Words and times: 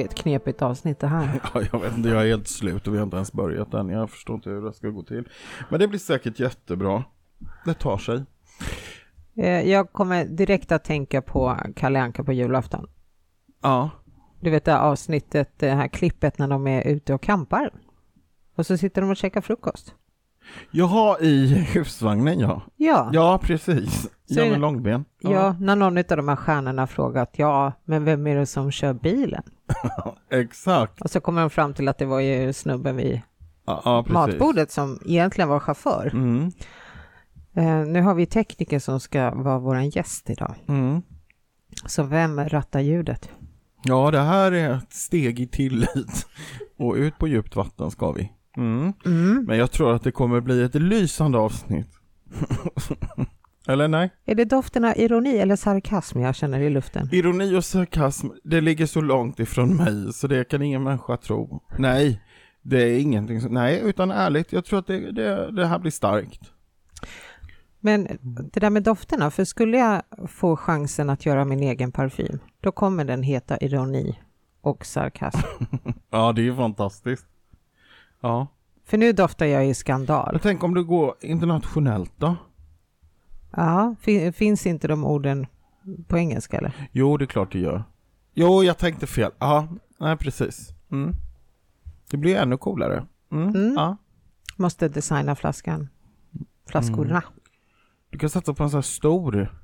kan 0.00 0.06
bli 0.08 0.14
ett 0.14 0.22
knepigt 0.22 0.62
avsnitt 0.62 0.98
det 1.00 1.06
här. 1.06 1.40
Ja, 1.54 1.62
jag 1.72 1.80
vet 1.80 1.96
inte, 1.96 2.08
jag 2.08 2.22
är 2.22 2.26
helt 2.26 2.48
slut 2.48 2.86
och 2.86 2.94
vi 2.94 2.98
har 2.98 3.04
inte 3.04 3.16
ens 3.16 3.32
börjat 3.32 3.74
än. 3.74 3.88
Jag 3.88 4.10
förstår 4.10 4.36
inte 4.36 4.50
hur 4.50 4.62
det 4.62 4.72
ska 4.72 4.88
gå 4.88 5.02
till. 5.02 5.28
Men 5.70 5.80
det 5.80 5.88
blir 5.88 5.98
säkert 5.98 6.40
jättebra. 6.40 7.04
Det 7.64 7.74
tar 7.74 7.98
sig. 7.98 8.24
Eh, 9.36 9.60
Jag 9.70 9.92
kommer 9.92 10.24
direkt 10.24 10.72
att 10.72 10.84
tänka 10.84 11.22
på 11.22 11.56
Kalle 11.76 12.00
Anka 12.00 12.24
på 12.24 12.32
julafton. 12.32 12.86
Ja. 13.62 13.90
Du 14.40 14.50
vet 14.50 14.64
det 14.64 14.72
här 14.72 14.80
avsnittet, 14.80 15.58
det 15.58 15.70
här 15.70 15.88
klippet 15.88 16.38
när 16.38 16.48
de 16.48 16.66
är 16.66 16.86
ute 16.86 17.14
och 17.14 17.22
campar. 17.22 17.70
Och 18.56 18.66
så 18.66 18.76
sitter 18.76 19.00
de 19.02 19.10
och 19.10 19.16
käkar 19.16 19.40
frukost. 19.40 19.94
Jaha, 20.70 21.18
i 21.20 21.46
husvagnen 21.74 22.40
ja. 22.40 22.62
Ja, 22.76 23.10
Ja, 23.12 23.38
precis. 23.42 24.02
Så 24.02 24.08
Ja, 24.40 24.44
med 24.44 24.60
långben. 24.60 25.04
ja. 25.20 25.56
när 25.60 25.76
någon 25.76 25.98
av 25.98 26.04
de 26.04 26.28
här 26.28 26.36
stjärnorna 26.36 26.86
frågat 26.86 27.30
ja, 27.36 27.72
men 27.84 28.04
vem 28.04 28.26
är 28.26 28.36
det 28.36 28.46
som 28.46 28.70
kör 28.70 28.92
bilen? 28.92 29.42
Exakt. 30.30 31.00
Och 31.00 31.10
så 31.10 31.20
kommer 31.20 31.40
de 31.40 31.50
fram 31.50 31.74
till 31.74 31.88
att 31.88 31.98
det 31.98 32.04
var 32.06 32.20
ju 32.20 32.52
snubben 32.52 32.96
vid 32.96 33.20
Ja, 33.66 33.82
ja 33.84 34.04
matbordet 34.08 34.70
som 34.70 34.98
egentligen 35.06 35.48
var 35.48 35.60
chaufför. 35.60 36.10
Mm. 36.12 36.52
Eh, 37.54 37.86
nu 37.86 38.02
har 38.02 38.14
vi 38.14 38.26
tekniker 38.26 38.78
som 38.78 39.00
ska 39.00 39.30
vara 39.34 39.58
våran 39.58 39.88
gäst 39.88 40.30
idag. 40.30 40.54
Mm. 40.68 41.02
Så 41.86 42.02
vem 42.02 42.40
rattar 42.48 42.80
ljudet? 42.80 43.30
Ja, 43.82 44.10
det 44.10 44.20
här 44.20 44.52
är 44.52 44.74
ett 44.74 44.92
steg 44.92 45.40
i 45.40 45.46
tillit. 45.46 46.26
Och 46.78 46.94
ut 46.94 47.18
på 47.18 47.28
djupt 47.28 47.56
vatten 47.56 47.90
ska 47.90 48.12
vi. 48.12 48.32
Mm. 48.56 48.92
Mm. 49.06 49.44
Men 49.44 49.58
jag 49.58 49.70
tror 49.70 49.94
att 49.94 50.02
det 50.02 50.12
kommer 50.12 50.40
bli 50.40 50.62
ett 50.62 50.74
lysande 50.74 51.38
avsnitt. 51.38 51.88
Eller 53.68 53.88
nej? 53.88 54.10
Är 54.24 54.34
det 54.34 54.44
doften 54.44 54.84
av 54.84 54.92
ironi 54.96 55.38
eller 55.38 55.56
sarkasm 55.56 56.20
jag 56.20 56.34
känner 56.34 56.60
i 56.60 56.70
luften? 56.70 57.08
Ironi 57.12 57.56
och 57.56 57.64
sarkasm, 57.64 58.26
det 58.44 58.60
ligger 58.60 58.86
så 58.86 59.00
långt 59.00 59.40
ifrån 59.40 59.76
mig 59.76 60.12
så 60.12 60.26
det 60.26 60.48
kan 60.48 60.62
ingen 60.62 60.82
människa 60.82 61.16
tro. 61.16 61.62
Nej, 61.78 62.22
det 62.62 62.82
är 62.82 62.98
ingenting 62.98 63.40
som, 63.40 63.54
nej, 63.54 63.80
utan 63.84 64.10
ärligt, 64.10 64.52
jag 64.52 64.64
tror 64.64 64.78
att 64.78 64.86
det, 64.86 65.12
det, 65.12 65.52
det 65.52 65.66
här 65.66 65.78
blir 65.78 65.90
starkt. 65.90 66.40
Men 67.80 68.08
det 68.52 68.60
där 68.60 68.70
med 68.70 68.82
dofterna, 68.82 69.30
för 69.30 69.44
skulle 69.44 69.78
jag 69.78 70.02
få 70.28 70.56
chansen 70.56 71.10
att 71.10 71.26
göra 71.26 71.44
min 71.44 71.62
egen 71.62 71.92
parfym, 71.92 72.38
då 72.60 72.72
kommer 72.72 73.04
den 73.04 73.22
heta 73.22 73.58
ironi 73.58 74.18
och 74.60 74.86
sarkasm. 74.86 75.38
Ja, 76.10 76.32
det 76.32 76.40
är 76.40 76.44
ju 76.44 76.56
fantastiskt. 76.56 77.26
Ja. 78.20 78.46
För 78.86 78.98
nu 78.98 79.12
doftar 79.12 79.46
jag 79.46 79.68
i 79.68 79.74
skandal. 79.74 80.28
Jag 80.32 80.42
tänker 80.42 80.64
om 80.64 80.74
du 80.74 80.84
går 80.84 81.14
internationellt 81.20 82.12
då? 82.16 82.36
Ja, 83.56 83.94
fin- 84.00 84.32
finns 84.32 84.66
inte 84.66 84.88
de 84.88 85.04
orden 85.04 85.46
på 86.08 86.18
engelska 86.18 86.58
eller? 86.58 86.88
Jo, 86.92 87.16
det 87.16 87.24
är 87.24 87.26
klart 87.26 87.52
det 87.52 87.58
gör. 87.58 87.84
Jo, 88.34 88.64
jag 88.64 88.78
tänkte 88.78 89.06
fel. 89.06 89.30
Ja, 89.38 89.68
nej 89.98 90.16
precis. 90.16 90.68
Mm. 90.92 91.14
Det 92.10 92.16
blir 92.16 92.36
ännu 92.36 92.56
coolare. 92.56 93.06
Mm. 93.32 93.48
Mm. 93.48 93.74
Ja. 93.76 93.96
Måste 94.56 94.88
designa 94.88 95.36
flaskan. 95.36 95.88
Flaskorna. 96.66 97.22
Du 98.10 98.18
kan 98.18 98.30
satsa 98.30 98.54
på 98.54 98.62
en 98.62 98.70
sån 98.70 98.76
här 98.78 98.82
stor. 98.82 99.54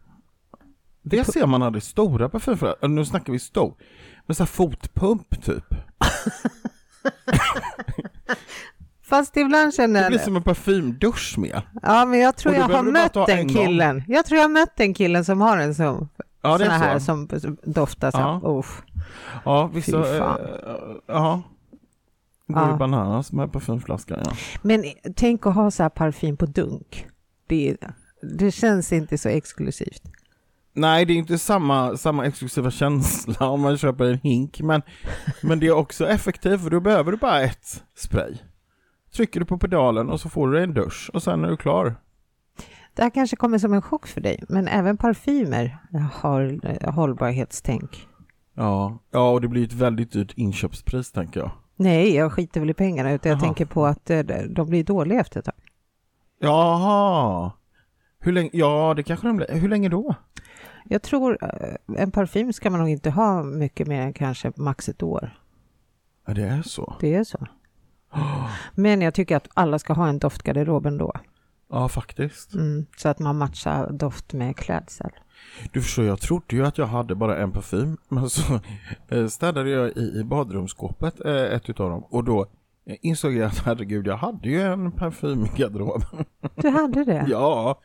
Det 1.02 1.24
ser 1.24 1.46
man 1.46 1.62
aldrig 1.62 1.82
stora 1.82 2.28
parfymflaskor. 2.28 2.88
Nu 2.88 3.04
snackar 3.04 3.32
vi 3.32 3.38
stor. 3.38 3.74
Men 4.26 4.34
så 4.34 4.42
här 4.42 4.48
fotpump 4.48 5.42
typ. 5.44 5.64
Fast 9.02 9.36
ibland 9.36 9.74
känner 9.74 10.02
Det 10.02 10.08
blir 10.08 10.18
jag... 10.18 10.24
som 10.24 10.36
en 10.36 10.42
parfymdusch 10.42 11.38
med. 11.38 11.62
Ja, 11.82 12.04
men 12.04 12.18
jag 12.20 12.36
tror 12.36 12.54
jag 12.54 12.62
har 12.68 12.82
mött 12.82 13.12
den 13.14 13.38
en 13.38 13.46
gång. 13.46 13.56
killen. 13.66 14.02
Jag 14.08 14.26
tror 14.26 14.36
jag 14.36 14.44
har 14.44 14.48
mött 14.52 14.76
den 14.76 14.94
killen 14.94 15.24
som 15.24 15.40
har 15.40 15.58
en 15.58 15.74
sån. 15.74 16.08
Ja, 16.42 16.58
det 16.58 16.64
är 16.64 16.70
här 16.70 16.98
så. 16.98 17.04
som 17.04 17.28
doftar 17.64 18.10
så. 18.10 18.18
Ja. 18.18 18.40
Ja. 18.42 18.62
Ja, 19.44 19.66
vissa... 19.66 20.02
Fy 20.04 20.18
fan. 20.18 20.40
eh, 20.40 20.46
Ja. 21.06 21.42
Går 22.48 22.62
Ja. 22.62 22.70
ju 22.72 22.76
bananas 22.76 23.32
med 23.32 23.52
parfymflaskan, 23.52 24.20
ja. 24.24 24.32
Men 24.62 24.84
tänk 25.16 25.46
att 25.46 25.54
ha 25.54 25.70
så 25.70 25.82
här 25.82 25.90
parfym 25.90 26.36
på 26.36 26.46
dunk. 26.46 27.06
Det, 27.46 27.76
det 28.22 28.50
känns 28.50 28.92
inte 28.92 29.18
så 29.18 29.28
exklusivt. 29.28 30.02
Nej, 30.76 31.04
det 31.04 31.12
är 31.12 31.16
inte 31.16 31.38
samma, 31.38 31.96
samma 31.96 32.26
exklusiva 32.26 32.70
känsla 32.70 33.48
om 33.48 33.60
man 33.60 33.78
köper 33.78 34.04
en 34.04 34.18
hink, 34.18 34.60
men, 34.60 34.82
men 35.42 35.60
det 35.60 35.66
är 35.66 35.72
också 35.72 36.08
effektivt 36.08 36.62
för 36.62 36.70
då 36.70 36.80
behöver 36.80 37.12
du 37.12 37.18
bara 37.18 37.40
ett 37.40 37.84
spray. 37.94 38.34
Trycker 39.14 39.40
du 39.40 39.46
på 39.46 39.58
pedalen 39.58 40.10
och 40.10 40.20
så 40.20 40.28
får 40.28 40.50
du 40.50 40.62
en 40.62 40.74
dusch 40.74 41.10
och 41.14 41.22
sen 41.22 41.44
är 41.44 41.48
du 41.48 41.56
klar. 41.56 41.96
Det 42.94 43.02
här 43.02 43.10
kanske 43.10 43.36
kommer 43.36 43.58
som 43.58 43.72
en 43.72 43.82
chock 43.82 44.06
för 44.06 44.20
dig, 44.20 44.44
men 44.48 44.68
även 44.68 44.96
parfymer 44.96 45.78
har 46.12 46.60
eh, 46.62 46.94
hållbarhetstänk. 46.94 48.08
Ja, 48.54 48.98
ja 49.10 49.30
och 49.30 49.40
det 49.40 49.48
blir 49.48 49.64
ett 49.64 49.72
väldigt 49.72 50.12
dyrt 50.12 50.32
inköpspris 50.36 51.12
tänker 51.12 51.40
jag. 51.40 51.50
Nej, 51.76 52.14
jag 52.14 52.32
skiter 52.32 52.60
väl 52.60 52.70
i 52.70 52.74
pengarna, 52.74 53.12
utan 53.12 53.32
jag 53.32 53.40
tänker 53.40 53.64
på 53.64 53.86
att 53.86 54.10
eh, 54.10 54.20
de 54.48 54.68
blir 54.68 54.84
dåliga 54.84 55.20
efter 55.20 55.38
ett 55.38 55.46
tag. 55.46 55.54
Jaha. 56.40 57.52
Hur 58.20 58.32
länge, 58.32 58.50
ja 58.52 58.94
det 58.96 59.02
kanske 59.02 59.26
de 59.26 59.36
blir. 59.36 59.54
Hur 59.54 59.68
länge 59.68 59.88
då? 59.88 60.14
Jag 60.88 61.02
tror 61.02 61.38
eh, 61.42 62.02
en 62.02 62.10
parfym 62.10 62.52
ska 62.52 62.70
man 62.70 62.80
nog 62.80 62.88
inte 62.88 63.10
ha 63.10 63.42
mycket 63.42 63.86
mer 63.88 64.00
än 64.00 64.12
kanske 64.12 64.52
max 64.56 64.88
ett 64.88 65.02
år. 65.02 65.40
Ja, 66.26 66.34
det 66.34 66.42
är 66.42 66.62
så. 66.62 66.96
Det 67.00 67.14
är 67.14 67.24
så. 67.24 67.46
Men 68.74 69.00
jag 69.00 69.14
tycker 69.14 69.36
att 69.36 69.48
alla 69.54 69.78
ska 69.78 69.92
ha 69.92 70.08
en 70.08 70.18
doftgarderob 70.18 70.86
ändå. 70.86 71.12
Ja, 71.70 71.88
faktiskt. 71.88 72.54
Mm, 72.54 72.86
så 72.96 73.08
att 73.08 73.18
man 73.18 73.38
matchar 73.38 73.90
doft 73.90 74.32
med 74.32 74.56
klädsel. 74.56 75.10
Du 75.72 75.82
förstår, 75.82 76.04
jag 76.04 76.20
trodde 76.20 76.56
ju 76.56 76.66
att 76.66 76.78
jag 76.78 76.86
hade 76.86 77.14
bara 77.14 77.38
en 77.38 77.52
parfym, 77.52 77.96
men 78.08 78.30
så 78.30 78.60
eh, 79.08 79.26
städade 79.26 79.70
jag 79.70 79.96
i, 79.96 80.20
i 80.20 80.24
badrumsskåpet, 80.24 81.24
eh, 81.24 81.34
ett 81.34 81.70
utav 81.70 81.90
dem, 81.90 82.04
och 82.10 82.24
då 82.24 82.46
insåg 83.00 83.34
jag 83.34 83.46
att 83.46 83.58
herregud, 83.58 84.06
jag 84.06 84.16
hade 84.16 84.48
ju 84.48 84.62
en 84.62 84.92
parfym 84.92 85.44
i 85.44 85.50
garderoben. 85.56 86.24
Du 86.54 86.68
hade 86.68 87.04
det? 87.04 87.26
ja, 87.30 87.80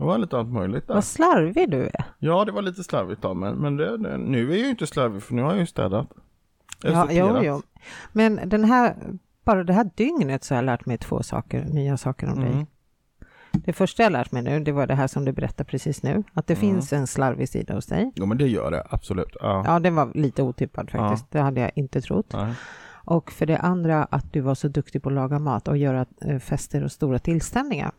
det 0.00 0.06
var 0.06 0.18
lite 0.18 0.38
allt 0.38 0.48
möjligt 0.48 0.86
där. 0.86 0.94
Vad 0.94 1.04
slarvig 1.04 1.70
du 1.70 1.82
är. 1.86 2.04
Ja, 2.18 2.44
det 2.44 2.52
var 2.52 2.62
lite 2.62 2.84
slarvigt 2.84 3.22
då, 3.22 3.34
men, 3.34 3.54
men 3.54 3.76
det, 3.76 3.96
det, 3.98 4.18
nu 4.18 4.46
är 4.46 4.50
jag 4.56 4.58
ju 4.58 4.70
inte 4.70 4.86
slarvig 4.86 5.22
för 5.22 5.34
nu 5.34 5.42
har 5.42 5.50
jag 5.50 5.58
ju 5.60 5.66
städat. 5.66 6.08
Jag 6.82 6.92
Ja, 6.92 7.06
jo, 7.10 7.38
jo. 7.42 7.62
Men 8.12 8.40
den 8.48 8.64
här, 8.64 8.96
bara 9.44 9.64
det 9.64 9.72
här 9.72 9.90
dygnet 9.94 10.44
så 10.44 10.54
har 10.54 10.56
jag 10.58 10.66
lärt 10.66 10.86
mig 10.86 10.98
två 10.98 11.22
saker, 11.22 11.64
nya 11.64 11.96
saker 11.96 12.28
om 12.32 12.40
dig. 12.40 12.52
Mm. 12.52 12.66
Det 13.52 13.72
första 13.72 14.02
jag 14.02 14.12
lärt 14.12 14.32
mig 14.32 14.42
nu, 14.42 14.60
det 14.60 14.72
var 14.72 14.86
det 14.86 14.94
här 14.94 15.06
som 15.06 15.24
du 15.24 15.32
berättade 15.32 15.64
precis 15.70 16.02
nu, 16.02 16.22
att 16.34 16.46
det 16.46 16.54
Mm. 16.54 16.60
finns 16.60 16.92
en 16.92 17.06
slarvig 17.06 17.48
sida 17.48 17.74
hos 17.74 17.86
dig. 17.86 18.12
Jo, 18.14 18.26
men 18.26 18.38
det 18.38 18.48
gör 18.48 18.70
det, 18.70 18.86
absolut. 18.90 19.36
Ja. 19.40 19.62
Ja, 19.66 19.78
den 19.78 19.94
var 19.94 20.10
lite 20.14 20.42
otippad 20.42 20.90
faktiskt. 20.90 21.30
Det 21.30 21.40
hade 21.40 21.60
jag 21.60 21.70
inte 21.74 22.00
trott. 22.00 22.32
Nej. 22.32 22.54
Och 23.04 23.32
för 23.32 23.46
det 23.46 23.58
andra 23.58 24.04
att 24.04 24.32
du 24.32 24.40
var 24.40 24.54
så 24.54 24.68
duktig 24.68 25.02
på 25.02 25.08
att 25.08 25.14
laga 25.14 25.38
mat 25.38 25.68
och 25.68 25.76
göra 25.76 26.06
eh, 26.24 26.38
fester 26.38 26.84
och 26.84 26.92
stora 26.92 27.18
tillställningar. 27.18 27.90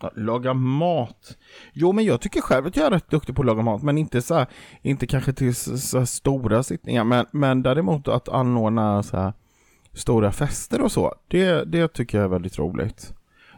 Ja, 0.00 0.10
Laga 0.16 0.54
mat. 0.54 1.36
Jo, 1.72 1.92
men 1.92 2.04
jag 2.04 2.20
tycker 2.20 2.40
själv 2.40 2.66
att 2.66 2.76
jag 2.76 2.86
är 2.86 2.90
rätt 2.90 3.10
duktig 3.10 3.34
på 3.36 3.42
att 3.42 3.46
laga 3.46 3.62
mat, 3.62 3.82
men 3.82 3.98
inte 3.98 4.22
så 4.22 4.34
här, 4.34 4.46
inte 4.82 5.06
kanske 5.06 5.32
till 5.32 5.54
så, 5.54 6.06
stora 6.06 6.62
sittningar, 6.62 7.04
men, 7.04 7.26
men 7.32 7.62
däremot 7.62 8.08
att 8.08 8.28
anordna 8.28 9.02
så 9.02 9.16
här 9.16 9.32
stora 9.92 10.32
fester 10.32 10.80
och 10.80 10.92
så, 10.92 11.14
det, 11.28 11.64
det 11.64 11.88
tycker 11.88 12.18
jag 12.18 12.24
är 12.24 12.28
väldigt 12.28 12.58
roligt. 12.58 13.12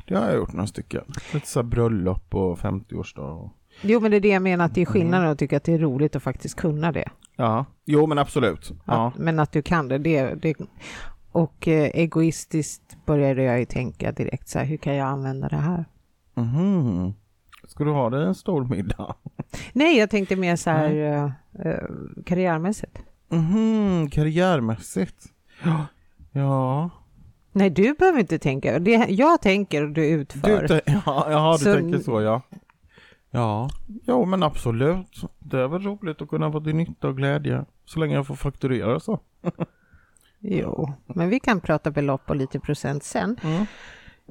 Det 0.08 0.14
har 0.14 0.26
jag 0.26 0.36
gjort 0.36 0.52
några 0.52 0.66
stycken. 0.66 1.04
Lite 1.34 1.46
så 1.46 1.58
här 1.58 1.64
bröllop 1.64 2.34
och 2.34 2.58
50-årsdag. 2.58 3.42
och- 3.44 3.50
Jo, 3.82 4.00
men 4.00 4.10
det 4.10 4.16
är 4.16 4.20
det 4.20 4.28
jag 4.28 4.42
menar, 4.42 4.64
att 4.64 4.74
det 4.74 4.80
är 4.82 4.86
skillnaden 4.86 5.28
att 5.30 5.38
tycka 5.38 5.56
att 5.56 5.64
det 5.64 5.72
är 5.74 5.78
roligt 5.78 6.16
att 6.16 6.22
faktiskt 6.22 6.56
kunna 6.56 6.92
det. 6.92 7.08
Ja, 7.36 7.64
jo 7.84 8.06
men 8.06 8.18
absolut. 8.18 8.72
Ja. 8.84 9.06
Att, 9.08 9.18
men 9.18 9.38
att 9.38 9.52
du 9.52 9.62
kan 9.62 9.88
det, 9.88 9.98
det, 9.98 10.34
det 10.34 10.54
och 11.32 11.68
eh, 11.68 11.90
egoistiskt 11.94 12.96
började 13.06 13.42
jag 13.42 13.58
ju 13.58 13.64
tänka 13.64 14.12
direkt 14.12 14.48
så 14.48 14.58
här, 14.58 14.66
hur 14.66 14.76
kan 14.76 14.96
jag 14.96 15.08
använda 15.08 15.48
det 15.48 15.56
här? 15.56 15.84
Mhm. 16.42 17.14
Ska 17.68 17.84
du 17.84 17.90
ha 17.90 18.10
dig 18.10 18.24
en 18.26 18.34
stor 18.34 18.64
middag? 18.64 19.14
Nej, 19.72 19.98
jag 19.98 20.10
tänkte 20.10 20.36
mer 20.36 20.56
så 20.56 20.70
här 20.70 21.24
eh, 21.64 21.82
karriärmässigt. 22.26 22.98
Mhm, 23.28 24.10
karriärmässigt. 24.10 25.24
Ja. 25.64 25.86
Ja. 26.32 26.90
Nej, 27.52 27.70
du 27.70 27.94
behöver 27.94 28.20
inte 28.20 28.38
tänka. 28.38 28.78
Det, 28.78 29.06
jag 29.08 29.42
tänker 29.42 29.82
och 29.82 29.90
du 29.90 30.06
utför. 30.06 30.66
Du, 30.68 30.80
ja, 30.86 31.26
ja, 31.30 31.56
du 31.58 31.64
Så- 31.64 31.74
tänker 31.74 31.98
så 31.98 32.20
ja. 32.22 32.42
Ja, 33.30 33.68
jo 34.06 34.24
men 34.24 34.42
absolut. 34.42 35.20
Det 35.38 35.58
är 35.60 35.68
väl 35.68 35.82
roligt 35.82 36.22
att 36.22 36.28
kunna 36.28 36.48
vara 36.48 36.64
till 36.64 36.74
nytta 36.76 37.08
och 37.08 37.16
glädje. 37.16 37.64
Så 37.84 38.00
länge 38.00 38.14
jag 38.14 38.26
får 38.26 38.34
fakturera 38.34 39.00
så. 39.00 39.20
Jo, 40.40 40.92
men 41.06 41.28
vi 41.28 41.40
kan 41.40 41.60
prata 41.60 41.90
belopp 41.90 42.30
och 42.30 42.36
lite 42.36 42.60
procent 42.60 43.04
sen. 43.04 43.36
Mm. 43.42 43.66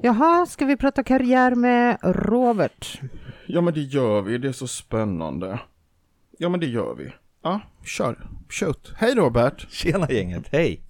Jaha, 0.02 0.46
ska 0.46 0.64
vi 0.64 0.76
prata 0.76 1.02
karriär 1.02 1.54
med 1.54 1.98
Robert? 2.02 3.00
Ja 3.46 3.60
men 3.60 3.74
det 3.74 3.80
gör 3.80 4.22
vi, 4.22 4.38
det 4.38 4.48
är 4.48 4.52
så 4.52 4.66
spännande. 4.68 5.58
Ja 6.38 6.48
men 6.48 6.60
det 6.60 6.66
gör 6.66 6.94
vi. 6.94 7.12
Ja, 7.42 7.60
kör. 7.84 8.18
Shoot. 8.48 8.92
Hej 8.96 9.14
Robert. 9.14 9.66
Tjena 9.70 10.10
gänget, 10.10 10.44
hej! 10.52 10.80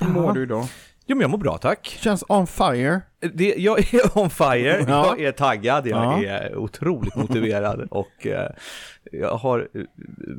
Hur 0.00 0.08
mår 0.08 0.32
du 0.32 0.42
idag? 0.42 0.64
Jo, 1.06 1.16
men 1.16 1.20
jag 1.20 1.30
mår 1.30 1.38
bra, 1.38 1.58
tack. 1.58 1.86
Känns 2.00 2.24
on 2.28 2.46
fire. 2.46 3.00
Det, 3.34 3.54
jag 3.58 3.94
är 3.94 4.18
on 4.18 4.30
fire, 4.30 4.84
Ja. 4.88 5.06
jag 5.18 5.20
är 5.20 5.32
taggad, 5.32 5.86
jag 5.86 6.04
Ja. 6.24 6.28
är 6.28 6.56
otroligt 6.56 7.16
motiverad 7.16 7.80
och 7.90 8.26
eh, 8.26 8.50
jag 9.12 9.34
har 9.36 9.68
eh, 9.74 9.82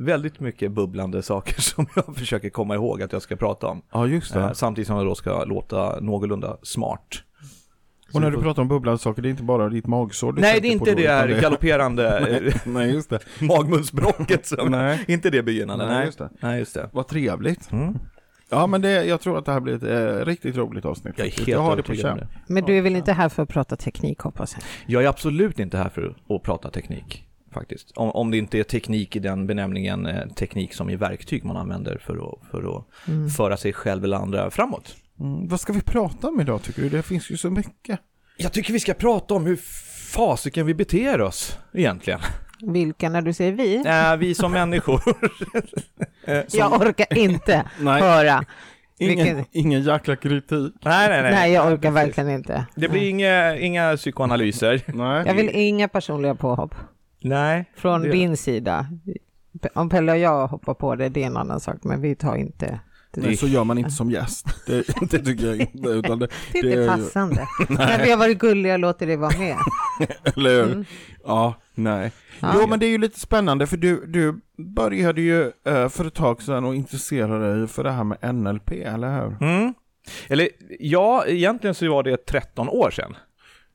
väldigt 0.05 0.39
mycket 0.39 0.71
bubblande 0.71 1.21
saker 1.21 1.61
som 1.61 1.85
jag 1.95 2.15
försöker 2.15 2.49
komma 2.49 2.75
ihåg 2.75 3.01
att 3.01 3.13
jag 3.13 3.21
ska 3.21 3.35
prata 3.35 3.67
om. 3.67 3.81
Ja, 3.91 4.07
just 4.07 4.33
det. 4.33 4.39
Eh, 4.39 4.51
samtidigt 4.51 4.87
som 4.87 4.97
jag 4.97 5.05
då 5.05 5.15
ska 5.15 5.43
låta 5.45 5.99
någorlunda 5.99 6.57
smart. 6.63 7.07
Och 8.13 8.21
när 8.21 8.31
du 8.31 8.41
pratar 8.41 8.61
om 8.61 8.67
bubblande 8.67 8.97
saker, 8.99 9.21
det 9.21 9.27
är 9.27 9.31
inte 9.31 9.43
bara 9.43 9.69
ditt 9.69 9.87
magsår 9.87 10.33
du 10.33 10.41
Nej, 10.41 10.61
det 10.61 10.67
är 10.67 10.71
inte 10.71 10.95
det 10.95 11.07
här 11.07 11.41
galopperande 11.41 12.53
Nej, 12.65 12.91
just 12.91 13.09
det. 13.09 13.19
magmunsbråcket 13.39 14.45
som, 14.45 14.71
Nej. 14.71 15.03
inte 15.07 15.29
det 15.29 15.43
begynnande. 15.43 15.85
Nej, 15.85 15.95
Nej, 15.95 16.05
just 16.05 16.17
det. 16.17 16.29
Nej, 16.39 16.59
just 16.59 16.73
det. 16.73 16.89
Vad 16.93 17.07
trevligt. 17.07 17.71
Mm. 17.71 17.99
Ja, 18.49 18.67
men 18.67 18.81
det, 18.81 19.05
jag 19.05 19.21
tror 19.21 19.37
att 19.37 19.45
det 19.45 19.51
här 19.51 19.59
blir 19.59 19.75
ett 19.75 19.83
eh, 20.19 20.25
riktigt 20.25 20.57
roligt 20.57 20.85
avsnitt. 20.85 21.13
Jag 21.17 21.27
är 21.27 21.31
helt 21.31 21.47
jag 21.47 21.59
har 21.61 21.75
det 21.75 21.83
på 21.83 21.95
känn. 21.95 22.19
Men 22.47 22.63
du 22.65 22.77
är 22.77 22.81
väl 22.81 22.95
inte 22.95 23.13
här 23.13 23.29
för 23.29 23.43
att 23.43 23.49
prata 23.49 23.75
teknik 23.75 24.19
hoppas 24.19 24.55
jag? 24.55 24.63
Jag 24.87 25.03
är 25.03 25.07
absolut 25.09 25.59
inte 25.59 25.77
här 25.77 25.89
för 25.89 26.15
att 26.29 26.43
prata 26.43 26.69
teknik, 26.69 27.25
faktiskt. 27.53 27.91
Om, 27.95 28.11
om 28.11 28.31
det 28.31 28.37
inte 28.37 28.59
är 28.59 28.63
teknik 28.63 29.15
i 29.15 29.19
den 29.19 29.47
benämningen, 29.47 30.05
eh, 30.05 30.27
teknik 30.27 30.73
som 30.73 30.89
i 30.89 30.95
verktyg 30.95 31.45
man 31.45 31.57
använder 31.57 31.97
för 32.05 32.13
att, 32.13 32.51
för 32.51 32.77
att 32.77 32.85
Mm. 33.07 33.29
föra 33.29 33.57
sig 33.57 33.73
själv 33.73 34.03
eller 34.03 34.17
andra 34.17 34.51
framåt. 34.51 34.95
Mm. 35.19 35.47
Vad 35.47 35.59
ska 35.59 35.73
vi 35.73 35.81
prata 35.81 36.27
om 36.27 36.41
idag 36.41 36.61
tycker 36.63 36.81
du? 36.81 36.89
Det 36.89 37.03
finns 37.03 37.29
ju 37.31 37.37
så 37.37 37.49
mycket. 37.49 37.99
Jag 38.37 38.53
tycker 38.53 38.73
vi 38.73 38.79
ska 38.79 38.93
prata 38.93 39.33
om 39.33 39.45
hur 39.45 39.55
fasiken 40.13 40.65
vi 40.65 40.73
beter 40.73 41.21
oss 41.21 41.57
egentligen. 41.73 42.19
Vilka 42.61 43.09
när 43.09 43.21
du 43.21 43.33
säger 43.33 43.51
vi? 43.51 43.75
Äh, 43.87 44.15
vi 44.17 44.35
som 44.35 44.51
människor. 44.51 45.01
Eh, 46.25 46.41
som- 46.47 46.59
Jag 46.59 46.81
orkar 46.81 47.17
inte 47.17 47.63
höra. 47.79 48.45
Ingen, 48.99 49.17
Vilken... 49.25 49.45
ingen 49.51 49.81
jäkla 49.81 50.15
kritik. 50.15 50.73
Nej, 50.81 51.09
nej, 51.09 51.21
nej. 51.21 51.31
Nej, 51.31 51.51
jag 51.51 51.73
orkar 51.73 51.91
verkligen 51.91 52.29
inte. 52.29 52.65
Det 52.75 52.89
blir 52.89 53.09
inga, 53.09 53.57
inga 53.57 53.97
psykoanalyser. 53.97 54.81
Nej. 54.87 55.23
Jag 55.27 55.33
vill 55.33 55.49
inga 55.53 55.87
personliga 55.87 56.35
påhopp 56.35 56.75
Nej. 57.21 57.65
från 57.75 58.01
det- 58.01 58.09
din 58.11 58.37
sida. 58.37 58.87
Om 59.73 59.89
Pelle 59.89 60.11
och 60.11 60.17
jag 60.17 60.47
hoppar 60.47 60.73
på 60.73 60.95
det, 60.95 61.09
det 61.09 61.23
är 61.23 61.27
en 61.27 61.37
annan 61.37 61.59
sak, 61.59 61.77
men 61.83 62.01
vi 62.01 62.15
tar 62.15 62.35
inte... 62.35 62.79
Det, 63.11 63.21
Nej, 63.21 63.37
så 63.37 63.47
gör 63.47 63.63
man 63.63 63.77
inte 63.77 63.89
som 64.01 64.11
gäst. 64.11 64.45
Det, 64.67 64.83
det 65.11 65.19
tycker 65.19 65.45
jag 65.47 65.55
inte. 65.57 65.89
Utan 65.89 66.19
det, 66.19 66.27
det 66.51 66.59
är 66.59 66.63
det 66.63 66.69
inte 66.69 66.79
är 66.79 66.81
ju- 66.81 66.87
passande. 66.87 67.47
När 67.69 68.03
vi 68.05 68.11
har 68.11 68.17
varit 68.17 68.37
gulliga 68.39 68.77
låter 68.77 69.07
det 69.07 69.17
vara 69.17 69.37
med. 69.37 69.55
Eller 70.35 70.49
hur? 70.49 70.71
Mm. 70.71 70.85
Ja, 71.25 71.53
nej. 71.75 72.11
Ja. 72.39 72.51
Jo, 72.55 72.67
men 72.67 72.79
det 72.79 72.85
är 72.85 72.89
ju 72.89 72.97
lite 72.97 73.19
spännande 73.19 73.67
för 73.67 73.77
du, 73.77 74.05
du 74.07 74.39
började 74.75 75.21
ju 75.21 75.51
eh, 75.67 75.89
för 75.89 76.05
ett 76.05 76.13
tag 76.13 76.41
sedan 76.41 76.65
och 76.65 76.75
intressera 76.75 77.39
dig 77.39 77.67
för 77.67 77.83
det 77.83 77.91
här 77.91 78.03
med 78.03 78.35
NLP, 78.35 78.71
eller 78.71 79.21
hur? 79.21 79.37
Mm. 79.47 79.73
Eller 80.27 80.49
ja, 80.79 81.25
egentligen 81.27 81.73
så 81.75 81.91
var 81.91 82.03
det 82.03 82.25
13 82.25 82.69
år 82.69 82.91
sedan. 82.91 83.15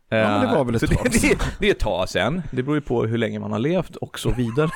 Ja, 0.09 0.17
men 0.29 0.41
det 0.49 0.57
var 0.57 0.65
väl 0.65 0.75
ett 0.75 0.81
Så 0.81 0.87
tag 0.87 1.07
det, 1.13 1.29
det, 1.29 1.39
det 1.61 1.67
är 1.67 1.71
ett 1.71 1.79
tag 1.79 2.09
sedan. 2.09 2.43
Det 2.51 2.63
beror 2.63 2.77
ju 2.77 2.81
på 2.81 3.05
hur 3.07 3.19
länge 3.19 3.39
man 3.41 3.53
har 3.53 3.59
levt 3.59 3.97
och 3.97 4.19
så 4.19 4.31
vidare. 4.31 4.71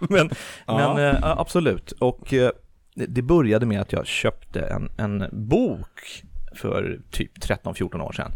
men 0.00 0.30
Ja. 0.66 0.94
men 0.94 1.14
eh, 1.16 1.38
absolut. 1.38 1.92
Och 1.92 2.34
eh, 2.34 2.50
det 2.96 3.22
började 3.22 3.66
med 3.66 3.80
att 3.80 3.92
jag 3.92 4.06
köpte 4.06 4.60
en, 4.60 4.90
en 4.96 5.24
bok 5.32 6.22
för 6.54 7.00
typ 7.10 7.38
13-14 7.38 8.00
år 8.00 8.12
sedan 8.12 8.32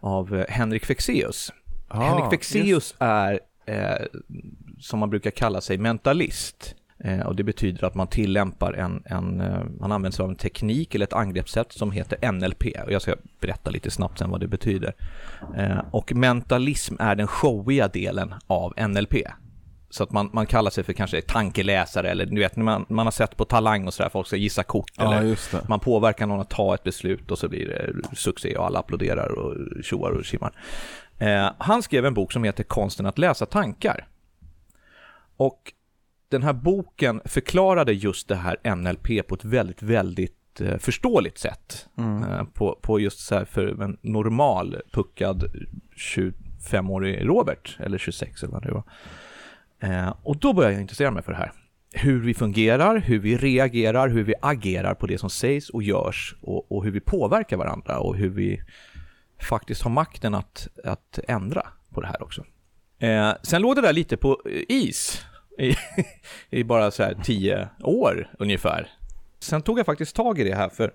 av 0.00 0.34
eh, 0.34 0.44
Henrik 0.48 0.84
Fexeus. 0.84 1.52
Ah, 1.88 2.00
Henrik 2.00 2.30
Fexeus 2.30 2.94
är, 2.98 3.40
eh, 3.66 4.06
som 4.80 4.98
man 4.98 5.10
brukar 5.10 5.30
kalla 5.30 5.60
sig, 5.60 5.78
mentalist. 5.78 6.74
Eh, 6.98 7.20
och 7.20 7.36
det 7.36 7.42
betyder 7.42 7.84
att 7.84 7.94
man 7.94 8.06
tillämpar 8.06 8.72
en, 8.72 9.02
en 9.06 9.40
eh, 9.40 9.64
man 9.80 9.92
använder 9.92 10.16
sig 10.16 10.22
av 10.22 10.30
en 10.30 10.36
teknik 10.36 10.94
eller 10.94 11.06
ett 11.06 11.12
angreppssätt 11.12 11.72
som 11.72 11.92
heter 11.92 12.32
NLP. 12.32 12.64
Och 12.84 12.92
jag 12.92 13.02
ska 13.02 13.14
berätta 13.40 13.70
lite 13.70 13.90
snabbt 13.90 14.18
sen 14.18 14.30
vad 14.30 14.40
det 14.40 14.48
betyder. 14.48 14.94
Eh, 15.56 15.78
och 15.90 16.14
mentalism 16.14 16.94
är 16.98 17.16
den 17.16 17.26
showiga 17.26 17.88
delen 17.88 18.34
av 18.46 18.74
NLP. 18.88 19.14
Så 19.94 20.02
att 20.02 20.12
man, 20.12 20.30
man 20.32 20.46
kallar 20.46 20.70
sig 20.70 20.84
för 20.84 20.92
kanske 20.92 21.22
tankeläsare 21.22 22.10
eller 22.10 22.26
du 22.26 22.40
vet, 22.40 22.56
man, 22.56 22.86
man 22.88 23.06
har 23.06 23.10
sett 23.10 23.36
på 23.36 23.44
Talang 23.44 23.86
och 23.86 23.94
sådär, 23.94 24.10
folk 24.10 24.26
ska 24.26 24.36
gissa 24.36 24.62
kort 24.62 24.90
Ja, 24.96 25.14
eller 25.14 25.68
man 25.68 25.80
påverkar 25.80 26.26
någon 26.26 26.40
att 26.40 26.50
ta 26.50 26.74
ett 26.74 26.82
beslut 26.82 27.30
och 27.30 27.38
så 27.38 27.48
blir 27.48 27.68
det 27.68 28.16
succé 28.16 28.56
och 28.56 28.66
alla 28.66 28.78
applåderar 28.78 29.28
och 29.38 29.84
tjoar 29.84 30.10
och 30.10 30.24
tjimmar. 30.24 30.52
Eh, 31.18 31.50
han 31.58 31.82
skrev 31.82 32.06
en 32.06 32.14
bok 32.14 32.32
som 32.32 32.44
heter 32.44 32.64
Konsten 32.64 33.06
att 33.06 33.18
läsa 33.18 33.46
tankar. 33.46 34.06
Och 35.36 35.72
den 36.28 36.42
här 36.42 36.52
boken 36.52 37.20
förklarade 37.24 37.92
just 37.92 38.28
det 38.28 38.36
här 38.36 38.74
NLP 38.76 39.26
på 39.28 39.34
ett 39.34 39.44
väldigt, 39.44 39.82
väldigt 39.82 40.60
eh, 40.60 40.78
förståeligt 40.78 41.38
sätt. 41.38 41.88
Eh, 41.98 42.44
på, 42.44 42.78
på 42.82 43.00
just 43.00 43.18
så 43.18 43.34
här 43.34 43.44
för 43.44 43.82
en 43.82 43.98
normal 44.00 44.76
puckad 44.92 45.44
25-årig 45.96 47.28
Robert, 47.28 47.76
eller 47.80 47.98
26 47.98 48.42
eller 48.42 48.52
vad 48.52 48.62
det 48.62 48.72
var. 48.72 48.84
Eh, 49.84 50.14
och 50.22 50.36
då 50.36 50.52
började 50.52 50.74
jag 50.74 50.80
intressera 50.80 51.10
mig 51.10 51.22
för 51.22 51.32
det 51.32 51.38
här. 51.38 51.52
Hur 51.92 52.20
vi 52.20 52.34
fungerar, 52.34 52.96
hur 52.96 53.18
vi 53.18 53.36
reagerar, 53.36 54.08
hur 54.08 54.24
vi 54.24 54.34
agerar 54.42 54.94
på 54.94 55.06
det 55.06 55.18
som 55.18 55.30
sägs 55.30 55.70
och 55.70 55.82
görs 55.82 56.34
och, 56.40 56.72
och 56.72 56.84
hur 56.84 56.90
vi 56.90 57.00
påverkar 57.00 57.56
varandra 57.56 57.98
och 57.98 58.16
hur 58.16 58.28
vi 58.28 58.62
faktiskt 59.42 59.82
har 59.82 59.90
makten 59.90 60.34
att, 60.34 60.68
att 60.84 61.18
ändra 61.28 61.66
på 61.90 62.00
det 62.00 62.06
här 62.06 62.22
också. 62.22 62.44
Eh, 62.98 63.32
sen 63.42 63.62
låg 63.62 63.76
det 63.76 63.82
där 63.82 63.92
lite 63.92 64.16
på 64.16 64.40
is 64.68 65.22
i, 65.58 65.74
i 66.58 66.64
bara 66.64 66.90
så 66.90 67.02
här 67.02 67.16
tio 67.22 67.68
år 67.80 68.30
ungefär. 68.38 68.90
Sen 69.38 69.62
tog 69.62 69.78
jag 69.78 69.86
faktiskt 69.86 70.16
tag 70.16 70.38
i 70.38 70.44
det 70.44 70.54
här 70.54 70.68
för, 70.68 70.94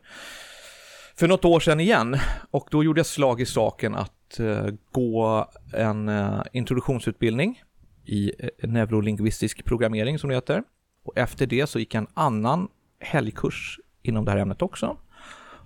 för 1.15 1.27
något 1.27 1.45
år 1.45 1.59
sedan 1.59 1.79
igen 1.79 2.17
och 2.51 2.67
då 2.71 2.83
gjorde 2.83 2.99
jag 2.99 3.05
slag 3.05 3.41
i 3.41 3.45
saken 3.45 3.95
att 3.95 4.39
eh, 4.39 4.67
gå 4.91 5.49
en 5.73 6.09
eh, 6.09 6.41
introduktionsutbildning 6.53 7.61
i 8.09 8.31
eh, 8.39 8.69
neurolingvistisk 8.69 9.65
programmering 9.65 10.19
som 10.19 10.29
det 10.29 10.35
heter. 10.35 10.63
Och 11.03 11.17
efter 11.17 11.45
det 11.47 11.67
så 11.67 11.79
gick 11.79 11.93
jag 11.93 12.01
en 12.01 12.07
annan 12.13 12.67
helgkurs 12.99 13.79
inom 14.01 14.25
det 14.25 14.31
här 14.31 14.37
ämnet 14.37 14.61
också. 14.61 14.97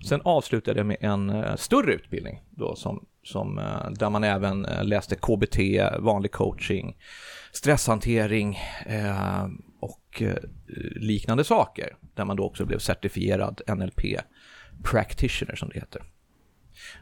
Sen 0.08 0.20
avslutade 0.24 0.78
jag 0.78 0.86
med 0.86 0.96
en 1.00 1.30
eh, 1.30 1.56
större 1.56 1.92
utbildning 1.92 2.42
då 2.50 2.76
som, 2.76 3.06
som, 3.22 3.58
eh, 3.58 3.90
där 3.90 4.10
man 4.10 4.24
även 4.24 4.62
läste 4.82 5.16
KBT, 5.16 5.58
vanlig 5.98 6.32
coaching, 6.32 6.96
stresshantering 7.52 8.58
eh, 8.86 9.44
och 9.80 10.22
liknande 10.96 11.44
saker. 11.44 11.96
Där 12.14 12.24
man 12.24 12.36
då 12.36 12.44
också 12.44 12.64
blev 12.64 12.78
certifierad 12.78 13.60
NLP 13.68 14.00
practitioner 14.82 15.56
som 15.56 15.68
det 15.68 15.74
heter. 15.74 16.02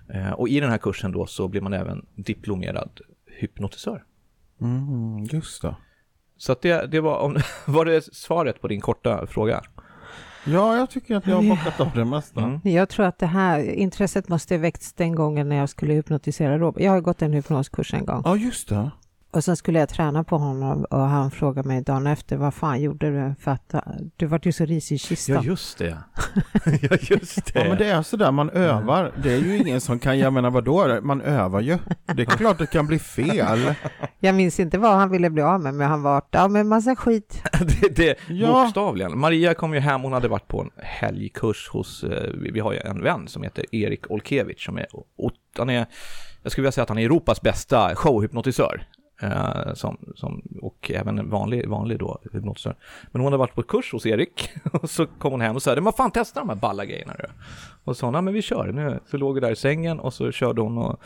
Eh, 0.08 0.30
och 0.30 0.48
i 0.48 0.60
den 0.60 0.70
här 0.70 0.78
kursen 0.78 1.12
då 1.12 1.26
så 1.26 1.48
blir 1.48 1.60
man 1.60 1.72
även 1.72 2.06
diplomerad 2.14 3.00
hypnotisör. 3.26 4.04
Mm, 4.62 5.24
just 5.24 5.62
det. 5.62 5.76
Så 6.36 6.52
att 6.52 6.62
det, 6.62 6.86
det 6.86 7.00
var, 7.00 7.18
om, 7.18 7.36
var 7.66 7.84
det 7.84 8.14
svaret 8.14 8.60
på 8.60 8.68
din 8.68 8.80
korta 8.80 9.26
fråga? 9.26 9.62
Ja, 10.44 10.76
jag 10.76 10.90
tycker 10.90 11.16
att 11.16 11.26
jag 11.26 11.36
har 11.36 11.42
bockat 11.42 11.80
av 11.80 11.90
det 11.94 12.04
mesta. 12.04 12.40
Mm. 12.40 12.60
Jag 12.64 12.88
tror 12.88 13.06
att 13.06 13.18
det 13.18 13.26
här 13.26 13.70
intresset 13.70 14.28
måste 14.28 14.54
ha 14.54 14.60
väckts 14.60 14.92
den 14.92 15.14
gången 15.14 15.48
när 15.48 15.56
jag 15.56 15.68
skulle 15.68 15.92
hypnotisera 15.92 16.58
Robert. 16.58 16.82
Jag 16.82 16.92
har 16.92 17.00
gått 17.00 17.22
en 17.22 17.32
hypnoskurs 17.32 17.94
en 17.94 18.06
gång 18.06 18.22
Ja, 18.24 18.36
just 18.36 18.68
det. 18.68 18.90
Och 19.32 19.44
sen 19.44 19.56
skulle 19.56 19.78
jag 19.78 19.88
träna 19.88 20.24
på 20.24 20.38
honom 20.38 20.84
och 20.84 21.00
han 21.00 21.30
frågade 21.30 21.68
mig 21.68 21.82
dagen 21.82 22.06
efter 22.06 22.36
vad 22.36 22.54
fan 22.54 22.80
gjorde 22.80 23.10
du 23.10 23.34
för 23.40 23.50
att 23.50 23.74
uh, 23.74 23.80
du 24.16 24.26
vart 24.26 24.46
ju 24.46 24.52
så 24.52 24.64
risig 24.64 24.96
i 24.96 24.98
kistan. 24.98 25.36
Ja, 25.36 25.42
just 25.42 25.78
det. 25.78 25.98
ja, 26.64 26.96
just 27.00 27.52
det. 27.52 27.60
Ja, 27.60 27.68
men 27.68 27.78
det 27.78 27.86
är 27.86 28.02
sådär, 28.02 28.32
man 28.32 28.50
övar. 28.50 29.12
Det 29.22 29.32
är 29.32 29.38
ju 29.38 29.58
ingen 29.58 29.80
som 29.80 29.98
kan, 29.98 30.18
jag 30.18 30.32
menar 30.32 30.50
vadå, 30.50 31.00
man 31.02 31.20
övar 31.20 31.60
ju. 31.60 31.78
Det 32.14 32.22
är 32.22 32.26
klart 32.36 32.58
det 32.58 32.66
kan 32.66 32.86
bli 32.86 32.98
fel. 32.98 33.74
Jag 34.20 34.34
minns 34.34 34.60
inte 34.60 34.78
vad 34.78 34.92
han 34.92 35.10
ville 35.10 35.30
bli 35.30 35.42
av 35.42 35.60
med 35.60 35.74
men 35.74 35.88
han 35.88 36.02
vart 36.02 36.34
av 36.34 36.50
med 36.50 36.66
massa 36.66 36.96
skit. 36.96 37.42
det, 37.60 37.96
det 37.96 38.18
Ja. 38.28 38.62
Bokstavligen. 38.64 39.18
Maria 39.18 39.54
kom 39.54 39.74
ju 39.74 39.80
hem, 39.80 40.02
hon 40.02 40.12
hade 40.12 40.28
varit 40.28 40.48
på 40.48 40.60
en 40.60 40.70
helgkurs 40.76 41.68
hos, 41.68 42.04
eh, 42.04 42.30
vi 42.52 42.60
har 42.60 42.72
ju 42.72 42.78
en 42.78 43.02
vän 43.02 43.28
som 43.28 43.42
heter 43.42 43.74
Erik 43.74 44.10
Olkevich 44.10 44.64
som 44.64 44.78
är, 44.78 44.86
han 45.58 45.70
är, 45.70 45.86
jag 46.42 46.52
skulle 46.52 46.62
vilja 46.62 46.72
säga 46.72 46.82
att 46.82 46.88
han 46.88 46.98
är 46.98 47.04
Europas 47.04 47.42
bästa 47.42 47.94
showhypnotisör. 47.94 48.86
Eh, 49.22 49.74
som, 49.74 49.98
som, 50.14 50.42
och 50.62 50.90
även 50.94 51.18
en 51.18 51.30
vanlig, 51.30 51.68
vanlig 51.68 51.98
då, 51.98 52.20
hypnotisör. 52.32 52.76
Men 53.12 53.22
hon 53.22 53.32
hade 53.32 53.36
varit 53.36 53.54
på 53.54 53.62
kurs 53.62 53.92
hos 53.92 54.06
Erik 54.06 54.50
och 54.72 54.90
så 54.90 55.06
kom 55.06 55.32
hon 55.32 55.40
hem 55.40 55.56
och 55.56 55.62
sa, 55.62 55.80
men 55.80 55.92
fan 55.92 56.10
testa 56.10 56.40
de 56.40 56.48
här 56.48 56.56
balla 56.56 56.84
grejerna 56.84 57.14
du. 57.18 57.24
Och 57.84 57.96
så 57.96 58.00
sa 58.00 58.06
hon, 58.06 58.24
men 58.24 58.34
vi 58.34 58.42
kör 58.42 58.72
nu. 58.72 59.00
Så 59.10 59.16
låg 59.16 59.34
vi 59.34 59.40
där 59.40 59.50
i 59.50 59.56
sängen 59.56 60.00
och 60.00 60.14
så 60.14 60.32
körde 60.32 60.60
hon 60.60 60.78
och 60.78 61.02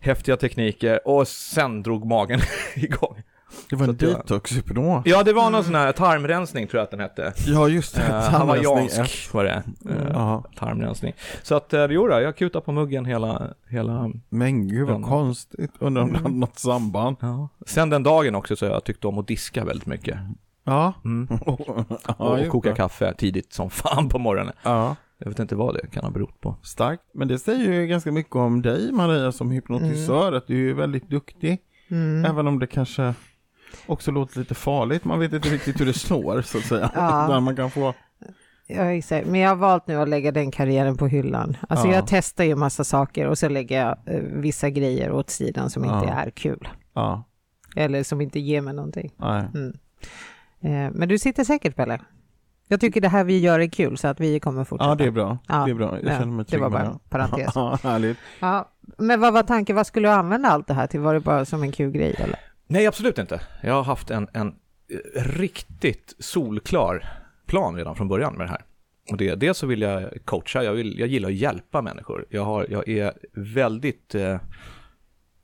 häftiga 0.00 0.36
tekniker 0.36 1.08
och 1.08 1.28
sen 1.28 1.82
drog 1.82 2.06
magen 2.06 2.40
igång. 2.76 3.22
Det 3.70 3.76
var 3.76 3.82
en 3.88 3.98
Så 3.98 4.06
att 4.06 4.12
jag- 4.12 4.20
detoxhypnos. 4.20 5.02
Ja, 5.06 5.22
det 5.22 5.32
var 5.32 5.50
någon 5.50 5.64
sån 5.64 5.74
här 5.74 5.92
tarmrensning 5.92 6.66
tror 6.66 6.78
jag 6.78 6.84
att 6.84 6.90
den 6.90 7.00
hette. 7.00 7.32
Ja, 7.46 7.68
just 7.68 7.94
det. 7.94 8.02
Uh, 8.02 8.14
Hawaiiansk 8.14 9.32
var 9.34 9.44
det. 9.44 9.62
Uh, 9.90 9.96
Ja, 10.12 10.44
tarmrensning. 10.58 11.12
Så 11.42 11.54
att, 11.54 11.74
uh, 11.74 11.84
jo 11.90 12.06
då, 12.08 12.20
jag 12.20 12.36
kutade 12.36 12.64
på 12.64 12.72
muggen 12.72 13.04
hela, 13.04 13.48
hela... 13.68 14.10
men 14.28 14.68
gud 14.68 14.88
vad 14.88 15.00
Ja. 15.00 15.06
konstigt. 15.06 15.70
Undrar 15.78 16.02
om 16.02 16.12
det 16.12 16.18
hade 16.18 16.34
något 16.34 16.58
samband. 16.58 17.16
Ja. 17.20 17.48
Sen 17.66 17.90
den 17.90 18.02
dagen 18.02 18.34
också 18.34 18.56
så 18.56 18.66
har 18.66 18.72
jag 18.72 18.84
tyckt 18.84 19.04
om 19.04 19.18
att 19.18 19.26
diska 19.28 19.64
väldigt 19.64 19.86
mycket. 19.86 20.18
Ja. 20.64 20.92
Mm. 21.04 21.28
ja 22.06 22.14
och 22.18 22.48
koka 22.48 22.68
det. 22.70 22.74
kaffe 22.76 23.14
tidigt 23.18 23.52
som 23.52 23.70
fan 23.70 24.08
på 24.08 24.18
morgonen. 24.18 24.54
Ja. 24.62 24.96
Jag 25.18 25.28
vet 25.28 25.38
inte 25.38 25.56
vad 25.56 25.74
det 25.74 25.86
kan 25.90 26.04
ha 26.04 26.10
berott 26.10 26.40
på. 26.40 26.56
Starkt. 26.62 27.02
Men 27.14 27.28
det 27.28 27.38
säger 27.38 27.72
ju 27.72 27.86
ganska 27.86 28.12
mycket 28.12 28.36
om 28.36 28.62
dig 28.62 28.92
Maria 28.92 29.32
som 29.32 29.50
hypnotisör, 29.50 30.32
att 30.32 30.46
du 30.46 30.70
är 30.70 30.74
väldigt 30.74 31.10
duktig. 31.10 31.58
Mm. 31.90 32.24
Även 32.24 32.46
om 32.46 32.58
det 32.58 32.66
kanske 32.66 33.14
också 33.86 34.10
låter 34.10 34.38
lite 34.38 34.54
farligt. 34.54 35.04
Man 35.04 35.18
vet 35.18 35.32
inte 35.32 35.48
riktigt 35.48 35.80
hur 35.80 35.86
det 35.86 35.92
slår 35.92 36.42
så 36.42 36.58
att 36.58 36.64
säga. 36.64 36.90
Ja. 36.94 37.26
Där 37.28 37.40
man 37.40 37.56
kan 37.56 37.70
få... 37.70 37.94
Ja, 38.66 38.82
exakt. 38.92 39.26
Men 39.26 39.40
jag 39.40 39.48
har 39.48 39.56
valt 39.56 39.86
nu 39.86 39.96
att 39.96 40.08
lägga 40.08 40.32
den 40.32 40.50
karriären 40.50 40.96
på 40.96 41.06
hyllan. 41.06 41.56
Alltså 41.68 41.86
Ja. 41.88 41.94
jag 41.94 42.04
testar 42.06 42.44
ju 42.44 42.56
massa 42.56 42.84
saker 42.84 43.26
och 43.26 43.38
så 43.38 43.48
lägger 43.48 43.80
jag 43.86 43.98
eh, 44.14 44.20
vissa 44.22 44.70
grejer 44.70 45.12
åt 45.12 45.30
sidan 45.30 45.70
som 45.70 45.84
inte 45.84 45.96
Ja. 46.06 46.12
är 46.12 46.30
kul. 46.30 46.68
Ja, 46.94 47.24
Eller 47.76 48.02
som 48.02 48.20
inte 48.20 48.40
ger 48.40 48.60
mig 48.60 48.74
någonting. 48.74 49.12
Mm. 49.22 49.72
Eh, 50.60 50.92
men 50.94 51.08
du 51.08 51.18
sitter 51.18 51.44
säkert 51.44 51.76
Pelle. 51.76 52.00
Jag 52.68 52.80
tycker 52.80 53.00
det 53.00 53.08
här 53.08 53.24
vi 53.24 53.38
gör 53.38 53.60
är 53.60 53.66
kul 53.66 53.98
så 53.98 54.08
att 54.08 54.20
vi 54.20 54.40
kommer 54.40 54.64
fortsätta. 54.64 54.88
Ja, 54.90 54.94
det 54.94 55.04
är 55.04 55.10
bra. 55.10 55.38
Ja. 55.48 55.64
Det 55.64 55.70
är 55.70 55.74
bra. 55.74 55.98
Jag 56.02 56.12
Ja, 56.12 56.18
känner 56.18 56.32
mig 56.32 56.44
det 56.44 56.50
trygg 56.50 56.60
var 56.62 56.70
med 56.70 56.80
bara 56.80 56.92
en 56.92 56.98
parentes. 56.98 57.52
Ja, 57.54 57.78
härligt. 57.82 58.18
Ja, 58.40 58.68
men 58.98 59.20
vad 59.20 59.32
var 59.32 59.42
tanken? 59.42 59.76
Vad 59.76 59.86
skulle 59.86 60.08
du 60.08 60.12
använda 60.12 60.48
allt 60.48 60.66
det 60.66 60.74
här 60.74 60.86
till? 60.86 61.00
Var 61.00 61.14
det 61.14 61.20
bara 61.20 61.44
som 61.44 61.62
en 61.62 61.72
kul 61.72 61.90
grej 61.92 62.14
eller? 62.18 62.38
Nej, 62.74 62.86
absolut 62.86 63.18
inte. 63.18 63.40
Jag 63.62 63.72
har 63.72 63.82
haft 63.82 64.10
en, 64.10 64.28
en 64.32 64.48
eh, 64.48 65.22
riktigt 65.22 66.14
solklar 66.18 67.06
plan 67.46 67.76
redan 67.76 67.96
från 67.96 68.08
början 68.08 68.34
med 68.34 68.46
det 68.46 68.50
här. 68.50 68.64
Och 69.10 69.16
det, 69.16 69.34
dels 69.34 69.58
så 69.58 69.66
vill 69.66 69.82
jag 69.82 70.24
coacha, 70.24 70.62
jag, 70.62 70.72
vill, 70.72 70.98
jag 70.98 71.08
gillar 71.08 71.28
att 71.28 71.34
hjälpa 71.34 71.82
människor. 71.82 72.26
Jag, 72.30 72.44
har, 72.44 72.66
jag 72.70 72.88
är 72.88 73.12
väldigt 73.32 74.14
eh, 74.14 74.40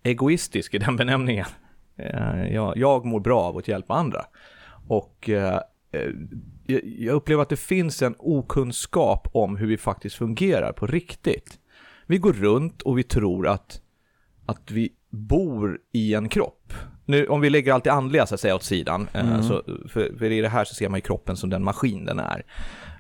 egoistisk 0.03 0.75
i 0.75 0.79
den 0.79 0.97
benämningen. 0.97 1.47
Eh, 1.97 2.55
jag, 2.55 2.77
jag 2.77 3.05
mår 3.05 3.21
bra 3.21 3.41
av 3.41 3.57
att 3.57 3.69
hjälpa 3.69 3.95
andra. 3.95 4.25
Och 4.89 5.29
eh, 5.29 5.61
eh, 5.93 6.11
jag, 6.67 6.81
jag 6.85 7.15
upplever 7.15 7.43
att 7.43 7.49
det 7.49 7.57
finns 7.57 8.03
en 8.03 8.15
okunskap 8.19 9.29
om 9.33 9.57
hur 9.57 9.67
vi 9.67 9.77
faktiskt 9.77 10.17
fungerar 10.17 10.73
på 10.73 10.87
riktigt. 10.87 11.59
Vi 12.07 12.19
går 12.19 12.33
runt 12.33 12.83
och 12.83 12.99
vi 12.99 13.03
tror 13.03 13.47
att, 13.47 13.81
att 14.47 14.71
vi 14.71 14.93
bor 15.11 15.79
i 15.93 16.15
en 16.15 16.29
kropp. 16.29 16.73
Nu, 17.07 17.27
om 17.27 17.41
vi 17.41 17.51
lägger 17.51 17.73
allt 17.73 17.85
det 17.85 17.93
andliga 17.93 18.27
så 18.27 18.35
att 18.35 18.41
säga 18.41 18.55
åt 18.55 18.63
sidan, 18.63 19.09
eh, 19.13 19.41
så, 19.41 19.63
för, 19.89 20.19
för 20.19 20.25
i 20.25 20.41
det 20.41 20.49
här 20.49 20.65
så 20.65 20.75
ser 20.75 20.89
man 20.89 20.99
ju 20.99 21.03
kroppen 21.03 21.37
som 21.37 21.51
den 21.51 21.65
maskin 21.65 22.05
den 22.05 22.19
är. 22.19 22.43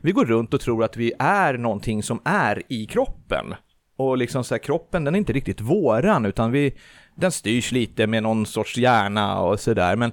Vi 0.02 0.12
går 0.12 0.24
runt 0.24 0.54
och 0.54 0.60
tror 0.60 0.84
att 0.84 0.96
vi 0.96 1.12
är 1.18 1.54
någonting 1.58 2.02
som 2.02 2.20
är 2.24 2.62
i 2.68 2.86
kroppen. 2.86 3.54
Och 3.96 4.18
liksom 4.18 4.44
så 4.44 4.54
här, 4.54 4.58
kroppen 4.62 5.04
den 5.04 5.14
är 5.14 5.18
inte 5.18 5.32
riktigt 5.32 5.60
våran, 5.60 6.26
utan 6.26 6.52
vi, 6.52 6.74
den 7.16 7.32
styrs 7.32 7.72
lite 7.72 8.06
med 8.06 8.22
någon 8.22 8.46
sorts 8.46 8.76
hjärna 8.76 9.40
och 9.40 9.60
sådär. 9.60 9.96
Men, 9.96 10.12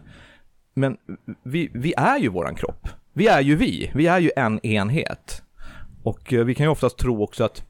men 0.73 0.97
vi, 1.43 1.71
vi 1.73 1.93
är 1.97 2.19
ju 2.19 2.29
våran 2.29 2.55
kropp. 2.55 2.89
Vi 3.13 3.27
är 3.27 3.41
ju 3.41 3.55
vi, 3.55 3.91
vi 3.95 4.07
är 4.07 4.19
ju 4.19 4.31
en 4.35 4.65
enhet. 4.65 5.41
Och 6.03 6.33
eh, 6.33 6.45
vi 6.45 6.55
kan 6.55 6.65
ju 6.65 6.69
oftast 6.69 6.97
tro 6.97 7.23
också 7.23 7.43
att 7.43 7.66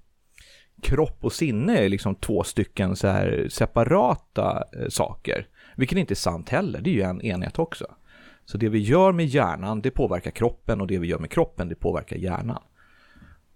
kropp 0.82 1.18
och 1.22 1.34
sinne 1.34 1.78
är 1.78 1.90
liksom 1.90 2.16
två 2.16 2.44
stycken 2.44 2.96
så 2.96 3.08
här 3.08 3.48
separata 3.50 4.64
eh, 4.74 4.90
saker. 4.90 5.48
Vilket 5.76 5.98
inte 5.98 6.14
är 6.14 6.16
sant 6.16 6.50
heller, 6.50 6.82
det 6.82 6.90
är 6.90 6.94
ju 6.94 7.02
en 7.02 7.22
enhet 7.22 7.60
också. 7.60 7.86
Så 8.46 8.58
det 8.58 8.70
vi 8.70 8.80
gör 8.80 9.12
med 9.12 9.26
hjärnan, 9.26 9.82
det 9.82 9.92
påverkar 9.92 10.32
kroppen 10.32 10.82
och 10.82 10.88
det 10.88 11.00
vi 11.00 11.08
gör 11.08 11.20
med 11.20 11.32
kroppen, 11.32 11.70
det 11.70 11.76
påverkar 11.76 12.16
hjärnan. 12.16 12.62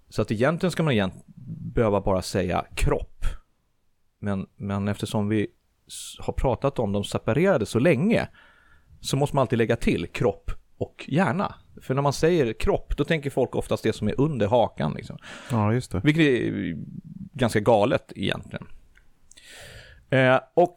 Så 0.10 0.22
att 0.22 0.32
egentligen 0.32 0.72
ska 0.72 0.84
man 0.84 0.94
egent 0.94 1.24
behöva 1.74 2.02
bara 2.02 2.22
säga 2.22 2.66
kropp. 2.76 3.26
Men, 4.20 4.48
men 4.56 4.88
eftersom 4.88 5.30
vi 5.30 5.48
har 6.20 6.34
pratat 6.34 6.80
om 6.80 6.92
de 6.92 7.04
separerade 7.04 7.66
så 7.66 7.80
länge 7.80 8.28
så 9.02 9.18
måste 9.18 9.36
man 9.36 9.42
alltid 9.42 9.58
lägga 9.58 9.76
till 9.76 10.08
kropp 10.08 10.52
och 10.78 11.06
hjärna. 11.08 11.56
För 11.82 11.94
när 11.94 12.02
man 12.02 12.14
säger 12.14 12.54
kropp, 12.54 12.98
då 12.98 13.04
tänker 13.04 13.30
folk 13.30 13.56
oftast 13.56 13.84
det 13.84 13.94
som 13.94 14.08
är 14.08 14.22
under 14.22 14.48
hakan. 14.48 14.94
Liksom. 14.94 15.18
Ja, 15.52 15.74
just 15.74 15.92
det. 15.92 16.02
Vilket 16.04 16.26
är 16.26 16.76
ganska 17.34 17.60
galet 17.60 18.12
egentligen. 18.16 18.68
Eh, 20.10 20.40
och 20.54 20.74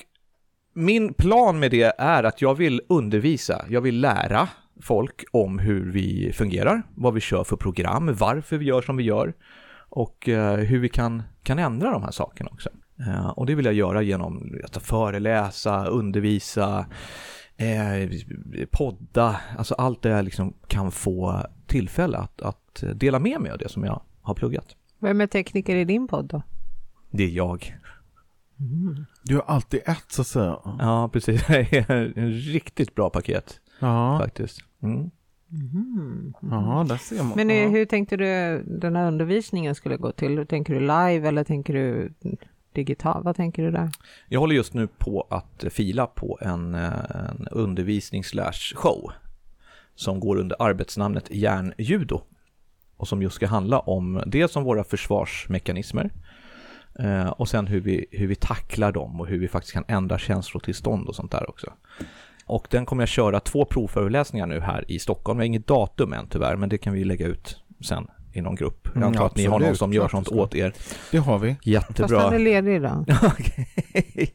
min 0.75 1.15
plan 1.15 1.59
med 1.59 1.71
det 1.71 1.93
är 1.99 2.25
att 2.25 2.43
jag 2.43 2.55
vill 2.55 2.81
undervisa, 2.89 3.65
jag 3.69 3.81
vill 3.81 4.01
lära 4.01 4.49
folk 4.83 5.25
om 5.33 5.59
hur 5.59 5.93
vi 5.93 6.33
fungerar, 6.33 6.83
vad 6.95 7.15
vi 7.15 7.21
kör 7.21 7.45
för 7.45 7.57
program, 7.57 8.15
varför 8.15 8.57
vi 8.57 8.65
gör 8.65 8.83
som 8.83 8.97
vi 8.97 9.05
gör 9.05 9.35
och 9.89 10.29
eh, 10.29 10.57
hur 10.57 10.79
vi 10.79 10.89
kan, 10.89 11.23
kan 11.43 11.59
ändra 11.59 11.91
de 11.91 12.03
här 12.03 12.11
sakerna 12.11 12.51
också. 12.53 12.71
Eh, 13.01 13.29
och 13.29 13.47
det 13.47 13.55
vill 13.55 13.65
jag 13.65 13.75
göra 13.75 14.03
genom 14.03 14.61
att 14.65 14.83
föreläsa, 14.83 15.87
undervisa, 15.87 16.87
eh, 17.57 18.11
podda, 18.71 19.41
alltså 19.59 19.75
allt 19.75 20.03
det 20.03 20.09
jag 20.09 20.25
liksom 20.25 20.55
kan 20.67 20.93
få 20.93 21.47
tillfälle 21.67 22.19
att, 22.19 22.43
att 22.43 22.85
dela 22.95 23.19
med 23.19 23.41
mig 23.41 23.51
av 23.51 23.59
det 23.59 23.69
som 23.69 23.85
jag 23.85 24.03
har 24.23 24.35
pluggat. 24.35 24.77
Vem 24.99 25.21
är 25.21 25.27
tekniker 25.27 25.77
i 25.77 25.85
din 25.85 26.09
podd 26.09 26.27
då? 26.27 26.43
Det 27.11 27.25
är 27.25 27.29
jag. 27.29 27.77
Du 29.23 29.35
har 29.35 29.43
alltid 29.43 29.81
ett 29.87 30.05
så 30.09 30.21
att 30.21 30.27
säga. 30.27 30.59
Ja, 30.79 31.11
precis. 31.13 31.47
Det 31.49 31.77
är 31.91 32.19
en 32.19 32.31
riktigt 32.33 32.95
bra 32.95 33.11
paket 33.11 33.61
Ja, 33.81 34.19
faktiskt. 34.19 34.61
Mm. 34.83 35.11
ja 36.41 36.87
där 36.89 36.97
ser 36.97 37.23
man. 37.23 37.33
Men 37.37 37.51
eh, 37.51 37.71
hur 37.71 37.85
tänkte 37.87 38.17
du 38.17 38.63
den 38.67 38.97
här 38.97 39.07
undervisningen 39.09 39.75
skulle 39.75 39.97
gå 39.97 40.13
till? 40.13 40.47
Tänker 40.47 40.75
du 40.75 40.81
live 40.81 41.29
eller 41.29 41.45
tänker 41.45 41.75
du 41.75 42.13
digital? 42.75 43.23
Vad 43.23 43.37
tänker 43.37 43.63
du 43.63 43.71
där? 43.71 43.91
Jag 44.29 44.41
håller 44.41 44.55
just 44.55 44.75
nu 44.75 44.87
på 44.87 45.27
att 45.31 45.65
fila 45.71 46.07
på 46.07 46.39
en, 46.43 46.75
en 46.75 47.49
undervisning 47.51 48.23
show 48.75 49.13
som 49.95 50.21
går 50.21 50.37
under 50.37 50.63
arbetsnamnet 50.63 51.31
hjärnjudo 51.31 52.21
och 52.97 53.09
som 53.09 53.23
just 53.23 53.35
ska 53.35 53.47
handla 53.47 53.79
om 53.79 54.23
dels 54.27 54.57
om 54.57 54.65
våra 54.65 54.85
försvarsmekanismer 54.85 56.11
eh, 56.99 57.29
och 57.29 57.49
sen 57.49 57.67
hur 57.67 57.81
vi, 57.81 58.07
hur 58.11 58.27
vi 58.27 58.35
tacklar 58.35 58.93
dem 58.93 59.21
och 59.21 59.27
hur 59.27 59.39
vi 59.39 59.49
faktiskt 59.49 59.73
kan 59.73 59.85
ändra 59.89 60.19
känslotillstånd 60.19 61.09
och 61.09 61.15
sånt 61.15 61.33
där 61.33 61.51
också. 61.51 61.73
Och 62.47 62.67
den 62.71 62.87
kommer 62.87 63.03
jag 63.03 63.09
köra 63.09 63.41
två 63.41 63.65
provföreläsningar 63.65 64.47
nu 64.47 64.61
här 64.61 64.91
i 64.91 64.99
Stockholm. 64.99 65.39
Jag 65.39 65.43
har 65.43 65.47
inget 65.47 65.67
datum 65.67 66.13
än 66.13 66.27
tyvärr, 66.27 66.57
men 66.57 66.69
det 66.69 66.79
kan 66.79 66.93
vi 66.93 67.05
lägga 67.05 67.27
ut 67.27 67.61
sen 67.81 68.07
i 68.35 68.41
någon 68.41 68.55
grupp. 68.55 68.81
Jag 68.85 68.97
Mm, 68.97 69.09
antar 69.09 69.27
att 69.27 69.37
ni 69.37 69.45
har 69.47 69.59
någon 69.61 69.77
som 69.77 69.93
gör 69.93 70.09
sånt 70.09 70.29
åt 70.29 70.55
er. 70.55 70.73
Det 71.11 71.19
har 71.19 71.39
vi. 71.39 71.55
Fast 71.55 71.67
Jättebra. 71.67 72.21
han 72.21 72.35
är 72.35 72.39
ledig 72.39 72.75
idag. 72.77 73.05
Okej. 73.23 74.35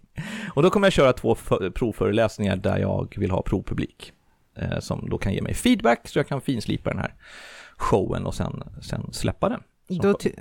Och 0.54 0.64
då 0.64 0.70
kommer 0.70 0.86
jag 0.88 0.94
köra 0.94 1.14
två 1.14 1.36
för- 1.36 1.70
provföreläsningar 1.70 2.56
där 2.56 2.78
jag 2.78 3.14
vill 3.18 3.32
ha 3.32 3.42
provpublik. 3.42 4.14
Eh, 4.58 4.80
som 4.80 5.10
då 5.10 5.18
kan 5.18 5.34
ge 5.34 5.42
mig 5.42 5.54
feedback 5.54 6.00
så 6.08 6.20
jag 6.20 6.28
kan 6.28 6.42
finslipa 6.42 6.90
den 6.90 7.00
här 7.00 7.14
showen 7.78 8.26
och 8.26 8.36
sen, 8.36 8.64
sen 8.82 9.14
släppa 9.14 9.50
den. 9.50 9.62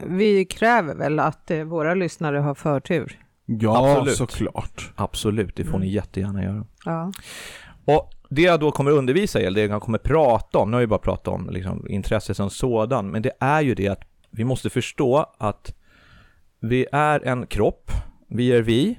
Vi 0.06 0.44
kräver 0.44 0.94
väl 0.94 1.18
att 1.20 1.50
eh, 1.50 1.62
våra 1.64 1.94
lyssnare 1.94 2.38
har 2.38 2.54
förtur? 2.54 3.18
Ja, 3.46 3.92
Absolut. 3.96 4.16
såklart. 4.16 4.92
Absolut, 4.96 5.56
det 5.56 5.64
får 5.64 5.78
ni 5.78 5.88
jättegärna 5.88 6.42
göra. 6.44 6.64
Ja. 6.84 7.12
Och 7.84 8.10
det 8.28 8.42
jag 8.42 8.60
då 8.60 8.70
kommer 8.70 8.90
undervisa 8.90 9.40
i, 9.40 9.44
eller 9.44 9.60
det 9.60 9.72
jag 9.72 9.82
kommer 9.82 9.98
prata 9.98 10.58
om, 10.58 10.70
nu 10.70 10.74
har 10.74 10.80
jag 10.80 10.86
ju 10.86 10.90
bara 10.90 10.98
pratat 10.98 11.28
om 11.28 11.50
liksom, 11.50 11.86
intresse 11.88 12.34
som 12.34 12.50
sådan, 12.50 13.10
men 13.10 13.22
det 13.22 13.32
är 13.40 13.60
ju 13.60 13.74
det 13.74 13.88
att 13.88 14.02
vi 14.30 14.44
måste 14.44 14.70
förstå 14.70 15.26
att 15.38 15.74
vi 16.60 16.86
är 16.92 17.26
en 17.26 17.46
kropp, 17.46 17.90
vi 18.28 18.52
är 18.52 18.62
vi, 18.62 18.98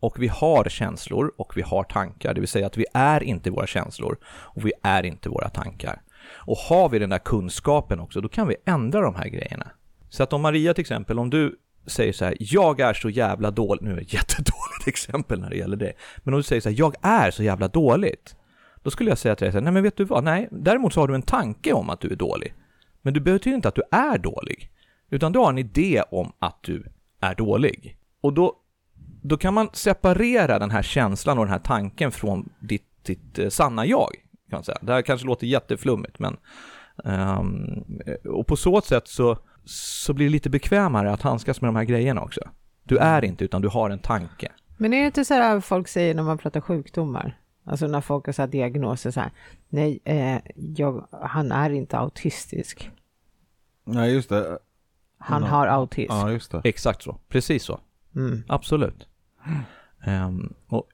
och 0.00 0.22
vi 0.22 0.28
har 0.28 0.64
känslor 0.68 1.32
och 1.36 1.56
vi 1.56 1.62
har 1.62 1.84
tankar, 1.84 2.34
det 2.34 2.40
vill 2.40 2.48
säga 2.48 2.66
att 2.66 2.76
vi 2.76 2.84
är 2.94 3.22
inte 3.22 3.50
våra 3.50 3.66
känslor 3.66 4.18
och 4.26 4.66
vi 4.66 4.72
är 4.82 5.02
inte 5.02 5.28
våra 5.28 5.48
tankar. 5.48 6.02
Och 6.32 6.56
har 6.56 6.88
vi 6.88 6.98
den 6.98 7.10
där 7.10 7.18
kunskapen 7.18 8.00
också, 8.00 8.20
då 8.20 8.28
kan 8.28 8.48
vi 8.48 8.56
ändra 8.64 9.00
de 9.00 9.14
här 9.14 9.28
grejerna. 9.28 9.70
Så 10.08 10.22
att 10.22 10.32
om 10.32 10.42
Maria 10.42 10.74
till 10.74 10.80
exempel, 10.80 11.18
om 11.18 11.30
du 11.30 11.58
säger 11.86 12.12
så 12.12 12.24
här, 12.24 12.36
jag 12.40 12.80
är 12.80 12.94
så 12.94 13.10
jävla 13.10 13.50
dålig, 13.50 13.82
nu 13.82 13.90
är 13.90 13.96
det 13.96 14.02
ett 14.02 14.12
jättedåligt 14.12 14.86
exempel 14.86 15.40
när 15.40 15.50
det 15.50 15.56
gäller 15.56 15.76
det, 15.76 15.92
men 16.18 16.34
om 16.34 16.40
du 16.40 16.44
säger 16.44 16.60
så 16.60 16.68
här, 16.68 16.76
jag 16.78 16.94
är 17.02 17.30
så 17.30 17.42
jävla 17.42 17.68
dåligt, 17.68 18.36
då 18.86 18.90
skulle 18.90 19.10
jag 19.10 19.18
säga 19.18 19.34
till 19.34 19.44
dig 19.44 19.52
så 19.52 19.58
här, 19.58 19.64
nej 19.64 19.72
men 19.72 19.82
vet 19.82 19.96
du 19.96 20.04
vad, 20.04 20.24
nej, 20.24 20.48
däremot 20.50 20.92
så 20.92 21.00
har 21.00 21.08
du 21.08 21.14
en 21.14 21.22
tanke 21.22 21.72
om 21.72 21.90
att 21.90 22.00
du 22.00 22.08
är 22.08 22.16
dålig. 22.16 22.54
Men 23.02 23.14
det 23.14 23.20
betyder 23.20 23.56
inte 23.56 23.68
att 23.68 23.74
du 23.74 23.82
är 23.90 24.18
dålig, 24.18 24.70
utan 25.10 25.32
du 25.32 25.38
har 25.38 25.48
en 25.50 25.58
idé 25.58 26.02
om 26.10 26.32
att 26.38 26.58
du 26.62 26.84
är 27.20 27.34
dålig. 27.34 27.98
Och 28.20 28.32
då, 28.32 28.56
då 29.22 29.36
kan 29.36 29.54
man 29.54 29.68
separera 29.72 30.58
den 30.58 30.70
här 30.70 30.82
känslan 30.82 31.38
och 31.38 31.44
den 31.44 31.52
här 31.52 31.58
tanken 31.58 32.12
från 32.12 32.48
ditt, 32.60 33.04
ditt 33.04 33.38
eh, 33.38 33.48
sanna 33.48 33.86
jag. 33.86 34.10
Kan 34.50 34.56
man 34.56 34.64
säga. 34.64 34.78
Det 34.82 34.92
här 34.92 35.02
kanske 35.02 35.26
låter 35.26 35.46
jätteflummigt, 35.46 36.18
men 36.18 36.36
ehm, 37.04 37.84
och 38.24 38.46
på 38.46 38.56
så 38.56 38.80
sätt 38.80 39.08
så, 39.08 39.38
så 39.64 40.12
blir 40.12 40.26
det 40.26 40.32
lite 40.32 40.50
bekvämare 40.50 41.12
att 41.12 41.22
handskas 41.22 41.60
med 41.60 41.68
de 41.68 41.76
här 41.76 41.84
grejerna 41.84 42.22
också. 42.22 42.40
Du 42.84 42.96
är 42.98 43.24
inte, 43.24 43.44
utan 43.44 43.62
du 43.62 43.68
har 43.68 43.90
en 43.90 43.98
tanke. 43.98 44.52
Men 44.76 44.92
är 44.92 45.00
det 45.00 45.06
inte 45.06 45.24
så 45.24 45.34
här 45.34 45.60
folk 45.60 45.88
säger 45.88 46.14
när 46.14 46.22
man 46.22 46.38
pratar 46.38 46.60
sjukdomar? 46.60 47.36
Alltså 47.68 47.86
när 47.86 48.00
folk 48.00 48.26
har 48.26 48.32
så 48.32 48.42
här 48.42 48.46
diagnoser 48.48 49.10
så 49.10 49.20
här, 49.20 49.30
nej, 49.68 50.00
eh, 50.04 50.38
jag, 50.54 51.08
han 51.10 51.52
är 51.52 51.70
inte 51.70 51.98
autistisk. 51.98 52.90
Nej, 53.84 54.12
just 54.14 54.28
det. 54.28 54.58
Han 55.18 55.42
Mm. 55.42 55.50
har 55.50 55.66
autism. 55.66 56.12
Ja, 56.12 56.30
just 56.32 56.50
det. 56.50 56.60
Exakt 56.64 57.02
så, 57.02 57.18
precis 57.28 57.62
så. 57.64 57.80
Mm. 58.16 58.42
Absolut. 58.48 59.08
Ehm, 60.04 60.54
och 60.68 60.88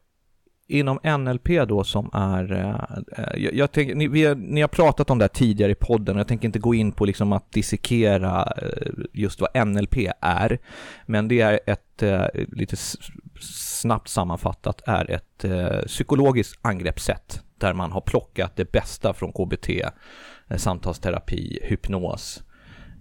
inom 0.69 0.99
NLP 1.19 1.69
då 1.69 1.85
som 1.85 2.11
är, 2.13 2.53
eh, 2.53 3.25
eh 3.25 3.43
jag, 3.43 3.55
jag 3.55 3.73
tänk, 3.73 3.95
ni, 3.95 4.09
vi 4.09 4.25
har, 4.25 4.35
ni 4.35 4.61
har 4.61 4.69
pratat 4.69 5.11
om 5.11 5.19
det 5.19 5.25
här 5.25 5.29
tidigare 5.29 5.73
i 5.73 5.75
podden 5.75 6.17
och 6.17 6.21
jag 6.21 6.29
tänker 6.29 6.49
inte 6.49 6.59
gå 6.59 6.75
in 6.75 6.93
på 6.93 7.05
liksom 7.05 7.33
att 7.33 7.53
dissekera 7.53 8.53
eh, 8.63 8.93
just 9.13 9.41
vad 9.41 9.67
NLP 9.67 9.97
är, 10.21 10.59
men 11.07 11.29
det 11.29 11.41
är 11.41 11.61
ett, 11.67 12.03
eh, 12.03 12.27
lite 12.49 12.77
snabbt 13.41 14.09
sammanfattat, 14.09 14.83
är 14.87 15.11
ett 15.11 15.45
eh, 15.45 15.79
psykologiskt 15.87 16.59
angreppssätt 16.63 17.43
där 17.59 17.75
man 17.75 17.93
har 17.93 18.01
plockat 18.01 18.57
det 18.57 18.73
bästa 18.73 19.15
från 19.15 19.33
KBT, 19.33 19.69
eh, 20.49 20.57
samtalsterapi, 20.57 21.59
hypnos 21.63 22.43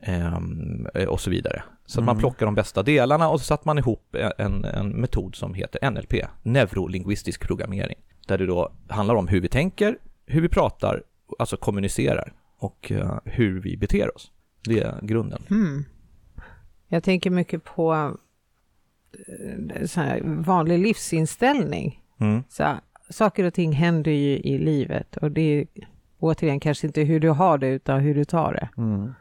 ehm, 0.02 0.88
och 1.08 1.22
så 1.22 1.30
vidare. 1.30 1.64
Så 1.92 2.00
att 2.00 2.06
man 2.06 2.18
plockar 2.18 2.46
de 2.46 2.56
bästa 2.56 2.84
delarna 2.84 3.30
och 3.30 3.40
så 3.40 3.46
satte 3.46 3.68
man 3.68 3.78
ihop 3.78 4.16
en, 4.38 4.66
en 4.66 4.90
metod 4.90 5.36
som 5.36 5.54
heter 5.54 5.92
NLP, 5.92 6.14
neurolingvistisk 6.44 7.48
programmering, 7.48 8.00
där 8.28 8.38
det 8.38 8.46
då 8.46 8.72
handlar 8.88 9.16
om 9.16 9.28
hur 9.28 9.42
vi 9.42 9.48
tänker, 9.48 9.98
hur 10.26 10.42
vi 10.42 10.50
pratar, 10.50 11.04
alltså 11.40 11.58
kommunicerar 11.58 12.34
och 12.58 12.92
eh, 12.92 13.18
hur 13.26 13.62
vi 13.62 13.78
beter 13.78 14.16
oss. 14.16 14.32
Det 14.64 14.80
är 14.80 15.00
grunden. 15.02 15.44
Hmm. 15.50 15.86
Jag 16.88 17.04
tänker 17.04 17.30
mycket 17.30 17.64
på 17.64 18.18
eh, 19.98 20.24
vanlig 20.24 20.80
livsinställning. 20.80 22.04
Mm. 22.20 22.44
Så 22.50 22.76
saker 23.10 23.44
och 23.44 23.54
ting 23.54 23.72
händer 23.72 24.12
ju 24.12 24.38
i 24.38 24.58
livet 24.58 25.18
och 25.18 25.32
det 25.32 25.42
är 25.42 25.68
återigen 26.20 26.60
kanske 26.60 26.88
inte 26.88 27.02
hur 27.02 27.20
du 27.20 27.30
har 27.30 27.58
det 27.58 27.68
utan 27.68 28.00
hur 28.00 28.16
du 28.16 28.26
tar 28.26 28.54
det. 28.54 28.70
Mm. 28.82 29.14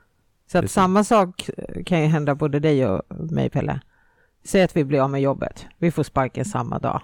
Så 0.52 0.58
att 0.58 0.62
Precis. 0.62 0.74
samma 0.74 1.04
sak 1.04 1.50
kan 1.86 2.00
ju 2.00 2.06
hända 2.06 2.34
både 2.34 2.60
dig 2.60 2.86
och 2.86 3.02
mig 3.32 3.50
Pelle. 3.50 3.80
Säg 4.44 4.62
att 4.62 4.76
vi 4.76 4.84
blir 4.84 5.00
av 5.00 5.10
med 5.10 5.20
jobbet. 5.20 5.66
Vi 5.78 5.90
får 5.90 6.02
sparken 6.02 6.44
samma 6.44 6.78
dag. 6.78 7.02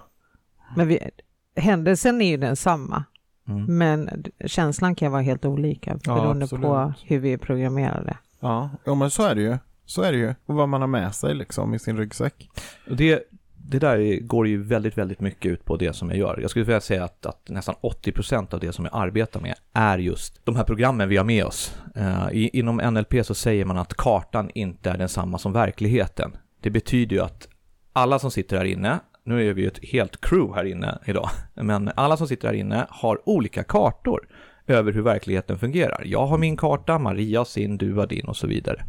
Men 0.77 0.89
vi, 0.89 1.11
händelsen 1.57 2.23
är 2.23 2.29
ju 2.29 2.37
densamma. 2.37 3.05
Mm. 3.49 3.79
Men 3.79 4.25
känslan 4.47 4.95
kan 4.95 5.13
vara 5.13 5.23
helt 5.23 5.45
olika 5.45 5.99
Ja, 6.03 6.15
beroende 6.15 6.49
på 6.49 6.77
absolut. 6.77 7.11
hur 7.11 7.19
vi 7.19 7.33
är 7.33 7.39
programmerade. 7.39 8.17
Ja, 8.41 8.71
jo, 8.87 8.95
men 8.95 9.11
så 9.11 9.23
är 9.23 9.35
det 9.35 9.43
ju. 9.43 9.59
Så 9.85 10.03
är 10.03 10.13
det 10.13 10.19
ju. 10.19 10.35
Och 10.47 10.55
vad 10.55 10.69
man 10.69 10.81
har 10.81 10.89
med 10.89 11.15
sig 11.15 11.35
liksom 11.35 11.75
i 11.75 11.79
sin 11.79 11.97
ryggsäck. 11.97 12.51
Och 12.91 12.97
det, 12.97 13.23
det 13.69 13.79
där 13.79 14.21
går 14.21 14.49
ju 14.49 14.63
väldigt, 14.63 14.99
väldigt 14.99 15.21
mycket 15.21 15.53
ut 15.53 15.65
på 15.65 15.77
det 15.77 15.93
som 15.93 16.11
jag 16.11 16.19
gör. 16.19 16.39
Jag 16.41 16.51
skulle 16.51 16.65
vilja 16.65 16.81
säga 16.81 17.05
att, 17.05 17.27
att 17.27 17.49
nästan 17.49 17.75
80% 17.83 18.55
av 18.55 18.61
det 18.61 18.73
som 18.73 18.85
jag 18.85 18.95
arbetar 19.03 19.41
med 19.41 19.55
är 19.73 19.99
just 19.99 20.41
de 20.45 20.57
här 20.57 20.65
programmen 20.65 21.09
vi 21.09 21.17
har 21.17 21.25
med 21.25 21.45
oss. 21.45 21.77
Uh, 21.97 22.29
i, 22.33 22.59
inom 22.59 22.77
NLP 22.77 23.27
så 23.27 23.35
säger 23.35 23.65
man 23.65 23.79
att 23.79 23.95
kartan 23.95 24.51
inte 24.55 24.91
är 24.91 24.99
densamma 24.99 25.39
som 25.39 25.53
verkligheten. 25.53 26.37
Det 26.61 26.71
betyder 26.71 27.17
ju 27.17 27.23
att 27.23 27.49
alla 27.93 28.19
som 28.19 28.31
sitter 28.31 28.57
här 28.57 28.65
inne, 28.65 29.01
nu 29.25 29.49
är 29.49 29.55
vi 29.55 29.63
ju 29.63 29.69
ett 29.69 29.85
helt 29.85 30.21
crew 30.21 30.55
här 30.57 30.65
inne 30.65 30.99
idag, 31.07 31.31
men 31.55 31.91
alla 31.97 32.17
som 32.17 32.29
sitter 32.29 32.49
här 32.49 32.55
inne 32.55 32.87
har 32.91 33.29
olika 33.29 33.65
kartor 33.65 34.29
över 34.67 34.93
hur 34.93 35.03
verkligheten 35.03 35.59
fungerar. 35.59 36.03
Jag 36.05 36.27
har 36.27 36.39
min 36.39 36.57
karta, 36.57 36.99
Maria 36.99 37.41
har 37.41 37.45
sin, 37.45 37.79
du 37.79 37.95
har 37.95 38.07
din 38.07 38.27
och 38.27 38.37
så 38.37 38.47
vidare. 38.47 38.85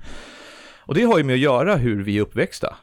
Och 0.80 0.96
det 0.96 1.04
har 1.04 1.18
ju 1.18 1.24
med 1.24 1.34
att 1.34 1.40
göra 1.40 1.76
hur 1.76 2.04
vi 2.04 2.18
är 2.18 2.22
uppväxta. 2.22 2.76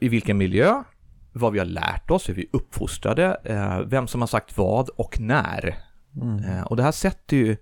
I 0.00 0.08
vilken 0.08 0.38
miljö, 0.38 0.82
vad 1.32 1.52
vi 1.52 1.58
har 1.58 1.66
lärt 1.66 2.10
oss, 2.10 2.28
hur 2.28 2.34
vi 2.34 2.42
är 2.42 2.48
uppfostrade, 2.52 3.40
eh, 3.44 3.80
vem 3.80 4.06
som 4.06 4.20
har 4.20 4.28
sagt 4.28 4.58
vad 4.58 4.88
och 4.88 5.20
när. 5.20 5.78
Eh, 6.48 6.62
och 6.62 6.76
det 6.76 6.82
här 6.82 6.92
sätter 6.92 7.36
ju, 7.36 7.56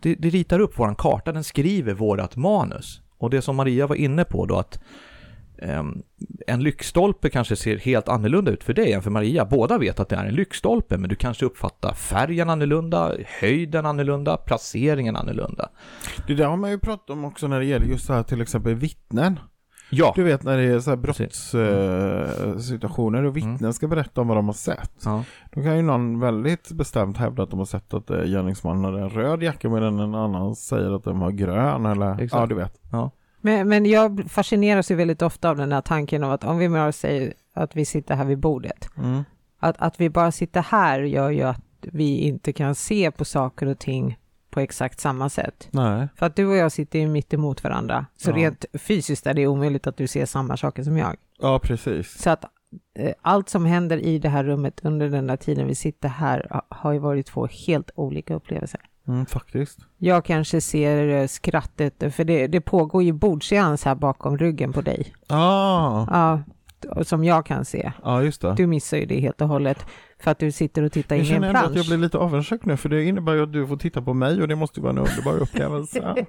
det, 0.00 0.14
det 0.14 0.30
ritar 0.30 0.60
upp 0.60 0.78
våran 0.78 0.94
karta, 0.94 1.32
den 1.32 1.44
skriver 1.44 1.94
vårat 1.94 2.36
manus. 2.36 3.02
Och 3.18 3.30
det 3.30 3.42
som 3.42 3.56
Maria 3.56 3.86
var 3.86 3.96
inne 3.96 4.24
på 4.24 4.46
då 4.46 4.56
att 4.56 4.80
ehm, 5.58 6.02
en 6.46 6.62
lyktstolpe 6.62 7.30
kanske 7.30 7.56
ser 7.56 7.76
helt 7.76 8.08
annorlunda 8.08 8.50
ut 8.50 8.64
för 8.64 8.74
dig 8.74 8.92
än 8.92 9.02
för 9.02 9.10
Maria. 9.10 9.44
Båda 9.44 9.78
vet 9.78 10.00
att 10.00 10.08
det 10.08 10.16
är 10.16 10.24
en 10.24 10.34
lyktstolpe, 10.34 10.98
men 10.98 11.08
du 11.08 11.16
kanske 11.16 11.46
uppfattar 11.46 11.94
färgen 11.94 12.50
annorlunda, 12.50 13.12
höjden 13.40 13.86
annorlunda, 13.86 14.36
placeringen 14.36 15.16
annorlunda. 15.16 15.70
Det 16.26 16.34
där 16.34 16.46
har 16.46 16.56
man 16.56 16.70
ju 16.70 16.78
pratat 16.78 17.10
om 17.10 17.24
också 17.24 17.48
när 17.48 17.60
det 17.60 17.66
gäller 17.66 17.86
just 17.86 18.06
så 18.06 18.12
här 18.12 18.22
till 18.22 18.40
exempel 18.40 18.74
vittnen. 18.74 19.40
Ja, 19.90 20.12
Du 20.16 20.22
vet 20.22 20.42
när 20.42 20.56
det 20.56 20.62
är 20.64 20.80
så 20.80 20.90
här 20.90 20.96
brottssituationer 20.96 23.22
och 23.24 23.36
vittnen 23.36 23.74
ska 23.74 23.88
berätta 23.88 24.20
om 24.20 24.28
vad 24.28 24.36
de 24.36 24.46
har 24.46 24.52
sett. 24.52 24.92
ja. 25.04 25.24
Då 25.52 25.62
kan 25.62 25.76
ju 25.76 25.82
någon 25.82 26.20
väldigt 26.20 26.72
bestämt 26.72 27.16
hävda 27.16 27.42
att 27.42 27.50
de 27.50 27.58
har 27.58 27.66
sett 27.66 27.94
att 27.94 28.10
eh, 28.10 28.22
gärningsmannen 28.22 28.84
har 28.84 28.92
en 28.92 29.10
röd 29.10 29.42
jacka 29.42 29.68
medan 29.68 30.00
en 30.00 30.14
annan 30.14 30.56
säger 30.56 30.96
att 30.96 31.04
de 31.04 31.20
har 31.20 31.30
grön 31.30 31.86
eller 31.86 32.12
Exakt. 32.12 32.32
ja 32.40 32.46
du 32.46 32.54
vet. 32.54 32.80
ja. 32.92 33.10
Men, 33.40 33.68
men 33.68 33.86
jag 33.86 34.24
fascineras 34.28 34.90
ju 34.90 34.94
väldigt 34.94 35.22
ofta 35.22 35.50
av 35.50 35.56
den 35.56 35.72
här 35.72 35.80
tanken 35.80 36.24
av 36.24 36.32
att 36.32 36.44
om 36.44 36.58
vi 36.58 36.68
bara 36.68 36.92
säger 36.92 37.32
att 37.54 37.76
vi 37.76 37.84
sitter 37.84 38.14
här 38.14 38.24
vid 38.24 38.38
bordet. 38.38 38.88
Mm. 38.96 39.24
Att, 39.60 39.76
att 39.78 40.00
vi 40.00 40.10
bara 40.10 40.32
sitter 40.32 40.62
här 40.62 41.00
gör 41.00 41.30
ju 41.30 41.42
att 41.42 41.60
vi 41.80 42.18
inte 42.18 42.52
kan 42.52 42.74
se 42.74 43.10
på 43.10 43.24
saker 43.24 43.66
och 43.66 43.78
ting 43.78 44.18
på 44.58 44.62
exakt 44.62 45.00
samma 45.00 45.28
sätt. 45.28 45.68
Nej. 45.70 46.08
För 46.16 46.26
att 46.26 46.36
du 46.36 46.46
och 46.46 46.56
jag 46.56 46.72
sitter 46.72 46.98
ju 46.98 47.08
mitt 47.08 47.34
emot 47.34 47.64
varandra. 47.64 48.06
Så 48.16 48.30
Ja. 48.30 48.34
rent 48.36 48.64
fysiskt 48.74 49.26
är 49.26 49.34
det 49.34 49.46
omöjligt 49.46 49.86
att 49.86 49.96
du 49.96 50.06
ser 50.06 50.26
samma 50.26 50.56
saker 50.56 50.82
som 50.82 50.96
jag. 50.96 51.16
Ja 51.38 51.58
precis. 51.58 52.22
Så 52.22 52.30
att 52.30 52.44
eh, 52.98 53.12
allt 53.22 53.48
som 53.48 53.64
händer 53.66 53.98
i 53.98 54.18
det 54.18 54.28
här 54.28 54.44
rummet 54.44 54.80
under 54.84 55.08
den 55.08 55.26
där 55.26 55.36
tiden 55.36 55.66
vi 55.66 55.74
sitter 55.74 56.08
här 56.08 56.46
ha- 56.50 56.66
har 56.68 56.92
ju 56.92 56.98
varit 56.98 57.26
två 57.26 57.46
helt 57.66 57.90
olika 57.94 58.34
upplevelser. 58.34 58.80
Mm, 59.08 59.26
faktiskt. 59.26 59.78
Jag 59.98 60.24
kanske 60.24 60.60
ser 60.60 61.08
eh, 61.08 61.26
skrattet, 61.26 62.14
för 62.14 62.24
det, 62.24 62.46
det 62.46 62.60
pågår 62.60 63.02
ju 63.02 63.12
bordseans 63.12 63.84
här 63.84 63.94
bakom 63.94 64.38
ryggen 64.38 64.72
på 64.72 64.80
dig. 64.80 65.12
Ah. 65.28 66.06
Ja, 66.10 67.04
som 67.04 67.24
jag 67.24 67.46
kan 67.46 67.64
se. 67.64 67.92
Ja 68.04 68.22
just 68.22 68.40
det. 68.42 68.54
Du 68.56 68.66
missar 68.66 68.96
ju 68.96 69.06
det 69.06 69.20
helt 69.20 69.40
och 69.40 69.48
hållet 69.48 69.86
för 70.20 70.30
att 70.30 70.38
du 70.38 70.52
sitter 70.52 70.82
och 70.82 70.92
tittar 70.92 71.16
Jag 71.16 71.24
in 71.24 71.32
i 71.32 71.34
en 71.34 71.42
känner 71.42 71.48
ändå 71.48 71.58
att 71.58 71.64
jag 71.64 71.72
plansch. 71.72 71.88
blir 71.88 71.98
lite 71.98 72.18
avundsjuk 72.18 72.64
nu 72.64 72.76
för 72.76 72.88
det 72.88 73.04
innebär 73.04 73.34
ju 73.34 73.42
att 73.42 73.52
du 73.52 73.66
får 73.66 73.76
titta 73.76 74.02
på 74.02 74.14
mig 74.14 74.42
och 74.42 74.48
det 74.48 74.56
måste 74.56 74.80
ju 74.80 74.82
vara 74.82 74.90
en 74.92 74.98
underbar 74.98 75.38
upplevelse. 75.42 76.14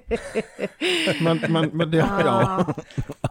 men, 1.22 1.40
men, 1.48 1.70
men 1.72 1.90
det, 1.90 1.96
ja. 1.96 2.74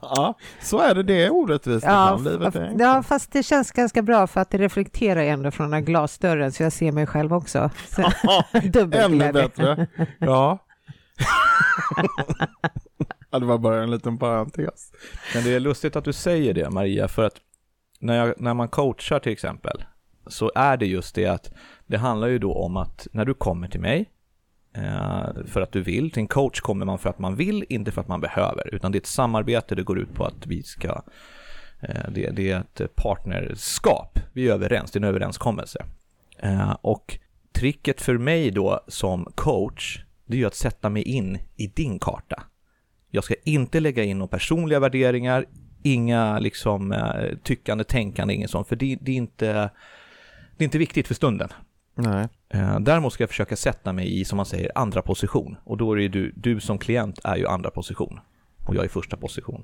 ja, 0.02 0.34
så 0.62 0.80
är 0.80 0.96
det. 0.96 1.04
Det 1.04 1.24
är 1.26 1.34
orättvist 1.34 1.86
Ja, 1.86 2.18
ibland. 2.20 2.24
Livet 2.40 2.56
är 2.56 2.62
enkelt. 2.62 2.82
ja, 2.82 3.04
fast 3.04 3.32
det 3.32 3.44
känns 3.44 3.72
ganska 3.72 4.02
bra 4.02 4.28
för 4.28 4.42
att 4.42 4.50
det 4.50 4.58
reflekterar 4.58 5.22
ändå 5.22 5.52
från 5.52 5.68
den 5.68 5.74
här 5.74 5.82
glasdörren 5.82 6.52
så 6.52 6.64
jag 6.64 6.74
ser 6.74 6.92
mig 6.92 7.06
själv 7.08 7.34
också. 7.34 7.70
Så, 7.88 8.02
Ännu 8.92 9.32
bättre. 9.32 9.88
Ja. 10.20 10.60
ja, 13.32 13.40
det 13.40 13.46
var 13.46 13.58
bara 13.58 13.84
en 13.84 13.92
liten 13.92 14.18
parentes. 14.18 14.92
Men 15.34 15.44
det 15.44 15.56
är 15.56 15.60
lustigt 15.60 15.96
att 15.96 16.04
du 16.06 16.14
säger 16.14 16.54
det 16.54 16.70
Maria, 16.70 17.08
för 17.08 17.24
att 17.24 17.34
när, 18.00 18.16
jag, 18.26 18.34
när 18.38 18.54
man 18.54 18.68
coachar 18.68 19.20
till 19.20 19.32
exempel, 19.32 19.84
så 20.30 20.52
är 20.56 20.78
det 20.78 20.86
just 20.86 21.16
det 21.16 21.26
att 21.26 21.52
det 21.88 21.98
handlar 21.98 22.28
ju 22.28 22.40
då 22.40 22.54
om 22.54 22.78
att 22.78 23.08
när 23.12 23.26
du 23.26 23.34
kommer 23.34 23.68
till 23.68 23.80
mig, 23.80 24.10
eh, 24.76 25.46
för 25.46 25.62
att 25.62 25.72
du 25.72 25.82
vill, 25.82 26.12
till 26.12 26.22
en 26.22 26.28
coach 26.28 26.62
kommer 26.62 26.86
man 26.86 27.00
för 27.00 27.10
att 27.10 27.20
man 27.20 27.36
vill, 27.36 27.66
inte 27.70 27.92
för 27.92 28.02
att 28.02 28.08
man 28.08 28.22
behöver, 28.22 28.76
utan 28.76 28.92
det 28.92 28.96
är 28.96 29.00
ett 29.00 29.06
samarbete, 29.06 29.76
det 29.76 29.84
går 29.84 30.00
ut 30.00 30.14
på 30.14 30.26
att 30.26 30.48
vi 30.48 30.64
ska, 30.64 31.02
eh, 31.82 32.12
det, 32.12 32.30
det 32.30 32.52
är 32.52 32.60
ett 32.60 32.96
partnerskap, 32.96 34.20
vi 34.34 34.50
är 34.50 34.54
överens, 34.54 34.92
det 34.92 34.98
är 34.98 35.02
en 35.02 35.10
överenskommelse. 35.10 35.86
Eh, 36.40 36.76
och 36.82 37.20
tricket 37.52 38.02
för 38.02 38.18
mig 38.18 38.52
då 38.52 38.80
som 38.88 39.32
coach, 39.36 40.04
det 40.26 40.36
är 40.36 40.40
ju 40.40 40.46
att 40.46 40.56
sätta 40.56 40.90
mig 40.90 41.04
in 41.04 41.40
i 41.56 41.68
din 41.68 42.00
karta. 42.00 42.44
Jag 43.12 43.24
ska 43.24 43.36
inte 43.44 43.80
lägga 43.80 44.04
in 44.04 44.18
några 44.18 44.30
personliga 44.30 44.80
värderingar, 44.80 45.46
inga 45.84 46.40
liksom 46.40 46.92
eh, 46.92 47.38
tyckande, 47.44 47.84
tänkande, 47.84 48.34
inget 48.34 48.50
sånt, 48.50 48.68
för 48.68 48.76
det, 48.76 48.98
det, 49.02 49.12
är 49.12 49.16
inte, 49.16 49.70
det 50.60 50.64
är 50.64 50.66
inte 50.66 50.78
viktigt 50.78 51.08
för 51.08 51.14
stunden. 51.16 51.50
Nej. 51.96 52.28
Eh, 52.50 52.80
däremot 52.80 53.14
ska 53.14 53.24
jag 53.24 53.30
försöka 53.30 53.56
sätta 53.56 53.94
mig 53.94 54.20
i, 54.20 54.26
som 54.26 54.38
man 54.38 54.46
säger, 54.46 54.72
andra 54.76 55.02
position. 55.02 55.58
Och 55.64 55.78
då 55.78 55.92
är 55.92 55.96
det 55.96 56.02
ju 56.02 56.08
du, 56.10 56.32
du 56.36 56.60
som 56.60 56.78
klient 56.78 57.20
är 57.24 57.36
ju 57.36 57.48
andra 57.48 57.70
position. 57.70 58.20
Och 58.66 58.76
jag 58.76 58.84
är 58.86 58.90
första 58.90 59.18
position. 59.18 59.64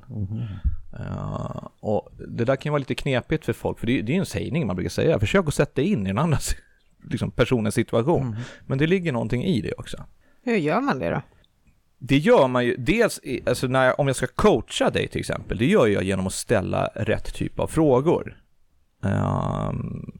Eh, 1.00 1.68
och 1.80 2.10
det 2.28 2.46
där 2.46 2.56
kan 2.56 2.70
ju 2.70 2.72
vara 2.72 2.80
lite 2.80 2.96
knepigt 2.96 3.46
för 3.46 3.54
folk, 3.54 3.80
för 3.80 3.88
det, 3.88 4.00
är- 4.00 4.04
det 4.04 4.12
är 4.12 4.14
ju 4.14 4.20
en 4.20 4.26
sägning 4.26 4.68
man 4.68 4.76
brukar 4.76 4.90
säga. 4.90 5.20
Försök 5.20 5.48
att 5.48 5.54
sätta 5.54 5.82
dig 5.82 5.92
in 5.92 6.04
i 6.06 6.08
den 6.08 6.18
andra 6.18 6.38
liksom, 7.04 7.32
personens 7.32 7.76
situation. 7.76 8.36
Men 8.66 8.78
det 8.78 8.88
ligger 8.88 9.12
någonting 9.12 9.44
i 9.44 9.62
det 9.62 9.74
också. 9.78 10.04
Hur 10.44 10.56
gör 10.56 10.82
man 10.82 11.00
det 11.00 11.10
då? 11.10 11.22
Det 12.00 12.18
gör 12.18 12.48
man 12.48 12.66
ju, 12.66 12.76
dels 12.78 13.20
alltså 13.48 13.68
när 13.68 13.86
jag, 13.86 14.00
om 14.00 14.08
jag 14.08 14.16
ska 14.16 14.28
coacha 14.28 14.90
dig 14.90 15.08
till 15.08 15.20
exempel, 15.20 15.58
det 15.58 15.66
gör 15.66 15.88
jag 15.88 16.04
genom 16.04 16.28
att 16.28 16.34
ställa 16.34 16.88
rätt 16.96 17.34
typ 17.34 17.60
av 17.60 17.68
frågor. 17.68 18.38
Ehm, 19.04 20.12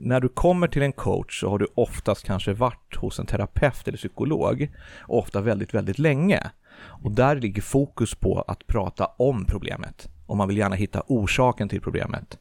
när 0.00 0.20
du 0.20 0.28
kommer 0.28 0.68
till 0.68 0.82
en 0.82 0.92
coach 0.92 1.40
så 1.40 1.50
har 1.50 1.58
du 1.58 1.66
oftast 1.74 2.24
kanske 2.24 2.52
varit 2.52 2.96
hos 2.96 3.18
en 3.18 3.26
terapeut 3.26 3.88
eller 3.88 3.98
psykolog, 3.98 4.70
ofta 5.06 5.40
väldigt, 5.40 5.74
väldigt 5.74 5.98
länge. 5.98 6.50
Och 6.80 7.12
där 7.12 7.36
ligger 7.36 7.62
fokus 7.62 8.14
på 8.14 8.44
att 8.48 8.66
prata 8.66 9.06
om 9.06 9.44
problemet. 9.44 10.08
Och 10.26 10.36
man 10.36 10.48
vill 10.48 10.56
gärna 10.56 10.76
hitta 10.76 11.02
orsaken 11.06 11.68
till 11.68 11.80
problemet. 11.80 12.38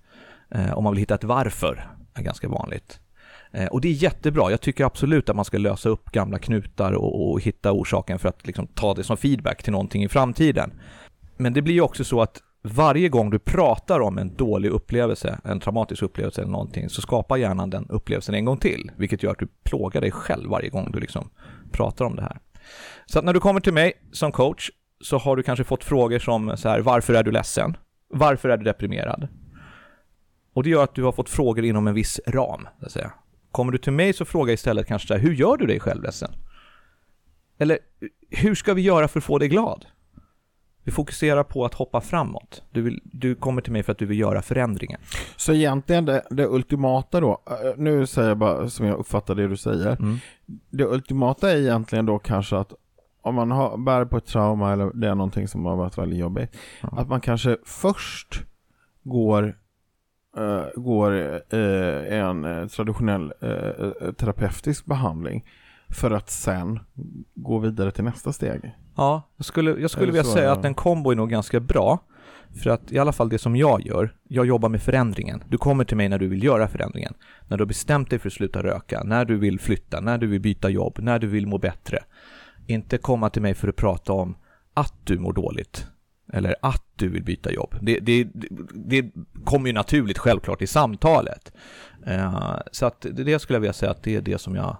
Eh, 0.51 0.71
och 0.71 0.83
man 0.83 0.93
vill 0.93 0.99
hitta 0.99 1.15
ett 1.15 1.23
varför, 1.23 1.91
är 2.13 2.23
ganska 2.23 2.49
vanligt. 2.49 2.99
Eh, 3.51 3.65
och 3.65 3.81
det 3.81 3.87
är 3.87 3.93
jättebra. 3.93 4.51
Jag 4.51 4.61
tycker 4.61 4.85
absolut 4.85 5.29
att 5.29 5.35
man 5.35 5.45
ska 5.45 5.57
lösa 5.57 5.89
upp 5.89 6.11
gamla 6.11 6.39
knutar 6.39 6.91
och, 6.91 7.31
och 7.31 7.41
hitta 7.41 7.71
orsaken 7.71 8.19
för 8.19 8.29
att 8.29 8.47
liksom 8.47 8.67
ta 8.67 8.93
det 8.93 9.03
som 9.03 9.17
feedback 9.17 9.63
till 9.63 9.71
någonting 9.71 10.03
i 10.03 10.09
framtiden. 10.09 10.71
Men 11.37 11.53
det 11.53 11.61
blir 11.61 11.73
ju 11.73 11.81
också 11.81 12.03
så 12.03 12.21
att 12.21 12.41
varje 12.67 13.09
gång 13.09 13.29
du 13.29 13.39
pratar 13.39 13.99
om 13.99 14.17
en 14.17 14.35
dålig 14.35 14.69
upplevelse, 14.69 15.39
en 15.43 15.59
traumatisk 15.59 16.03
upplevelse 16.03 16.41
eller 16.41 16.51
någonting, 16.51 16.89
så 16.89 17.01
skapar 17.01 17.37
hjärnan 17.37 17.69
den 17.69 17.89
upplevelsen 17.89 18.35
en 18.35 18.45
gång 18.45 18.57
till, 18.57 18.91
vilket 18.97 19.23
gör 19.23 19.31
att 19.31 19.39
du 19.39 19.47
plågar 19.63 20.01
dig 20.01 20.11
själv 20.11 20.49
varje 20.49 20.69
gång 20.69 20.91
du 20.91 20.99
liksom 20.99 21.29
pratar 21.71 22.05
om 22.05 22.15
det 22.15 22.21
här. 22.21 22.39
Så 23.05 23.19
att 23.19 23.25
när 23.25 23.33
du 23.33 23.39
kommer 23.39 23.59
till 23.59 23.73
mig 23.73 23.93
som 24.11 24.31
coach 24.31 24.69
så 25.01 25.17
har 25.17 25.35
du 25.35 25.43
kanske 25.43 25.63
fått 25.63 25.83
frågor 25.83 26.19
som 26.19 26.57
så 26.57 26.69
här, 26.69 26.79
varför 26.79 27.13
är 27.13 27.23
du 27.23 27.31
ledsen? 27.31 27.77
Varför 28.09 28.49
är 28.49 28.57
du 28.57 28.63
deprimerad? 28.63 29.27
Och 30.53 30.63
det 30.63 30.69
gör 30.69 30.83
att 30.83 30.95
du 30.95 31.03
har 31.03 31.11
fått 31.11 31.29
frågor 31.29 31.65
inom 31.65 31.87
en 31.87 31.93
viss 31.93 32.19
ram, 32.27 32.67
så 32.79 32.85
att 32.85 32.91
säga. 32.91 33.11
Kommer 33.51 33.71
du 33.71 33.77
till 33.77 33.93
mig 33.93 34.13
så 34.13 34.25
frågar 34.25 34.49
jag 34.49 34.53
istället 34.53 34.87
kanske 34.87 35.07
så 35.07 35.13
här, 35.13 35.21
hur 35.21 35.33
gör 35.33 35.57
du 35.57 35.65
dig 35.65 35.79
själv 35.79 36.03
ledsen? 36.03 36.31
Eller, 37.57 37.79
hur 38.29 38.55
ska 38.55 38.73
vi 38.73 38.81
göra 38.81 39.07
för 39.07 39.19
att 39.19 39.23
få 39.23 39.37
dig 39.37 39.47
glad? 39.47 39.85
Vi 40.87 40.93
fokuserar 40.93 41.43
på 41.43 41.65
att 41.65 41.73
hoppa 41.73 42.01
framåt. 42.01 42.63
Du, 42.71 42.81
vill, 42.81 43.01
du 43.03 43.35
kommer 43.35 43.61
till 43.61 43.71
mig 43.71 43.83
för 43.83 43.91
att 43.91 43.97
du 43.97 44.05
vill 44.05 44.19
göra 44.19 44.41
förändringar. 44.41 44.99
Så 45.35 45.53
egentligen 45.53 46.05
det, 46.05 46.23
det 46.29 46.47
ultimata 46.47 47.19
då, 47.19 47.41
eh, 47.45 47.55
nu 47.77 48.05
säger 48.05 48.27
jag 48.27 48.37
bara 48.37 48.69
som 48.69 48.85
jag 48.85 48.97
uppfattar 48.97 49.35
det 49.35 49.47
du 49.47 49.57
säger. 49.57 49.91
Mm. 49.99 50.17
Det 50.69 50.85
ultimata 50.85 51.51
är 51.51 51.57
egentligen 51.57 52.05
då 52.05 52.19
kanske 52.19 52.57
att 52.57 52.73
om 53.21 53.35
man 53.35 53.51
har, 53.51 53.77
bär 53.77 54.05
på 54.05 54.17
ett 54.17 54.25
trauma 54.25 54.73
eller 54.73 54.91
det 54.93 55.07
är 55.07 55.15
någonting 55.15 55.47
som 55.47 55.65
har 55.65 55.75
varit 55.75 55.97
väldigt 55.97 56.19
jobbigt. 56.19 56.57
Ja. 56.81 56.89
Att 56.97 57.07
man 57.07 57.21
kanske 57.21 57.57
först 57.65 58.43
går, 59.03 59.57
eh, 60.37 60.65
går 60.75 61.11
eh, 61.49 62.19
en 62.19 62.45
eh, 62.45 62.67
traditionell 62.67 63.33
terapeutisk 64.17 64.85
behandling 64.85 65.45
för 65.89 66.11
att 66.11 66.29
sen 66.29 66.79
gå 67.35 67.59
vidare 67.59 67.91
till 67.91 68.03
nästa 68.03 68.33
steg. 68.33 68.73
Ja, 68.97 69.29
jag 69.37 69.45
skulle, 69.45 69.71
jag 69.71 69.91
skulle 69.91 70.05
vilja 70.05 70.23
så, 70.23 70.31
säga 70.31 70.45
ja. 70.45 70.51
att 70.51 70.65
en 70.65 70.73
kombo 70.73 71.11
är 71.11 71.15
nog 71.15 71.29
ganska 71.29 71.59
bra. 71.59 71.99
För 72.63 72.69
att 72.69 72.91
i 72.91 72.99
alla 72.99 73.11
fall 73.11 73.29
det 73.29 73.37
som 73.37 73.55
jag 73.55 73.85
gör, 73.85 74.15
jag 74.27 74.45
jobbar 74.45 74.69
med 74.69 74.81
förändringen. 74.81 75.43
Du 75.49 75.57
kommer 75.57 75.83
till 75.83 75.97
mig 75.97 76.09
när 76.09 76.19
du 76.19 76.27
vill 76.27 76.43
göra 76.43 76.67
förändringen. 76.67 77.13
När 77.47 77.57
du 77.57 77.61
har 77.61 77.67
bestämt 77.67 78.09
dig 78.09 78.19
för 78.19 78.29
att 78.29 78.33
sluta 78.33 78.63
röka, 78.63 79.03
när 79.03 79.25
du 79.25 79.37
vill 79.37 79.59
flytta, 79.59 79.99
när 80.01 80.17
du 80.17 80.27
vill 80.27 80.41
byta 80.41 80.69
jobb, 80.69 80.99
när 80.99 81.19
du 81.19 81.27
vill 81.27 81.47
må 81.47 81.57
bättre. 81.57 81.99
Inte 82.67 82.97
komma 82.97 83.29
till 83.29 83.41
mig 83.41 83.53
för 83.53 83.67
att 83.67 83.75
prata 83.75 84.13
om 84.13 84.35
att 84.73 84.93
du 85.03 85.19
mår 85.19 85.33
dåligt. 85.33 85.87
Eller 86.33 86.55
att 86.61 86.83
du 86.95 87.09
vill 87.09 87.23
byta 87.23 87.51
jobb. 87.51 87.75
Det, 87.81 87.99
det, 87.99 88.27
det, 88.73 89.11
kommer 89.43 89.67
ju 89.67 89.73
naturligt 89.73 90.17
självklart 90.17 90.61
i 90.61 90.67
samtalet. 90.67 91.51
Eh, 92.05 92.59
så 92.71 92.85
att 92.85 93.05
det 93.11 93.39
skulle 93.39 93.55
jag 93.55 93.61
vilja 93.61 93.73
säga 93.73 93.91
att 93.91 94.03
det 94.03 94.15
är 94.15 94.21
det 94.21 94.37
som 94.37 94.55
jag 94.55 94.77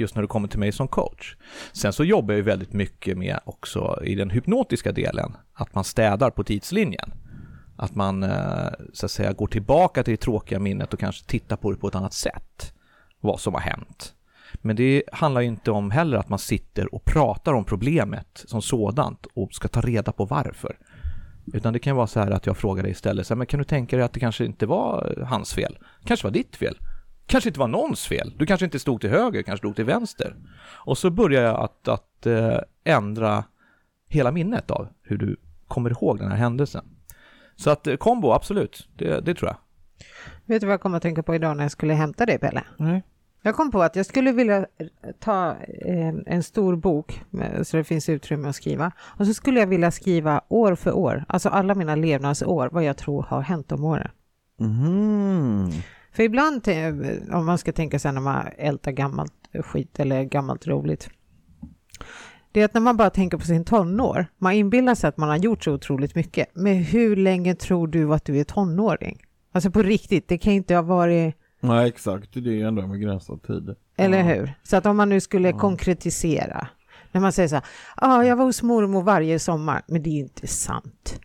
just 0.00 0.14
när 0.14 0.22
du 0.22 0.28
kommer 0.28 0.48
till 0.48 0.58
mig 0.58 0.72
som 0.72 0.88
coach. 0.88 1.36
Sen 1.72 1.92
så 1.92 2.04
jobbar 2.04 2.32
jag 2.32 2.36
ju 2.36 2.42
väldigt 2.42 2.72
mycket 2.72 3.18
med 3.18 3.40
också 3.44 4.00
i 4.04 4.14
den 4.14 4.30
hypnotiska 4.30 4.92
delen, 4.92 5.36
att 5.52 5.74
man 5.74 5.84
städar 5.84 6.30
på 6.30 6.44
tidslinjen. 6.44 7.12
Att 7.76 7.94
man 7.94 8.22
eh, 8.22 8.70
så 8.92 9.06
att 9.06 9.12
säga 9.12 9.32
går 9.32 9.46
tillbaka 9.46 10.02
till 10.02 10.12
det 10.12 10.20
tråkiga 10.20 10.58
minnet 10.58 10.92
och 10.92 11.00
kanske 11.00 11.26
tittar 11.26 11.56
på 11.56 11.70
det 11.70 11.76
på 11.76 11.88
ett 11.88 11.94
annat 11.94 12.14
sätt. 12.14 12.72
Vad 13.20 13.40
som 13.40 13.54
har 13.54 13.60
hänt. 13.60 14.14
Men 14.54 14.76
det 14.76 15.02
handlar 15.12 15.40
ju 15.40 15.46
inte 15.46 15.70
om 15.70 15.90
heller 15.90 16.16
att 16.16 16.28
man 16.28 16.38
sitter 16.38 16.94
och 16.94 17.04
pratar 17.04 17.54
om 17.54 17.64
problemet 17.64 18.44
som 18.46 18.62
sådant 18.62 19.26
och 19.34 19.52
ska 19.52 19.68
ta 19.68 19.80
reda 19.80 20.12
på 20.12 20.24
varför. 20.24 20.78
Utan 21.52 21.72
det 21.72 21.78
kan 21.78 21.96
vara 21.96 22.06
så 22.06 22.20
här 22.20 22.30
att 22.30 22.46
jag 22.46 22.56
frågar 22.56 22.82
dig 22.82 22.92
istället, 22.92 23.26
så 23.26 23.34
här, 23.34 23.36
men 23.36 23.46
kan 23.46 23.58
du 23.58 23.64
tänka 23.64 23.96
dig 23.96 24.04
att 24.04 24.12
det 24.12 24.20
kanske 24.20 24.44
inte 24.44 24.66
var 24.66 25.14
eh, 25.18 25.26
hans 25.26 25.54
fel? 25.54 25.78
kanske 26.04 26.26
var 26.26 26.32
ditt 26.32 26.56
fel? 26.56 26.78
Kanske 27.30 27.48
inte 27.50 27.60
var 27.60 27.68
någons 27.68 28.06
fel. 28.06 28.34
Du 28.36 28.46
kanske 28.46 28.64
inte 28.64 28.78
stod 28.78 29.00
till 29.00 29.10
höger, 29.10 29.42
kanske 29.42 29.58
stod 29.58 29.76
till 29.76 29.84
vänster. 29.84 30.36
Och 30.72 30.98
så 30.98 31.10
börjar 31.10 31.42
jag 31.42 31.60
att, 31.60 31.88
att 31.88 32.26
eh, 32.26 32.58
ändra 32.84 33.44
hela 34.08 34.32
minnet 34.32 34.70
av 34.70 34.88
hur 35.02 35.18
du 35.18 35.36
kommer 35.68 35.90
ihåg 35.90 36.18
den 36.18 36.30
här 36.30 36.36
händelsen. 36.36 36.84
Så 37.56 37.70
att 37.70 37.86
eh, 37.86 37.96
kombo, 37.96 38.32
absolut, 38.32 38.88
det, 38.96 39.20
det 39.20 39.34
tror 39.34 39.48
jag. 39.48 39.56
Vet 40.44 40.60
du 40.60 40.66
vad 40.66 40.72
jag 40.72 40.80
kom 40.80 40.94
att 40.94 41.02
tänka 41.02 41.22
på 41.22 41.34
idag 41.34 41.56
när 41.56 41.64
jag 41.64 41.72
skulle 41.72 41.94
hämta 41.94 42.26
dig 42.26 42.38
Pelle? 42.38 42.64
Nej. 42.76 43.02
Jag 43.42 43.54
kom 43.54 43.70
på 43.70 43.82
att 43.82 43.96
jag 43.96 44.06
skulle 44.06 44.32
vilja 44.32 44.66
ta 45.18 45.56
eh, 45.86 46.14
en 46.26 46.42
stor 46.42 46.76
bok 46.76 47.22
så 47.62 47.76
det 47.76 47.84
finns 47.84 48.08
utrymme 48.08 48.48
att 48.48 48.56
skriva 48.56 48.92
och 49.00 49.26
så 49.26 49.34
skulle 49.34 49.60
jag 49.60 49.66
vilja 49.66 49.90
skriva 49.90 50.40
år 50.48 50.74
för 50.74 50.92
år, 50.92 51.24
alltså 51.28 51.48
alla 51.48 51.74
mina 51.74 51.94
levnadsår, 51.94 52.68
vad 52.72 52.84
jag 52.84 52.96
tror 52.96 53.22
har 53.22 53.40
hänt 53.40 53.72
om 53.72 53.84
åren. 53.84 54.10
Mhm. 54.56 55.70
För 56.12 56.22
ibland, 56.22 56.68
om 57.32 57.46
man 57.46 57.58
ska 57.58 57.72
tänka 57.72 57.98
sig 57.98 58.12
när 58.12 58.20
man 58.20 58.46
ältar 58.58 58.92
gammalt 58.92 59.32
skit 59.64 60.00
eller 60.00 60.24
gammalt 60.24 60.66
roligt, 60.66 61.10
det 62.52 62.60
är 62.60 62.64
att 62.64 62.74
när 62.74 62.80
man 62.80 62.96
bara 62.96 63.10
tänker 63.10 63.38
på 63.38 63.44
sin 63.44 63.64
tonår, 63.64 64.26
man 64.38 64.52
inbillar 64.52 64.94
sig 64.94 65.08
att 65.08 65.16
man 65.16 65.28
har 65.28 65.36
gjort 65.36 65.64
så 65.64 65.72
otroligt 65.72 66.14
mycket, 66.14 66.48
men 66.54 66.74
hur 66.76 67.16
länge 67.16 67.54
tror 67.54 67.86
du 67.88 68.14
att 68.14 68.24
du 68.24 68.40
är 68.40 68.44
tonåring? 68.44 69.22
Alltså 69.52 69.70
på 69.70 69.82
riktigt, 69.82 70.28
det 70.28 70.38
kan 70.38 70.52
inte 70.52 70.74
ha 70.74 70.82
varit 70.82 71.34
Nej 71.60 71.88
exakt, 71.88 72.34
det 72.34 72.40
är 72.40 72.54
ju 72.54 72.62
ändå 72.68 72.82
en 72.82 72.90
begränsad 72.90 73.42
tid. 73.42 73.74
Eller 73.96 74.18
Ja. 74.18 74.24
hur? 74.24 74.54
Så 74.62 74.76
att 74.76 74.86
om 74.86 74.96
man 74.96 75.08
nu 75.08 75.20
skulle 75.20 75.52
konkretisera. 75.52 76.68
När 77.12 77.20
man 77.20 77.32
säger 77.32 77.48
så 77.48 77.54
här, 77.54 77.64
ja, 77.96 78.24
jag 78.24 78.36
var 78.36 78.44
hos 78.44 78.62
mormor 78.62 79.02
varje 79.02 79.38
sommar, 79.38 79.82
men 79.86 80.02
det 80.02 80.10
är 80.10 80.14
ju 80.14 80.18
inte 80.20 80.46
sant. 80.46 81.20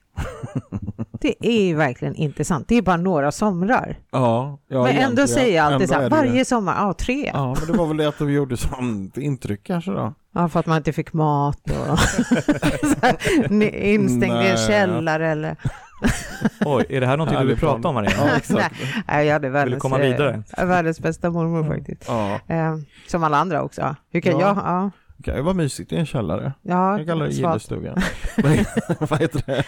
Det 1.22 1.36
är 1.40 1.62
ju 1.68 1.76
verkligen 1.76 2.16
inte 2.16 2.46
sant. 2.46 2.66
Det 2.68 2.76
är 2.76 2.82
bara 2.82 2.98
några 2.98 3.32
somrar. 3.32 3.98
Ja, 4.12 4.60
ja 4.68 4.84
men 4.84 4.98
ändå 4.98 5.28
säger 5.28 5.56
jag 5.56 5.66
alltid 5.66 5.82
Ändå 5.82 5.88
så 5.88 5.94
här, 5.94 6.06
är 6.06 6.10
det 6.10 6.16
varje 6.16 6.46
sommar, 6.46 6.76
ja, 6.78 6.94
tre. 6.94 7.26
Ja. 7.26 7.32
Ja, 7.34 7.56
men 7.60 7.72
det 7.72 7.78
var 7.78 7.88
väl 7.88 7.98
det 7.98 8.08
att 8.08 8.18
de 8.20 8.32
gjorde 8.34 8.58
som 8.58 9.12
intryck 9.16 9.64
kanske 9.64 9.92
då? 9.92 10.14
för 10.50 10.60
att 10.60 10.66
man 10.66 10.78
inte 10.78 10.94
fick 10.94 11.14
mat 11.14 11.62
och 11.70 11.98
här, 13.02 13.64
instängd 13.76 14.44
i 14.44 14.48
en 14.48 14.58
källare 14.58 15.28
eller... 15.32 15.56
Oj, 16.66 16.86
är 16.90 17.00
det 17.02 17.08
här 17.08 17.18
någonting 17.18 17.40
du 17.42 17.48
vill 17.48 17.58
prata 17.58 17.88
om 17.88 17.96
Maria? 17.96 18.12
Ja, 18.18 18.36
exakt. 18.38 18.76
Nej, 19.08 19.26
jag 19.26 19.34
hade 19.34 19.50
världens, 19.50 19.82
komma 19.82 19.98
vidare? 19.98 20.44
eh, 20.58 20.66
världens 20.66 21.00
bästa 21.00 21.30
mormor 21.30 21.64
faktiskt. 21.64 22.04
Ja, 22.08 22.40
Eh, 22.48 22.76
som 23.08 23.24
alla 23.24 23.38
andra 23.38 23.64
också. 23.64 23.96
Hur 24.12 24.22
kan 24.22 24.40
Ja. 24.40 24.40
jag... 24.42 24.58
Ja, 24.58 24.92
det 25.18 25.24
kan 25.24 25.36
ju 25.36 25.42
vara 25.42 25.54
mysigt 25.54 25.92
i 25.92 25.96
en 25.96 26.06
källare. 26.06 26.54
ja, 26.62 26.98
Jag 26.98 27.08
kallar 27.08 27.26
det 27.26 27.32
gillestugan. 27.32 27.98
Vad 29.00 29.20
heter 29.20 29.44
det? 29.46 29.66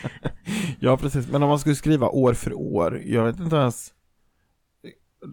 Ja, 0.80 0.98
precis. 0.98 1.28
Men 1.32 1.44
om 1.44 1.50
man 1.50 1.60
skulle 1.60 1.76
skriva 1.76 2.10
år 2.10 2.34
för 2.34 2.54
år, 2.54 3.02
jag 3.06 3.24
vet 3.24 3.40
inte 3.40 3.56
ens 3.56 3.94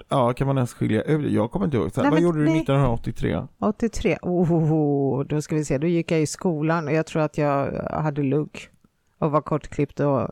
Ja, 0.09 0.33
kan 0.33 0.47
man 0.47 0.57
ens 0.57 0.73
skilja 0.75 1.03
ut? 1.03 1.33
Jag 1.33 1.51
kommer 1.51 1.67
inte 1.67 1.77
ihåg. 1.77 1.91
Nej, 1.97 2.05
vad 2.05 2.13
men 2.13 2.23
gjorde 2.23 2.39
du 2.39 2.45
nej. 2.45 2.61
1983? 2.61 3.47
83, 3.59 4.19
oh, 4.23 5.25
då 5.25 5.43
ska 5.43 5.55
vi 5.55 5.65
se, 5.65 5.79
då 5.79 5.87
gick 5.87 6.11
jag 6.11 6.21
i 6.21 6.27
skolan 6.27 6.89
och 6.89 6.95
jag 6.95 7.07
tror 7.07 7.23
att 7.23 7.39
jag 7.39 7.73
hade 7.91 8.23
lugg 8.23 8.69
och 9.19 9.31
var 9.31 9.41
kortklippt 9.41 10.01
och 10.01 10.31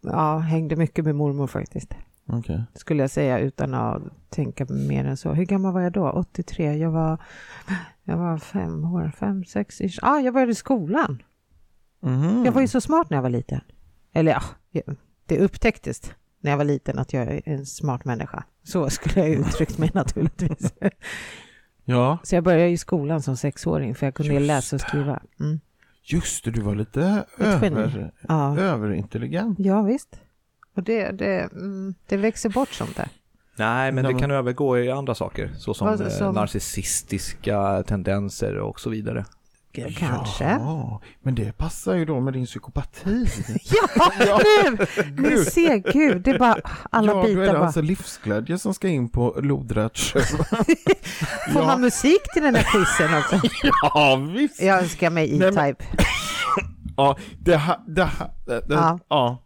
ja, 0.00 0.38
hängde 0.38 0.76
mycket 0.76 1.04
med 1.04 1.14
mormor 1.14 1.46
faktiskt. 1.46 1.94
Okej. 2.26 2.62
Skulle 2.74 3.02
jag 3.02 3.10
säga 3.10 3.38
utan 3.38 3.74
att 3.74 4.02
tänka 4.28 4.66
mer 4.68 5.04
än 5.04 5.16
så. 5.16 5.32
Hur 5.32 5.44
gammal 5.44 5.72
var 5.72 5.80
jag 5.80 5.92
då? 5.92 6.10
83? 6.10 6.76
Jag 6.76 6.90
var, 6.90 7.18
jag 8.04 8.16
var 8.16 8.38
fem 8.38 8.84
år, 8.84 9.12
fem, 9.18 9.44
sex, 9.44 9.80
ish. 9.80 9.98
ah, 10.02 10.18
jag 10.18 10.34
började 10.34 10.54
skolan. 10.54 11.22
Mhm. 12.00 12.44
Jag 12.44 12.52
var 12.52 12.60
ju 12.60 12.68
så 12.68 12.80
smart 12.80 13.10
när 13.10 13.16
jag 13.16 13.22
var 13.22 13.30
liten. 13.30 13.60
Eller 14.12 14.32
ja, 14.32 14.42
jag- 14.70 14.96
det 15.26 15.38
upptäcktes 15.38 16.02
när 16.40 16.50
jag 16.50 16.58
var 16.58 16.64
liten 16.64 16.98
att 16.98 17.12
jag 17.12 17.22
är 17.28 17.42
en 17.44 17.66
smart 17.66 18.04
människa. 18.04 18.44
Så 18.62 18.90
skulle 18.90 19.20
jag 19.20 19.28
uttryckt 19.30 19.78
mig 19.78 19.90
naturligtvis. 19.94 20.72
Ja, 21.84 22.18
Så 22.22 22.34
jag 22.34 22.44
började 22.44 22.68
i 22.70 22.78
skolan 22.78 23.22
som 23.22 23.36
sexåring 23.36 23.94
för 23.94 24.06
jag 24.06 24.14
kunde 24.14 24.34
Just 24.34 24.46
läsa 24.46 24.76
och 24.76 24.80
skriva. 24.80 25.20
Mm. 25.40 25.60
just 26.02 26.44
det, 26.44 26.50
du 26.50 26.60
var 26.60 26.74
lite 26.74 27.24
över, 27.38 28.12
Ja. 28.28 28.58
överintelligent. 28.58 29.58
ja, 29.58 29.82
visst. 29.82 30.20
Och 30.74 30.82
det, 30.82 31.10
det, 31.10 31.52
mm, 31.52 31.94
det 32.08 32.16
växer 32.16 32.48
bort 32.50 32.68
sånt 32.72 32.96
där. 32.96 33.08
Nej, 33.56 33.92
men 33.92 34.04
det 34.04 34.14
kan 34.14 34.30
övergå 34.30 34.78
i 34.78 34.90
andra 34.90 35.14
saker, 35.14 35.50
såsom 35.58 35.88
eh, 35.88 36.08
som- 36.08 36.34
narcissistiska 36.34 37.82
tendenser 37.86 38.56
och 38.58 38.80
så 38.80 38.90
vidare. 38.90 39.24
Kanske. 39.96 40.44
Ja, 40.44 41.00
men 41.22 41.34
det 41.34 41.52
passar 41.58 41.94
ju 41.94 42.04
då 42.04 42.20
med 42.20 42.32
din 42.32 42.46
psykopati. 42.46 43.26
Ja, 44.26 44.40
nu! 44.44 44.86
Ni 45.28 45.44
ser, 45.44 45.92
gud, 45.92 46.22
det 46.22 46.30
är 46.30 46.38
bara 46.38 46.56
alla 46.90 47.12
ja, 47.12 47.14
då 47.14 47.20
är 47.22 47.26
bitar 47.26 47.40
det 47.42 47.52
bara. 47.52 47.64
alltså 47.66 47.80
livsglädje 47.80 48.58
som 48.58 48.74
ska 48.74 48.88
in 48.88 49.08
på 49.08 49.40
lodrätt 49.42 49.98
Får 51.52 51.66
man 51.66 51.80
musik 51.80 52.22
till 52.32 52.42
den 52.42 52.54
här 52.54 52.62
quizen 52.72 53.18
också? 53.18 53.40
Ja, 53.82 54.16
visst. 54.34 54.62
Jag 54.62 54.78
önskar 54.82 55.10
mig 55.10 55.36
E-Type. 55.42 55.84
Ja, 56.96 57.16
det 57.38 57.56
här, 57.56 57.76
det 57.86 58.04
här, 58.04 58.30
det, 58.46 58.60
det, 58.68 58.74
Ja. 58.74 58.98
ja. 59.08 59.42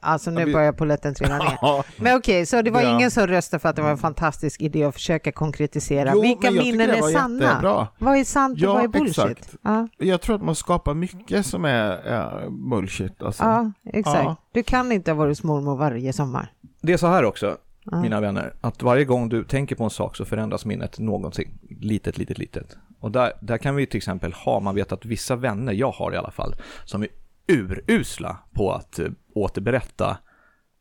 Alltså 0.00 0.30
nu 0.30 0.44
vi- 0.44 0.52
börjar 0.52 0.72
polletten 0.72 1.14
trilla 1.14 1.38
ner. 1.38 1.58
Men 2.02 2.16
okej, 2.16 2.46
så 2.46 2.62
det 2.62 2.70
var 2.70 2.82
Ja. 2.82 2.94
ingen 2.94 3.10
som 3.10 3.26
röstade 3.26 3.60
för 3.60 3.68
att 3.68 3.76
det 3.76 3.82
var 3.82 3.90
en 3.90 3.98
fantastisk 3.98 4.60
idé 4.60 4.84
att 4.84 4.94
försöka 4.94 5.32
konkretisera. 5.32 6.10
Jo, 6.14 6.20
Vilka 6.22 6.50
minnen 6.50 6.90
är 6.90 7.02
sanna? 7.02 7.44
jättebra. 7.44 7.88
Vad 7.98 8.16
är 8.16 8.24
sant 8.24 8.52
och 8.54 8.58
Ja, 8.64 8.74
vad 8.74 8.84
är 8.84 8.88
bullshit? 8.88 9.24
exakt. 9.24 9.54
Ja, 9.62 9.88
Jag 9.98 10.20
tror 10.20 10.36
att 10.36 10.42
man 10.42 10.54
skapar 10.54 10.94
mycket 10.94 11.46
som 11.46 11.64
är 11.64 12.10
ja, 12.12 12.40
bullshit 12.50 13.22
alltså. 13.22 13.42
ja, 13.44 13.72
exakt. 13.84 14.24
Ja. 14.24 14.36
Du 14.52 14.62
kan 14.62 14.92
inte 14.92 15.10
ha 15.10 15.16
varit 15.18 15.30
hos 15.30 15.42
mormor 15.42 15.76
varje 15.76 16.12
sommar. 16.12 16.52
Det 16.82 16.92
är 16.92 16.96
så 16.96 17.06
här 17.06 17.24
också, 17.24 17.56
Ja. 17.84 18.00
mina 18.02 18.20
vänner, 18.20 18.54
att 18.60 18.82
varje 18.82 19.04
gång 19.04 19.28
du 19.28 19.44
tänker 19.44 19.76
på 19.76 19.84
en 19.84 19.90
sak 19.90 20.16
så 20.16 20.24
förändras 20.24 20.64
minnet 20.64 20.98
någonting. 20.98 21.50
Litet, 21.80 22.18
litet, 22.18 22.38
litet. 22.38 22.76
Och 23.00 23.10
där, 23.10 23.32
där 23.40 23.58
kan 23.58 23.74
vi 23.76 23.86
till 23.86 23.96
exempel 23.98 24.32
ha, 24.32 24.60
man 24.60 24.74
vet 24.74 24.92
att 24.92 25.04
vissa 25.04 25.36
vänner, 25.36 25.72
jag 25.72 25.90
har 25.90 26.14
i 26.14 26.16
alla 26.16 26.30
fall, 26.30 26.54
som 26.84 27.02
är 27.02 27.08
urusla 27.48 28.38
på 28.52 28.72
att 28.72 28.98
eh, 28.98 29.08
återberätta 29.34 30.18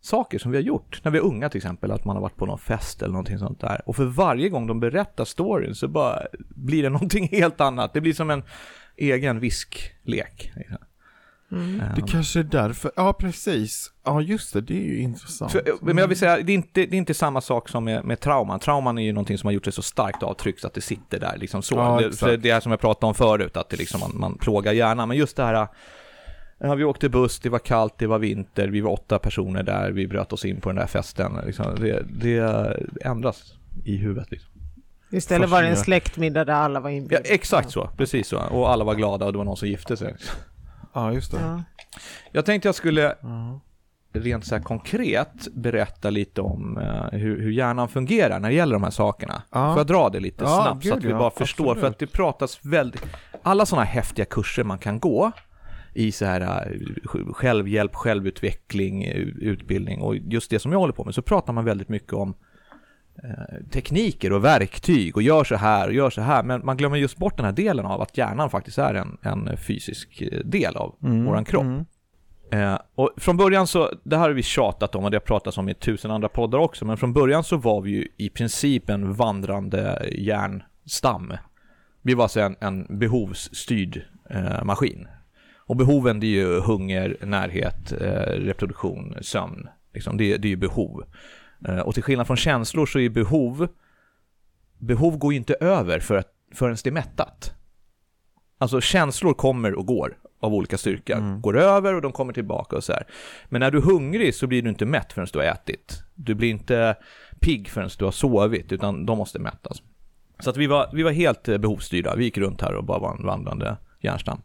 saker 0.02 0.39
som 0.39 0.52
vi 0.52 0.58
har 0.58 0.63
gjort 0.63 1.02
när 1.04 1.12
vi 1.12 1.17
är 1.17 1.24
unga 1.24 1.50
till 1.50 1.58
exempel, 1.58 1.91
att 1.91 2.06
man 2.06 2.15
har 2.15 2.21
varit 2.21 2.36
på 2.36 2.45
någon 2.45 2.60
fest 2.60 3.02
eller 3.02 3.12
någonting 3.12 3.38
sånt 3.38 3.60
där. 3.60 3.82
Och 3.86 3.95
för 3.95 4.06
varje 4.06 4.50
gång 4.50 4.67
de 4.67 4.80
berättar 4.80 5.26
storyn 5.26 5.76
så 5.76 5.88
bara 5.88 6.21
blir 6.50 6.84
det 6.84 6.89
någonting 7.00 7.28
helt 7.28 7.62
annat. 7.62 7.93
Det 7.93 8.02
blir 8.02 8.13
som 8.13 8.30
en 8.30 8.43
egen 8.97 9.39
visklek. 9.39 10.52
Liksom. 10.56 10.78
Mm. 11.52 11.82
Det 11.95 12.02
kanske 12.02 12.39
är 12.39 12.43
därför, 12.43 12.91
ja 12.95 13.13
precis. 13.13 13.91
Ja 14.04 14.21
just 14.21 14.54
det, 14.54 14.62
det 14.62 14.74
är 14.74 14.84
ju 14.84 15.00
intressant. 15.00 15.52
För, 15.52 15.63
men 15.82 15.97
jag 15.97 16.08
vill 16.08 16.17
säga, 16.17 16.41
det 16.41 16.52
är 16.52 16.54
inte, 16.54 16.86
det 16.86 16.95
är 16.95 16.97
inte 16.97 17.13
samma 17.13 17.41
sak 17.41 17.69
som 17.69 17.84
med, 17.84 18.06
med 18.06 18.19
trauman. 18.19 18.60
Trauman 18.60 18.97
är 18.97 19.04
ju 19.04 19.13
någonting 19.13 19.38
som 19.38 19.47
har 19.47 19.52
gjort 19.52 19.63
sig 19.63 19.74
så 19.74 19.82
starkt 19.82 20.24
avtryck 20.24 20.60
så 20.60 20.67
att 20.67 20.74
det 20.74 20.82
sitter 20.82 21.19
där 21.19 21.38
liksom 21.38 21.62
så. 21.62 21.76
Ja, 21.76 22.02
det, 22.21 22.38
det 22.38 22.50
är 22.50 22.60
som 22.60 22.71
jag 22.71 22.82
pratade 22.82 23.06
om 23.06 23.13
förut, 23.13 23.58
att 23.58 23.69
det 23.69 23.78
liksom, 23.78 24.00
man, 24.00 24.12
man 24.15 24.38
plågar 24.38 24.74
hjärnan. 24.74 25.08
Men 25.08 25.17
just 25.17 25.36
det 25.36 25.43
här, 25.43 25.67
ja, 26.63 26.76
vi 26.76 26.84
åkte 26.84 27.10
buss, 27.10 27.39
det 27.39 27.50
var 27.50 27.60
kallt, 27.60 27.93
det 27.97 28.08
var 28.08 28.19
vinter, 28.19 28.67
vi 28.67 28.82
var 28.82 28.91
åtta 28.91 29.19
personer 29.19 29.63
där, 29.63 29.91
vi 29.91 30.08
bröt 30.08 30.34
oss 30.34 30.45
in 30.45 30.62
på 30.62 30.69
den 30.69 30.76
där 30.76 30.88
festen. 30.88 31.32
Liksom, 31.45 31.76
det, 31.80 32.04
det 32.10 32.78
ändras 33.02 33.54
i 33.86 33.95
huvudet 33.97 34.32
liksom. 34.32 34.52
Istället 35.12 35.50
var 35.50 35.62
det 35.62 35.67
en 35.69 35.78
släktmiddag 35.78 36.45
där 36.45 36.54
alla 36.54 36.80
var 36.80 36.89
Ja, 36.89 36.95
inbjudna. 36.95 37.26
exakt 37.30 37.71
så, 37.71 37.89
precis 37.97 38.28
så. 38.28 38.39
Och 38.39 38.69
alla 38.71 38.84
var 38.84 38.95
glada 38.95 39.26
och 39.26 39.32
det 39.32 39.38
var 39.38 39.45
någon 39.45 39.58
som 39.58 39.67
gifte 39.67 39.97
sig. 39.97 40.15
Ja 40.93 41.13
just 41.13 41.32
det. 41.32 41.38
Ja. 41.41 41.63
Jag 42.32 42.45
tänkte 42.45 42.67
jag 42.67 42.76
skulle 42.76 43.15
Ja. 43.21 43.60
rent 44.13 44.45
så 44.45 44.56
här 44.56 44.62
konkret 44.63 45.47
berätta 45.54 46.10
lite 46.10 46.41
om 46.41 46.78
eh, 46.78 47.19
hur, 47.19 47.41
hur 47.41 47.52
hjärnan 47.52 47.88
fungerar 47.89 48.39
när 48.39 48.50
det 48.50 48.56
gäller 48.56 48.74
de 48.74 48.84
här 48.84 48.89
sakerna. 48.91 49.41
Ja. 49.52 49.74
Får 49.74 49.80
jag 49.80 49.88
dra 49.88 50.10
det 50.10 50.19
lite 50.19 50.43
Ja, 50.43 50.62
snabbt 50.63 50.84
så 50.84 50.89
gud, 50.89 50.97
att 50.97 51.04
vi 51.04 51.10
ja, 51.10 51.17
bara 51.19 51.32
förstår? 51.32 51.63
absolut. 51.65 51.82
För 51.82 51.88
att 51.88 52.00
det 52.00 52.08
pratas 52.08 52.60
väldigt... 52.65 53.04
Alla 53.43 53.65
sådana 53.65 53.86
häftiga 53.86 54.26
kurser 54.26 54.63
man 54.63 54.78
kan 54.80 55.00
gå 55.00 55.32
i 55.93 56.12
så 56.12 56.25
här 56.25 56.41
eh, 56.41 57.34
självhjälp, 57.34 57.95
självutveckling, 57.95 59.06
utbildning 59.41 60.01
och 60.01 60.15
just 60.15 60.49
det 60.49 60.60
som 60.60 60.71
jag 60.71 60.80
håller 60.80 60.93
på 60.93 61.04
med 61.06 61.15
så 61.15 61.21
pratar 61.21 61.54
man 61.54 61.65
väldigt 61.65 61.89
mycket 61.89 62.13
om 62.13 62.34
eh, 63.23 63.65
tekniker 63.71 64.34
och 64.34 64.45
verktyg 64.45 65.15
och 65.15 65.21
gör 65.21 65.43
så 65.43 65.56
här 65.56 65.88
och 65.88 65.93
gör 65.93 66.10
så 66.10 66.21
här 66.21 66.43
men 66.43 66.65
man 66.65 66.77
glömmer 66.77 66.97
just 66.97 67.17
bort 67.17 67.38
den 67.38 67.45
här 67.45 67.54
delen 67.54 67.86
av 67.86 68.01
att 68.01 68.17
hjärnan 68.17 68.49
faktiskt 68.49 68.77
är 68.77 68.93
en, 68.93 69.17
en 69.21 69.58
fysisk 69.58 70.21
eh, 70.21 70.39
del 70.39 70.75
av 70.75 70.95
Mm, 71.04 71.25
våran 71.25 71.45
kropp. 71.45 71.63
mm. 71.63 71.86
Eh, 72.54 72.77
och 72.95 73.12
från 73.17 73.38
början 73.38 73.67
så, 73.67 73.89
det 74.04 74.15
här 74.17 74.23
har 74.23 74.30
vi 74.36 74.43
tjatat 74.43 74.95
om 74.95 75.04
och 75.06 75.12
det 75.12 75.17
har 75.17 75.21
pratats 75.21 75.58
om 75.58 75.69
i 75.69 75.73
tusen 75.73 76.12
andra 76.12 76.30
poddar 76.30 76.60
också, 76.60 76.86
men 76.86 76.97
från 76.97 77.13
början 77.13 77.43
så 77.43 77.58
var 77.58 77.82
vi 77.82 77.91
ju 77.91 78.08
i 78.17 78.30
princip 78.30 78.89
en 78.89 79.13
vandrande 79.13 80.06
hjärnstam. 80.12 81.34
Vi 82.01 82.13
var 82.13 82.23
alltså 82.23 82.39
en, 82.39 82.56
en 82.60 82.99
behovsstyrd 82.99 84.01
eh, 84.30 84.63
maskin. 84.63 85.08
Och 85.71 85.77
behoven 85.77 86.19
det 86.19 86.25
är 86.25 86.29
ju 86.29 86.60
hunger, 86.60 87.17
närhet, 87.21 87.91
eh, 87.91 88.34
reproduktion, 88.34 89.15
sömn. 89.21 89.67
Liksom, 89.93 90.17
det, 90.17 90.38
det 90.38 90.47
är 90.47 90.49
ju 90.49 90.55
behov. 90.55 91.03
Eh, 91.67 91.79
och 91.79 91.93
till 91.93 92.03
skillnad 92.03 92.27
från 92.27 92.38
känslor 92.38 92.86
så 92.86 92.99
är 92.99 93.10
behov, 93.10 93.67
behov 94.77 95.17
går 95.17 95.34
ju 95.34 95.38
inte 95.38 95.53
över 95.53 95.99
för 95.99 96.15
att, 96.15 96.27
förrän 96.53 96.77
det 96.84 96.89
är 96.89 96.91
mättat. 96.91 97.53
Alltså 98.57 98.81
känslor 98.81 99.34
kommer 99.34 99.73
och 99.73 99.86
går 99.86 100.17
av 100.39 100.53
olika 100.53 100.77
styrka. 100.77 101.17
Mm. 101.17 101.41
Går 101.41 101.57
över 101.57 101.93
och 101.93 102.01
de 102.01 102.12
kommer 102.12 102.34
tillbaka 102.34 102.75
och 102.75 102.84
så 102.84 102.93
här. 102.93 103.07
Men 103.49 103.60
när 103.60 103.71
du 103.71 103.77
är 103.77 103.81
hungrig 103.81 104.36
så 104.36 104.47
blir 104.47 104.62
du 104.62 104.69
inte 104.69 104.86
mätt 104.86 105.13
förrän 105.13 105.27
du 105.34 105.39
har 105.39 105.45
ätit. 105.45 106.03
Du 106.15 106.36
blir 106.36 106.49
inte 106.49 106.95
pigg 107.39 107.69
förrän 107.69 107.89
du 107.99 108.05
har 108.05 108.12
sovit, 108.12 108.71
utan 108.71 109.05
de 109.05 109.17
måste 109.17 109.39
mättas. 109.39 109.81
Så 110.39 110.49
att 110.49 110.57
vi 110.57 110.67
var, 110.67 110.89
vi 110.93 111.03
var 111.03 111.12
helt 111.12 111.47
eh, 111.47 111.57
behovsstyrda. 111.57 112.15
Vi 112.15 112.23
gick 112.23 112.38
runt 112.38 112.62
här 112.62 112.75
och 112.75 112.84
bara 112.84 112.99
var 112.99 113.15
en 113.15 113.25
vandrande 113.25 113.77
hjärnstam. 114.01 114.41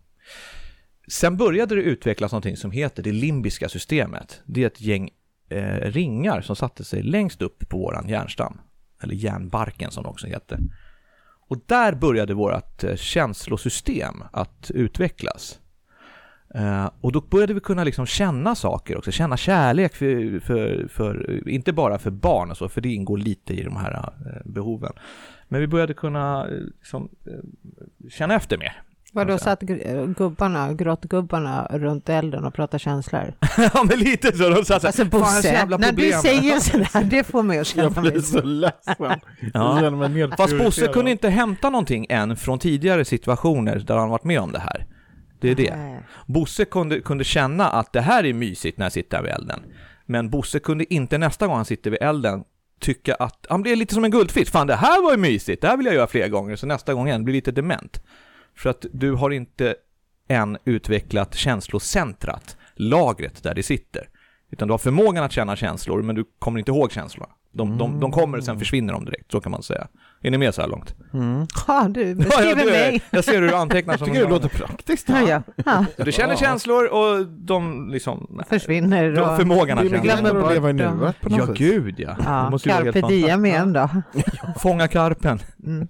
Sen 1.09 1.37
började 1.37 1.75
det 1.75 1.83
utvecklas 1.83 2.33
någonting 2.33 2.57
som 2.57 2.71
heter 2.71 3.03
det 3.03 3.12
limbiska 3.12 3.69
systemet. 3.69 4.42
Det 4.45 4.62
är 4.62 4.66
ett 4.66 4.81
gäng 4.81 5.11
eh, 5.49 5.81
ringar 5.81 6.40
som 6.40 6.57
satte 6.57 6.85
sig 6.85 7.03
längst 7.03 7.42
upp 7.42 7.69
på 7.69 7.79
våran 7.79 8.09
hjärnstam. 8.09 8.61
Eller 9.03 9.14
hjärnbarken 9.14 9.90
som 9.90 10.03
det 10.03 10.09
också 10.09 10.27
heter. 10.27 10.59
Och 11.49 11.59
där 11.66 11.95
började 11.95 12.35
vårt 12.35 12.85
eh, 12.85 12.97
känslosystem 12.97 14.25
att 14.33 14.71
utvecklas. 14.75 15.61
Eh, 16.55 16.90
och 17.01 17.12
då 17.12 17.21
började 17.21 17.55
vi 17.55 17.61
kunna 17.61 17.85
liksom 17.85 18.07
känna 18.07 18.55
saker 18.55 18.99
också, 18.99 19.12
känna 19.12 19.37
kärlek 19.37 19.95
för, 19.95 20.40
för, 20.40 20.88
för, 20.88 21.49
inte 21.49 21.73
bara 21.73 21.99
för 21.99 22.11
barn 22.11 22.51
och 22.51 22.57
så, 22.57 22.69
för 22.69 22.81
det 22.81 22.92
ingår 22.92 23.19
lite 23.19 23.55
i 23.55 23.62
de 23.62 23.77
här 23.77 24.12
eh, 24.27 24.51
behoven. 24.51 24.92
Men 25.49 25.61
vi 25.61 25.66
började 25.66 25.95
kunna 25.95 26.49
eh, 26.49 26.59
liksom, 26.79 27.09
eh, 27.27 28.09
känna 28.11 28.35
efter 28.35 28.59
mer. 28.59 28.83
Vadå, 29.16 29.38
satt 29.38 29.62
gr- 29.62 30.14
gubbarna, 30.14 30.72
grottgubbarna 30.72 31.66
runt 31.70 32.09
elden 32.09 32.44
och 32.44 32.55
pratade 32.55 32.79
känslor? 32.79 33.35
ja 33.74 33.85
men 33.88 33.98
lite 33.98 34.37
så, 34.37 34.48
de 34.50 34.64
satt 34.64 34.85
Alltså 34.85 35.05
"Fan, 35.05 35.11
jag 35.12 35.20
Bosse, 35.22 35.66
när 35.66 35.79
du 35.79 35.87
problem." 35.87 36.20
säger 36.20 36.61
sådär, 36.61 37.05
det 37.05 37.24
får 37.24 37.42
mig 37.42 37.59
att 37.59 37.76
Jag 37.76 37.92
känna 37.94 38.00
blir 38.02 38.12
mig 38.12 38.22
så 38.22 38.42
ledsen. 38.42 38.94
Ja. 39.55 39.83
Jag 39.83 39.92
mig 39.92 40.31
Fast 40.37 40.59
Bosse 40.59 40.87
kunde 40.87 41.11
inte 41.11 41.29
hämta 41.29 41.70
någonting 41.70 42.07
än 42.09 42.37
från 42.37 42.59
tidigare 42.59 43.05
situationer 43.05 43.76
där 43.79 43.96
han 43.96 44.11
varit 44.11 44.24
med 44.24 44.40
om 44.40 44.52
det 44.52 44.59
här. 44.59 44.87
Det 45.40 45.50
är 45.50 45.55
det. 45.55 45.76
Nej. 45.76 46.00
Bosse 46.26 46.64
kunde, 46.64 47.00
kunde 47.00 47.24
känna 47.24 47.68
att 47.68 47.92
det 47.92 48.00
här 48.00 48.24
är 48.24 48.33
mysigt 48.33 48.79
när 48.79 48.85
jag 48.85 48.92
sitter 48.92 49.22
vid 49.22 49.33
elden. 49.33 49.61
Men 50.07 50.31
Bosse 50.31 50.59
kunde 50.59 50.94
inte 50.94 51.18
nästa 51.18 51.46
gång 51.46 51.57
han 51.57 51.64
sitter 51.64 51.90
vid 51.90 52.02
elden 52.02 52.44
tycka 52.81 53.14
att 53.14 53.46
han 53.48 53.62
blir 53.62 53.76
lite 53.76 53.94
som 53.94 54.05
en 54.05 54.11
guldfisk. 54.11 54.52
Fan 54.52 54.66
det 54.66 54.74
här 54.76 55.02
var 55.02 55.11
ju 55.12 55.16
mysigt, 55.18 55.62
det 55.62 55.68
här 55.68 55.76
vill 55.76 55.87
jag 55.87 55.94
göra 55.94 56.07
fler 56.07 56.29
gånger. 56.29 56.57
Så 56.57 56.66
nästa 56.66 56.94
gång 56.94 57.09
igen 57.09 57.24
blir 57.24 57.35
lite 57.35 57.52
dement. 57.52 58.02
För 58.57 58.71
att 58.71 58.87
du 58.92 59.12
har 59.12 59.31
inte 59.31 59.75
än 60.29 60.59
utvecklat 60.64 61.35
känslocentrat, 61.35 62.57
lagret 62.75 63.42
där 63.42 63.55
det 63.55 63.62
sitter. 63.62 64.09
Utan 64.51 64.69
du 64.69 64.73
har 64.73 64.79
förmågan 64.79 65.25
att 65.25 65.33
känna 65.33 65.57
känslor, 65.57 66.03
men 66.03 66.14
du 66.16 66.25
kommer 66.38 66.59
inte 66.59 66.71
ihåg 66.71 66.92
känslorna. 66.92 67.29
De, 67.53 67.79
de, 67.79 68.01
de 68.01 68.12
kommer 68.12 68.38
och 68.38 68.45
sen 68.45 68.59
försvinner 68.59 68.92
de 68.92 69.05
direkt, 69.05 69.33
så 69.33 69.40
kan 69.40 69.53
man 69.53 69.62
säga. 69.62 69.88
Är 70.23 70.31
ni 70.31 70.38
med 70.38 70.55
så 70.55 70.61
här 70.61 70.69
långt? 70.69 70.95
Mm. 71.12 71.47
Ja, 71.69 71.87
du 71.88 72.14
beskriver 72.14 72.55
du, 72.64 72.71
mig. 72.71 73.03
Jag 73.11 73.25
ser 73.25 73.40
hur 73.40 73.49
du 73.49 73.55
antecknar 73.55 73.92
Jag 73.92 73.99
som 73.99 74.07
tycker 74.09 74.21
en 74.21 74.27
det 74.27 74.33
låter 74.35 74.49
praktiskt. 74.49 75.09
Ja, 75.09 75.21
ja. 75.29 75.42
ja. 75.97 76.05
Du 76.05 76.12
känner 76.12 76.33
Ja. 76.35 76.37
känslor 76.38 76.87
och 76.87 77.27
de 77.27 77.88
liksom... 77.90 78.42
Försvinner 78.49 79.11
Du 79.11 79.21
har 79.21 79.31
och... 79.31 79.37
förmågan 79.37 79.79
att 79.79 79.90
känna. 79.90 80.29
att 80.47 80.53
leva 80.53 80.71
i 80.71 80.73
bort 80.73 80.83
dem. 80.83 80.99
nuet 80.99 81.21
på 81.21 81.29
något 81.29 81.49
Ja, 81.49 81.55
gud 81.55 81.95
ja. 82.01 82.09
Det 82.09 82.25
Ja, 82.25 82.59
carpe 82.59 83.01
diem 83.01 83.47
igen 83.47 83.73
då. 83.73 83.88
Fånga 84.59 84.88
karpen. 84.88 85.38
Mm. 85.66 85.88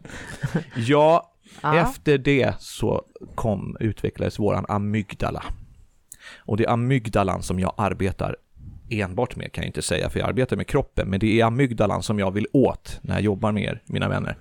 Ja, 0.77 1.33
Ja. 1.63 1.77
efter 1.77 2.19
det 2.19 2.55
så 2.59 3.05
kom, 3.35 3.77
utvecklades 3.81 4.39
våran 4.39 4.65
amygdala. 4.69 5.45
Och 6.37 6.57
det 6.57 6.65
är 6.65 6.71
amygdalan 6.71 7.43
som 7.43 7.61
jag 7.61 7.75
arbetar 7.77 8.37
enbart 8.91 9.37
med 9.37 9.53
kan 9.53 9.63
jag 9.63 9.69
inte 9.69 9.83
säga, 9.83 10.11
för 10.11 10.19
jag 10.19 10.29
arbetar 10.29 10.57
med 10.57 10.67
kroppen, 10.67 11.09
men 11.09 11.21
det 11.21 11.41
är 11.41 11.45
amygdalan 11.45 12.03
som 12.03 12.19
jag 12.19 12.31
vill 12.31 12.47
åt 12.53 12.99
när 13.03 13.15
jag 13.15 13.23
jobbar 13.23 13.53
med 13.53 13.63
er, 13.63 13.83
mina 13.87 14.09
vänner. 14.09 14.37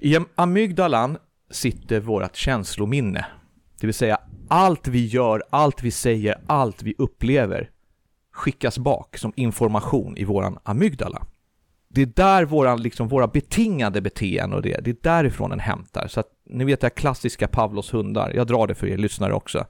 I 0.00 0.18
amygdalan 0.34 1.18
sitter 1.50 2.00
vårt 2.00 2.36
känslominne. 2.36 3.26
Det 3.80 3.86
vill 3.86 3.94
säga 3.94 4.18
allt 4.48 4.88
vi 4.88 5.06
gör, 5.06 5.42
allt 5.50 5.82
vi 5.82 5.90
säger, 5.90 6.38
allt 6.46 6.82
vi 6.82 6.94
upplever 6.98 7.70
skickas 8.32 8.78
bak 8.78 9.18
som 9.18 9.32
information 9.36 10.16
i 10.16 10.24
våran 10.24 10.58
amygdala. 10.62 11.26
Det 11.94 12.02
är 12.02 12.06
där 12.06 12.44
våra, 12.44 12.76
liksom, 12.76 13.08
våra 13.08 13.26
betingade 13.26 14.00
beteenden 14.00 14.56
och 14.56 14.62
det, 14.62 14.80
det 14.84 14.90
är 14.90 14.96
därifrån 15.02 15.50
den 15.50 15.60
hämtar. 15.60 16.06
Så 16.08 16.20
att, 16.20 16.26
ni 16.46 16.64
vet 16.64 16.80
det 16.80 16.84
här 16.84 16.90
klassiska 16.90 17.48
Pavlos 17.48 17.94
hundar, 17.94 18.32
jag 18.34 18.46
drar 18.46 18.66
det 18.66 18.74
för 18.74 18.86
er 18.86 18.96
lyssnare 18.96 19.34
också. 19.34 19.66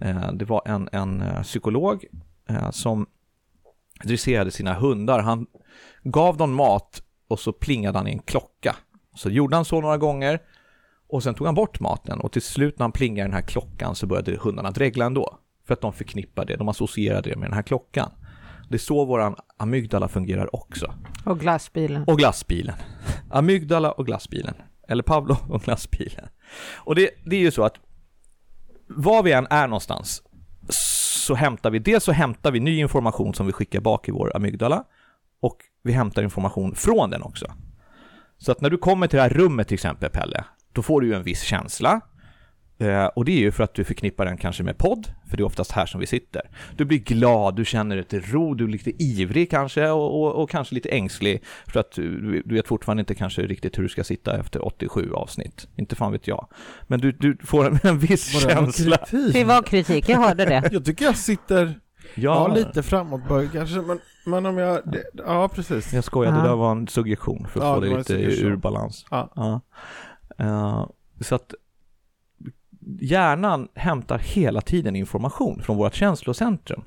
Eh, 0.00 0.32
det 0.32 0.44
var 0.44 0.62
en, 0.66 0.88
en 0.92 1.22
eh, 1.22 1.42
psykolog 1.42 2.04
eh, 2.48 2.70
som 2.70 3.06
dresserade 4.04 4.50
sina 4.50 4.74
hundar. 4.74 5.20
Han 5.20 5.46
gav 6.02 6.36
dem 6.36 6.54
mat 6.54 7.02
och 7.28 7.40
så 7.40 7.52
plingade 7.52 7.98
han 7.98 8.08
i 8.08 8.12
en 8.12 8.18
klocka. 8.18 8.76
Så 9.14 9.30
gjorde 9.30 9.56
han 9.56 9.64
så 9.64 9.80
några 9.80 9.96
gånger 9.96 10.40
och 11.08 11.22
sen 11.22 11.34
tog 11.34 11.46
han 11.46 11.54
bort 11.54 11.80
maten 11.80 12.20
och 12.20 12.32
till 12.32 12.42
slut 12.42 12.78
när 12.78 12.84
han 12.84 12.92
plingade 12.92 13.28
den 13.28 13.34
här 13.34 13.42
klockan 13.42 13.94
så 13.94 14.06
började 14.06 14.36
hundarna 14.36 14.70
dregla 14.70 15.04
ändå. 15.04 15.38
För 15.66 15.74
att 15.74 15.80
de 15.80 15.92
förknippade 15.92 16.52
det, 16.52 16.56
de 16.56 16.68
associerade 16.68 17.30
det 17.30 17.36
med 17.36 17.48
den 17.48 17.54
här 17.54 17.62
klockan. 17.62 18.10
Det 18.68 18.76
är 18.76 18.78
så 18.78 19.04
våran 19.04 19.36
amygdala 19.56 20.08
fungerar 20.08 20.56
också. 20.56 20.94
Och 21.24 21.40
glassbilen. 21.40 22.04
Och 22.04 22.18
glassbilen. 22.18 22.74
Amygdala 23.30 23.92
och 23.92 24.06
glassbilen. 24.06 24.54
Eller 24.88 25.02
Pavlo 25.02 25.36
och 25.48 25.62
glassbilen. 25.62 26.28
Och 26.74 26.94
det, 26.94 27.10
det 27.24 27.36
är 27.36 27.40
ju 27.40 27.50
så 27.50 27.64
att 27.64 27.74
var 28.88 29.22
vi 29.22 29.32
än 29.32 29.46
är 29.50 29.68
någonstans 29.68 30.22
så 31.26 31.34
hämtar 31.34 31.70
vi, 31.70 31.78
dels 31.78 32.04
så 32.04 32.12
hämtar 32.12 32.50
vi 32.50 32.60
ny 32.60 32.78
information 32.78 33.34
som 33.34 33.46
vi 33.46 33.52
skickar 33.52 33.80
bak 33.80 34.08
i 34.08 34.12
vår 34.12 34.36
amygdala 34.36 34.84
och 35.40 35.56
vi 35.82 35.92
hämtar 35.92 36.22
information 36.22 36.74
från 36.74 37.10
den 37.10 37.22
också. 37.22 37.52
Så 38.38 38.52
att 38.52 38.60
när 38.60 38.70
du 38.70 38.78
kommer 38.78 39.06
till 39.06 39.16
det 39.16 39.22
här 39.22 39.30
rummet 39.30 39.68
till 39.68 39.74
exempel 39.74 40.10
Pelle, 40.10 40.44
då 40.72 40.82
får 40.82 41.00
du 41.00 41.06
ju 41.06 41.14
en 41.14 41.22
viss 41.22 41.42
känsla. 41.42 42.00
Eh, 42.78 43.04
och 43.06 43.24
det 43.24 43.32
är 43.32 43.38
ju 43.38 43.52
för 43.52 43.64
att 43.64 43.74
du 43.74 43.84
förknippar 43.84 44.24
den 44.24 44.36
kanske 44.36 44.62
med 44.62 44.78
podd, 44.78 45.08
för 45.30 45.36
det 45.36 45.42
är 45.42 45.44
oftast 45.44 45.72
här 45.72 45.86
som 45.86 46.00
vi 46.00 46.06
sitter. 46.06 46.42
Du 46.76 46.84
blir 46.84 46.98
glad, 46.98 47.56
du 47.56 47.64
känner 47.64 47.96
ett 47.96 48.12
ro, 48.32 48.54
du 48.54 48.64
är 48.64 48.68
lite 48.68 49.02
ivrig 49.02 49.50
kanske 49.50 49.90
och, 49.90 50.22
och, 50.22 50.42
och 50.42 50.50
kanske 50.50 50.74
lite 50.74 50.88
ängslig 50.88 51.42
för 51.66 51.80
att 51.80 51.92
du, 51.92 52.42
du 52.44 52.54
vet 52.54 52.66
fortfarande 52.66 53.00
inte 53.00 53.14
kanske 53.14 53.42
riktigt 53.42 53.78
hur 53.78 53.82
du 53.82 53.88
ska 53.88 54.04
sitta 54.04 54.38
efter 54.40 54.66
87 54.66 55.12
avsnitt. 55.12 55.68
Inte 55.76 55.96
fan 55.96 56.12
vet 56.12 56.28
jag. 56.28 56.48
Men 56.86 57.00
du, 57.00 57.12
du 57.12 57.36
får 57.44 57.66
en, 57.66 57.78
en 57.82 57.98
viss 57.98 58.34
Var 58.34 58.50
känsla. 58.50 58.96
kritik? 58.96 59.32
Det 59.32 59.44
var 59.44 59.62
kritik, 59.62 60.08
jag 60.08 60.18
hörde 60.18 60.44
det. 60.44 60.68
Jag 60.72 60.84
tycker 60.84 61.04
jag 61.04 61.16
sitter, 61.16 61.80
Ja, 62.14 62.48
ja, 62.48 62.54
lite 62.54 62.82
framåtböjd 62.82 63.52
kanske, 63.52 63.76
men, 63.76 64.00
men 64.26 64.46
om 64.46 64.58
jag, 64.58 64.80
det, 64.92 65.02
ja 65.26 65.48
precis. 65.48 65.92
Jag 65.92 66.04
skojar, 66.04 66.32
det 66.32 66.42
där 66.48 66.56
var 66.56 66.72
en 66.72 66.88
suggestion 66.88 67.46
för 67.52 67.60
att 67.60 67.66
Ja, 67.66 67.74
få 67.74 67.80
det 67.80 67.98
lite 67.98 68.14
ur 68.14 68.56
balans. 68.56 69.06
Ja. 69.10 69.32
Ja. 69.36 69.60
Eh, 70.38 70.86
så 71.20 71.34
att 71.34 71.54
hjärnan 73.00 73.68
hämtar 73.74 74.18
hela 74.18 74.60
tiden 74.60 74.96
information 74.96 75.62
från 75.62 75.76
vårt 75.76 75.94
känslocentrum. 75.94 76.84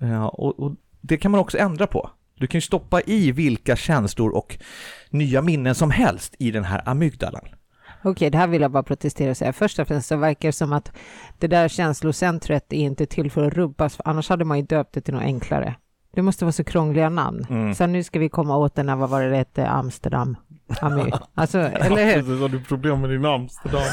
Eh, 0.00 0.24
och, 0.24 0.60
och 0.60 0.72
det 1.00 1.16
kan 1.16 1.30
man 1.30 1.40
också 1.40 1.58
ändra 1.58 1.86
på. 1.86 2.10
Du 2.34 2.46
kan 2.46 2.58
ju 2.58 2.62
stoppa 2.62 3.00
i 3.00 3.32
vilka 3.32 3.76
känslor 3.76 4.30
och 4.30 4.58
nya 5.10 5.42
minnen 5.42 5.74
som 5.74 5.90
helst 5.90 6.34
i 6.38 6.50
den 6.50 6.64
här 6.64 6.82
amygdalan. 6.86 7.42
Okej, 8.02 8.30
det 8.30 8.38
här 8.38 8.46
vill 8.46 8.62
jag 8.62 8.70
bara 8.70 8.82
protestera 8.82 9.30
och 9.30 9.36
säga. 9.36 9.52
Först 9.52 9.78
och 9.78 9.88
främst 9.88 10.08
så 10.08 10.16
verkar 10.16 10.48
det 10.48 10.52
som 10.52 10.72
att 10.72 10.92
det 11.38 11.46
där 11.46 11.68
känslocentret 11.68 12.72
är 12.72 12.76
inte 12.76 13.06
till 13.06 13.30
för 13.30 13.46
att 13.46 13.52
rubbas, 13.52 13.96
för 13.96 14.08
annars 14.08 14.28
hade 14.28 14.44
man 14.44 14.58
ju 14.58 14.64
döpt 14.64 14.92
det 14.94 15.00
till 15.00 15.14
något 15.14 15.22
enklare. 15.22 15.74
Det 16.14 16.22
måste 16.22 16.44
vara 16.44 16.52
så 16.52 16.64
krångliga 16.64 17.08
namn. 17.08 17.46
Mm. 17.50 17.74
Sen 17.74 17.92
nu 17.92 18.02
ska 18.02 18.18
vi 18.18 18.28
komma 18.28 18.56
åt 18.56 18.74
den 18.74 18.88
här, 18.88 18.96
vad 18.96 19.10
var 19.10 19.22
det 19.22 19.30
det 19.30 19.36
hette, 19.36 19.68
Amsterdam? 19.68 20.36
Amy. 20.80 21.10
Alltså, 21.34 21.58
eller 21.80 22.04
hur? 22.04 22.14
Precis, 22.22 22.40
har 22.40 22.48
du 22.48 22.60
problem 22.60 23.00
med 23.00 23.10
din 23.10 23.24
Amsterdam? 23.24 23.82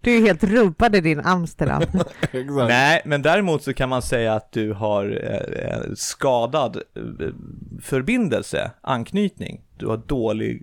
Du 0.00 0.16
är 0.16 0.20
helt 0.20 0.44
rubbad 0.44 0.96
i 0.96 1.00
din 1.00 1.20
Amsterdam. 1.20 1.82
Exakt. 2.20 2.68
Nej, 2.68 3.02
men 3.04 3.22
däremot 3.22 3.62
så 3.62 3.74
kan 3.74 3.88
man 3.88 4.02
säga 4.02 4.34
att 4.34 4.52
du 4.52 4.72
har 4.72 5.20
eh, 5.24 5.94
skadad 5.94 6.76
eh, 6.76 6.82
förbindelse, 7.82 8.70
anknytning. 8.80 9.60
Du 9.76 9.86
har 9.86 9.96
dålig 9.96 10.62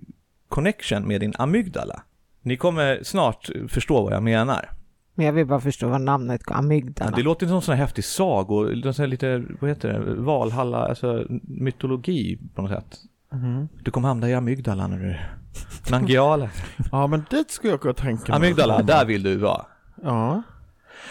connection 0.50 1.08
med 1.08 1.22
din 1.22 1.34
amygdala. 1.38 2.04
Ni 2.42 2.58
kommer 2.58 3.00
snart 3.04 3.50
förstå 3.68 4.04
vad 4.04 4.14
jag 4.14 4.24
menar. 4.24 4.70
Men 5.16 5.26
jag 5.26 5.34
vill 5.34 5.46
bara 5.46 5.62
förstå 5.62 5.88
vad 5.88 6.02
namnet 6.02 6.42
Ja, 6.48 6.56
amygdala. 6.56 7.12
det 7.16 7.24
låter 7.24 7.48
som 7.48 7.56
en 7.56 7.62
sån 7.62 7.76
här 7.76 7.82
häftig 7.84 8.04
sago, 8.04 8.64
någon 8.64 8.94
sån 8.94 9.04
här 9.04 9.08
lite, 9.08 9.44
vad 9.60 9.70
heter 9.70 9.94
det, 9.94 10.16
Valhalla, 10.16 10.78
alltså 10.88 11.26
mytologi 11.44 12.40
på 12.56 12.62
något 12.62 12.72
sätt. 12.72 12.98
Mhm. 13.34 13.70
Du 13.82 13.92
kommer 13.92 14.08
hamna 14.08 14.30
i 14.30 14.34
amygdala 14.34 14.88
när 14.88 15.00
du... 15.00 15.20
Nangiala. 15.92 16.50
Ja, 16.92 17.08
men 17.08 17.26
dit 17.30 17.52
skulle 17.52 17.74
jag 17.74 17.82
kunna 17.82 17.94
tänka 17.94 18.32
mig. 18.32 18.36
Amygdala, 18.36 18.82
där 18.82 19.06
vill 19.06 19.24
du 19.24 19.36
vara. 19.36 19.66
Ja. 20.04 20.44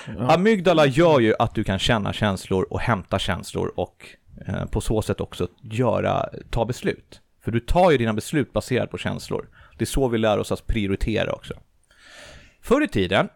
ja. 0.06 0.34
Amygdala 0.34 0.86
gör 0.86 1.20
ju 1.20 1.34
att 1.38 1.54
du 1.54 1.64
kan 1.64 1.78
känna 1.78 2.12
känslor 2.12 2.66
och 2.70 2.80
hämta 2.80 3.18
känslor 3.18 3.72
och 3.76 4.06
eh, 4.46 4.64
på 4.64 4.80
så 4.80 5.02
sätt 5.02 5.20
också 5.20 5.48
göra, 5.62 6.28
ta 6.50 6.64
beslut. 6.64 7.20
För 7.44 7.50
du 7.50 7.60
tar 7.60 7.90
ju 7.90 7.98
dina 7.98 8.14
beslut 8.14 8.52
baserat 8.52 8.90
på 8.90 8.98
känslor. 8.98 9.48
Det 9.78 9.84
är 9.84 9.86
så 9.86 10.08
vi 10.08 10.18
lär 10.18 10.38
oss 10.38 10.52
att 10.52 10.66
prioritera 10.66 11.32
också. 11.32 11.54
Förr 12.60 12.84
i 12.84 12.88
tiden, 12.88 13.28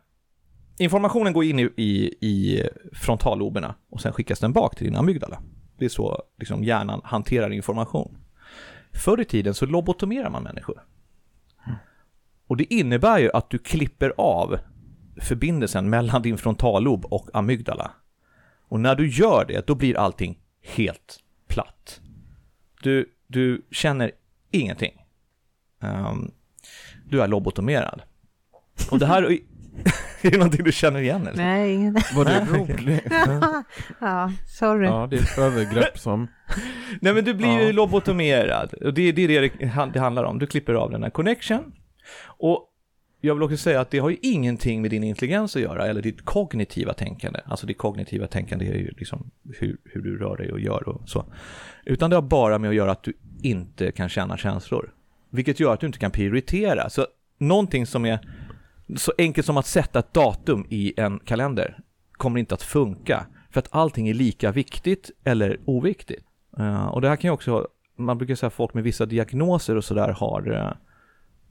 informationen 0.79 1.33
går 1.33 1.45
in 1.45 1.59
i, 1.59 1.73
i, 1.77 2.15
i 2.21 2.69
frontalloberna 2.93 3.75
och 3.91 4.01
sen 4.01 4.13
skickas 4.13 4.39
den 4.39 4.53
bak 4.53 4.77
till 4.77 4.87
din 4.87 4.97
amygdala. 4.97 5.43
Det 5.79 5.85
är 5.85 5.89
så 5.89 6.23
liksom, 6.39 6.65
hjärnan 6.65 7.01
hanterar 7.05 7.51
information. 7.51 8.19
Förr 8.97 9.21
i 9.21 9.25
tiden 9.25 9.55
så 9.55 9.67
lobotomerar 9.67 10.31
man 10.31 10.43
människor. 10.43 10.83
Och 12.47 12.57
det 12.57 12.75
innebär 12.75 13.19
ju 13.19 13.31
att 13.33 13.51
du 13.51 13.59
klipper 13.59 14.13
av 14.17 14.59
förbindelsen 15.21 15.91
mellan 15.91 16.23
din 16.23 16.39
frontallob 16.39 17.05
och 17.05 17.29
amygdala. 17.33 17.91
Och 18.69 18.81
när 18.81 18.95
du 18.95 19.09
gör 19.09 19.45
det, 19.49 19.67
då 19.67 19.75
blir 19.75 19.97
allting 19.97 20.39
helt 20.63 21.21
platt. 21.47 22.01
Du, 22.83 23.13
du 23.27 23.67
känner 23.71 24.13
ingenting. 24.51 25.05
Ehm, 25.81 26.31
du 27.05 27.23
är 27.23 27.29
lobotomerad. 27.29 28.03
Och 28.91 28.99
det 28.99 29.07
här 29.07 29.23
är, 30.23 30.31
det 30.31 30.37
någonting 30.37 30.65
du 30.65 30.73
känner 30.73 31.01
igen 31.01 31.27
eller? 31.27 31.45
Nej, 31.45 31.75
ingen... 31.75 31.97
Var 32.15 32.25
det 32.25 32.47
roligt? 32.51 33.05
ja, 34.01 34.33
sorry. 34.47 34.87
Ja, 34.87 35.07
det 35.11 35.17
är 35.17 35.21
ett 35.23 35.39
övergrepp 35.39 35.99
som... 35.99 36.29
Nej 37.01 37.15
men 37.15 37.25
du 37.25 37.35
blir 37.35 37.59
ju 37.61 37.67
Ja. 37.67 37.73
lobotomerad. 37.73 38.75
Och 38.75 38.95
det, 38.95 39.13
det 39.13 39.23
är 39.25 39.29
det 39.29 39.41
det 39.41 39.91
det 39.93 40.01
handlar 40.01 40.25
om. 40.25 40.39
Du 40.39 40.47
klipper 40.47 40.75
av 40.75 40.91
den 40.91 41.03
här 41.03 41.11
connection. 41.11 41.73
Och 42.27 42.73
jag 43.21 43.35
vill 43.35 43.43
också 43.43 43.57
säga 43.57 43.81
att 43.81 43.91
det 43.91 43.99
har 43.99 44.11
ju 44.11 44.17
ingenting 44.23 44.83
med 44.83 44.91
din 44.91 45.05
intelligens 45.05 45.57
att 45.57 45.63
göra, 45.63 45.87
eller 45.87 46.03
ditt 46.03 46.25
kognitiva 46.25 46.93
tänkande. 46.93 47.41
Alltså 47.45 47.67
ditt 47.67 47.79
kognitiva 47.79 48.27
tänkande 48.27 48.67
är 48.67 48.75
ju 48.75 48.91
liksom 48.99 49.31
hur, 49.59 49.77
hur 49.85 50.03
du 50.03 50.19
rör 50.19 50.37
dig 50.37 50.53
och 50.53 50.61
gör 50.61 50.89
och 50.89 51.09
så. 51.09 51.25
Utan 51.85 52.11
det 52.11 52.17
har 52.17 52.23
bara 52.23 52.59
med 52.59 52.69
att 52.71 52.77
göra 52.77 52.91
att 52.91 53.03
du 53.03 53.13
inte 53.43 53.93
kan 53.93 54.09
känna 54.09 54.37
känslor. 54.37 54.91
Vilket 55.31 55.61
gör 55.61 55.73
att 55.75 55.81
du 55.81 55.87
inte 55.87 55.99
kan 55.99 56.11
prioritera. 56.11 56.91
Så 56.91 57.07
någonting 57.39 57.87
som 57.87 58.05
är 58.07 58.19
så 58.97 59.13
enkelt 59.19 59.47
som 59.47 59.57
att 59.57 59.67
sätta 59.67 59.99
ett 59.99 60.15
datum 60.15 60.67
i 60.69 60.95
en 60.97 61.19
kalender 61.19 61.79
kommer 62.13 62.41
inte 62.41 62.55
att 62.55 62.63
funka. 62.63 63.27
För 63.51 63.59
att 63.59 63.69
allting 63.71 64.09
är 64.09 64.15
lika 64.15 64.53
viktigt 64.53 65.11
eller 65.25 65.61
oviktigt. 65.65 66.25
Eh, 66.59 66.87
och 66.87 67.01
det 67.01 67.09
här 67.09 67.17
kan 67.17 67.29
ju 67.29 67.33
också, 67.33 67.69
man 67.97 68.19
brukar 68.19 68.35
säga 68.35 68.49
att 68.49 68.55
folk 68.55 68.75
med 68.75 68.85
vissa 68.85 69.07
diagnoser 69.07 69.77
och 69.77 69.85
sådär 69.85 70.09
har 70.09 70.53
eh, 70.53 70.73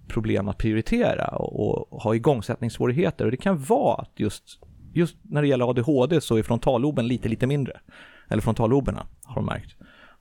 problem 0.08 0.48
att 0.48 0.58
prioritera 0.58 1.28
och, 1.28 1.94
och 1.94 2.02
ha 2.02 2.16
igångsättningssvårigheter. 2.16 3.26
Och 3.26 3.32
det 3.32 3.38
kan 3.38 3.58
vara 3.58 3.96
att 3.96 4.12
just, 4.16 4.60
just 4.94 5.16
när 5.22 5.42
det 5.42 5.48
gäller 5.48 5.70
ADHD 5.70 6.22
så 6.22 6.38
är 6.38 6.44
frontalloben 6.44 7.08
lite, 7.08 7.30
lite 7.30 7.48
mindre. 7.48 7.80
Eller 8.28 8.42
frontalloberna 8.42 9.08
har 9.24 9.36
de 9.36 9.46
märkt. 9.46 9.76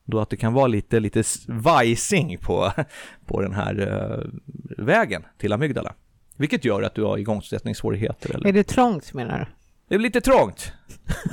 Då 0.05 0.21
att 0.21 0.31
det 0.31 0.37
kan 0.37 0.53
vara 0.53 0.67
lite, 0.67 1.01
lite 1.01 1.23
vajsing 1.49 2.39
på, 2.39 2.73
på 3.27 3.41
den 3.41 3.53
här 3.53 3.81
eh, 3.81 4.85
vägen 4.85 5.23
till 5.39 5.53
amygdala. 5.53 5.95
Vilket 6.37 6.65
gör 6.65 6.83
att 6.83 6.95
du 6.95 7.03
har 7.03 7.19
igångsättningssvårigheter. 7.19 8.35
Eller? 8.35 8.49
Är 8.49 8.53
det 8.53 8.65
trångt 8.65 9.15
menar 9.15 9.39
du? 9.39 9.47
Det 9.89 9.95
är 9.95 9.99
lite 9.99 10.21
trångt. 10.21 10.73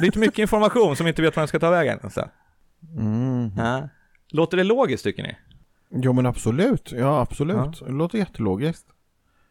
Lite 0.02 0.20
mycket 0.20 0.40
information 0.40 0.96
som 0.96 1.08
inte 1.08 1.22
vet 1.22 1.36
var 1.36 1.42
den 1.42 1.48
ska 1.48 1.60
ta 1.60 1.70
vägen. 1.70 2.00
Så. 2.10 2.30
Mm. 2.98 3.52
Ja. 3.58 3.90
Låter 4.32 4.58
det 4.58 4.64
logiskt 4.64 5.04
tycker 5.04 5.24
ni? 5.24 5.36
Jo 5.90 6.14
men 6.14 6.26
absolut, 6.26 6.92
ja 6.92 7.22
absolut. 7.22 7.80
Det 7.80 7.92
låter 7.92 8.18
jättelogiskt. 8.18 8.86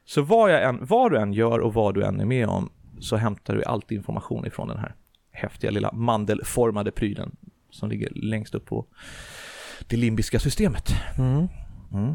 Så 0.05 0.23
vad, 0.23 0.53
jag 0.53 0.63
än, 0.63 0.87
vad 0.87 1.13
du 1.13 1.19
än 1.19 1.33
gör 1.33 1.59
och 1.59 1.75
vad 1.75 1.95
du 1.95 2.05
än 2.05 2.21
är 2.21 2.25
med 2.25 2.49
om 2.49 2.71
så 3.01 3.17
hämtar 3.17 3.55
du 3.55 3.65
alltid 3.65 3.99
information 3.99 4.47
ifrån 4.47 4.69
den 4.69 4.79
här 4.79 4.95
häftiga 5.31 5.71
lilla 5.71 5.93
mandelformade 5.93 6.91
prylen 6.91 7.37
som 7.71 7.91
ligger 7.91 8.11
längst 8.15 8.55
upp 8.55 8.67
på 8.67 8.87
det 9.87 9.97
limbiska 9.97 10.39
systemet. 10.39 10.89
Mm. 11.19 11.49
Mm. 11.93 12.15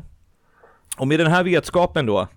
Och 0.98 1.08
med 1.08 1.20
den 1.20 1.32
här 1.32 1.44
vetskapen 1.44 2.06
då 2.06 2.28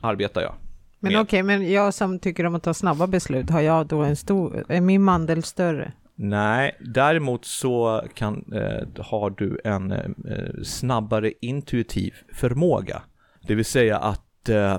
arbetar 0.00 0.40
jag. 0.40 0.54
Men 1.00 1.16
okej, 1.16 1.42
men 1.42 1.72
jag 1.72 1.94
som 1.94 2.18
tycker 2.18 2.46
om 2.46 2.54
att 2.54 2.62
ta 2.62 2.74
snabba 2.74 3.06
beslut, 3.06 3.50
har 3.50 3.60
jag 3.60 3.86
då 3.86 4.02
en 4.02 4.16
stor, 4.16 4.64
är 4.68 4.80
min 4.80 5.02
mandel 5.02 5.42
större? 5.42 5.92
Nej, 6.14 6.76
däremot 6.80 7.44
så 7.44 8.04
kan, 8.14 8.52
eh, 8.52 9.04
har 9.04 9.30
du 9.30 9.60
en 9.64 9.92
eh, 9.92 10.62
snabbare 10.64 11.32
intuitiv 11.40 12.14
förmåga. 12.32 13.02
Det 13.46 13.54
vill 13.54 13.64
säga 13.64 13.98
att 13.98 14.48
eh, 14.48 14.78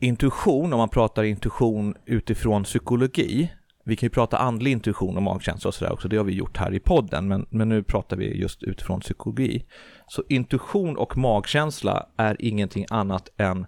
intuition, 0.00 0.72
om 0.72 0.78
man 0.78 0.88
pratar 0.88 1.22
intuition 1.22 1.94
utifrån 2.06 2.64
psykologi, 2.64 3.52
vi 3.84 3.96
kan 3.96 4.06
ju 4.06 4.10
prata 4.10 4.38
andlig 4.38 4.70
intuition 4.70 5.16
och 5.16 5.22
magkänsla 5.22 5.68
och 5.68 5.74
sådär 5.74 5.92
också, 5.92 6.08
det 6.08 6.16
har 6.16 6.24
vi 6.24 6.32
gjort 6.32 6.56
här 6.56 6.74
i 6.74 6.80
podden, 6.80 7.28
men, 7.28 7.46
men 7.50 7.68
nu 7.68 7.82
pratar 7.82 8.16
vi 8.16 8.40
just 8.40 8.62
utifrån 8.62 9.00
psykologi. 9.00 9.64
Så 10.06 10.22
intuition 10.28 10.96
och 10.96 11.16
magkänsla 11.16 12.06
är 12.16 12.36
ingenting 12.38 12.86
annat 12.90 13.28
än 13.36 13.66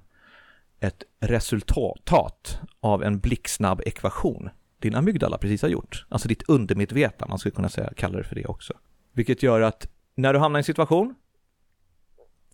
ett 0.87 1.03
resultat 1.21 2.59
av 2.81 3.03
en 3.03 3.19
blixtsnabb 3.19 3.81
ekvation 3.87 4.51
din 4.85 4.95
amygdala 4.95 5.39
precis 5.39 5.63
har 5.63 5.69
gjort. 5.69 6.07
Alltså 6.09 6.29
ditt 6.29 6.43
undermedvetna, 6.49 7.27
man 7.27 7.39
skulle 7.39 7.55
kunna 7.55 7.69
säga, 7.69 7.93
kalla 7.97 8.19
det 8.19 8.25
för 8.25 8.35
det 8.35 8.47
också. 8.47 8.73
Vilket 9.13 9.43
gör 9.43 9.61
att 9.61 9.89
när 10.15 10.33
du 10.33 10.39
hamnar 10.39 10.59
i 10.59 10.61
en 10.61 10.65
situation 10.65 11.15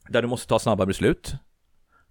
där 0.09 0.23
du 0.23 0.29
måste 0.29 0.49
ta 0.49 0.59
snabba 0.59 0.87
beslut 0.87 1.35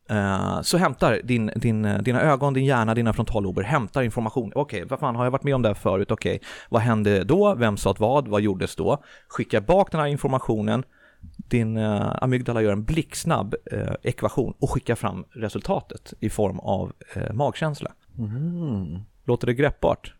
eh, 0.09 0.61
så 0.61 0.77
hämtar 0.77 1.21
din, 1.23 1.51
din, 1.55 1.97
dina 2.01 2.21
ögon, 2.21 2.53
din 2.53 2.65
hjärna, 2.65 2.95
dina 2.95 3.13
frontallober 3.13 3.63
hämtar 3.63 4.01
information. 4.01 4.51
Okej, 4.55 4.85
vad 4.85 4.99
fan 4.99 5.15
har 5.15 5.23
jag 5.23 5.31
varit 5.31 5.43
med 5.43 5.55
om 5.55 5.61
det 5.61 5.69
här 5.69 5.73
förut? 5.73 6.11
Okej, 6.11 6.41
vad 6.69 6.81
hände 6.81 7.23
då? 7.23 7.55
Vem 7.55 7.77
sa 7.77 7.95
vad? 7.97 8.27
Vad 8.27 8.41
gjordes 8.41 8.75
då? 8.75 9.03
Skicka 9.27 9.61
bak 9.61 9.91
den 9.91 10.01
här 10.01 10.07
informationen. 10.07 10.83
Din 11.49 11.77
eh, 11.77 12.23
amygdala 12.23 12.61
gör 12.61 12.71
en 12.71 12.83
blixtsnabb 12.83 13.55
eh, 13.71 13.93
ekvation 14.03 14.53
och 14.59 14.71
skickar 14.71 14.95
fram 14.95 15.25
resultatet 15.31 16.13
i 16.19 16.29
form 16.29 16.59
av 16.59 16.93
eh, 17.15 17.33
magkänsla. 17.33 17.91
Mm. 18.17 18.99
Låter 19.23 19.47
det 19.47 19.53
greppbart? 19.53 20.13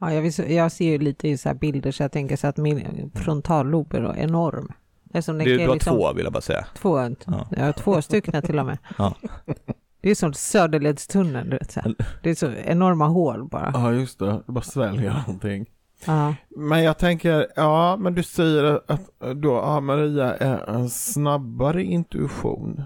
Ja, 0.00 0.12
jag, 0.12 0.22
vill, 0.22 0.32
jag 0.52 0.72
ser 0.72 0.90
ju 0.90 0.98
lite 0.98 1.28
i 1.28 1.38
så 1.38 1.48
här 1.48 1.56
bilder 1.56 1.90
så 1.92 2.02
jag 2.02 2.12
tänker 2.12 2.36
så 2.36 2.46
att 2.46 2.56
min 2.56 3.10
frontallob 3.14 3.94
är 3.94 4.16
enorm. 4.16 4.72
Det 5.04 5.18
är 5.18 5.22
som 5.22 5.38
den 5.38 5.46
Du, 5.46 5.66
har 5.66 5.74
liksom- 5.74 5.96
två 5.96 6.12
vill 6.12 6.24
jag 6.24 6.32
bara 6.32 6.40
säga. 6.40 6.66
Två, 6.74 6.98
Ja. 7.26 7.48
ja. 7.56 7.72
två 7.72 8.02
stycken 8.02 8.42
till 8.42 8.58
och 8.58 8.66
med. 8.66 8.78
Ja. 8.98 9.14
Det 10.00 10.10
är 10.10 10.14
som 10.14 10.32
Söderledstunneln, 10.34 11.50
du 11.50 11.56
vet. 11.56 11.70
Så. 11.72 11.80
här. 11.80 11.94
Det 12.22 12.30
är 12.30 12.34
så 12.34 12.52
enorma 12.52 13.06
hål 13.06 13.44
bara. 13.48 13.70
Ja, 13.74 13.92
just 13.92 14.18
det. 14.18 14.26
Det 14.46 14.52
bara 14.52 14.64
sväljer 14.64 15.14
någonting. 15.26 15.66
Ja. 16.06 16.34
Men 16.56 16.82
jag 16.82 16.98
tänker, 16.98 17.46
ja, 17.56 17.96
men 17.96 18.14
du 18.14 18.22
säger 18.22 18.80
att 18.86 19.00
då 19.36 19.60
har 19.60 19.80
Maria 19.80 20.34
en 20.66 20.88
snabbare 20.90 21.82
intuition. 21.84 22.82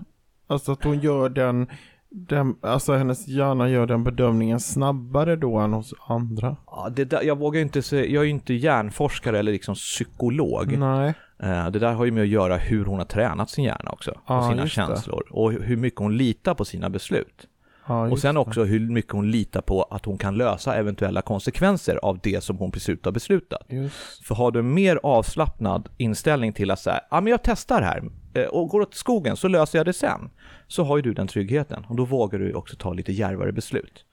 Alltså 0.46 0.72
att 0.72 0.84
hon 0.84 0.98
gör 1.00 1.28
den, 1.28 1.66
den, 2.10 2.56
alltså 2.62 2.92
hennes 2.92 3.28
hjärna 3.28 3.68
gör 3.68 3.86
den 3.86 4.04
bedömningen 4.04 4.60
snabbare 4.60 5.36
då 5.36 5.56
än 5.58 5.72
hos 5.72 5.94
andra. 6.06 6.56
Ja, 6.66 6.88
det 6.96 7.04
där, 7.04 7.22
jag 7.22 7.38
vågar 7.38 7.60
inte 7.60 7.82
säga, 7.82 8.04
jag 8.06 8.20
är 8.20 8.24
ju 8.24 8.30
inte 8.30 8.54
hjärnforskare 8.54 9.38
eller 9.38 9.52
liksom 9.52 9.74
psykolog. 9.74 10.76
Nej. 10.78 11.14
Eh, 11.42 11.70
Det 11.70 11.78
där 11.78 11.92
har 11.92 12.04
ju 12.04 12.10
med 12.10 12.22
att 12.22 12.28
göra 12.28 12.56
hur 12.56 12.84
hon 12.84 12.98
har 12.98 13.06
tränat 13.06 13.50
sin 13.50 13.64
hjärna 13.64 13.90
också, 13.90 14.10
och 14.10 14.16
Ja, 14.26 14.48
sina 14.50 14.62
just 14.62 14.76
det. 14.76 14.86
känslor. 14.86 15.22
Och 15.30 15.52
hur 15.52 15.76
mycket 15.76 15.98
hon 16.00 16.16
litar 16.16 16.54
på 16.54 16.64
sina 16.64 16.90
beslut. 16.90 17.46
Ja, 17.90 18.10
Och 18.10 18.18
sen 18.18 18.36
också 18.36 18.64
hur 18.64 18.80
mycket 18.80 19.12
hon 19.12 19.30
litar 19.30 19.60
på 19.60 19.82
att 19.82 20.04
hon 20.04 20.18
kan 20.18 20.36
lösa 20.36 20.74
eventuella 20.74 21.22
konsekvenser 21.22 21.96
av 21.96 22.18
det 22.22 22.44
som 22.44 22.56
hon 22.56 22.70
precis 22.72 22.98
har 23.04 23.12
beslutat. 23.12 23.62
Just. 23.68 24.26
För 24.26 24.34
har 24.34 24.50
du 24.50 24.58
en 24.58 24.74
mer 24.74 25.00
avslappnad 25.02 25.88
inställning 25.96 26.52
till 26.52 26.70
att 26.70 26.78
säga, 26.78 27.00
ja 27.10 27.20
men 27.20 27.30
jag 27.30 27.42
testar 27.42 27.82
här 27.82 28.02
eh, 28.34 28.44
och 28.44 28.68
går 28.68 28.80
åt 28.80 28.94
skogen 28.94 29.36
så 29.36 29.48
löser 29.48 29.78
jag 29.78 29.86
det 29.86 29.92
sen. 29.92 30.30
Så 30.68 30.84
har 30.84 30.96
ju 30.96 31.02
du 31.02 31.14
den 31.14 31.26
tryggheten 31.26 31.86
och 31.88 31.96
då 31.96 32.04
vågar 32.04 32.38
du 32.38 32.54
också 32.54 32.76
ta 32.76 32.92
lite 32.92 33.12
djärvare 33.12 33.52
beslut. 33.52 34.04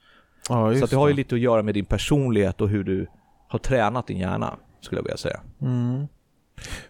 Ja, 0.48 0.74
så 0.74 0.86
det 0.86 0.96
har 0.96 1.08
ju 1.08 1.14
lite 1.14 1.34
att 1.34 1.40
göra 1.40 1.62
med 1.62 1.74
din 1.74 1.84
personlighet 1.84 2.60
och 2.60 2.68
hur 2.68 2.84
du 2.84 3.06
har 3.48 3.58
tränat 3.58 4.06
din 4.06 4.18
hjärna, 4.18 4.56
skulle 4.80 4.98
jag 4.98 5.04
vilja 5.04 5.16
säga. 5.16 5.40
Mm. 5.60 6.06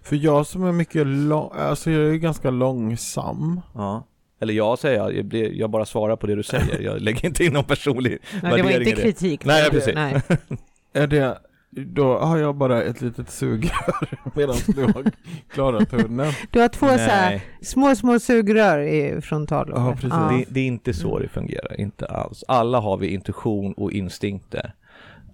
För 0.02 0.16
jag 0.16 0.46
som 0.46 0.64
är 0.64 0.72
mycket 0.72 1.06
lång, 1.06 1.50
alltså 1.56 1.90
jag 1.90 2.14
är 2.14 2.16
ganska 2.16 2.50
långsam. 2.50 3.60
Ja. 3.74 4.04
Eller 4.40 4.54
jag 4.54 4.78
säger 4.78 4.98
jag, 4.98 5.16
jag, 5.16 5.24
blir, 5.24 5.52
jag 5.52 5.70
bara 5.70 5.84
svarar 5.84 6.16
på 6.16 6.26
det 6.26 6.34
du 6.34 6.42
säger, 6.42 6.80
jag 6.80 7.00
lägger 7.02 7.26
inte 7.26 7.44
in 7.44 7.52
någon 7.52 7.64
personlig 7.64 8.18
Nej, 8.32 8.40
det 8.42 8.48
var 8.48 8.56
värdering 8.56 8.88
inte 8.88 8.90
i 8.90 8.94
det. 8.94 9.02
kritik. 9.02 9.44
Nej, 9.44 9.70
precis. 9.70 9.94
Nej. 9.94 10.22
Är 10.92 11.06
det, 11.06 11.38
då 11.70 12.18
har 12.18 12.38
jag 12.38 12.54
bara 12.56 12.82
ett 12.82 13.00
litet 13.00 13.30
sugrör 13.30 14.08
medan 14.34 14.56
du 14.66 14.82
har 14.84 15.04
klarat 15.48 15.90
tunneln. 15.90 16.32
Du 16.50 16.60
har 16.60 16.68
två 16.68 16.86
så 16.86 16.96
här 16.96 17.30
Nej, 17.30 17.44
små, 17.62 17.96
små 17.96 18.18
sugrör 18.18 18.78
i 18.78 19.20
frontalloben. 19.20 19.84
Ja, 19.84 19.92
precis. 19.92 20.48
det, 20.48 20.54
det 20.54 20.60
är 20.60 20.66
inte 20.66 20.94
så 20.94 21.18
det 21.18 21.28
fungerar, 21.28 21.80
inte 21.80 22.06
alls. 22.06 22.44
Alla 22.48 22.80
har 22.80 22.96
vi 22.96 23.06
intuition 23.06 23.72
och 23.72 23.92
instinkter. 23.92 24.74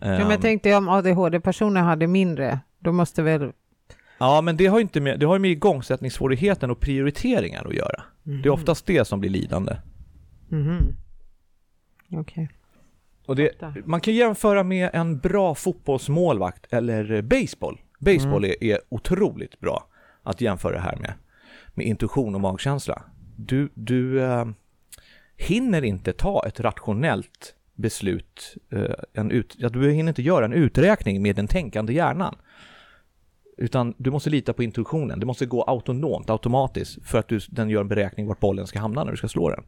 Ja, 0.00 0.07
men 0.07 0.20
Ehm, 0.20 0.30
jag 0.30 0.40
tänkte 0.40 0.74
om 0.74 0.88
ADHD-personer 0.88 1.80
hade 1.80 2.07
mindre, 2.07 2.59
då 2.78 2.92
måste 2.92 3.22
väl... 3.22 3.52
Ja, 4.18 4.40
men 4.40 4.57
det 4.57 4.66
har 4.66 4.78
ju 4.78 4.82
inte 4.82 5.00
med, 5.00 5.20
det 5.20 5.26
har 5.26 5.34
ju 5.34 5.38
med 5.40 5.50
igångsättningssvårigheten 5.50 6.70
och 6.70 6.80
prioriteringar 6.80 7.64
att 7.66 7.74
göra. 7.74 8.02
Det 8.25 8.49
är 8.49 8.51
oftast 8.51 8.87
det 8.87 9.05
som 9.05 9.20
blir 9.20 9.31
lidande. 9.31 9.77
Mhm. 10.49 10.97
Okej. 12.11 12.49
Fattar. 13.27 13.83
man 13.85 14.01
kan 14.01 14.14
jämföra 14.14 14.62
med 14.62 14.91
en 14.93 15.18
bra 15.18 15.55
fotbollsmålvakt 15.55 16.72
eller 16.72 17.22
baseball. 17.22 17.81
Baseball 17.99 18.45
är, 18.45 18.64
är 18.64 18.81
otroligt 18.89 19.61
bra 19.61 19.87
att 20.22 20.41
jämföra 20.41 20.72
det 20.72 20.81
här 20.81 20.97
med, 20.97 21.12
med 21.75 21.87
intuition 21.87 22.35
och 22.35 22.41
magkänsla. 22.41 23.03
Du, 23.37 23.68
du 23.75 24.22
eh, 24.22 24.47
hinner 25.37 25.85
inte 25.85 26.12
ta 26.12 26.47
ett 26.47 26.61
rationellt 26.61 27.55
beslut, 27.75 28.57
eh, 28.70 28.95
en 29.12 29.31
ut, 29.31 29.55
ja, 29.59 29.68
du 29.68 29.91
hinner 29.91 30.11
inte 30.11 30.22
göra 30.22 30.45
en 30.45 30.53
uträkning 30.53 31.22
med 31.22 31.37
den 31.37 31.49
tänkande 31.49 31.93
hjärnan. 31.93 32.37
Utan 33.57 33.94
du 33.98 34.11
måste 34.11 34.30
lita 34.30 34.52
på 34.52 34.62
intuitionen, 34.62 35.20
det 35.20 35.26
måste 35.26 35.46
gå 35.46 35.62
autonomt, 35.62 36.30
automatiskt, 36.30 37.07
för 37.07 37.18
att 37.18 37.28
du, 37.28 37.40
den 37.48 37.70
gör 37.70 37.80
en 37.80 37.88
beräkning 37.88 38.26
vart 38.26 38.40
bollen 38.40 38.66
ska 38.66 38.80
hamna 38.80 39.05
när 39.05 39.11
du 39.11 39.16
ska 39.16 39.28
slå 39.28 39.50
den. 39.50 39.64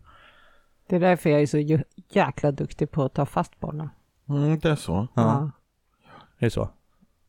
Det 0.88 0.96
är 0.96 1.00
därför 1.00 1.30
jag 1.30 1.42
är 1.42 1.46
så 1.46 1.82
jäkla 2.08 2.52
duktig 2.52 2.90
på 2.90 3.02
att 3.02 3.14
ta 3.14 3.26
fast 3.26 3.60
bollen. 3.60 3.88
Mm, 4.28 4.58
det 4.58 4.70
är 4.70 4.76
så. 4.76 5.08
Ja. 5.14 5.50
Är 6.38 6.46
det 6.46 6.50
så? 6.50 6.68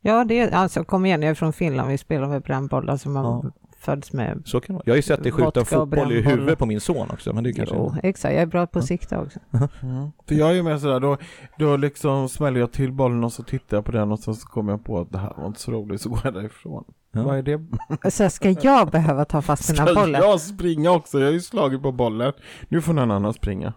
Ja, 0.00 0.24
det 0.24 0.38
är, 0.38 0.50
alltså 0.50 0.84
kom 0.84 1.06
igen, 1.06 1.22
jag 1.22 1.30
är 1.30 1.34
från 1.34 1.52
Finland, 1.52 1.90
vi 1.90 1.98
spelar 1.98 2.28
med 2.28 2.42
brännbollar 2.42 2.96
som 2.96 3.12
man 3.12 3.24
Ja. 3.24 3.52
Föds 3.78 4.12
med. 4.12 4.42
Så 4.44 4.60
kan 4.60 4.66
det 4.66 4.72
vara. 4.76 4.82
Jag 4.86 4.92
har 4.92 4.96
ju 4.96 5.02
sett 5.02 5.22
dig 5.22 5.32
skjuta 5.32 5.44
Vodka 5.44 5.60
och 5.60 5.68
fotboll 5.68 6.12
i 6.12 6.22
huvudet 6.22 6.58
på 6.58 6.66
min 6.66 6.80
son 6.80 7.10
också, 7.10 7.32
men 7.32 7.44
det 7.44 7.50
är 7.50 7.52
kanske... 7.54 7.74
Jo, 7.74 7.94
exakt, 8.02 8.34
jag 8.34 8.42
är 8.42 8.46
bra 8.46 8.66
på 8.66 8.78
att 8.78 8.84
sikta 8.84 9.20
också. 9.20 9.38
Mm. 9.82 10.10
För 10.28 10.34
jag 10.34 10.50
är 10.50 10.54
ju 10.54 10.62
med 10.62 10.80
sådär, 10.80 11.00
då, 11.00 11.16
då 11.58 11.76
liksom 11.76 12.28
smäller 12.28 12.60
jag 12.60 12.72
till 12.72 12.92
bollen 12.92 13.24
och 13.24 13.32
så 13.32 13.42
tittar 13.42 13.76
jag 13.76 13.84
på 13.84 13.92
den 13.92 14.12
och 14.12 14.18
sen 14.18 14.34
så 14.34 14.48
kommer 14.48 14.72
jag 14.72 14.84
på 14.84 15.00
att 15.00 15.12
det 15.12 15.18
här 15.18 15.34
var 15.36 15.46
inte 15.46 15.60
så 15.60 15.72
roligt 15.72 16.00
så 16.00 16.08
går 16.08 16.20
jag 16.24 16.34
därifrån. 16.34 16.84
Ja. 17.12 17.22
Vad 17.22 17.38
är 17.38 17.42
det? 17.42 18.10
Så 18.10 18.30
ska 18.30 18.50
jag 18.50 18.90
behöva 18.90 19.24
ta 19.24 19.42
fast 19.42 19.72
mina 19.72 19.86
Ska 19.86 19.94
bollar? 20.00 20.20
jag 20.20 20.40
springa 20.40 20.90
också? 20.90 21.18
Jag 21.18 21.26
har 21.26 21.32
ju 21.32 21.40
slagit 21.40 21.82
på 21.82 21.92
bollen. 21.92 22.32
Nu 22.68 22.80
får 22.80 22.92
någon 22.92 23.10
annan 23.10 23.34
springa. 23.34 23.72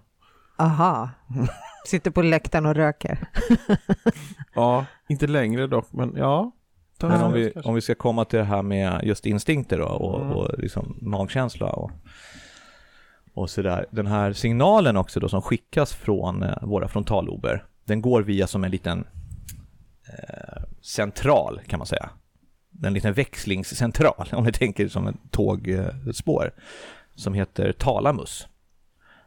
Aha. 0.58 1.10
Sitter 1.86 2.12
på 2.12 2.22
läktaren 2.22 2.66
och 2.66 2.76
röker. 2.76 3.28
Ja, 4.54 4.86
inte 5.10 5.28
längre 5.28 5.68
dock, 5.68 5.88
men 5.92 6.14
ja. 6.18 6.52
Men 7.08 7.20
en 7.20 7.26
om 7.26 7.34
vi, 7.34 7.52
om 7.64 7.76
vi 7.76 7.82
ska 7.82 7.96
komma 7.96 8.26
till 8.26 8.40
det 8.40 8.46
här 8.46 8.62
med 8.62 9.02
just 9.04 9.26
instinkter 9.26 9.78
då, 9.78 9.86
och, 9.86 10.22
Mm. 10.22 10.32
och 10.34 10.60
liksom 10.60 10.98
magkänsla 11.02 11.70
och, 11.70 11.92
och 13.34 13.50
sådär. 13.50 13.86
Den 13.92 14.08
här 14.08 14.34
signalen 14.34 14.98
också 14.98 15.20
då 15.20 15.30
som 15.30 15.42
skickas 15.42 15.94
från 15.94 16.44
eh, 16.44 16.58
våra 16.62 16.88
frontallober, 16.88 17.64
den 17.86 18.02
går 18.02 18.22
via 18.22 18.48
som 18.48 18.64
en 18.64 18.72
liten 18.72 19.06
eh, 20.10 20.64
central 20.82 21.62
kan 21.68 21.78
man 21.78 21.88
säga. 21.88 22.10
En 22.84 22.94
liten 22.94 23.14
växlingscentral, 23.14 24.30
om 24.32 24.44
ni 24.44 24.52
tänker 24.52 24.88
som 24.88 25.08
ett 25.08 25.16
tågspår, 25.32 26.52
som 27.16 27.34
heter 27.34 27.72
talamus. 27.72 28.48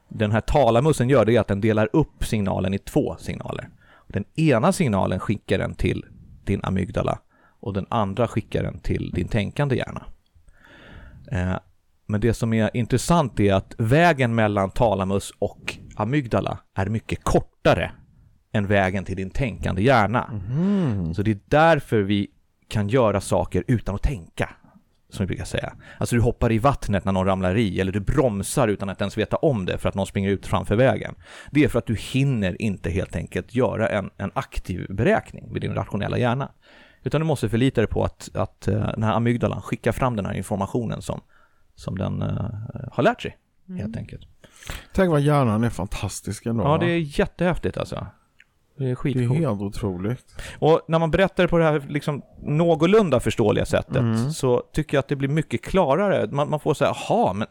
Den 0.09 0.33
här 0.33 0.41
talamusen 0.41 1.09
gör 1.09 1.25
det 1.25 1.39
att 1.39 1.49
den 1.49 1.61
delar 1.61 1.89
upp 1.93 2.25
signalen 2.25 2.75
i 2.75 2.79
två 2.79 3.17
signaler. 3.19 3.69
Den 4.07 4.25
ena 4.35 4.73
signalen 4.73 5.21
skickar 5.21 5.59
den 5.59 5.75
till 5.75 6.05
din 6.45 6.61
amygdala 6.63 7.19
och 7.65 7.73
den 7.73 7.87
andra 7.89 8.29
skickar 8.29 8.63
den 8.63 8.79
till 8.79 9.11
din 9.15 9.29
tänkande 9.29 9.77
hjärna. 9.77 10.07
Eh, 11.33 11.59
Men 12.07 12.21
det 12.21 12.35
som 12.35 12.53
är 12.53 12.77
intressant 12.77 13.41
är 13.41 13.55
att 13.55 13.75
vägen 13.79 14.35
mellan 14.35 14.71
talamus 14.71 15.33
och 15.39 15.79
amygdala 15.97 16.59
är 16.75 16.87
mycket 16.87 17.25
kortare 17.25 17.93
än 18.53 18.67
vägen 18.67 19.05
till 19.05 19.17
din 19.17 19.31
tänkande 19.31 19.83
hjärna. 19.83 20.31
Mm. 20.51 21.15
Så 21.15 21.23
det 21.23 21.31
är 21.31 21.39
därför 21.45 22.03
vi 22.03 22.29
kan 22.69 22.89
göra 22.89 23.21
saker 23.21 23.65
utan 23.67 23.95
att 23.95 24.03
tänka, 24.03 24.51
som 25.11 25.23
vi 25.23 25.27
brukar 25.27 25.45
säga. 25.45 25.73
Alltså 25.99 26.17
du 26.17 26.23
hoppar 26.23 26.53
i 26.53 26.59
vattnet 26.59 27.05
när 27.05 27.13
någon 27.13 27.27
ramlar 27.27 27.57
i, 27.57 27.81
eller 27.81 27.93
du 27.93 28.01
bromsar 28.01 28.69
utan 28.69 28.89
att 28.89 29.01
ens 29.01 29.19
veta 29.19 29.37
om 29.37 29.67
det 29.67 29.79
för 29.79 29.89
att 29.89 29.95
någon 29.95 30.07
springer 30.07 30.31
ut 30.31 30.47
framför 30.47 30.77
vägen. 30.77 31.15
Det 31.51 31.65
är 31.65 31.69
för 31.69 31.79
att 31.79 31.87
du 31.87 31.97
hinner 31.97 32.63
inte 32.63 32.91
helt 32.91 33.17
enkelt 33.17 33.55
göra 33.55 33.89
en, 33.89 34.11
en 34.17 34.31
aktiv 34.35 34.87
beräkning 34.91 35.53
med 35.53 35.61
din 35.61 35.75
rationella 35.75 36.19
hjärna. 36.19 36.53
Utan 37.05 37.21
du 37.21 37.27
måste 37.27 37.49
förlita 37.49 37.81
dig 37.81 37.89
på 37.89 38.05
att, 38.05 38.31
att 38.35 38.69
eh, 38.69 38.75
den 38.75 39.03
här 39.03 39.13
amygdalan 39.15 39.63
skickar 39.63 39.93
fram 39.93 40.17
den 40.17 40.27
här 40.27 40.33
informationen 40.35 41.03
som, 41.03 41.21
som 41.75 41.99
den 41.99 42.23
eh, 42.23 42.51
har 42.93 43.03
lärt 43.03 43.23
sig, 43.23 43.39
helt 43.79 43.97
enkelt. 43.97 44.29
Tänk 44.95 45.11
vad 45.11 45.21
hjärnan 45.21 45.65
är 45.65 45.71
fantastisk 45.71 46.47
ändå. 46.47 46.65
Ja, 46.65 46.79
det 46.79 46.87
är 46.87 47.19
jättehäftigt 47.19 47.77
alltså. 47.77 48.07
Det 48.77 48.85
är 48.85 48.87
det 48.87 48.91
är 48.93 48.95
skitcoolt. 48.95 49.39
helt 49.41 49.61
otroligt. 49.61 50.41
Och 50.59 50.81
när 50.89 50.99
man 50.99 51.11
berättar 51.11 51.47
på 51.47 51.59
det 51.59 51.65
här 51.65 51.83
liksom 51.89 52.23
någorlunda 52.43 53.21
förståeliga 53.21 53.65
sättet 53.65 53.97
Mm. 53.97 54.31
så 54.31 54.63
tycker 54.73 54.97
jag 54.97 55.01
att 55.01 55.09
det 55.09 55.17
blir 55.17 55.29
mycket 55.29 55.63
klarare. 55.63 56.29
Man, 56.31 56.51
man 56.51 56.61
får 56.61 56.75
säga, 56.75 56.95
jaha, 57.09 57.33
men 57.33 57.49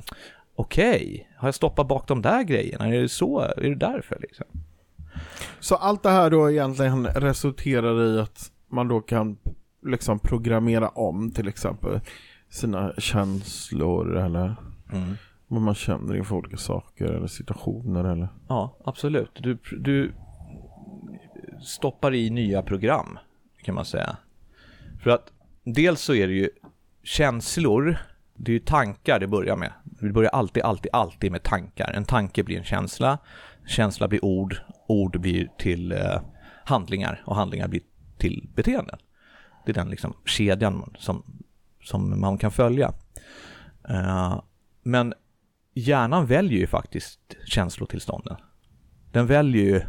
okej, 0.55 1.29
har 1.37 1.47
jag 1.47 1.55
stoppat 1.55 1.87
bak 1.87 2.07
de 2.07 2.21
där 2.21 2.43
grejerna? 2.43 2.87
Är 2.87 3.01
det 3.01 3.09
så? 3.09 3.39
Är 3.39 3.69
det 3.69 3.75
därför 3.75 4.17
liksom? 4.21 4.45
Så 5.59 5.75
allt 5.75 6.03
det 6.03 6.09
här 6.09 6.29
då 6.29 6.51
egentligen 6.51 7.07
resulterar 7.07 8.03
i 8.03 8.19
att 8.19 8.51
man 8.73 8.87
då 8.87 9.01
kan 9.01 9.37
liksom 9.85 10.19
programmera 10.19 10.89
om 10.89 11.31
till 11.31 11.47
exempel 11.47 11.99
sina 12.49 12.93
känslor 12.97 14.17
eller 14.17 14.55
Mm. 14.93 15.13
vad 15.47 15.61
man 15.61 15.75
känner 15.75 16.15
inför 16.15 16.35
olika 16.35 16.57
saker 16.57 17.05
eller 17.05 17.27
situationer 17.27 18.03
eller 18.03 18.27
Ja, 18.47 18.77
absolut. 18.85 19.31
Du, 19.39 19.57
du 19.79 20.11
stoppar 21.61 22.13
i 22.13 22.29
nya 22.29 22.61
program, 22.61 23.19
kan 23.63 23.75
man 23.75 23.85
säga. 23.85 24.17
För 25.03 25.09
att 25.09 25.31
dels 25.63 26.01
så 26.01 26.13
är 26.13 26.27
det 26.27 26.33
ju 26.33 26.49
känslor, 27.03 27.97
det 28.35 28.51
är 28.51 28.53
ju 28.53 28.59
tankar 28.59 29.19
det 29.19 29.27
börjar 29.27 29.55
med. 29.55 29.71
Vi 30.01 30.11
börjar 30.11 30.29
alltid, 30.31 30.63
alltid, 30.63 30.89
alltid 30.93 31.31
med 31.31 31.43
tankar. 31.43 31.91
En 31.95 32.05
tanke 32.05 32.43
blir 32.43 32.57
en 32.57 32.63
känsla, 32.63 33.17
känsla 33.67 34.07
blir 34.07 34.25
ord, 34.25 34.55
ord 34.87 35.19
blir 35.21 35.49
till 35.57 35.91
eh, 35.91 36.21
handlingar 36.65 37.23
och 37.25 37.35
handlingar 37.35 37.67
blir 37.67 37.81
till 38.23 38.49
beteenden. 38.55 38.99
Det 39.65 39.71
är 39.71 39.73
den 39.73 39.89
liksom 39.89 40.13
kedjan 40.25 40.93
som, 40.97 41.23
som 41.83 42.21
man 42.21 42.37
kan 42.37 42.51
följa. 42.51 42.93
Eh, 43.89 44.41
men 44.83 45.13
hjärnan 45.73 46.25
väljer 46.25 46.59
ju 46.59 46.67
faktiskt 46.67 47.19
känslotillstånden. 47.45 48.35
Den 49.11 49.27
väljer 49.27 49.63
ju 49.63 49.81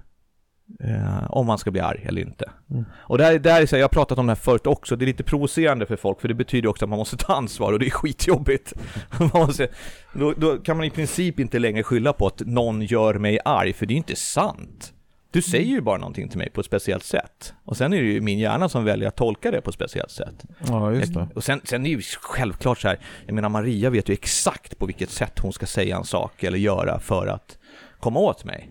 Eh, 0.80 1.30
om 1.30 1.47
man 1.47 1.59
ska 1.59 1.70
bli 1.70 1.80
arg 1.80 2.05
eller 2.05 2.22
inte. 2.22 2.51
Och 2.97 3.18
där, 3.18 3.39
där 3.39 3.62
är 3.62 3.66
så 3.66 3.76
här, 3.76 3.80
jag 3.80 3.85
har 3.85 3.89
pratat 3.89 4.18
om 4.18 4.26
det 4.26 4.30
här 4.30 4.37
förut 4.37 4.66
också, 4.66 4.97
det 4.97 5.05
är 5.05 5.07
lite 5.07 5.24
provocerande 5.24 5.87
för 5.87 5.97
folk 5.97 6.20
för 6.20 6.28
det 6.28 6.35
betyder 6.35 6.68
också 6.68 6.85
att 6.85 6.89
man 6.89 6.99
måste 6.99 7.16
ta 7.16 7.35
ansvar 7.35 7.72
och 7.72 7.78
det 7.78 7.87
är 7.87 7.91
skitjobbigt. 7.91 8.72
Måste, 9.35 9.68
då, 10.12 10.32
då 10.32 10.57
kan 10.57 10.76
man 10.76 10.87
i 10.87 10.91
princip 10.91 11.41
inte 11.41 11.59
längre 11.59 11.82
skylla 11.82 12.12
på 12.12 12.26
att 12.26 12.41
någon 12.47 12.82
gör 12.82 13.14
mig 13.14 13.39
arg, 13.45 13.72
för 13.72 13.87
det 13.87 13.95
är 13.95 13.97
inte 13.97 14.16
sant. 14.16 14.93
Du 15.35 15.43
säger 15.43 15.66
ju 15.66 15.80
bara 15.80 15.99
någonting 15.99 16.28
till 16.28 16.39
mig 16.39 16.51
på 16.51 16.61
ett 16.61 16.66
speciellt 16.66 17.05
sätt. 17.05 17.55
Och 17.64 17.76
sen 17.76 17.93
är 17.93 18.03
det 18.03 18.09
ju 18.09 18.20
min 18.20 18.39
hjärna 18.39 18.68
som 18.68 18.85
väljer 18.85 19.09
att 19.09 19.16
tolka 19.16 19.51
det 19.51 19.61
på 19.61 19.70
ett 19.70 19.74
speciellt 19.74 20.11
sätt. 20.11 20.45
Ja, 20.68 20.93
just 20.93 21.14
det. 21.14 21.28
Och 21.35 21.45
sen, 21.45 21.61
sen 21.64 21.80
är 21.80 21.85
det 21.85 21.91
ju 21.91 22.03
självklart 22.20 22.78
så 22.78 22.89
här, 22.89 22.99
jag 23.26 23.35
menar 23.35 23.49
Maria 23.49 23.91
vet 23.91 24.09
ju 24.09 24.12
exakt 24.12 24.78
på 24.78 24.87
vilket 24.87 25.11
sätt 25.11 25.39
hon 25.39 25.53
ska 25.53 25.66
säga 25.66 25.97
en 25.97 26.05
sak 26.05 26.43
eller 26.43 26.59
göra 26.59 26.99
för 26.99 27.26
att 27.26 27.59
komma 28.01 28.20
åt 28.20 28.45
mig. 28.45 28.70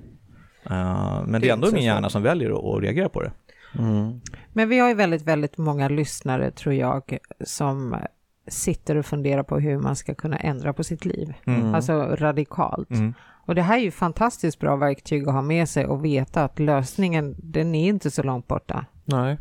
Eh, 0.69 1.23
men 1.25 1.41
det 1.41 1.49
är 1.49 1.53
ändå 1.53 1.71
min 1.71 1.83
hjärna 1.83 2.09
som 2.09 2.21
väljer 2.21 2.49
att, 2.49 2.77
att 2.77 2.83
reagera 2.83 3.09
på 3.09 3.21
det. 3.21 3.31
Mm. 3.79 4.21
Men 4.53 4.69
vi 4.69 4.79
har 4.79 4.89
ju 4.89 4.95
väldigt, 4.95 5.21
väldigt 5.21 5.57
många 5.57 5.89
lyssnare 5.89 6.51
tror 6.51 6.75
jag 6.75 7.17
som 7.45 7.95
sitter 8.47 8.95
och 8.95 9.05
funderar 9.05 9.43
på 9.43 9.59
hur 9.59 9.77
man 9.77 9.95
ska 9.95 10.15
kunna 10.15 10.37
ändra 10.37 10.73
på 10.73 10.83
sitt 10.83 11.05
liv. 11.05 11.33
Mm. 11.45 11.75
Alltså 11.75 11.93
radikalt. 12.01 12.89
Mm. 12.89 13.13
Och 13.45 13.55
det 13.55 13.61
här 13.61 13.77
är 13.77 13.81
ju 13.81 13.91
fantastiskt 13.91 14.59
bra 14.59 14.75
verktyg 14.75 15.27
att 15.27 15.33
ha 15.33 15.41
med 15.41 15.69
sig 15.69 15.85
och 15.85 16.05
veta 16.05 16.43
att 16.43 16.59
lösningen, 16.59 17.35
den 17.37 17.75
är 17.75 17.89
inte 17.89 18.11
så 18.11 18.23
långt 18.23 18.47
borta. 18.47 18.85
Nej. 19.05 19.37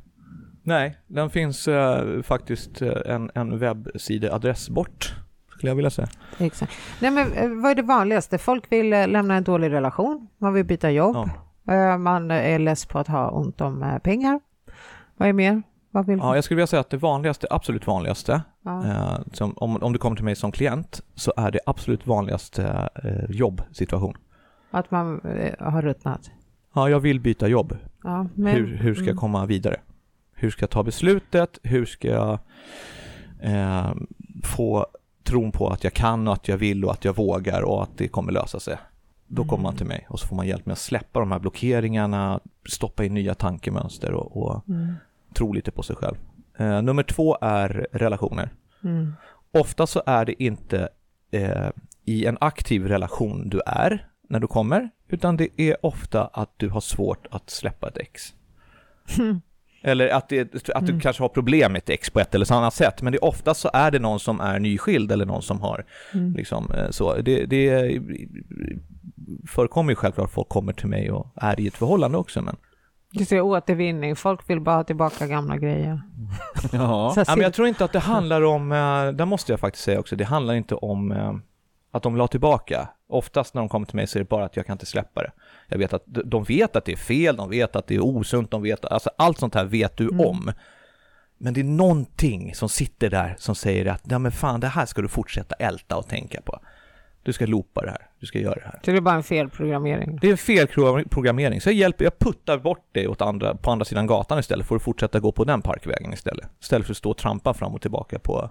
Nej, 0.62 0.96
den 1.06 1.30
finns 1.30 1.68
eh, 1.68 2.22
faktiskt 2.22 2.82
eh, 2.82 2.92
en, 3.06 3.30
en 3.34 3.58
webbsideadress 3.58 4.70
bort, 4.70 5.14
skulle 5.48 5.70
jag 5.70 5.76
vilja 5.76 5.90
säga. 5.90 6.08
Exakt. 6.38 6.72
Nej, 7.00 7.10
men 7.10 7.32
eh, 7.32 7.48
vad 7.62 7.70
är 7.70 7.74
det 7.74 7.82
vanligaste? 7.82 8.38
Folk 8.38 8.72
vill 8.72 8.92
eh, 8.92 9.08
lämna 9.08 9.34
en 9.34 9.44
dålig 9.44 9.70
relation, 9.70 10.28
man 10.38 10.54
vill 10.54 10.64
byta 10.64 10.90
jobb, 10.90 11.30
Eh, 11.68 11.98
man 11.98 12.30
är 12.30 12.58
less 12.58 12.86
på 12.86 12.98
att 12.98 13.08
ha 13.08 13.30
ont 13.30 13.60
om 13.60 14.00
pengar. 14.02 14.40
Vad 15.16 15.28
är 15.28 15.32
mer? 15.32 15.62
Vad 15.90 16.06
vill 16.06 16.18
Ja, 16.18 16.34
jag 16.34 16.44
skulle 16.44 16.56
vilja 16.56 16.66
säga 16.66 16.80
att 16.80 16.90
det 16.90 16.96
vanligaste, 16.96 17.46
absolut 17.50 17.86
vanligaste, 17.86 18.42
Ja. 18.62 18.86
eh, 18.86 19.18
som, 19.32 19.52
om, 19.56 19.76
om 19.76 19.92
du 19.92 19.98
kommer 19.98 20.16
till 20.16 20.24
mig 20.24 20.36
som 20.36 20.52
klient, 20.52 21.00
så 21.14 21.32
är 21.36 21.50
det 21.50 21.60
absolut 21.66 22.06
vanligaste 22.06 22.88
eh, 23.04 23.30
jobbsituation. 23.36 24.14
Att 24.70 24.90
man 24.90 25.20
eh, 25.20 25.72
har 25.72 25.82
ruttnat? 25.82 26.30
Ja, 26.74 26.90
jag 26.90 27.00
vill 27.00 27.20
byta 27.20 27.48
jobb. 27.48 27.76
Ja, 28.02 28.26
men, 28.34 28.54
hur, 28.54 28.76
hur 28.76 28.94
ska 28.94 29.02
jag 29.02 29.08
mm. 29.08 29.20
komma 29.20 29.46
vidare? 29.46 29.80
Hur 30.32 30.50
ska 30.50 30.62
jag 30.62 30.70
ta 30.70 30.82
beslutet? 30.82 31.58
Hur 31.62 31.84
ska 31.84 32.08
jag 32.08 32.38
eh, 33.40 33.92
få 34.44 34.86
tron 35.24 35.52
på 35.52 35.68
att 35.68 35.84
jag 35.84 35.92
kan 35.92 36.28
och 36.28 36.34
att 36.34 36.48
jag 36.48 36.56
vill 36.56 36.84
och 36.84 36.92
att 36.92 37.04
jag 37.04 37.16
vågar 37.16 37.62
och 37.62 37.82
att 37.82 37.98
det 37.98 38.08
kommer 38.08 38.32
lösa 38.32 38.60
sig? 38.60 38.76
Då 39.26 39.44
kommer 39.44 39.62
man 39.62 39.76
till 39.76 39.86
mig 39.86 40.06
och 40.08 40.20
så 40.20 40.26
får 40.26 40.36
man 40.36 40.46
hjälp 40.46 40.66
med 40.66 40.72
att 40.72 40.78
släppa 40.78 41.20
de 41.20 41.32
här 41.32 41.38
blockeringarna, 41.38 42.40
stoppa 42.68 43.04
in 43.04 43.14
nya 43.14 43.34
tankemönster 43.34 44.12
och, 44.12 44.36
och 44.42 44.68
Mm. 44.68 44.94
tro 45.34 45.52
lite 45.52 45.70
på 45.70 45.82
sig 45.82 45.96
själv. 45.96 46.16
Eh, 46.58 46.82
nummer 46.82 47.02
två 47.02 47.38
är 47.40 47.86
relationer. 47.92 48.50
Mm. 48.84 49.12
Ofta 49.52 49.86
så 49.86 50.02
är 50.06 50.24
det 50.24 50.42
inte 50.42 50.88
eh, 51.30 51.68
i 52.04 52.26
en 52.26 52.38
aktiv 52.40 52.86
relation 52.88 53.48
du 53.48 53.60
är 53.66 54.08
när 54.28 54.40
du 54.40 54.46
kommer, 54.46 54.90
utan 55.08 55.36
det 55.36 55.48
är 55.56 55.86
ofta 55.86 56.24
att 56.24 56.50
du 56.56 56.68
har 56.68 56.80
svårt 56.80 57.26
att 57.30 57.50
släppa 57.50 57.88
ett 57.88 57.96
ex. 57.98 58.34
Eller 59.84 60.08
att, 60.08 60.28
det, 60.28 60.70
att 60.74 60.86
du 60.86 60.92
Mm. 60.92 61.00
kanske 61.00 61.22
har 61.22 61.28
problem 61.28 61.72
med 61.72 61.78
ett 61.78 61.90
ex 61.90 62.10
på 62.10 62.20
ett 62.20 62.34
eller 62.34 62.52
annat 62.52 62.74
sätt, 62.74 63.02
men 63.02 63.12
det 63.12 63.18
är 63.18 63.24
ofta 63.24 63.54
så 63.54 63.70
är 63.72 63.90
det 63.90 63.98
någon 63.98 64.20
som 64.20 64.40
är 64.40 64.58
nyskild 64.58 65.12
eller 65.12 65.26
någon 65.26 65.42
som 65.42 65.60
har 65.60 65.84
Mm. 66.14 66.32
liksom 66.34 66.70
eh, 66.76 66.90
så. 66.90 67.16
Det, 67.16 67.44
det 67.46 68.00
förekommer 69.48 69.92
ju 69.92 69.96
självklart 69.96 70.30
folk 70.30 70.48
kommer 70.48 70.72
till 70.72 70.88
mig 70.88 71.10
och 71.10 71.26
är 71.36 71.60
i 71.60 71.66
ett 71.66 71.74
förhållande 71.76 72.18
också, 72.18 72.42
men 72.42 72.56
Du 73.12 73.24
ser 73.24 73.40
återvinning, 73.40 74.16
folk 74.16 74.50
vill 74.50 74.60
bara 74.60 74.76
ha 74.76 74.84
tillbaka 74.84 75.26
gamla 75.26 75.56
grejer. 75.56 76.02
Ja. 76.72 77.14
Ja, 77.16 77.24
men 77.28 77.40
jag 77.40 77.54
tror 77.54 77.68
inte 77.68 77.84
att 77.84 77.92
det 77.92 77.98
handlar 77.98 78.42
om, 78.42 78.72
eh, 78.72 79.08
där 79.12 79.24
måste 79.24 79.52
jag 79.52 79.60
faktiskt 79.60 79.84
säga 79.84 80.00
också, 80.00 80.16
det 80.16 80.24
handlar 80.24 80.54
inte 80.54 80.74
om 80.74 81.12
eh, 81.12 81.32
att 81.92 82.02
de 82.02 82.20
ha 82.20 82.26
tillbaka. 82.26 82.88
Oftast 83.08 83.54
när 83.54 83.62
de 83.62 83.68
kommer 83.68 83.86
till 83.86 83.96
mig 83.96 84.06
så 84.06 84.18
är 84.18 84.20
det 84.20 84.28
bara 84.28 84.44
att 84.44 84.56
jag 84.56 84.66
kan 84.66 84.74
inte 84.74 84.86
släppa 84.86 85.22
det. 85.22 85.30
Jag 85.68 85.78
vet 85.78 85.92
att 85.92 86.02
de 86.06 86.44
vet 86.44 86.76
att 86.76 86.84
det 86.84 86.92
är 86.92 86.96
fel, 86.96 87.36
de 87.36 87.50
vet 87.50 87.76
att 87.76 87.86
det 87.86 87.94
är 87.94 88.04
osunt, 88.04 88.50
de 88.50 88.62
vet, 88.62 88.84
alltså 88.84 89.10
allt 89.18 89.38
sånt 89.38 89.54
här 89.54 89.64
vet 89.64 89.96
du 89.96 90.08
Mm. 90.08 90.26
om. 90.26 90.52
Men 91.38 91.54
det 91.54 91.60
är 91.60 91.64
någonting 91.64 92.54
som 92.54 92.68
sitter 92.68 93.10
där 93.10 93.34
som 93.38 93.54
säger 93.54 93.86
att, 93.86 94.02
ja 94.04 94.18
men 94.18 94.32
fan 94.32 94.60
det 94.60 94.66
här 94.66 94.86
ska 94.86 95.02
du 95.02 95.08
fortsätta 95.08 95.54
älta 95.54 95.96
och 95.96 96.08
tänka 96.08 96.40
på. 96.42 96.58
Du 97.22 97.32
ska 97.32 97.46
loopa 97.46 97.80
det 97.80 97.90
här, 97.90 98.06
du 98.20 98.26
ska 98.26 98.38
göra 98.38 98.54
det 98.54 98.64
här. 98.64 98.80
Så 98.84 98.90
det 98.90 98.96
är 98.96 99.00
bara 99.00 99.14
en 99.14 99.22
felprogrammering. 99.22 100.18
Det 100.20 100.26
är 100.26 100.30
en 100.30 100.38
felprogrammering, 100.38 101.60
så 101.60 101.68
jag 101.68 101.74
hjälper, 101.74 102.04
jag 102.04 102.18
puttar 102.18 102.58
bort 102.58 102.94
dig 102.94 103.08
åt 103.08 103.22
andra, 103.22 103.54
på 103.54 103.70
andra 103.70 103.84
sidan 103.84 104.06
gatan 104.06 104.38
istället 104.38 104.66
för 104.66 104.76
att 104.76 104.82
fortsätta 104.82 105.20
gå 105.20 105.32
på 105.32 105.44
den 105.44 105.62
parkvägen 105.62 106.12
istället. 106.12 106.48
Istället 106.60 106.86
för 106.86 106.92
att 106.92 106.96
stå 106.96 107.10
och 107.10 107.16
trampa 107.16 107.54
fram 107.54 107.74
och 107.74 107.82
tillbaka 107.82 108.18
på 108.18 108.50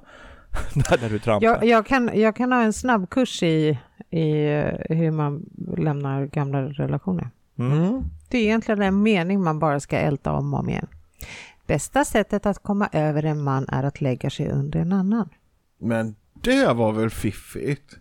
där, 0.74 1.10
du 1.10 1.20
trampar. 1.20 1.48
Jag, 1.48 1.66
jag, 1.66 1.86
kan, 1.86 2.12
jag 2.14 2.36
kan 2.36 2.52
ha 2.52 2.62
en 2.62 2.74
snabbkurs 2.74 3.44
i, 3.44 3.80
i 4.10 4.46
eh, 4.46 4.98
hur 4.98 5.12
man 5.12 5.46
lämnar 5.78 6.26
gamla 6.26 6.62
relationer. 6.62 7.30
Mm. 7.60 8.04
Det 8.30 8.38
är 8.38 8.42
egentligen 8.42 8.82
en 8.82 9.04
mening 9.04 9.44
man 9.44 9.60
bara 9.60 9.80
ska 9.80 9.98
älta 9.98 10.32
om 10.32 10.54
och 10.54 10.60
om 10.60 10.70
igen. 10.70 10.88
Bästa 11.68 12.06
sättet 12.06 12.46
att 12.46 12.64
komma 12.64 12.90
över 12.92 13.26
en 13.26 13.44
man 13.44 13.66
är 13.68 13.84
att 13.84 14.02
lägga 14.02 14.30
sig 14.30 14.50
under 14.50 14.80
en 14.80 14.94
annan. 14.94 15.30
Men 15.78 16.16
det 16.34 16.74
var 16.74 16.92
väl 16.92 17.10
fiffigt? 17.10 17.98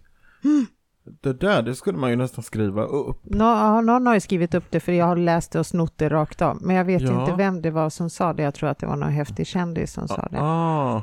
Det 1.23 1.33
där, 1.33 1.63
det 1.63 1.75
skulle 1.75 1.99
man 1.99 2.11
ju 2.11 2.17
nästan 2.17 2.45
skriva 2.45 2.83
upp. 2.85 3.17
Nå, 3.23 3.45
ja, 3.45 3.81
någon 3.81 4.07
har 4.07 4.15
ju 4.15 4.21
skrivit 4.21 4.55
upp 4.55 4.65
det 4.71 4.81
för 4.81 4.93
jag 4.93 5.07
har 5.07 5.17
läst 5.17 5.53
det 5.53 5.59
och 5.59 5.67
snott 5.67 5.99
det 5.99 6.09
rakt 6.09 6.43
av. 6.43 6.59
Men 6.63 6.77
jag 6.77 6.85
vet 6.85 7.03
Ja. 7.03 7.21
inte 7.21 7.37
vem 7.37 7.63
det 7.63 7.71
var 7.71 7.91
som 7.91 8.11
sa 8.11 8.33
det. 8.33 8.43
Jag 8.43 8.55
tror 8.55 8.69
att 8.69 8.79
det 8.79 8.87
var 8.87 8.97
någon 8.97 9.13
häftig 9.13 9.47
kändis 9.47 9.93
som 9.93 10.09
sa 10.09 10.29
det. 10.31 10.39
Ah. 10.41 11.03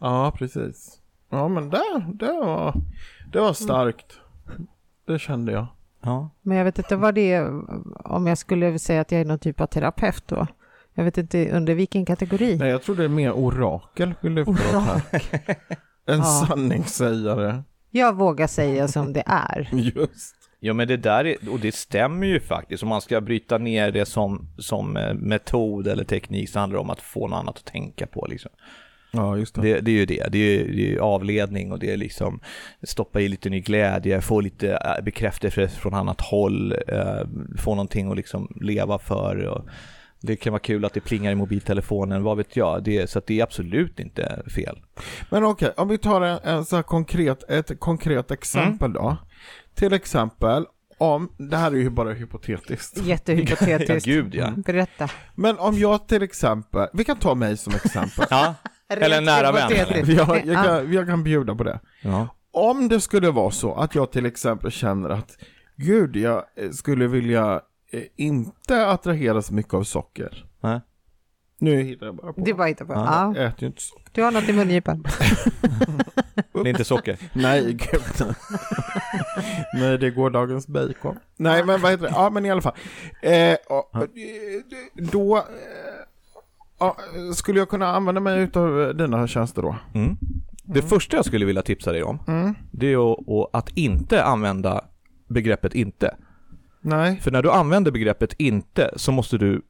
Ja, 0.00 0.32
precis. 0.36 0.98
Ja, 1.30 1.48
men 1.48 1.70
det, 1.70 1.82
det, 2.14 2.32
var, 2.32 2.74
det 3.32 3.40
var 3.40 3.52
starkt. 3.52 4.12
Det 5.06 5.18
kände 5.18 5.52
jag. 5.52 5.66
Ja. 6.02 6.30
Men 6.42 6.56
jag 6.56 6.64
vet 6.64 6.78
inte 6.78 6.96
vad 6.96 7.14
det 7.14 7.32
är, 7.32 7.50
om 8.04 8.26
jag 8.26 8.38
skulle 8.38 8.78
säga 8.78 9.00
att 9.00 9.12
jag 9.12 9.20
är 9.20 9.24
någon 9.24 9.38
typ 9.38 9.60
av 9.60 9.66
terapeut 9.66 10.22
då. 10.26 10.46
Jag 10.94 11.04
vet 11.04 11.18
inte 11.18 11.50
under 11.50 11.74
vilken 11.74 12.04
kategori. 12.04 12.56
Nej, 12.56 12.70
jag 12.70 12.82
tror 12.82 12.96
det 12.96 13.04
är 13.04 13.08
mer 13.08 13.32
orakel 13.32 14.14
vi 14.20 14.28
lyfter 14.28 14.80
här. 14.80 15.02
En 16.06 16.18
Ja. 16.18 16.22
sanningssägare. 16.24 17.62
Jag 17.98 18.16
vågar 18.16 18.46
säga 18.46 18.88
som 18.88 19.12
det 19.12 19.22
är. 19.26 19.68
Just. 19.72 20.34
ja 20.60 20.72
men 20.72 20.88
det 20.88 20.96
där 20.96 21.24
är, 21.24 21.36
och 21.50 21.60
det 21.60 21.74
stämmer 21.74 22.26
ju 22.26 22.40
faktiskt. 22.40 22.82
Om 22.82 22.88
man 22.88 23.00
ska 23.00 23.20
bryta 23.20 23.58
ner 23.58 23.92
det 23.92 24.06
som, 24.06 24.48
som 24.58 24.96
eh, 24.96 25.14
metod 25.14 25.86
eller 25.86 26.04
teknik 26.04 26.50
så 26.50 26.58
handlar 26.58 26.76
det 26.76 26.80
om 26.80 26.90
att 26.90 27.00
få 27.00 27.28
något 27.28 27.36
annat 27.38 27.58
att 27.58 27.64
tänka 27.64 28.06
på 28.06 28.26
liksom. 28.30 28.50
Ja, 29.10 29.36
just 29.36 29.54
det. 29.54 29.60
Det, 29.62 29.80
det 29.80 29.90
är 29.90 29.94
ju 29.94 30.06
det. 30.06 30.28
Det 30.32 30.38
är, 30.38 30.64
det 30.64 30.94
är 30.94 30.98
avledning 30.98 31.72
och 31.72 31.78
det 31.78 31.92
är 31.92 31.96
liksom 31.96 32.40
stoppa 32.82 33.20
i 33.20 33.28
lite 33.28 33.50
ny 33.50 33.60
glädje, 33.60 34.20
få 34.20 34.40
lite 34.40 34.70
eh, 34.72 35.04
bekräftelse 35.04 35.68
från 35.68 35.94
annat 35.94 36.20
håll, 36.20 36.72
eh, 36.88 37.26
få 37.58 37.74
någonting 37.74 38.10
att 38.10 38.16
liksom 38.16 38.58
leva 38.60 38.98
för. 38.98 39.46
Och 39.46 39.64
det 40.20 40.36
kan 40.36 40.52
vara 40.52 40.60
kul 40.60 40.84
att 40.84 40.94
det 40.94 41.00
plingar 41.00 41.32
i 41.32 41.34
mobiltelefonen, 41.34 42.22
vad 42.22 42.36
vet 42.36 42.56
jag. 42.56 42.82
Det, 42.82 43.10
så 43.10 43.18
att 43.18 43.26
det 43.26 43.40
är 43.40 43.42
absolut 43.42 44.00
inte 44.00 44.42
fel. 44.54 44.78
Men 45.30 45.44
okej, 45.44 45.72
om 45.76 45.88
vi 45.88 45.98
tar 45.98 46.20
en, 46.20 46.38
en 46.44 46.64
så 46.64 46.76
här 46.76 46.82
konkret, 46.82 47.50
ett 47.50 47.80
konkret 47.80 48.30
exempel 48.30 48.92
då. 48.92 49.16
Till 49.74 49.92
exempel 49.92 50.66
om, 50.98 51.32
det 51.36 51.56
här 51.56 51.72
är 51.72 51.76
ju 51.76 51.90
bara 51.90 52.12
hypotetiskt. 52.12 52.98
Jättehypotetiskt. 52.98 54.06
Ja, 54.06 54.14
gud 54.14 54.34
ja. 54.34 54.52
Berätta. 54.56 55.08
Men 55.34 55.58
om 55.58 55.78
jag 55.78 56.08
till 56.08 56.22
exempel, 56.22 56.88
vi 56.92 57.04
kan 57.04 57.16
ta 57.16 57.34
mig 57.34 57.56
som 57.56 57.74
exempel. 57.74 58.26
ja. 58.30 58.54
Eller 58.88 59.18
en 59.18 59.24
nära 59.24 59.52
vän, 59.52 59.68
hypotetiskt. 59.68 60.08
jag, 60.28 60.46
jag, 60.46 60.64
kan, 60.64 60.92
jag 60.92 61.06
kan 61.06 61.24
bjuda 61.24 61.54
på 61.54 61.64
det. 61.64 61.80
ja. 62.02 62.28
Om 62.52 62.88
det 62.88 63.00
skulle 63.00 63.30
vara 63.30 63.50
så 63.50 63.74
att 63.74 63.94
jag 63.94 64.12
till 64.12 64.26
exempel 64.26 64.70
känner 64.70 65.10
att 65.10 65.36
Gud, 65.76 66.16
jag 66.16 66.44
skulle 66.72 67.06
vilja 67.06 67.60
inte 68.16 68.86
attrahera 68.86 69.42
så 69.42 69.54
mycket 69.54 69.74
av 69.74 69.82
socker. 69.82 70.46
Nej. 70.60 70.80
Nu 71.60 71.82
hittar 71.82 72.06
jag 72.06 72.16
bara 72.16 72.32
på. 72.32 72.40
Det 72.40 72.52
var 72.52 72.66
inte 72.66 72.84
på. 72.84 72.92
Ja. 72.92 73.04
Ja. 73.34 73.40
Jag 73.40 73.46
äter 73.46 73.60
ju 73.62 73.66
inte 73.66 73.82
socker. 73.82 74.10
Du 74.12 74.22
har 74.22 74.30
något 74.32 74.48
i 74.48 74.52
mungipan. 74.52 75.04
Det 76.52 76.58
är 76.60 76.66
inte 76.68 76.84
socker. 76.84 77.18
Nej, 77.32 77.72
gud. 77.72 78.26
Nej, 79.74 79.98
det 79.98 80.06
är 80.06 80.10
gårdagens 80.10 80.66
bacon. 80.68 81.18
Nej, 81.36 81.64
men 81.64 81.80
vad 81.80 81.90
heter 81.90 82.04
det? 82.04 82.12
Ja, 82.14 82.30
men 82.30 82.46
i 82.46 82.50
alla 82.50 82.60
fall. 82.62 82.74
Eh, 83.22 83.56
och, 83.68 83.94
eh, 83.96 84.02
då 84.94 85.36
eh, 85.36 85.42
ja, 86.78 86.96
skulle 87.34 87.58
jag 87.58 87.68
kunna 87.68 87.86
använda 87.86 88.20
mig 88.20 88.40
utav 88.42 88.96
dina 88.96 89.26
tjänster 89.26 89.62
då? 89.62 89.76
Mm. 89.94 90.16
Det 90.62 90.82
första 90.82 91.16
jag 91.16 91.24
skulle 91.24 91.46
vilja 91.46 91.62
tipsa 91.62 91.92
dig 91.92 92.02
om, 92.02 92.18
Mm. 92.28 92.54
det 92.70 92.92
är 92.92 93.12
att- 93.12 93.54
att 93.54 93.68
inte 93.76 94.24
använda 94.24 94.84
begreppet 95.28 95.74
inte. 95.74 96.16
Nej. 96.80 97.20
För 97.20 97.30
när 97.30 97.42
du 97.42 97.50
använder 97.50 97.90
begreppet 97.90 98.32
inte 98.38 98.90
så 98.96 99.12
måste 99.12 99.38
du 99.38 99.62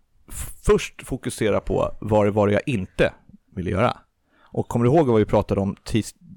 först 0.67 1.03
fokusera 1.07 1.61
på 1.61 1.97
vad 2.01 2.27
det 2.27 2.31
var 2.31 2.49
jag 2.49 2.63
inte 2.67 3.13
ville 3.55 3.71
göra. 3.71 3.97
Och 4.41 4.69
kommer 4.69 4.85
du 4.85 4.91
ihåg 4.91 5.07
vad 5.07 5.19
vi 5.19 5.25
pratade 5.25 5.61
om 5.61 5.77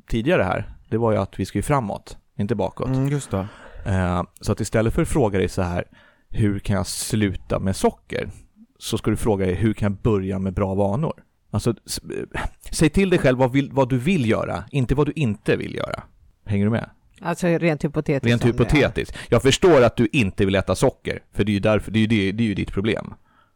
tidigare 0.07 0.43
här? 0.43 0.73
Det 0.89 0.97
var 0.97 1.11
ju 1.11 1.17
att 1.17 1.39
vi 1.39 1.45
ska 1.45 1.57
ju 1.57 1.61
framåt, 1.63 2.17
inte 2.37 2.55
bakåt. 2.55 2.87
Mm, 2.87 3.07
just 3.07 3.31
det. 3.31 3.47
Eh, 3.85 4.23
så 4.41 4.51
att 4.51 4.59
istället 4.59 4.93
för 4.93 5.01
att 5.01 5.07
fråga 5.07 5.39
dig 5.39 5.49
så 5.49 5.61
här, 5.61 5.83
hur 6.29 6.59
kan 6.59 6.75
jag 6.75 6.87
sluta 6.87 7.59
med 7.59 7.75
socker? 7.75 8.29
Så 8.77 8.97
ska 8.97 9.11
du 9.11 9.17
fråga 9.17 9.45
dig, 9.45 9.55
hur 9.55 9.73
kan 9.73 9.91
jag 9.91 10.01
börja 10.01 10.39
med 10.39 10.53
bra 10.53 10.73
vanor? 10.73 11.23
Alltså, 11.51 11.69
eh, 11.69 12.41
säg 12.71 12.89
till 12.89 13.09
dig 13.09 13.19
själv 13.19 13.37
vad, 13.37 13.51
vill, 13.51 13.71
vad 13.71 13.89
du 13.89 13.97
vill 13.97 14.29
göra, 14.29 14.63
inte 14.71 14.95
vad 14.95 15.07
du 15.07 15.13
inte 15.15 15.55
vill 15.55 15.75
göra. 15.75 16.03
Hänger 16.45 16.65
du 16.65 16.71
med? 16.71 16.89
Alltså 17.23 17.47
rent 17.47 17.83
hypotetiskt. 17.83 18.25
Rent 18.25 18.41
det 18.41 18.47
hypotetiskt. 18.47 19.17
Jag 19.29 19.41
förstår 19.41 19.83
att 19.83 19.95
du 19.97 20.07
inte 20.11 20.45
vill 20.45 20.55
äta 20.55 20.75
socker, 20.75 21.19
för 21.35 21.43
det 21.43 21.51
är 21.51 21.53
ju, 21.53 21.59
därför, 21.59 21.91
det 21.91 21.99
är 21.99 22.01
ju, 22.01 22.07
det, 22.07 22.31
det 22.31 22.43
är 22.43 22.47
ju 22.47 22.53
ditt 22.53 22.71
problem. 22.71 23.13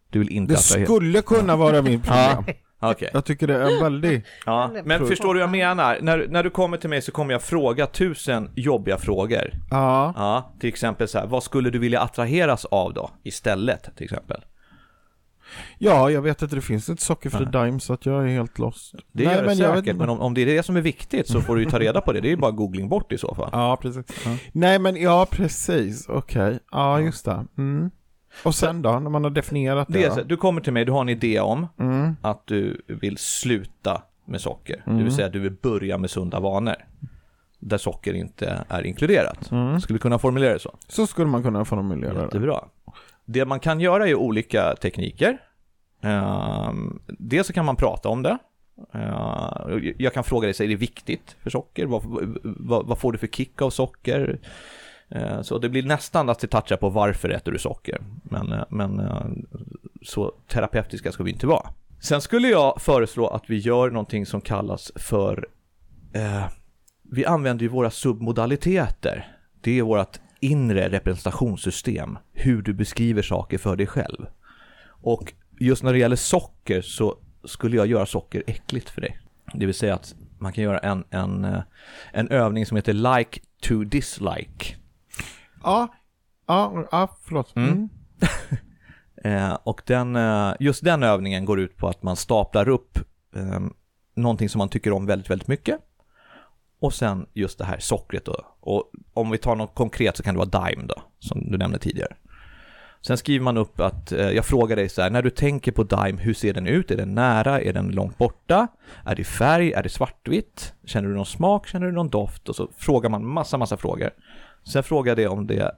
Du 0.10 0.20
vill 0.20 0.30
inte 0.30 0.54
Det 0.54 0.60
äta 0.60 0.78
helt... 0.80 0.88
skulle 0.90 1.22
kunna 1.22 1.56
vara 1.56 1.82
min 1.82 2.02
problem. 2.02 2.56
Okej. 2.80 3.10
Jag 3.14 3.26
tycker 3.26 3.48
det 3.48 3.54
är 3.56 3.84
väldigt... 3.84 4.26
Ja, 4.46 4.72
men 4.84 5.08
förstår 5.08 5.34
du 5.34 5.40
vad 5.40 5.44
jag 5.44 5.52
menar? 5.52 6.00
När, 6.02 6.28
när 6.30 6.44
du 6.44 6.50
kommer 6.50 6.78
till 6.78 6.90
mig 6.90 7.02
så 7.02 7.12
kommer 7.12 7.34
jag 7.34 7.42
fråga 7.42 7.88
tusen 7.88 8.50
jobbiga 8.56 8.98
frågor. 8.98 9.52
Ja. 9.72 10.14
Ja, 10.18 10.54
till 10.60 10.70
exempel 10.70 11.08
så 11.08 11.20
här, 11.20 11.28
vad 11.28 11.44
skulle 11.44 11.70
du 11.70 11.80
vilja 11.80 12.02
attraheras 12.02 12.66
av 12.66 12.94
då? 12.94 13.10
Istället, 13.24 13.96
till 13.96 14.04
exempel. 14.04 14.42
Ja, 15.78 16.10
jag 16.12 16.22
vet 16.22 16.44
att 16.44 16.50
det 16.52 16.62
finns 16.62 16.90
ett 16.90 17.00
sockerfri 17.00 17.46
Daim 17.46 17.80
så 17.80 17.94
att 17.94 18.06
jag 18.06 18.24
är 18.24 18.28
helt 18.28 18.60
lost. 18.60 18.96
Det 19.12 19.24
Nej, 19.26 19.36
gör 19.36 19.42
det 19.42 19.48
men 19.48 19.58
jag 19.58 19.68
vet 19.68 19.76
säkert, 19.78 19.88
inte. 19.94 20.00
men 20.00 20.10
om, 20.10 20.20
om 20.22 20.34
det 20.34 20.42
är 20.42 20.46
det 20.46 20.64
som 20.64 20.76
är 20.78 20.82
viktigt 20.82 21.28
så 21.28 21.42
får 21.42 21.56
du 21.56 21.64
ju 21.64 21.70
ta 21.70 21.80
reda 21.80 22.02
på 22.02 22.14
det. 22.14 22.22
Det 22.22 22.28
är 22.28 22.30
ju 22.30 22.38
bara 22.38 22.52
googling 22.52 22.90
bort 22.90 23.12
i 23.12 23.18
så 23.18 23.36
fall. 23.36 23.50
Ja, 23.52 23.78
precis. 23.82 24.06
Nej, 24.52 24.80
men 24.80 24.96
ja, 24.96 25.28
precis. 25.32 26.10
Okej. 26.10 26.60
Ja, 26.72 27.00
just 27.02 27.26
det. 27.26 27.46
Mm. 27.58 27.92
Och 28.44 28.56
sen 28.56 28.82
då, 28.82 29.00
när 29.00 29.10
man 29.10 29.24
har 29.24 29.32
definierat 29.32 29.88
det? 29.92 30.00
Det 30.00 30.12
så, 30.14 30.22
du 30.24 30.38
kommer 30.38 30.62
till 30.62 30.74
mig, 30.74 30.86
du 30.86 30.92
har 30.92 31.02
en 31.02 31.10
idé 31.10 31.40
om 31.40 31.68
Mm. 31.80 32.16
att 32.22 32.48
du 32.48 32.82
vill 32.88 33.18
sluta 33.18 34.02
med 34.26 34.42
socker. 34.42 34.84
Det 34.86 35.04
vill 35.04 35.12
säga 35.16 35.28
att 35.28 35.34
du 35.34 35.40
vill 35.40 35.52
börja 35.62 35.98
med 35.98 36.10
sunda 36.10 36.40
vanor. 36.40 36.76
Där 37.60 37.78
socker 37.78 38.14
inte 38.14 38.66
är 38.70 38.86
inkluderat. 38.86 39.52
Mm. 39.52 39.82
Skulle 39.82 39.96
du 39.98 40.02
kunna 40.02 40.20
formulera 40.20 40.54
det 40.54 40.60
så? 40.60 40.76
Så 40.88 41.08
skulle 41.08 41.28
man 41.28 41.44
kunna 41.44 41.66
formulera 41.66 42.14
det. 42.14 42.22
Jättebra. 42.22 42.60
Det 43.26 43.46
man 43.46 43.60
kan 43.60 43.80
göra 43.80 44.08
är 44.08 44.16
olika 44.16 44.76
tekniker. 44.76 45.38
Ehm, 46.02 47.00
dels 47.08 47.48
så 47.48 47.54
kan 47.54 47.66
man 47.66 47.76
prata 47.76 48.10
om 48.10 48.24
det. 48.24 48.38
Ehm, 48.94 49.94
jag 49.98 50.14
kan 50.14 50.24
fråga 50.24 50.46
dig, 50.46 50.54
så 50.54 50.64
är 50.64 50.68
det 50.68 50.76
viktigt 50.76 51.36
för 51.44 51.50
socker? 51.50 51.86
Vad, 51.86 52.04
vad, 52.44 52.88
vad 52.88 53.00
får 53.00 53.12
du 53.12 53.18
för 53.18 53.28
kick 53.28 53.62
av 53.62 53.70
socker? 53.70 54.40
Ehm, 55.10 55.44
så 55.44 55.58
det 55.58 55.70
blir 55.70 55.84
nästan 55.84 56.30
att 56.30 56.40
det 56.40 56.48
touchar 56.48 56.78
på 56.78 56.90
varför 56.90 57.30
äter 57.30 57.52
du 57.52 57.60
socker. 57.60 58.02
Men, 58.24 58.52
eh, 58.54 58.64
men 58.70 59.00
eh, 59.00 59.26
så 60.02 60.34
terapeutiska 60.48 61.12
ska 61.12 61.24
vi 61.24 61.32
inte 61.32 61.48
vara. 61.48 61.70
Sen 62.02 62.22
skulle 62.22 62.48
jag 62.48 62.82
föreslå 62.82 63.28
att 63.28 63.44
vi 63.50 63.58
gör 63.58 63.90
någonting 63.90 64.26
som 64.26 64.42
kallas 64.42 64.92
för 64.96 65.48
eh, 66.14 66.46
vi 67.12 67.26
använder 67.26 67.64
ju 67.64 67.70
våra 67.70 67.90
submodaliteter. 67.90 69.38
Det 69.62 69.80
är 69.80 69.84
vårt 69.84 70.20
inre 70.46 70.90
representationssystem, 70.90 72.18
hur 72.34 72.62
du 72.62 72.74
beskriver 72.74 73.22
saker 73.22 73.58
för 73.58 73.76
dig 73.76 73.88
själv. 73.88 74.26
Och 74.88 75.34
just 75.60 75.84
när 75.84 75.94
det 75.94 76.00
gäller 76.00 76.16
socker 76.16 76.82
så 76.82 77.18
skulle 77.44 77.78
jag 77.78 77.88
göra 77.88 78.06
socker 78.06 78.44
äckligt 78.48 78.90
för 78.90 79.02
dig. 79.02 79.20
Det 79.54 79.66
vill 79.66 79.76
säga 79.76 79.96
att 79.96 80.16
man 80.40 80.54
kan 80.54 80.64
göra 80.64 80.80
en, 80.80 81.04
en, 81.10 81.46
eh, 81.46 81.62
en 82.14 82.28
övning 82.30 82.66
som 82.66 82.76
heter 82.76 83.18
like 83.18 83.40
to 83.62 83.84
dislike. 83.84 84.76
Ja, 85.64 85.88
ja, 86.48 86.88
ja 86.92 87.18
förlåt. 87.24 87.56
Mm. 87.56 87.70
Mm. 87.70 87.90
Eh, 89.24 89.58
och 89.64 89.82
den, 89.86 90.16
eh, 90.16 90.54
just 90.60 90.84
den 90.84 91.04
övningen 91.04 91.46
går 91.46 91.60
ut 91.60 91.78
på 91.78 91.88
att 91.88 92.04
man 92.04 92.16
staplar 92.16 92.70
upp 92.70 93.00
eh, 93.36 93.60
någonting 94.16 94.50
som 94.50 94.60
man 94.60 94.70
tycker 94.70 94.94
om 94.94 95.06
väldigt, 95.06 95.30
väldigt 95.30 95.48
mycket. 95.48 95.80
Och 96.86 96.94
sen 96.94 97.26
just 97.34 97.58
det 97.58 97.66
här 97.66 97.80
sockret 97.80 98.26
då. 98.26 98.46
Och 98.60 98.92
om 99.14 99.32
vi 99.32 99.38
tar 99.38 99.56
något 99.56 99.76
konkret 99.76 100.18
så 100.18 100.24
kan 100.24 100.36
det 100.36 100.46
vara 100.46 100.70
Dime 100.70 100.84
då, 100.88 101.04
som 101.20 101.52
du 101.52 101.58
nämnde 101.58 101.80
tidigare. 101.80 102.16
Sen 103.02 103.18
skriver 103.18 103.44
man 103.44 103.58
upp 103.58 103.80
att, 103.80 104.12
eh, 104.12 104.30
jag 104.30 104.46
frågar 104.46 104.76
dig 104.76 104.90
så 104.90 105.02
här, 105.02 105.10
när 105.10 105.22
du 105.22 105.30
tänker 105.30 105.72
på 105.72 105.84
Dime, 105.84 106.22
hur 106.22 106.34
ser 106.34 106.54
den 106.54 106.68
ut? 106.68 106.92
Är 106.92 106.98
den 106.98 107.16
nära? 107.16 107.62
Är 107.62 107.74
den 107.74 107.88
långt 107.88 108.18
borta? 108.18 108.68
Är 109.06 109.16
det 109.16 109.24
färg? 109.24 109.74
Är 109.74 109.84
det 109.84 109.90
svartvitt? 109.90 110.74
Känner 110.86 111.10
du 111.10 111.16
någon 111.16 111.26
smak? 111.26 111.68
Känner 111.68 111.86
du 111.86 111.92
någon 111.92 112.10
doft? 112.10 112.50
Och 112.50 112.56
så 112.56 112.70
frågar 112.78 113.10
man 113.10 113.26
massa, 113.26 113.58
massa 113.58 113.78
frågor. 113.78 114.10
Sen 114.64 114.84
frågar 114.84 115.10
jag 115.10 115.18
dig 115.18 115.28
om 115.28 115.48
det, 115.48 115.76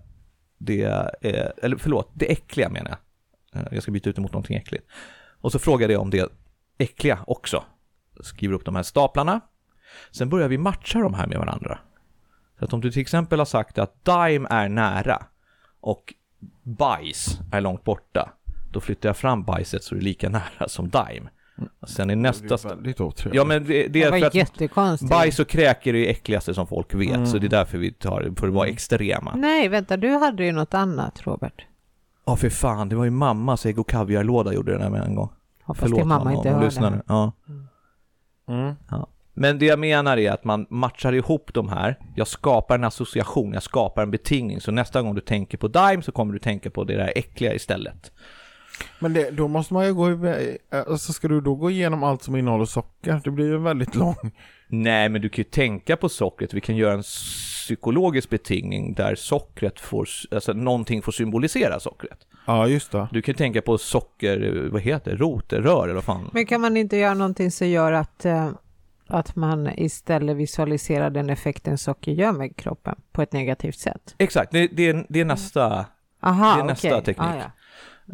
det 0.57 0.83
är, 0.83 1.53
eller 1.63 1.77
förlåt, 1.77 2.11
det 2.13 2.31
äckliga 2.31 2.69
menar 2.69 2.97
jag. 3.53 3.61
Eh, 3.61 3.67
jag 3.71 3.83
ska 3.83 3.91
byta 3.91 4.09
ut 4.09 4.15
det 4.15 4.21
mot 4.21 4.33
någonting 4.33 4.57
äckligt. 4.57 4.85
Och 5.41 5.51
så 5.51 5.59
frågar 5.59 5.89
jag 5.89 6.01
om 6.01 6.09
det 6.09 6.31
äckliga 6.77 7.19
också. 7.27 7.63
Skriver 8.21 8.55
upp 8.55 8.65
de 8.65 8.75
här 8.75 8.83
staplarna. 8.83 9.41
Sen 10.11 10.29
börjar 10.29 10.47
vi 10.47 10.57
matcha 10.57 10.99
de 10.99 11.13
här 11.13 11.27
med 11.27 11.37
varandra. 11.37 11.79
Så 12.59 12.65
att 12.65 12.73
om 12.73 12.81
du 12.81 12.91
till 12.91 13.01
exempel 13.01 13.39
har 13.39 13.45
sagt 13.45 13.77
att 13.77 14.05
Dime 14.05 14.47
är 14.49 14.69
nära 14.69 15.25
och 15.81 16.13
bajs 16.63 17.39
är 17.51 17.61
långt 17.61 17.83
borta, 17.83 18.33
då 18.71 18.79
flyttar 18.79 19.09
jag 19.09 19.17
fram 19.17 19.43
bajset 19.43 19.83
så 19.83 19.95
det 19.95 20.01
är 20.01 20.03
lika 20.03 20.29
nära 20.59 20.67
som 20.67 20.89
Dime. 20.89 21.29
Och 21.79 21.89
sen 21.89 22.09
i 22.09 22.15
nästa... 22.15 22.47
Det 22.47 22.65
är 22.65 22.69
väldigt 22.69 23.01
otrevligt. 23.01 23.35
Ja 23.37 23.43
men 23.43 23.63
det, 23.65 23.73
det 23.73 23.87
Det 23.87 24.03
är 24.03 24.11
var 24.11 24.19
för 24.19 24.27
att 24.27 24.35
jättekonstigt. 24.35 25.09
bajs 25.11 25.39
och 25.39 25.47
kräk 25.47 25.87
är 25.87 25.93
det 25.93 26.09
äckligaste 26.09 26.53
som 26.53 26.67
folk 26.67 26.93
vet, 26.93 27.29
så 27.29 27.37
det 27.37 27.47
är 27.47 27.49
därför 27.49 27.77
vi 27.77 27.91
tar 27.91 28.21
det, 28.21 28.35
för 28.39 28.47
att 28.47 28.53
vara 28.53 28.67
extrema. 28.67 29.35
Nej, 29.35 29.67
vänta, 29.67 29.97
du 29.97 30.09
hade 30.09 30.45
ju 30.45 30.51
något 30.51 30.73
annat, 30.73 31.21
Robert. 31.27 31.65
Ja 32.25 32.35
för 32.35 32.49
fan, 32.49 32.89
det 32.89 32.95
var 32.95 33.03
ju 33.03 33.09
mammas 33.11 33.65
ägg 33.65 33.79
och 33.79 33.89
kaviarlåda 33.89 34.53
gjorde 34.53 34.71
det 34.71 34.77
där 34.77 34.89
med 34.89 35.01
en 35.01 35.15
gång. 35.15 35.29
Hoppas 35.63 35.91
din 35.91 36.07
mamma 36.07 36.33
inte 36.33 36.49
hör 36.49 36.91
det. 36.91 37.01
Ja. 37.07 37.31
Mm. 38.47 38.75
Ja. 38.89 39.07
Men 39.39 39.59
det 39.59 39.65
jag 39.65 39.79
menar 39.79 40.17
är 40.17 40.31
att 40.31 40.43
man 40.43 40.65
matchar 40.69 41.13
ihop 41.13 41.53
de 41.53 41.69
här. 41.69 41.99
Jag 42.15 42.27
skapar 42.27 42.75
en 42.75 42.83
association, 42.83 43.53
jag 43.53 43.63
skapar 43.63 44.03
en 44.03 44.11
betingning. 44.11 44.61
Så 44.61 44.71
nästa 44.71 45.01
gång 45.01 45.15
du 45.15 45.21
tänker 45.21 45.57
på 45.57 45.67
Dime 45.67 46.01
så 46.01 46.11
kommer 46.11 46.33
du 46.33 46.39
tänka 46.39 46.69
på 46.69 46.83
det 46.83 46.95
där 46.95 47.13
äckliga 47.15 47.53
istället. 47.53 48.11
Men 48.99 49.13
det, 49.13 49.31
då 49.31 49.47
måste 49.47 49.73
man 49.73 49.85
ju 49.85 49.93
gå 49.93 50.11
iväg, 50.11 50.57
alltså 50.87 51.13
ska 51.13 51.27
du 51.27 51.41
då 51.41 51.55
gå 51.55 51.71
igenom 51.71 52.03
allt 52.03 52.23
som 52.23 52.35
innehåller 52.35 52.65
socker? 52.65 53.21
Det 53.23 53.31
blir 53.31 53.45
ju 53.45 53.57
väldigt 53.57 53.95
lång. 53.95 54.15
Nej, 54.67 55.09
men 55.09 55.21
du 55.21 55.29
kan 55.29 55.37
ju 55.37 55.49
tänka 55.49 55.97
på 55.97 56.09
sockret. 56.09 56.53
Vi 56.53 56.61
kan 56.61 56.75
göra 56.75 56.93
en 56.93 57.01
psykologisk 57.01 58.29
betingning 58.29 58.93
där 58.93 59.15
sockret 59.15 59.79
får, 59.79 60.07
alltså 60.31 60.53
någonting 60.53 61.01
får 61.01 61.11
symbolisera 61.11 61.79
sockret. 61.79 62.17
Ja, 62.47 62.67
just 62.67 62.91
det. 62.91 63.07
Du 63.11 63.21
kan 63.21 63.31
ju 63.31 63.37
tänka 63.37 63.61
på 63.61 63.77
socker, 63.77 64.69
vad 64.71 64.81
heter 64.81 65.11
det, 65.11 65.17
rotrör 65.17 65.83
eller 65.83 65.93
vad 65.93 66.03
fan. 66.03 66.29
Men 66.33 66.45
kan 66.45 66.61
man 66.61 66.77
inte 66.77 66.97
göra 66.97 67.13
någonting 67.13 67.51
som 67.51 67.67
gör 67.67 67.91
att, 67.91 68.25
eh, 68.25 68.49
att 69.09 69.35
man 69.35 69.79
istället 69.79 70.37
visualiserar 70.37 71.09
den 71.09 71.29
effekten 71.29 71.77
socker 71.77 72.11
gör 72.11 72.31
med 72.31 72.55
kroppen 72.55 72.95
på 73.11 73.21
ett 73.21 73.33
negativt 73.33 73.79
sätt? 73.79 74.15
Exakt, 74.17 74.51
det, 74.51 74.67
det, 74.67 74.89
är, 74.89 75.05
det 75.09 75.19
är 75.19 75.25
nästa 75.25 75.85
Aha, 76.21 76.55
Det 76.55 76.61
är 76.61 76.65
nästa 76.65 76.87
okej. 76.87 77.03
teknik. 77.03 77.27
Ah, 77.29 77.35
ja. 77.35 77.51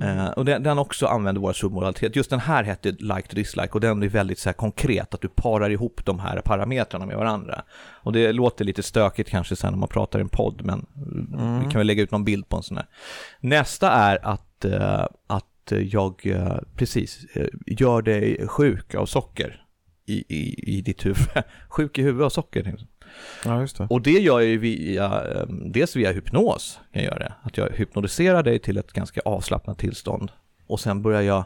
Eh, 0.01 0.27
och 0.27 0.45
den, 0.45 0.63
den 0.63 0.79
också 0.79 1.05
använder 1.05 1.41
våra 1.41 1.53
submodalitet. 1.53 2.15
Just 2.15 2.29
den 2.29 2.39
här 2.39 2.63
hette 2.63 2.91
like 2.91 3.27
to 3.27 3.35
dislike 3.35 3.69
och 3.69 3.79
den 3.79 4.03
är 4.03 4.07
väldigt 4.07 4.39
så 4.39 4.49
här 4.49 4.53
konkret, 4.53 5.13
att 5.13 5.21
du 5.21 5.27
parar 5.27 5.69
ihop 5.69 6.05
de 6.05 6.19
här 6.19 6.41
parametrarna 6.41 7.05
med 7.05 7.17
varandra. 7.17 7.63
Och 7.77 8.13
det 8.13 8.31
låter 8.31 8.65
lite 8.65 8.83
stökigt 8.83 9.29
kanske 9.29 9.55
sen 9.55 9.71
när 9.71 9.79
man 9.79 9.89
pratar 9.89 10.19
i 10.19 10.21
en 10.21 10.29
podd, 10.29 10.61
men 10.65 10.85
vi 11.63 11.71
kan 11.71 11.79
väl 11.79 11.87
lägga 11.87 12.03
ut 12.03 12.11
någon 12.11 12.23
bild 12.23 12.49
på 12.49 12.57
en 12.57 12.63
sån 12.63 12.77
här. 12.77 12.85
Nästa 13.39 13.91
är 13.91 14.25
att, 14.25 14.65
eh, 14.65 15.05
att 15.27 15.71
jag, 15.81 16.21
eh, 16.25 16.57
precis, 16.75 17.25
gör 17.65 18.01
dig 18.01 18.47
sjuk 18.47 18.95
av 18.95 19.05
socker 19.05 19.62
i, 20.05 20.23
i, 20.27 20.77
i 20.77 20.81
ditt 20.81 21.05
huvud. 21.05 21.27
sjuk 21.69 21.97
i 21.97 22.01
huvudet 22.01 22.25
av 22.25 22.29
socker. 22.29 22.63
jag. 22.65 22.79
Ja, 23.45 23.61
just 23.61 23.77
det. 23.77 23.87
Och 23.89 24.01
det 24.01 24.11
gör 24.11 24.39
jag 24.39 24.49
ju 24.49 24.57
via, 24.57 25.05
eh, 25.05 25.47
dels 25.47 25.95
via 25.95 26.11
hypnos, 26.11 26.79
kan 26.93 27.03
jag 27.03 27.11
göra 27.11 27.19
det. 27.19 27.33
Att 27.41 27.57
jag 27.57 27.69
hypnotiserar 27.69 28.43
dig 28.43 28.59
till 28.59 28.77
ett 28.77 28.93
ganska 28.93 29.21
avslappnat 29.25 29.79
tillstånd. 29.79 30.31
Och 30.67 30.79
sen 30.79 31.01
börjar 31.01 31.21
jag, 31.21 31.45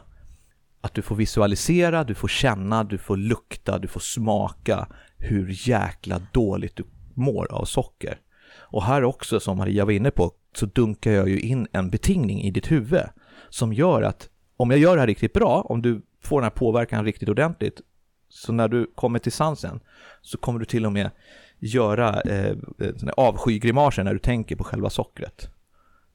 att 0.80 0.94
du 0.94 1.02
får 1.02 1.16
visualisera, 1.16 2.04
du 2.04 2.14
får 2.14 2.28
känna, 2.28 2.84
du 2.84 2.98
får 2.98 3.16
lukta, 3.16 3.78
du 3.78 3.88
får 3.88 4.00
smaka 4.00 4.88
hur 5.16 5.68
jäkla 5.68 6.20
dåligt 6.32 6.76
du 6.76 6.84
mår 7.14 7.52
av 7.52 7.64
socker. 7.64 8.18
Och 8.70 8.84
här 8.84 9.04
också, 9.04 9.40
som 9.40 9.56
Maria 9.56 9.84
var 9.84 9.92
inne 9.92 10.10
på, 10.10 10.32
så 10.54 10.66
dunkar 10.66 11.12
jag 11.12 11.28
ju 11.28 11.40
in 11.40 11.66
en 11.72 11.90
betingning 11.90 12.42
i 12.42 12.50
ditt 12.50 12.70
huvud 12.70 13.02
som 13.48 13.72
gör 13.72 14.02
att 14.02 14.28
om 14.56 14.70
jag 14.70 14.80
gör 14.80 14.94
det 14.94 15.00
här 15.00 15.06
riktigt 15.06 15.32
bra, 15.32 15.60
om 15.60 15.82
du 15.82 16.02
får 16.22 16.40
den 16.40 16.44
här 16.44 16.56
påverkan 16.56 17.04
riktigt 17.04 17.28
ordentligt, 17.28 17.80
så 18.28 18.52
när 18.52 18.68
du 18.68 18.90
kommer 18.94 19.18
till 19.18 19.32
sansen 19.32 19.80
så 20.22 20.38
kommer 20.38 20.58
du 20.58 20.64
till 20.64 20.86
och 20.86 20.92
med 20.92 21.10
göra 21.58 22.20
eh, 22.20 22.56
avskygrimaser 23.16 24.04
när 24.04 24.12
du 24.12 24.18
tänker 24.18 24.56
på 24.56 24.64
själva 24.64 24.90
sockret. 24.90 25.50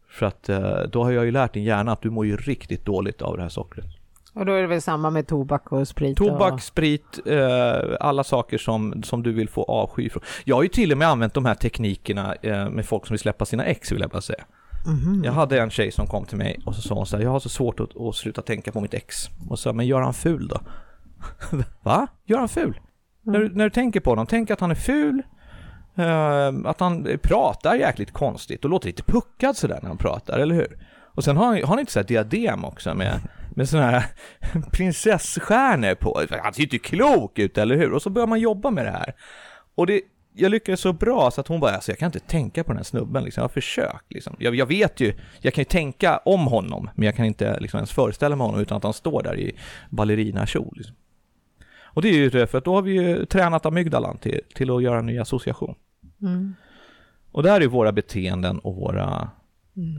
För 0.10 0.26
att 0.26 0.50
eh, 0.50 0.82
då 0.92 1.04
har 1.04 1.12
jag 1.12 1.26
ju 1.26 1.32
lärt 1.32 1.54
din 1.54 1.64
hjärna 1.64 1.92
att 1.92 2.02
du 2.02 2.10
mår 2.10 2.26
ju 2.26 2.38
riktigt 2.38 2.86
dåligt 2.86 3.22
av 3.22 3.38
det 3.38 3.44
här 3.44 3.50
sockret. 3.50 3.86
Och 4.34 4.46
då 4.46 4.54
är 4.54 4.62
det 4.62 4.68
väl 4.68 4.82
samma 4.82 5.10
med 5.10 5.28
tobak 5.28 5.72
och 5.72 5.88
sprit? 5.88 6.18
Tobak, 6.18 6.54
Och... 6.54 6.62
sprit, 6.62 7.20
eh, 7.26 7.96
alla 8.00 8.24
saker 8.24 8.58
som, 8.58 9.04
som 9.04 9.24
du 9.24 9.32
vill 9.32 9.50
få 9.50 9.64
avsky 9.64 10.10
från. 10.10 10.24
Jag 10.44 10.56
har 10.56 10.64
ju 10.64 10.70
till 10.70 10.92
och 10.92 10.98
med 10.98 11.08
använt 11.08 11.34
de 11.34 11.46
här 11.46 11.56
teknikerna 11.56 12.36
eh, 12.36 12.70
med 12.70 12.86
folk 12.86 13.08
som 13.08 13.14
vill 13.14 13.20
släppa 13.20 13.46
sina 13.46 13.66
ex 13.66 13.92
vill 13.92 14.02
jag 14.02 14.10
bara 14.10 14.22
säga. 14.22 14.44
Mhm. 14.86 15.22
Jag 15.26 15.32
hade 15.32 15.62
en 15.62 15.70
tjej 15.70 15.92
som 15.92 16.08
kom 16.08 16.26
till 16.26 16.38
mig 16.38 16.60
och 16.66 16.76
så 16.76 16.82
sa 16.82 16.96
hon 16.96 17.06
så 17.06 17.18
här, 17.18 17.24
jag 17.24 17.32
har 17.32 17.40
så 17.40 17.50
svårt 17.50 17.80
att, 17.80 18.02
att 18.02 18.16
sluta 18.16 18.42
tänka 18.42 18.72
på 18.72 18.82
mitt 18.82 18.94
ex. 18.94 19.30
Och 19.50 19.60
så 19.60 19.74
men 19.74 19.88
gör 19.88 20.02
han 20.02 20.14
ful 20.14 20.48
då? 20.48 20.60
Va? 21.84 22.08
Gör 22.26 22.40
han 22.40 22.50
ful? 22.50 22.80
När, 23.22 23.40
du, 23.40 23.50
när 23.50 23.64
du 23.64 23.70
tänker 23.70 24.00
på 24.00 24.10
honom, 24.10 24.28
tänk 24.28 24.52
att 24.52 24.60
han 24.60 24.72
är 24.72 24.76
ful, 24.76 25.22
eh, 25.96 26.70
att 26.70 26.80
han 26.80 27.20
pratar 27.24 27.76
jäkligt 27.76 28.12
konstigt 28.12 28.64
och 28.64 28.70
låter 28.70 28.88
lite 28.88 29.04
puckad 29.04 29.58
sådär 29.58 29.80
när 29.82 29.88
han 29.88 29.98
pratar, 29.98 30.40
eller 30.40 30.56
hur? 30.56 30.78
Och 31.16 31.24
sen 31.24 31.38
har 31.38 31.46
han, 31.46 31.56
har 31.56 31.68
han 31.68 31.80
inte 31.80 32.00
här 32.00 32.04
diadem 32.04 32.66
också 32.66 32.94
med, 32.94 33.20
med 33.56 33.70
sådana 33.70 33.92
här 33.92 34.06
prinsessstjärnor 34.72 35.96
på. 35.96 36.22
Han 36.44 36.54
ser 36.54 36.64
inte 36.64 36.80
klok 36.80 37.40
ut, 37.40 37.58
eller 37.58 37.78
hur? 37.78 37.94
Och 37.94 38.02
så 38.02 38.10
börjar 38.10 38.28
man 38.28 38.40
jobba 38.40 38.72
med 38.72 38.86
det 38.86 38.92
här. 38.92 39.14
Och 39.76 39.88
det, 39.88 40.02
jag 40.34 40.52
lyckades 40.52 40.80
så 40.80 40.94
bra 40.94 41.32
så 41.32 41.42
att 41.42 41.48
hon 41.48 41.60
bara, 41.60 41.72
alltså 41.72 41.92
jag 41.92 42.00
kan 42.00 42.06
inte 42.06 42.20
tänka 42.20 42.64
på 42.64 42.72
den 42.72 42.78
här 42.78 42.84
snubben 42.84 43.24
liksom. 43.24 43.42
Jag 43.42 43.44
har 43.44 43.54
försökt 43.54 44.14
liksom. 44.14 44.36
Jag, 44.40 44.56
jag 44.56 44.66
vet 44.66 45.00
ju, 45.00 45.14
jag 45.42 45.54
kan 45.54 45.62
ju 45.62 45.66
tänka 45.66 46.18
om 46.18 46.48
honom, 46.48 46.90
men 46.96 47.06
jag 47.06 47.16
kan 47.16 47.26
inte 47.26 47.60
liksom 47.60 47.78
ens 47.78 47.92
föreställa 47.92 48.36
mig 48.36 48.46
honom 48.46 48.62
utan 48.62 48.78
att 48.78 48.84
han 48.84 48.94
står 48.94 49.24
där 49.24 49.40
i 49.40 49.56
ballerinakjol. 49.90 50.74
Liksom. 50.78 50.96
Och 51.94 52.02
det 52.02 52.10
är 52.10 52.14
ju 52.14 52.30
det, 52.30 52.48
för 52.48 52.58
att 52.58 52.66
då 52.66 52.76
har 52.76 52.82
vi 52.82 52.92
ju 52.94 53.26
tränat 53.26 53.66
amygdalan 53.66 54.18
till, 54.18 54.40
till 54.56 54.72
att 54.72 54.84
göra 54.84 55.00
en 55.00 55.06
ny 55.06 55.20
association. 55.20 55.76
Mm. 56.22 56.54
Och 57.32 57.44
det 57.44 57.50
här 57.52 57.62
är 57.62 57.68
våra 57.68 57.92
beteenden 57.92 58.60
och 58.60 58.76
våra 58.76 59.30
Mm. 59.78 59.98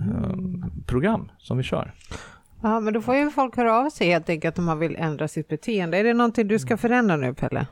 eh, 0.62 0.68
program 0.86 1.30
som 1.38 1.56
vi 1.56 1.62
kör. 1.62 1.94
Ja, 2.62 2.80
men 2.80 2.94
då 2.94 3.00
får 3.00 3.14
ju 3.16 3.30
folk 3.30 3.56
höra 3.56 3.74
av 3.78 3.90
sig 3.90 4.08
helt 4.08 4.28
enkelt 4.28 4.58
om 4.58 4.64
man 4.64 4.78
vill 4.78 4.96
ändra 4.96 5.28
sitt 5.28 5.48
beteende. 5.48 5.98
Är 5.98 6.04
det 6.04 6.14
någonting 6.14 6.48
du 6.48 6.58
ska 6.58 6.76
förändra 6.76 7.16
nu, 7.16 7.34
Pelle? 7.34 7.66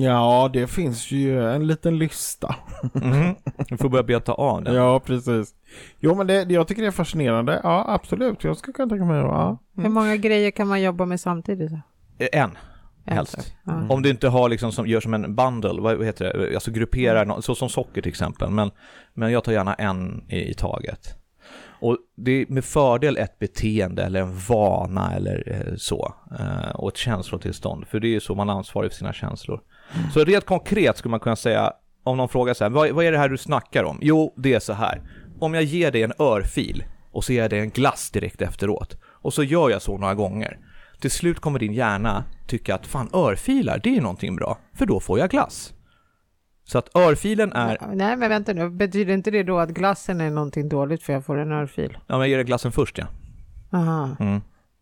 Ja, 0.00 0.50
det 0.52 0.66
finns 0.66 1.10
ju 1.10 1.50
en 1.50 1.66
liten 1.66 1.98
lista. 1.98 2.54
Mm. 3.02 3.34
Vi 3.70 3.76
får 3.76 3.88
börja 3.88 4.02
beta 4.02 4.32
av 4.32 4.62
den. 4.64 4.74
Ja, 4.74 5.00
precis. 5.00 5.54
Jo, 6.00 6.14
men 6.14 6.26
det, 6.26 6.42
jag 6.50 6.68
tycker 6.68 6.82
det 6.82 6.88
är 6.88 6.92
fascinerande. 6.92 7.60
Ja, 7.62 7.84
absolut. 7.88 8.44
Jag 8.44 8.56
skulle 8.56 8.72
kunna 8.72 8.88
tänka 8.88 9.04
mig 9.04 9.16
ja. 9.20 9.58
Hur 9.76 9.88
många 9.88 10.16
grejer 10.16 10.50
kan 10.50 10.68
man 10.68 10.82
jobba 10.82 11.06
med 11.06 11.20
samtidigt? 11.20 11.72
Eh, 12.18 12.28
En 12.32 12.50
helst. 13.06 13.54
Ja. 13.64 13.86
Om 13.90 14.02
du 14.02 14.10
inte 14.10 14.28
har 14.28 14.48
liksom 14.48 14.72
som, 14.72 14.86
gör 14.86 15.00
som 15.00 15.14
en 15.14 15.34
bundle, 15.34 15.80
vad 15.80 16.04
heter 16.04 16.24
det, 16.24 16.54
alltså 16.54 16.70
grupperar, 16.70 17.24
nå- 17.24 17.42
så 17.42 17.54
som 17.54 17.68
socker 17.68 18.02
till 18.02 18.10
exempel, 18.10 18.50
men, 18.50 18.70
men 19.14 19.32
jag 19.32 19.44
tar 19.44 19.52
gärna 19.52 19.74
en 19.74 20.24
i, 20.28 20.50
i 20.50 20.54
taget. 20.54 21.16
Och 21.80 21.98
det 22.16 22.32
är 22.32 22.46
med 22.48 22.64
fördel 22.64 23.16
ett 23.16 23.38
beteende 23.38 24.02
eller 24.02 24.20
en 24.20 24.38
vana 24.38 25.14
eller 25.14 25.42
eh, 25.46 25.76
så, 25.76 26.14
eh, 26.40 26.70
och 26.74 26.88
ett 26.88 26.96
känslotillstånd, 26.96 27.86
för 27.86 28.00
det 28.00 28.06
är 28.06 28.12
ju 28.12 28.20
så 28.20 28.34
man 28.34 28.48
är 28.48 28.52
ansvarig 28.52 28.90
för 28.90 28.98
sina 28.98 29.12
känslor. 29.12 29.60
Så 30.12 30.24
rent 30.24 30.44
konkret 30.44 30.98
skulle 30.98 31.10
man 31.10 31.20
kunna 31.20 31.36
säga, 31.36 31.72
om 32.02 32.16
någon 32.16 32.28
frågar 32.28 32.54
så 32.54 32.64
här, 32.64 32.70
vad, 32.70 32.90
vad 32.90 33.04
är 33.04 33.12
det 33.12 33.18
här 33.18 33.28
du 33.28 33.38
snackar 33.38 33.84
om? 33.84 33.98
Jo, 34.02 34.34
det 34.36 34.54
är 34.54 34.60
så 34.60 34.72
här, 34.72 35.02
om 35.40 35.54
jag 35.54 35.62
ger 35.62 35.92
dig 35.92 36.02
en 36.02 36.12
örfil 36.18 36.84
och 37.12 37.24
så 37.24 37.32
ger 37.32 37.40
jag 37.42 37.50
dig 37.50 37.60
en 37.60 37.70
glass 37.70 38.10
direkt 38.10 38.42
efteråt, 38.42 38.96
och 39.04 39.34
så 39.34 39.42
gör 39.42 39.70
jag 39.70 39.82
så 39.82 39.98
några 39.98 40.14
gånger, 40.14 40.58
till 41.04 41.10
slut 41.10 41.40
kommer 41.40 41.58
din 41.58 41.72
hjärna 41.72 42.24
tycka 42.46 42.74
att 42.74 42.86
fan 42.86 43.08
örfilar, 43.12 43.80
det 43.82 43.96
är 43.96 44.00
någonting 44.00 44.36
bra, 44.36 44.58
för 44.72 44.86
då 44.86 45.00
får 45.00 45.18
jag 45.18 45.30
glass. 45.30 45.72
Så 46.64 46.78
att 46.78 46.96
örfilen 46.96 47.52
är, 47.52 47.78
Nej, 47.92 48.16
men 48.16 48.28
vänta 48.28 48.52
nu. 48.52 48.70
Betyder 48.70 49.14
inte 49.14 49.30
det 49.30 49.42
då 49.42 49.58
att 49.58 49.70
glassen 49.70 50.20
är 50.20 50.30
någonting 50.30 50.68
dåligt 50.68 51.02
för 51.02 51.12
jag 51.12 51.24
får 51.24 51.38
en 51.38 51.52
örfil? 51.52 51.98
ja 52.06 52.14
men 52.14 52.20
jag 52.20 52.28
ger 52.28 52.36
dig 52.36 52.44
glassen 52.44 52.72
först 52.72 52.98
ja. 52.98 53.06
Aha. 53.72 54.16
Mm. 54.20 54.40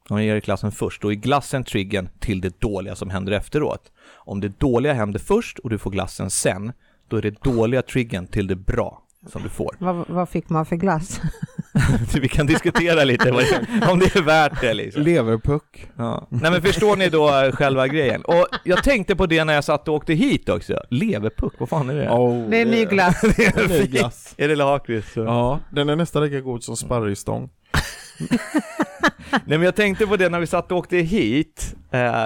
Om 0.09 0.17
jag 0.17 0.25
ger 0.25 0.33
dig 0.33 0.41
glassen 0.41 0.73
först, 0.73 1.03
då 1.03 1.13
är 1.13 1.15
glassen 1.15 1.65
triggern 1.65 2.09
till 2.21 2.41
det 2.41 2.61
dåliga 2.61 2.95
som 2.95 3.11
händer 3.11 3.33
efteråt. 3.33 3.93
Om 4.15 4.41
det 4.41 4.61
dåliga 4.61 4.93
händer 4.93 5.19
först 5.21 5.59
och 5.59 5.71
du 5.71 5.79
får 5.79 5.91
glassen 5.91 6.31
sen, 6.31 6.73
då 7.09 7.17
är 7.17 7.23
det 7.23 7.43
dåliga 7.43 7.83
triggern 7.83 8.27
till 8.27 8.47
det 8.47 8.57
bra 8.57 9.03
som 9.27 9.43
du 9.43 9.49
får. 9.49 9.77
Vad, 9.79 10.09
vad 10.09 10.29
fick 10.29 10.49
man 10.49 10.67
för 10.67 10.77
glass? 10.77 11.21
Vi 12.21 12.29
kan 12.29 12.47
diskutera 12.47 13.05
lite 13.05 13.31
det, 13.31 13.87
om 13.91 13.99
det 13.99 14.17
är 14.17 14.23
värt 14.23 14.61
det 14.61 14.75
liksom. 14.75 15.03
Leverpuck. 15.03 15.87
Ja. 15.97 16.27
Nej 16.31 16.51
men 16.51 16.63
förstår 16.63 16.97
ni 16.97 17.09
då 17.09 17.29
eh, 17.29 17.53
själva 17.53 17.89
grejen? 17.89 18.23
Och 18.23 18.47
jag 18.65 18.85
tänkte 18.85 19.17
på 19.17 19.27
det 19.27 19.45
när 19.45 19.55
jag 19.55 19.65
satt 19.65 19.89
och 19.89 19.95
åkte 19.95 20.15
hit 20.15 20.49
också. 20.49 20.77
Leverpuck, 20.91 21.55
vad 21.59 21.69
fan 21.69 21.91
är 21.91 21.95
det? 21.95 22.11
Oh, 22.11 22.51
Det 22.51 22.57
är 22.57 22.63
en 22.63 22.71
ny 22.71 22.85
glass. 22.85 23.21
Det 23.37 23.47
är 23.47 23.63
en 23.63 23.71
ny 23.71 23.87
glass. 23.87 24.35
Är 24.37 24.49
det 24.49 24.57
lakrits? 24.57 25.17
Ja, 25.17 25.61
den 25.71 25.89
är 25.89 25.97
nästan 25.97 26.23
lika 26.25 26.41
god 26.41 26.65
som 26.65 26.77
sparrisstång. 26.77 27.51
Nej 29.31 29.59
men 29.59 29.63
jag 29.63 29.77
tänkte 29.77 30.07
på 30.07 30.17
det 30.17 30.29
när 30.29 30.41
vi 30.41 30.47
satt 30.47 30.73
och 30.73 30.79
åkte 30.79 30.97
hit. 30.97 31.75
Eh, 31.91 32.25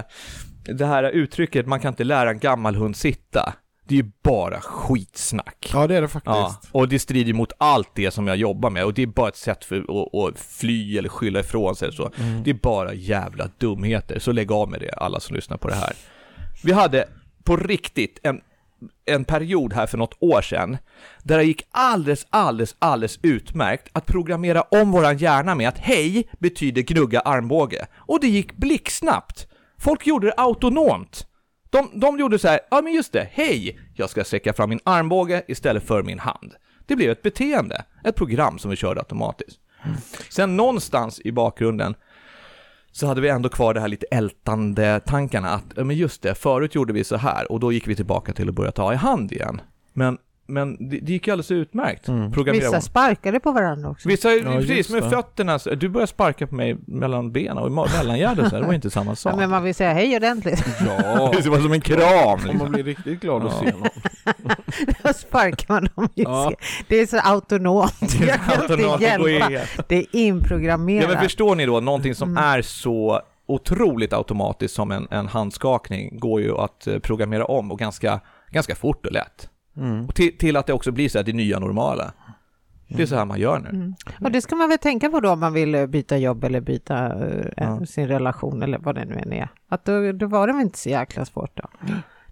det 0.65 0.87
här 0.87 1.11
uttrycket, 1.11 1.67
man 1.67 1.81
kan 1.81 1.93
inte 1.93 2.05
lära 2.05 2.31
en 2.31 2.39
gammal 2.39 2.77
hund 2.77 2.97
sitta. 2.97 3.55
Det 3.89 3.95
är 3.95 4.03
ju 4.03 4.11
bara 4.23 4.61
skitsnack. 4.61 5.71
Ja, 5.73 5.87
det 5.87 5.97
är 5.97 6.03
det 6.03 6.09
faktiskt. 6.09 6.35
Ja, 6.37 6.61
och 6.73 6.89
det 6.89 6.99
strider 6.99 7.33
mot 7.33 7.53
allt 7.59 7.91
det 7.95 8.11
som 8.11 8.27
jag 8.27 8.37
jobbar 8.37 8.71
med 8.71 8.85
och 8.85 8.95
det 8.95 9.03
är 9.03 9.07
bara 9.07 9.29
ett 9.29 9.37
sätt 9.37 9.65
för 9.65 9.77
att, 9.79 10.15
att 10.15 10.41
fly 10.41 10.99
eller 10.99 11.09
skylla 11.09 11.41
ifrån 11.41 11.77
sig 11.77 11.93
så. 11.93 12.11
Det 12.45 12.51
är 12.51 12.55
bara 12.55 12.95
jävla 12.95 13.49
dumheter, 13.59 14.19
så 14.19 14.33
lägg 14.33 14.53
av 14.53 14.71
med 14.71 14.81
det 14.81 14.91
alla 14.91 15.21
som 15.21 15.37
lyssnar 15.37 15.57
på 15.57 15.69
det 15.69 15.75
här. 15.75 15.93
Vi 16.65 16.73
hade 16.73 17.09
på 17.45 17.57
riktigt 17.57 18.19
en, 18.23 18.41
en 19.05 19.25
period 19.25 19.73
här 19.73 19.87
för 19.87 19.99
något 19.99 20.15
år 20.21 20.43
sedan 20.43 20.77
där 21.23 21.39
det 21.39 21.45
gick 21.45 21.63
alldeles, 21.71 22.27
alldeles, 22.31 22.77
alldeles 22.79 23.19
utmärkt 23.23 23.89
att 23.93 24.07
programmera 24.07 24.63
om 24.63 24.91
våran 24.93 25.19
hjärna 25.19 25.55
med 25.55 25.69
att 25.69 25.79
hej 25.79 26.29
betyder 26.39 26.83
gnugga 26.83 27.21
armbåge. 27.21 27.87
Och 27.97 28.21
det 28.21 28.29
gick 28.29 28.57
blixtsnabbt. 28.57 29.47
Folk 29.79 30.07
gjorde 30.07 30.27
det 30.27 30.35
autonomt. 30.37 31.27
De, 31.77 32.01
de 32.01 32.19
gjorde 32.19 32.39
så 32.39 32.49
här, 32.49 32.61
ja 32.71 32.83
men 32.83 32.93
just 32.93 33.13
det, 33.13 33.29
hej, 33.33 33.79
jag 33.95 34.11
ska 34.11 34.25
sträcka 34.25 34.53
fram 34.53 34.69
min 34.69 34.81
armbåge 34.85 35.43
istället 35.49 35.87
för 35.87 36.03
min 36.03 36.19
hand. 36.19 36.55
Det 36.87 36.97
blev 36.97 37.11
ett 37.11 37.23
beteende, 37.23 37.85
ett 38.05 38.17
program 38.17 38.59
som 38.59 38.71
vi 38.71 38.77
körde 38.77 39.01
automatiskt. 39.01 39.61
Sen 40.31 40.57
någonstans 40.57 41.21
i 41.25 41.33
bakgrunden 41.33 41.95
så 42.93 43.07
hade 43.07 43.21
vi 43.21 43.29
ändå 43.29 43.49
kvar 43.49 43.75
det 43.75 43.81
här 43.81 43.89
lite 43.89 44.07
ältande 44.11 45.01
tankarna 45.07 45.51
att, 45.51 45.65
ja 45.77 45.85
men 45.85 45.97
just 45.97 46.23
det, 46.23 46.35
förut 46.35 46.75
gjorde 46.75 46.93
vi 46.93 47.05
så 47.05 47.17
här 47.17 47.53
och 47.53 47.61
då 47.61 47.73
gick 47.73 47.89
vi 47.89 47.97
tillbaka 47.97 48.33
till 48.33 48.49
att 48.49 48.55
börja 48.55 48.73
ta 48.73 48.93
i 48.93 48.97
hand 48.97 49.33
igen. 49.33 49.61
Men, 49.93 50.19
men 50.47 50.89
det, 50.91 50.99
det 50.99 51.13
gick 51.13 51.27
ju 51.27 51.33
alldeles 51.33 51.51
utmärkt. 51.51 52.05
Programmera 52.07 52.53
Vissa 52.53 52.81
sparkade 52.81 53.41
på 53.41 53.53
varandra 53.53 53.89
också. 53.91 54.09
Vissa, 54.09 54.31
Ja, 54.33 54.53
precis, 54.53 54.91
med 54.91 55.03
det. 55.03 55.11
fötterna, 55.11 55.59
du 55.77 55.89
började 55.89 56.07
sparka 56.11 56.47
på 56.47 56.55
mig 56.55 56.77
mellan 56.87 57.33
benen 57.33 57.59
och 57.59 57.73
mellangärdet, 57.73 58.49
så 58.49 58.55
här, 58.55 58.61
det 58.61 58.67
var 58.67 58.75
inte 58.75 58.91
samma 58.91 59.17
sak. 59.17 59.33
Ja, 59.33 59.37
men 59.37 59.51
man 59.51 59.63
vill 59.63 59.75
säga 59.75 59.93
hej 59.93 60.17
ordentligt. 60.17 60.65
Ja, 60.87 61.33
Det 61.43 61.49
var 61.49 61.59
som 61.61 61.73
en 61.73 61.81
kram 61.81 62.29
om 62.29 62.39
liksom. 62.41 62.59
man 62.59 62.73
blir 62.73 62.85
riktigt 62.85 63.21
glad 63.21 63.47
att 63.47 63.59
se 63.59 63.65
någon. 63.73 63.89
Då 65.03 65.13
sparkar 65.13 65.67
man 65.75 65.89
dem 65.97 66.09
ju. 66.15 66.23
Ja. 66.23 66.53
Det 66.89 67.01
är 67.01 67.07
så 67.07 67.19
autonomt. 67.19 67.93
Jag 68.21 68.41
kan 68.45 68.61
Autonomt. 68.63 69.01
Det 69.89 69.97
är 69.97 70.07
inprogrammerat. 70.13 71.03
Ja 71.03 71.09
men 71.15 71.23
förstår 71.23 71.55
ni 71.57 71.67
då, 71.67 71.81
någonting 71.81 72.15
som 72.15 72.27
Mm. 72.31 72.45
är 72.45 72.63
så 72.63 73.21
otroligt 73.49 74.13
automatiskt 74.13 74.75
som 74.75 74.91
en, 74.91 75.09
en 75.11 75.29
handskakning 75.29 76.19
går 76.19 76.41
ju 76.41 76.57
att 76.59 76.87
eh, 76.87 76.99
programmera 76.99 77.45
om 77.45 77.73
och 77.73 77.79
ganska, 77.79 78.21
ganska 78.51 78.75
fort 78.75 79.07
och 79.07 79.13
lätt. 79.13 79.49
Mm. 79.77 80.05
Och 80.07 80.15
till, 80.15 80.39
till 80.39 80.57
att 80.57 80.67
det 80.67 80.73
också 80.73 80.93
blir 80.93 81.09
så 81.09 81.19
här 81.19 81.25
det 81.25 81.33
nya 81.33 81.59
normala. 81.59 82.13
Det 82.89 83.03
är 83.03 83.07
så 83.07 83.17
här 83.17 83.25
man 83.25 83.41
gör 83.41 83.59
nu. 83.59 83.69
Mm. 83.69 83.95
Och 84.21 84.31
det 84.33 84.41
ska 84.41 84.57
man 84.57 84.69
väl 84.69 84.79
tänka 84.79 85.09
på 85.11 85.21
då 85.21 85.31
om 85.31 85.41
man 85.41 85.53
vill 85.53 85.75
eh, 85.75 85.87
byta 85.87 86.17
jobb 86.19 86.45
eller 86.45 86.61
byta 86.61 87.27
eh, 87.27 87.47
Ja. 87.57 87.87
sin 87.87 88.09
relation 88.09 88.63
eller 88.63 88.79
vad 88.79 88.95
det 88.95 89.05
nu 89.05 89.15
än 89.15 89.33
är. 89.33 89.49
Att 89.69 89.85
då, 89.85 90.13
då 90.13 90.27
var 90.27 90.47
det 90.47 90.53
väl 90.53 90.63
inte 90.63 90.79
så 90.79 90.89
jäkla 90.89 91.25
svårt 91.25 91.57
då. 91.57 91.69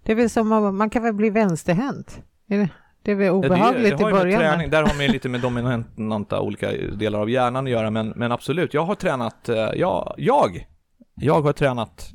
Det 0.03 0.11
är 0.11 0.15
väl 0.15 0.29
som 0.29 0.51
om 0.51 0.77
man 0.77 0.89
kan 0.89 1.03
väl 1.03 1.13
bli 1.13 1.29
vänsterhänt. 1.29 2.21
Är 2.49 2.57
det, 2.57 2.69
det 3.01 3.11
är 3.11 3.15
väl 3.15 3.25
Ja, 3.25 3.33
det- 3.33 3.37
obehagligt 3.47 3.97
det 3.97 4.09
i 4.09 4.11
början. 4.11 4.39
Träning, 4.41 4.69
där 4.69 4.83
har 4.83 4.95
man 4.95 5.05
ju 5.05 5.11
lite 5.11 5.29
med 5.29 5.41
dominanta 5.41 6.41
olika 6.41 6.71
delar 6.71 7.19
av 7.19 7.29
hjärnan 7.29 7.65
att 7.65 7.71
göra, 7.71 7.91
men, 7.91 8.13
men 8.15 8.31
absolut, 8.31 8.73
jag 8.73 8.85
har 8.85 8.95
tränat, 8.95 9.49
eh, 9.49 9.55
jag, 9.55 10.13
jag, 10.17 10.67
jag 11.15 11.41
har 11.41 11.53
tränat 11.53 12.09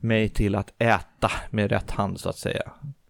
mig 0.00 0.28
till 0.28 0.54
att 0.54 0.74
äta 0.82 1.30
med 1.50 1.70
rätt 1.70 1.90
hand 1.90 2.20
så 2.20 2.28
att 2.28 2.38
säga. 2.38 2.62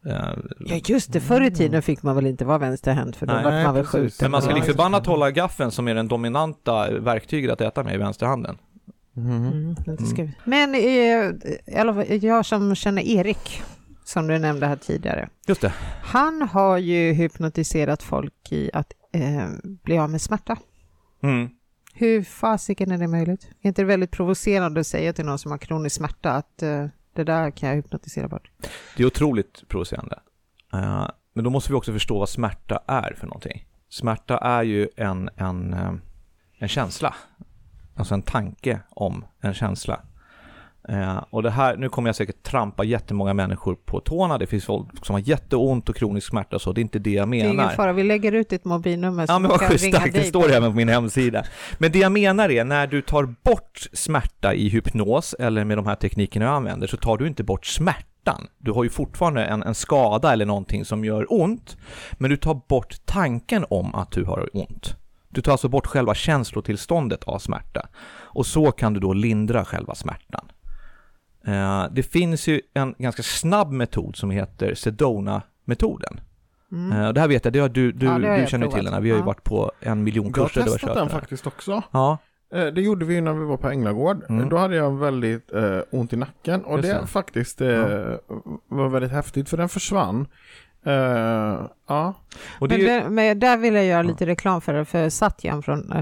Eh, 0.07 0.29
Ja 0.59 0.81
just 0.85 1.13
det, 1.13 1.21
förr 1.21 1.41
i 1.41 1.51
tiden 1.51 1.83
fick 1.83 2.03
man 2.03 2.15
väl 2.17 2.27
inte 2.27 2.45
vara 2.45 2.59
vänsterhänt 2.59 3.17
för 3.17 3.27
då 3.27 3.33
Nej, 3.35 3.45
var 3.45 3.63
man 3.65 3.75
väl 3.75 3.85
skjuten. 3.85 4.17
Men 4.21 4.31
man 4.31 4.43
ska 4.43 4.57
just 4.57 4.67
förbannat 4.67 5.07
hålla 5.07 5.31
gaffeln 5.31 5.71
som 5.71 5.89
är 5.89 5.95
den 5.95 6.09
dominanta 6.09 6.91
verktyget 7.01 7.51
att 7.53 7.61
äta 7.61 7.83
med 7.83 7.95
i 7.95 7.99
vänsterhanden. 7.99 8.59
Mhm. 9.13 9.77
Mm, 9.87 9.97
ska 10.07 10.23
vi- 10.23 10.35
Men 10.45 10.75
eh, 10.75 12.17
jag 12.17 12.47
som 12.47 12.75
känner 12.75 13.03
Erik, 13.03 13.63
som 14.05 14.27
du 14.27 14.39
nämnde 14.39 14.67
här 14.67 14.77
tidigare, 14.77 15.29
Just 15.47 15.61
det. 15.61 15.73
han 16.03 16.43
har 16.43 16.79
ju 16.79 17.13
hypnotiserat 17.13 18.03
folk 18.03 18.53
i 18.53 18.71
att 18.73 18.93
eh, 19.13 19.49
bli 19.63 19.99
av 19.99 20.11
med 20.11 20.21
smärta. 20.21 20.57
Mm. 21.23 21.49
Hur 21.95 22.23
fasiken 22.23 22.91
är 22.91 22.99
det 22.99 23.09
möjligt? 23.09 23.49
Är 23.63 23.69
inte 23.69 23.83
det 23.83 23.87
väldigt 23.87 24.11
provocerande 24.11 24.81
att 24.81 24.87
säga 24.87 25.13
till 25.13 25.25
någon 25.25 25.39
som 25.39 25.51
har 25.51 25.59
kronisk 25.59 25.97
smärta 25.97 26.33
att 26.33 26.63
eh, 26.63 26.87
det 27.13 27.25
där 27.25 27.51
kan 27.51 27.69
jag 27.69 27.77
hypnotisera 27.77 28.29
bort? 28.29 28.51
Det 28.97 29.03
är 29.03 29.07
otroligt 29.07 29.69
provocerande. 29.69 30.21
Eh, 30.73 31.09
men 31.33 31.45
då 31.45 31.51
måste 31.51 31.73
vi 31.73 31.79
också 31.79 31.93
förstå 31.93 32.19
vad 32.19 32.29
smärta 32.29 32.83
är 32.87 33.15
för 33.19 33.27
någonting. 33.27 33.67
Smärta 33.89 34.39
är 34.39 34.63
ju 34.63 34.89
en, 34.97 35.31
en, 35.37 35.75
eh, 35.75 35.93
en 36.59 36.69
känsla. 36.69 37.15
Alltså 37.95 38.15
en 38.15 38.23
tanke 38.23 38.81
om 38.91 39.25
en 39.41 39.55
känsla. 39.55 40.01
Eh, 40.89 41.25
och 41.31 41.43
det 41.43 41.51
här, 41.51 41.77
nu 41.77 41.89
kommer 41.89 42.09
jag 42.09 42.17
säkert 42.17 42.43
trampa 42.43 42.85
jättemånga 42.85 43.35
människor 43.35 43.75
på 43.75 44.01
tårna. 44.01 44.39
Det 44.39 44.47
finns 44.47 44.65
folk 44.65 45.07
som 45.07 45.15
har 45.15 45.21
jätteont 45.21 45.89
och 45.89 45.97
kronisk 45.97 46.29
smärta 46.29 46.57
och 46.57 46.63
så. 46.63 46.73
Det 46.73 46.81
är 46.81 46.83
inte 46.83 46.99
det 46.99 47.11
jag 47.11 47.31
Det 47.31 47.37
är 47.37 47.45
ingen 47.45 47.57
menar. 47.57 47.71
fara, 47.71 47.93
vi 47.93 48.03
lägger 48.03 48.33
ut 48.33 48.49
ditt 48.49 48.65
mobilnummer 48.65 49.27
så 49.27 49.33
Ja 49.33 49.39
men 49.39 49.51
vad 49.51 49.61
schysst, 49.61 49.93
tack. 49.93 50.13
Det 50.13 50.25
står 50.25 50.49
det 50.49 50.57
även 50.57 50.71
på 50.71 50.77
min 50.77 50.89
hemsida. 50.89 51.45
Men 51.79 51.93
det 51.93 51.99
jag 51.99 52.13
menar 52.13 52.51
är, 52.51 52.65
när 52.65 52.87
du 52.87 53.03
tar 53.03 53.25
bort 53.25 53.87
smärta 53.93 54.55
i 54.55 54.69
hypnos 54.69 55.35
eller 55.39 55.65
med 55.65 55.79
de 55.79 55.87
här 55.87 55.95
teknikerna 55.95 56.45
jag 56.45 56.55
använder 56.55 56.87
så 56.87 56.97
tar 56.97 57.17
du 57.17 57.27
inte 57.27 57.45
bort 57.45 57.67
smärtan. 57.67 58.47
Du 58.59 58.73
har 58.73 58.85
ju 58.85 58.91
fortfarande 58.91 59.45
en, 59.45 59.63
en 59.63 59.75
skada 59.75 60.33
eller 60.33 60.47
någonting 60.47 60.85
som 60.85 61.05
gör 61.05 61.27
ont, 61.29 61.77
men 62.13 62.31
du 62.31 62.37
tar 62.37 62.61
bort 62.69 62.97
tanken 63.05 63.65
om 63.71 63.95
att 63.95 64.11
du 64.11 64.25
har 64.25 64.49
ont. 64.57 64.97
Du 65.29 65.43
tar 65.43 65.53
alltså 65.53 65.69
bort 65.69 65.87
själva 65.87 66.15
känslotillståndet 66.15 67.25
av 67.25 67.39
smärta. 67.39 67.89
Och 68.35 68.47
så 68.47 68.73
kan 68.73 68.95
du 68.95 69.01
då 69.01 69.13
lindra 69.13 69.65
själva 69.65 69.95
smärtan. 69.95 70.49
Eh, 71.47 71.87
det 71.93 72.03
finns 72.03 72.49
ju 72.49 72.61
en 72.75 72.95
ganska 72.99 73.23
snabb 73.23 73.73
metod 73.73 74.17
som 74.17 74.31
heter 74.31 74.75
Sedona-metoden. 74.75 76.21
Mm. 76.73 76.93
Eh, 76.93 77.13
det 77.13 77.21
här 77.21 77.29
vet 77.29 77.45
jag, 77.45 77.53
det 77.53 77.59
har 77.59 77.69
du, 77.69 77.93
du, 77.93 78.07
Ja, 78.07 78.19
det 78.19 78.29
har 78.29 78.35
du 78.35 78.41
jag 78.41 78.49
känner 78.49 78.67
till 78.67 78.85
den 78.85 78.95
här. 78.95 79.01
Vi 79.01 79.11
har 79.11 79.19
ju 79.19 79.25
varit 79.25 79.45
på 79.45 79.73
en 79.81 80.03
miljon 80.05 80.33
Jag 80.37 80.43
har 80.43 80.49
kurser. 80.49 80.63
du 80.65 80.71
har 80.71 80.79
testat 80.79 80.95
den 80.95 81.09
faktiskt 81.09 81.47
också. 81.47 81.83
Ja, 81.91 82.19
Eh, 82.55 82.67
Det 82.67 82.81
gjorde 82.83 83.05
vi 83.05 83.21
när 83.21 83.33
vi 83.33 83.45
var 83.45 83.57
på 83.57 83.69
Änglagård. 83.71 84.25
Mm. 84.29 84.49
Då 84.49 84.57
hade 84.57 84.77
jag 84.77 84.99
väldigt 84.99 85.53
eh, 85.53 85.79
ont 85.91 86.13
i 86.13 86.17
nacken 86.17 86.65
och 86.65 86.77
Just 86.79 86.89
det, 86.89 87.01
det. 87.01 87.07
faktiskt 87.07 87.61
eh, 87.61 87.69
Ja. 87.69 88.19
var 88.69 88.89
väldigt 88.89 89.11
häftigt 89.13 89.49
för 89.49 89.57
den 89.57 89.69
försvann. 89.69 90.27
Eh, 90.87 91.67
ja, 91.89 92.15
och 92.59 92.69
det 92.69 92.75
Men, 92.75 92.81
ju, 92.81 92.87
det, 92.87 93.11
men 93.11 93.39
där 93.39 93.57
vill 93.57 93.75
jag 93.75 93.85
göra 93.85 94.03
lite 94.03 94.27
reklam 94.27 94.61
för, 94.61 94.85
för 94.85 95.09
Satyan 95.09 95.63
från, 95.63 95.93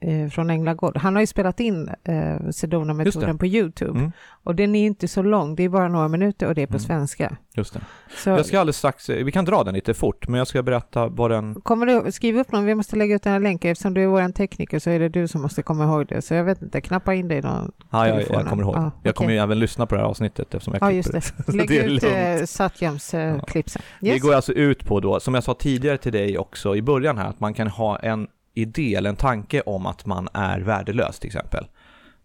eh, 0.00 0.28
från 0.28 0.50
Änglagård. 0.50 0.96
Han 0.96 1.14
har 1.14 1.20
ju 1.20 1.26
spelat 1.26 1.60
in 1.60 1.90
uh, 2.08 2.50
Sedona-metoden 2.50 3.38
på 3.38 3.46
YouTube. 3.46 3.98
Mm. 3.98 4.12
Och 4.44 4.54
den 4.54 4.74
är 4.74 4.86
inte 4.86 5.08
så 5.08 5.22
lång, 5.22 5.54
det 5.54 5.62
är 5.62 5.68
bara 5.68 5.88
några 5.88 6.08
minuter 6.08 6.46
och 6.46 6.54
det 6.54 6.62
är 6.62 6.66
på 6.66 6.70
Mm. 6.70 6.80
svenska. 6.80 7.36
Just 7.54 7.74
det. 7.74 7.80
Så 8.16 8.30
Jag 8.30 8.46
ska 8.46 8.60
alldeles 8.60 8.76
strax, 8.76 9.08
vi 9.08 9.32
kan 9.32 9.44
dra 9.44 9.64
den 9.64 9.74
lite 9.74 9.94
fort, 9.94 10.28
men 10.28 10.38
jag 10.38 10.46
ska 10.46 10.62
berätta 10.62 11.06
vad 11.08 11.30
den... 11.30 11.54
kommer 11.54 11.86
du 11.86 12.12
skriva 12.12 12.40
upp 12.40 12.52
någon, 12.52 12.64
vi 12.64 12.74
måste 12.74 12.96
lägga 12.96 13.14
ut 13.14 13.22
den 13.22 13.32
här 13.32 13.40
länken, 13.40 13.70
eftersom 13.70 13.94
du 13.94 14.02
är 14.02 14.06
vår 14.06 14.32
tekniker 14.32 14.78
så 14.78 14.90
är 14.90 14.98
det 15.00 15.08
du 15.08 15.28
som 15.28 15.42
måste 15.42 15.62
komma 15.62 15.84
ihåg 15.84 16.06
det. 16.06 16.22
Så 16.22 16.34
jag 16.34 16.44
vet 16.44 16.62
inte, 16.62 16.80
knappa 16.80 17.14
in 17.14 17.28
det 17.28 17.34
i 17.36 17.40
någon 17.40 17.72
Ja, 17.90 18.08
jag, 18.08 18.22
jag 18.30 18.46
kommer 18.46 18.62
ihåg. 18.62 18.76
Ja, 18.76 18.90
Jag 19.02 19.14
kommer 19.14 19.32
ju 19.32 19.38
även 19.38 19.58
lyssna 19.58 19.86
på 19.86 19.94
det 19.94 20.00
här 20.00 20.08
avsnittet 20.08 20.54
eftersom 20.54 20.74
jag 20.80 20.82
Ja, 20.82 21.02
klipper 21.02 21.18
just 21.18 21.36
det. 21.46 21.52
Lägg 21.56 21.68
det 21.68 21.78
är 21.78 21.88
ut 22.36 22.40
eh, 22.40 22.46
Satyams 22.46 23.14
eh, 23.14 23.20
Ja. 23.36 23.40
klipp 23.44 23.70
sen. 23.70 23.82
Det 24.00 24.06
Yes. 24.08 24.22
går 24.22 24.34
alltså 24.34 24.52
ut 24.52 24.84
på 24.86 25.00
då, 25.00 25.20
som 25.20 25.34
jag 25.34 25.44
sa 25.44 25.54
tidigare 25.54 25.98
till 25.98 26.12
dig 26.12 26.38
också 26.38 26.76
i 26.76 26.82
början 26.82 27.18
här, 27.18 27.26
att 27.28 27.40
man 27.40 27.54
kan 27.54 27.66
ha 27.68 27.98
en 27.98 28.26
idé 28.54 28.94
eller 28.94 29.10
en 29.10 29.16
tanke 29.16 29.60
om 29.60 29.86
att 29.86 30.06
man 30.06 30.28
är 30.32 30.60
värdelös 30.60 31.18
till 31.18 31.26
exempel. 31.26 31.66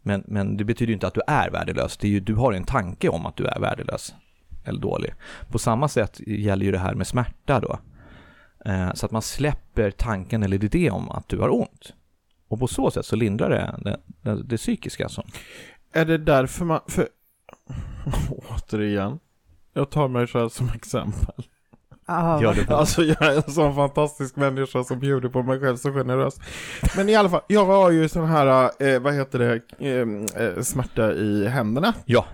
Men, 0.02 0.24
men 0.28 0.58
det 0.58 0.64
betyder 0.64 0.88
ju 0.90 0.94
inte 0.94 1.08
att 1.08 1.14
du 1.14 1.22
är 1.28 1.50
värdelös, 1.50 1.98
det 1.98 2.08
är 2.08 2.12
ju, 2.12 2.20
du 2.20 2.36
har 2.36 2.54
en 2.54 2.64
tanke 2.64 3.10
om 3.10 3.26
att 3.26 3.36
du 3.36 3.46
är 3.46 3.60
värdelös 3.60 4.14
eller 4.66 4.80
dålig. 4.80 5.14
På 5.52 5.60
samma 5.60 5.88
sätt 5.88 6.20
gäller 6.28 6.66
ju 6.66 6.72
det 6.72 6.80
här 6.80 6.94
med 6.94 7.08
smärta 7.08 7.60
då. 7.60 7.80
Eh, 8.66 8.94
så 8.94 9.06
att 9.06 9.12
man 9.12 9.22
släpper 9.22 9.92
tanken 9.92 10.44
eller 10.44 10.64
idé 10.64 10.92
om 10.92 11.12
att 11.12 11.30
du 11.30 11.40
har 11.40 11.54
ont. 11.54 11.94
Och 12.48 12.60
på 12.60 12.68
så 12.68 12.92
sätt 12.92 13.06
så 13.06 13.16
lindrar 13.16 13.50
det 13.50 13.76
det, 13.82 14.00
det, 14.22 14.44
det 14.44 14.58
psykiska 14.58 15.04
alltså. 15.04 15.24
är 15.92 16.06
det 16.06 16.18
därför 16.18 16.66
man... 16.66 16.80
För, 16.88 17.08
återigen, 18.50 19.20
jag 19.74 19.90
tar 19.90 20.08
mig 20.08 20.28
själv 20.28 20.50
som 20.50 20.70
exempel. 20.76 21.46
Ja, 22.08 22.42
Gör 22.42 22.54
det. 22.54 22.76
Alltså 22.76 23.04
jag 23.04 23.22
är 23.22 23.36
en 23.36 23.52
sån 23.52 23.76
fantastisk 23.76 24.36
människa 24.36 24.84
som 24.84 25.00
bjuder 25.00 25.30
på 25.30 25.44
mig 25.44 25.60
själv 25.60 25.76
så 25.78 25.92
generöst. 25.94 26.40
Men 26.98 27.10
i 27.10 27.16
alla 27.16 27.30
fall, 27.30 27.42
jag 27.48 27.66
har 27.66 27.92
ju 27.92 28.10
sån 28.10 28.26
här, 28.26 28.72
eh, 28.80 29.00
vad 29.00 29.14
heter 29.14 29.40
det, 29.40 29.62
eh, 29.80 30.46
eh, 30.48 30.62
smärta 30.62 31.14
i 31.14 31.48
händerna. 31.48 31.94
Ja, 32.06 32.26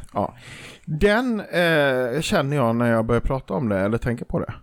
Den 0.86 1.39
eh, 1.39 2.22
känner 2.22 2.55
jag 2.57 2.76
när 2.76 2.91
jag 2.91 3.05
börjar 3.05 3.22
prata 3.22 3.53
om 3.53 3.69
det 3.69 3.80
eller 3.80 3.97
tänker 3.97 4.26
på 4.26 4.39
det. 4.39 4.53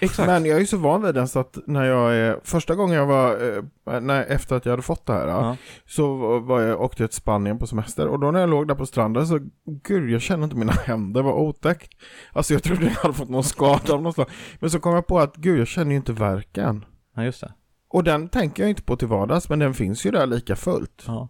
Exakt. 0.00 0.26
Men 0.26 0.44
jag 0.44 0.56
är 0.56 0.60
ju 0.60 0.66
så 0.66 0.76
van 0.76 1.02
vid 1.02 1.14
den 1.14 1.28
så 1.28 1.38
att 1.38 1.58
när 1.66 1.84
jag 1.84 2.14
är, 2.16 2.40
första 2.44 2.74
gången 2.74 2.96
jag 2.96 3.06
var, 3.06 3.56
eh, 3.92 4.00
när, 4.00 4.24
efter 4.24 4.56
att 4.56 4.64
jag 4.64 4.72
hade 4.72 4.82
fått 4.82 5.06
det 5.06 5.12
här, 5.12 5.26
ja. 5.28 5.56
så 5.86 6.38
var 6.38 6.60
jag, 6.60 6.80
åkte 6.80 7.02
jag 7.02 7.10
till 7.10 7.20
Spanien 7.20 7.58
på 7.58 7.66
semester 7.66 8.06
och 8.08 8.20
då 8.20 8.30
när 8.30 8.40
jag 8.40 8.50
låg 8.50 8.68
där 8.68 8.74
på 8.74 8.86
stranden 8.86 9.26
så, 9.26 9.38
gud 9.84 10.10
jag 10.10 10.20
känner 10.20 10.44
inte 10.44 10.56
mina 10.56 10.72
händer, 10.72 11.22
vad 11.22 11.34
otäckt. 11.34 11.92
Alltså 12.32 12.52
jag 12.52 12.62
trodde 12.62 12.84
jag 12.84 12.90
hade 12.90 13.14
fått 13.14 13.28
någon 13.28 13.44
skada 13.44 13.92
av 13.94 14.02
något 14.02 14.14
slag. 14.14 14.28
Men 14.60 14.70
så 14.70 14.80
kom 14.80 14.94
jag 14.94 15.06
på 15.06 15.18
att, 15.18 15.36
gud 15.36 15.60
jag 15.60 15.66
känner 15.68 15.90
ju 15.90 15.96
inte 15.96 16.12
verken. 16.12 16.84
ja, 17.16 17.24
just 17.24 17.40
det. 17.40 17.52
Och 17.90 18.04
den 18.04 18.28
tänker 18.28 18.62
jag 18.62 18.70
inte 18.70 18.82
på 18.82 18.96
till 18.96 19.08
vardags, 19.08 19.48
men 19.48 19.58
den 19.58 19.74
finns 19.74 20.06
ju 20.06 20.10
där 20.10 20.26
lika 20.26 20.56
fullt. 20.56 21.04
Ja. 21.06 21.28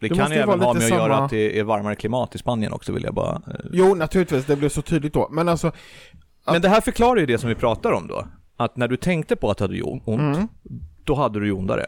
Det, 0.00 0.08
Det 0.08 0.14
kan 0.14 0.30
ju 0.30 0.36
även 0.36 0.58
vara 0.58 0.66
ha 0.68 0.74
med 0.74 0.82
att 0.82 0.88
göra 0.90 1.00
samma- 1.14 1.24
att 1.24 1.30
det 1.30 1.58
är 1.58 1.64
varmare 1.64 1.94
klimat 1.94 2.34
i 2.34 2.38
Spanien 2.38 2.72
också 2.72 2.92
vill 2.92 3.02
jag 3.04 3.14
bara... 3.14 3.34
eh, 3.34 3.54
Jo, 3.72 3.94
naturligtvis, 3.94 4.46
det 4.46 4.56
blev 4.56 4.68
så 4.68 4.82
tydligt 4.82 5.12
då. 5.14 5.28
Men 5.30 5.48
alltså, 5.48 5.72
Men 6.52 6.62
det 6.62 6.68
här 6.68 6.80
förklarar 6.80 7.20
ju 7.20 7.26
det 7.26 7.38
som 7.38 7.48
vi 7.48 7.54
pratar 7.54 7.92
om 7.92 8.06
då. 8.06 8.26
Att 8.56 8.76
när 8.76 8.88
du 8.88 8.96
tänkte 8.96 9.36
på 9.36 9.50
att 9.50 9.58
du 9.58 9.64
hade 9.64 9.82
ont, 9.82 10.06
mm. 10.06 10.48
då 11.04 11.14
hade 11.14 11.40
du 11.40 11.46
ju 11.46 11.52
ondare. 11.52 11.86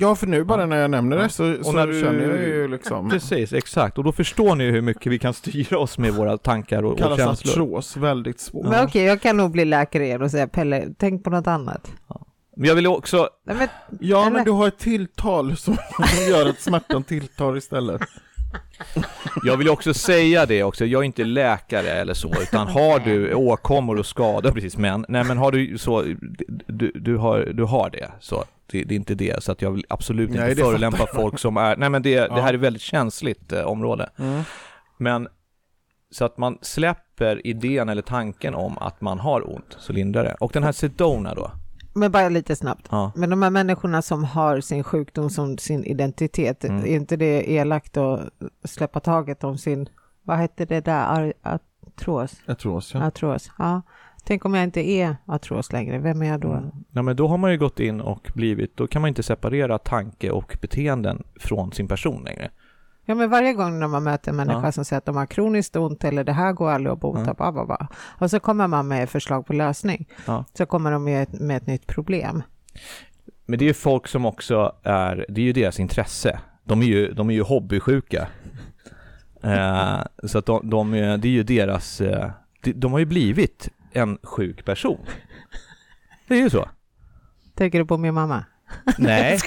ja 0.00 0.14
för 0.14 0.26
nu 0.26 0.44
bara 0.44 0.60
Ja. 0.60 0.66
när 0.66 0.76
jag 0.76 0.90
nämner 0.90 1.16
Ja. 1.16 1.22
det 1.22 1.28
så, 1.28 1.56
så 1.64 1.72
när 1.72 1.86
du- 1.86 2.00
känner 2.00 2.28
jag 2.28 2.38
ju 2.42 2.68
liksom, 2.68 3.10
Precis, 3.10 3.52
exakt. 3.52 3.98
Och 3.98 4.04
då 4.04 4.12
förstår 4.12 4.54
ni 4.54 4.64
hur 4.70 4.80
mycket 4.80 5.12
vi 5.12 5.18
kan 5.18 5.34
styra 5.34 5.78
oss 5.78 5.98
med 5.98 6.14
våra 6.14 6.38
tankar 6.38 6.82
och, 6.82 6.92
och 6.92 6.98
kallas 6.98 7.18
känslor. 7.18 7.52
artros, 7.52 7.96
väldigt 7.96 8.40
svårt. 8.40 8.66
Men 8.68 8.84
okej, 8.84 9.04
jag 9.04 9.20
kan 9.20 9.36
nog 9.36 9.50
bli 9.50 9.64
läkare 9.64 10.04
igen 10.04 10.22
och 10.22 10.30
säga 10.30 10.48
Pelle, 10.48 10.88
tänk 10.98 11.24
på 11.24 11.30
något 11.30 11.46
annat. 11.46 11.90
Men 12.56 12.68
jag 12.68 12.74
vill 12.74 12.86
också, 12.86 13.28
Nej, 13.46 13.56
men, 13.56 13.68
Ja, 14.00 14.20
Eller? 14.20 14.30
men 14.30 14.44
du 14.44 14.50
har 14.50 14.68
ett 14.68 14.78
tilltal 14.78 15.56
som, 15.56 15.74
som 15.96 16.30
gör 16.30 16.48
att 16.48 16.60
smärtan 16.60 17.02
tilltar 17.04 17.56
istället. 17.56 18.00
Jag 19.44 19.56
vill 19.56 19.68
också 19.68 19.94
säga 19.94 20.46
det 20.46 20.62
också, 20.62 20.86
jag 20.86 21.00
är 21.00 21.04
inte 21.04 21.24
läkare 21.24 21.90
eller 21.90 22.14
så, 22.14 22.34
utan 22.42 22.68
har 22.68 22.98
du 22.98 23.34
åkommor 23.34 23.98
och 23.98 24.06
skador, 24.06 24.50
precis, 24.50 24.76
men, 24.76 25.04
nej 25.08 25.24
men 25.24 25.38
har 25.38 25.52
du 25.52 25.78
så, 25.78 26.02
du, 26.66 26.92
du, 26.94 27.16
har, 27.16 27.40
du 27.40 27.64
har 27.64 27.90
det, 27.90 28.10
så 28.20 28.44
det, 28.66 28.84
det 28.84 28.94
är 28.94 28.96
inte 28.96 29.14
det, 29.14 29.42
så 29.42 29.52
att 29.52 29.62
jag 29.62 29.70
vill 29.70 29.84
absolut 29.88 30.30
Nej, 30.30 30.50
inte 30.50 30.62
förolämpa 30.62 31.06
folk 31.14 31.38
som 31.38 31.56
är, 31.56 31.76
nej 31.76 31.90
men 31.90 32.02
det, 32.02 32.20
det 32.20 32.42
här 32.42 32.54
är 32.54 32.58
väldigt 32.58 32.82
känsligt 32.82 33.52
eh, 33.52 33.62
område. 33.62 34.10
Mm. 34.18 34.42
Men 34.98 35.28
så 36.10 36.24
att 36.24 36.38
man 36.38 36.58
släpper 36.62 37.46
idén 37.46 37.88
eller 37.88 38.02
tanken 38.02 38.54
om 38.54 38.78
att 38.78 39.00
man 39.00 39.18
har 39.18 39.54
ont, 39.54 39.76
så 39.78 39.92
lindrar 39.92 40.24
det. 40.24 40.36
Och 40.40 40.52
den 40.52 40.62
här 40.62 40.72
Sedona 40.72 41.34
då? 41.34 41.50
Men 41.98 42.10
bara 42.12 42.28
lite 42.28 42.56
snabbt. 42.56 42.88
Ja. 42.90 43.12
Men 43.16 43.30
de 43.30 43.42
här 43.42 43.50
människorna 43.50 44.02
som 44.02 44.24
har 44.24 44.60
sin 44.60 44.84
sjukdom 44.84 45.30
som 45.30 45.58
sin 45.58 45.84
identitet, 45.84 46.64
Mm. 46.64 46.82
är 46.82 46.86
inte 46.86 47.16
det 47.16 47.50
elakt 47.52 47.96
att 47.96 48.20
släppa 48.64 49.00
taget 49.00 49.44
om 49.44 49.58
sin, 49.58 49.88
vad 50.22 50.36
hette 50.36 50.64
det 50.64 50.80
där, 50.84 51.04
Ar- 51.06 51.32
artros? 51.42 52.32
Artros, 52.46 52.94
ja. 52.94 53.06
Artros, 53.06 53.50
ja. 53.58 53.82
Tänk 54.24 54.44
om 54.44 54.54
jag 54.54 54.64
inte 54.64 54.90
är 54.90 55.16
artros 55.26 55.72
längre, 55.72 55.98
vem 55.98 56.22
är 56.22 56.26
jag 56.26 56.40
då? 56.40 56.52
Mm. 56.52 56.70
Ja 56.92 57.02
men 57.02 57.16
då 57.16 57.28
har 57.28 57.38
man 57.38 57.52
ju 57.52 57.58
gått 57.58 57.80
in 57.80 58.00
och 58.00 58.30
blivit, 58.34 58.76
då 58.76 58.86
kan 58.86 59.02
man 59.02 59.08
inte 59.08 59.22
separera 59.22 59.78
tanke 59.78 60.30
och 60.30 60.56
beteenden 60.60 61.22
från 61.40 61.72
sin 61.72 61.88
person 61.88 62.24
längre. 62.24 62.50
Ja, 63.10 63.14
men 63.14 63.30
varje 63.30 63.52
gång 63.52 63.78
när 63.78 63.86
man 63.88 64.02
möter 64.02 64.30
en 64.30 64.36
människa 64.36 64.60
Ja. 64.64 64.72
som 64.72 64.84
säger 64.84 64.98
att 64.98 65.04
de 65.04 65.16
har 65.16 65.26
kroniskt 65.26 65.76
ont 65.76 66.04
eller 66.04 66.24
det 66.24 66.32
här 66.32 66.52
går 66.52 66.70
aldrig 66.70 66.92
att 66.92 67.00
bota, 67.00 67.22
Ja. 67.26 67.34
bla, 67.34 67.52
bla, 67.52 67.66
bla. 67.66 67.88
och 68.18 68.30
så 68.30 68.40
kommer 68.40 68.66
man 68.66 68.88
med 68.88 69.10
förslag 69.10 69.46
på 69.46 69.52
lösning, 69.52 70.08
Ja. 70.26 70.44
så 70.54 70.66
kommer 70.66 70.90
de 70.92 71.04
med 71.04 71.22
ett, 71.22 71.40
med 71.40 71.56
ett 71.56 71.66
nytt 71.66 71.86
problem. 71.86 72.42
Men 73.46 73.58
det 73.58 73.64
är 73.64 73.66
ju 73.66 73.74
folk 73.74 74.06
som 74.08 74.26
också 74.26 74.72
är, 74.82 75.26
det 75.28 75.40
är 75.40 75.44
ju 75.44 75.52
deras 75.52 75.80
intresse. 75.80 76.40
De 76.64 76.82
är 76.82 76.86
ju, 76.86 77.12
de 77.12 77.30
är 77.30 77.34
ju 77.34 77.42
hobbysjuka. 77.42 78.28
eh, 79.42 79.98
så 80.26 80.38
att 80.38 80.46
de, 80.46 80.70
de, 80.70 80.94
är- 80.94 81.18
det 81.18 81.28
är 81.28 81.32
ju 81.32 81.42
deras, 81.42 82.00
eh, 82.00 82.30
de, 82.62 82.72
de 82.72 82.92
har 82.92 82.98
ju 82.98 83.04
blivit 83.06 83.68
en 83.92 84.18
sjuk 84.22 84.64
person. 84.64 84.98
Det 86.28 86.34
är 86.34 86.38
ju 86.42 86.50
så. 86.50 86.68
Tänker 87.54 87.78
du 87.78 87.86
på 87.86 87.98
min 87.98 88.14
mamma? 88.14 88.44
Nej, 88.98 89.38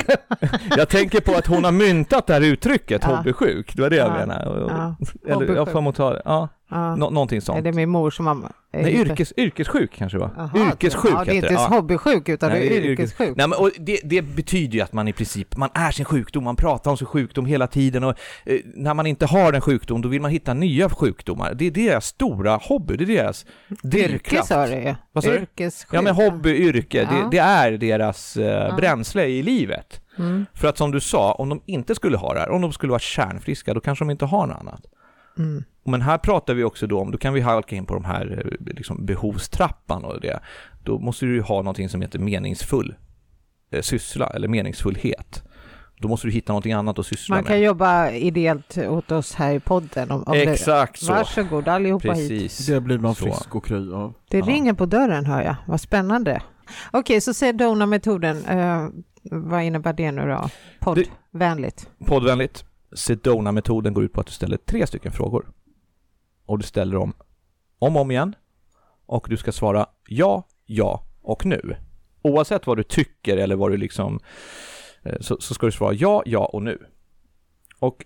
jag 0.78 0.90
tänker 0.90 1.22
på 1.22 1.34
att 1.36 1.48
hon 1.48 1.64
har 1.64 1.72
myntat 1.72 2.28
det 2.28 2.34
här 2.34 2.42
uttrycket, 2.42 3.02
Ja. 3.04 3.16
hobbysjuk. 3.16 3.76
Det 3.76 3.82
var 3.82 3.90
det 3.90 3.96
jag 3.96 4.08
Ja. 4.08 4.14
menade. 4.14 4.60
Ja. 4.70 4.96
Eller 5.36 5.56
jag 5.56 5.72
får 5.72 5.82
motta 5.82 6.10
det. 6.14 6.22
Ja, 6.26 6.50
Ja. 6.72 6.96
nå- 6.96 7.10
någonting 7.10 7.38
Är 7.38 7.42
sånt. 7.42 7.64
det 7.64 7.72
min 7.72 7.90
mor 7.90 8.12
som 8.12 8.26
mamma? 8.26 8.52
är 8.74 8.82
Nej, 8.84 8.94
yrkes, 9.02 9.34
yrkessjuk 9.38 9.92
kanske 9.98 10.18
det 10.18 10.22
var. 10.22 10.32
Jaha, 10.38 10.68
yrkessjuk 10.68 11.14
Ja, 11.14 11.24
det 11.26 11.32
är 11.32 11.36
inte 11.36 11.54
Ja. 11.54 11.68
hobbysjuk 11.68 12.30
utan 12.30 12.50
Nej, 12.52 12.60
det 12.70 12.76
är 12.78 12.82
är 12.82 12.84
yrkes- 12.86 12.92
yrkessjuk. 12.92 13.38
Nej, 13.38 13.48
men, 13.48 13.60
och 13.60 13.70
det, 13.80 14.00
det 14.04 14.22
betyder 14.22 14.74
ju 14.74 14.82
att 14.82 14.94
man 14.94 15.08
i 15.08 15.14
princip, 15.14 15.58
man 15.58 15.70
är 15.74 15.92
sin 15.92 16.06
sjukdom, 16.06 16.44
man 16.44 16.56
pratar 16.56 16.92
om 16.92 16.98
sin 16.98 17.08
sjukdom 17.08 17.46
hela 17.46 17.68
tiden 17.68 18.04
och 18.04 18.16
eh, 18.46 18.60
när 18.76 18.94
man 18.94 19.06
inte 19.08 19.26
har 19.26 19.54
en 19.54 19.62
sjukdom 19.62 20.02
då 20.02 20.10
vill 20.10 20.22
man 20.22 20.32
hitta 20.32 20.54
nya 20.54 20.90
sjukdomar. 20.90 21.54
Det 21.54 21.66
är 21.68 21.72
deras 21.72 22.06
stora 22.06 22.56
hobby, 22.56 22.98
det 22.98 23.04
är 23.04 23.08
deras 23.24 23.46
Yrke 23.70 23.88
drivkraft. 23.88 24.48
sa 24.48 24.66
du 24.68 24.74
ju. 24.74 24.96
Vad 25.12 25.24
sa? 25.24 25.34
Yrkessjuk. 25.34 25.90
Ja 25.94 26.02
men 26.02 26.16
hobby, 26.16 26.50
yrke, 26.56 26.98
Ja. 27.12 27.12
det, 27.12 27.28
det 27.32 27.38
är 27.38 27.72
deras 27.72 28.38
eh, 28.38 28.76
bränsle 28.76 29.26
i 29.26 29.44
livet. 29.44 30.02
Mm. 30.18 30.46
För 30.54 30.68
att 30.68 30.78
som 30.78 30.92
du 30.92 31.00
sa, 31.00 31.32
om 31.34 31.50
de 31.50 31.62
inte 31.66 31.96
skulle 31.96 32.18
ha 32.18 32.34
det 32.34 32.40
här, 32.40 32.50
om 32.50 32.62
de 32.62 32.72
skulle 32.74 32.90
vara 32.92 33.00
kärnfriska, 33.00 33.74
då 33.74 33.80
kanske 33.80 34.06
de 34.06 34.10
inte 34.12 34.26
har 34.26 34.48
något 34.48 34.58
annat. 34.60 34.82
Mm. 35.38 35.64
Men 35.84 36.02
här 36.02 36.18
pratar 36.18 36.54
vi 36.54 36.64
också 36.64 36.88
då 36.88 37.00
om, 37.00 37.12
då 37.12 37.18
kan 37.18 37.34
vi 37.34 37.42
halka 37.42 37.76
in 37.76 37.86
på 37.86 37.94
de 37.94 38.06
här 38.06 38.44
eh, 38.68 38.74
liksom 38.76 39.06
behovstrappan 39.06 40.04
och 40.06 40.22
det. 40.22 40.40
Då 40.84 41.00
måste 41.00 41.26
du 41.26 41.34
ju 41.34 41.42
ha 41.42 41.56
någonting 41.58 41.90
som 41.90 42.02
heter 42.02 42.20
meningsfull 42.20 42.96
eh, 43.72 43.82
syssla 43.82 44.28
eller 44.28 44.48
meningsfullhet. 44.48 45.44
Då 45.98 46.08
måste 46.08 46.28
du 46.28 46.32
hitta 46.32 46.54
någonting 46.54 46.74
annat 46.74 47.00
att 47.00 47.06
syssla 47.06 47.36
Man 47.36 47.44
kan 47.44 47.56
med. 47.56 47.64
jobba 47.66 48.10
ideellt 48.12 48.78
åt 48.78 49.12
oss 49.12 49.34
här 49.36 49.54
i 49.54 49.60
podden. 49.60 50.12
Om, 50.12 50.24
om 50.24 50.34
Exakt 50.34 51.00
det. 51.00 51.06
så. 51.06 51.14
Varsågod 51.14 51.68
allihopa 51.68 52.12
hit. 52.14 52.30
Precis. 52.30 52.68
Det 52.68 52.82
blir 52.82 52.98
man 53.00 53.16
Så. 53.16 53.24
frisk 53.26 53.56
och 53.56 53.66
kry 53.66 53.92
av. 53.94 54.14
Det 54.30 54.38
Ja. 54.38 54.46
ringer 54.46 54.74
på 54.74 54.86
dörren 54.86 55.26
hör 55.26 55.42
jag. 55.42 55.56
Vad 55.68 55.82
spännande. 55.82 56.42
Okej, 56.92 57.22
så 57.22 57.34
säg 57.34 57.54
Dona-metoden. 57.54 58.46
Eh, 58.46 58.88
vad 59.32 59.64
innebär 59.64 59.94
det 59.94 60.12
nu 60.12 60.22
då? 60.28 60.50
Poddvänligt. 60.80 61.90
Poddvänligt. 62.06 62.66
Sedona-metoden 62.94 63.94
går 63.94 64.04
ut 64.04 64.14
på 64.14 64.22
att 64.22 64.28
du 64.28 64.34
ställer 64.34 64.58
tre 64.58 64.88
stycken 64.88 65.12
frågor. 65.12 65.52
Och 66.46 66.58
du 66.58 66.64
ställer 66.64 66.94
dem 66.94 67.14
om 67.80 67.96
och 67.96 68.02
om 68.02 68.12
igen. 68.12 68.36
Och 69.06 69.28
du 69.30 69.38
ska 69.38 69.52
svara 69.52 69.86
ja, 70.08 70.48
ja 70.66 71.06
och 71.22 71.46
nu. 71.46 71.76
Oavsett 72.22 72.68
vad 72.68 72.78
du 72.78 72.84
tycker 72.84 73.38
eller 73.38 73.56
vad 73.56 73.72
du 73.72 73.78
liksom 73.78 74.20
eh, 75.04 75.20
så, 75.20 75.38
så 75.40 75.54
ska 75.54 75.66
du 75.66 75.72
svara 75.72 75.94
ja, 75.94 76.24
ja 76.26 76.46
och 76.46 76.62
nu. 76.62 76.88
Och 77.80 78.06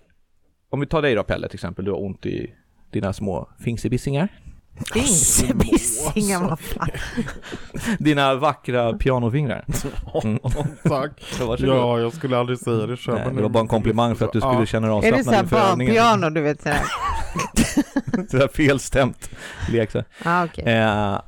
om 0.68 0.80
vi 0.80 0.86
tar 0.86 1.02
dig 1.02 1.14
då 1.14 1.22
Pelle 1.22 1.48
till 1.48 1.56
exempel, 1.56 1.84
du 1.84 1.90
har 1.90 2.02
ont 2.02 2.26
i 2.26 2.54
dina 2.90 3.12
små 3.12 3.48
Fingsebissingar, 4.92 6.48
vad 6.48 6.60
fan. 6.60 6.88
Dina 7.98 8.34
vackra 8.34 8.92
pianofingrar. 8.92 9.64
Mm. 10.24 10.38
Tack. 10.82 11.10
Ja, 11.58 11.98
jag 12.00 12.12
skulle 12.12 12.38
aldrig 12.38 12.58
säga 12.58 12.86
det 12.86 12.96
själv. 12.96 13.16
Nej, 13.16 13.26
men 13.26 13.36
det 13.36 13.42
var 13.42 13.48
bara 13.48 13.60
en 13.60 13.68
komplimang 13.68 14.14
för 14.16 14.24
att 14.26 14.32
du 14.32 14.40
skulle 14.40 14.58
Ja. 14.60 14.66
känna 14.66 14.86
dig 14.88 14.96
Är 15.08 15.12
det 15.12 15.18
avslappnad 15.18 15.24
så 15.24 15.30
här 15.32 15.42
inför 15.42 15.72
övningen. 15.72 15.94
barnpiano, 15.94 16.30
du 16.34 16.40
vet? 16.40 16.62
sådär? 16.62 16.82
Sådär 18.30 18.48
felstämt 18.54 19.30
lek. 19.70 19.90
så. 19.90 20.02
Ah, 20.24 20.44
okej. 20.44 20.64
Eh, 20.64 21.20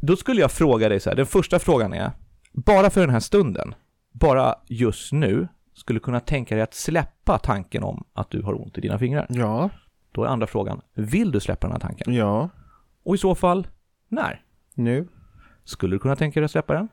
då 0.00 0.16
skulle 0.16 0.40
jag 0.40 0.52
fråga 0.52 0.88
dig 0.88 1.00
så 1.00 1.10
här, 1.10 1.16
den 1.16 1.26
första 1.26 1.58
frågan 1.58 1.92
är, 1.92 2.10
bara 2.52 2.90
för 2.90 3.00
den 3.00 3.10
här 3.10 3.20
stunden, 3.20 3.74
bara 4.12 4.54
just 4.68 5.12
nu, 5.12 5.48
skulle 5.74 5.96
du 5.98 6.02
kunna 6.04 6.20
tänka 6.20 6.54
dig 6.54 6.62
att 6.62 6.74
släppa 6.74 7.38
tanken 7.38 7.82
om 7.82 8.04
att 8.14 8.30
du 8.30 8.42
har 8.42 8.62
ont 8.62 8.78
i 8.78 8.80
dina 8.80 8.98
fingrar? 8.98 9.26
Ja, 9.28 9.70
Då 10.12 10.24
är 10.24 10.28
andra 10.28 10.46
frågan, 10.46 10.80
vill 10.94 11.30
du 11.30 11.40
släppa 11.40 11.66
den 11.66 11.72
här 11.72 11.80
tanken? 11.80 12.14
ja, 12.14 12.48
Och 13.08 13.14
i 13.14 13.18
så 13.18 13.34
fall, 13.34 13.66
när? 14.08 14.42
nu, 14.74 15.08
Skulle 15.64 15.94
du 15.96 15.98
kunna 15.98 16.16
tänka 16.16 16.40
dig 16.40 16.44
att 16.44 16.50
släppa 16.50 16.74
den? 16.74 16.88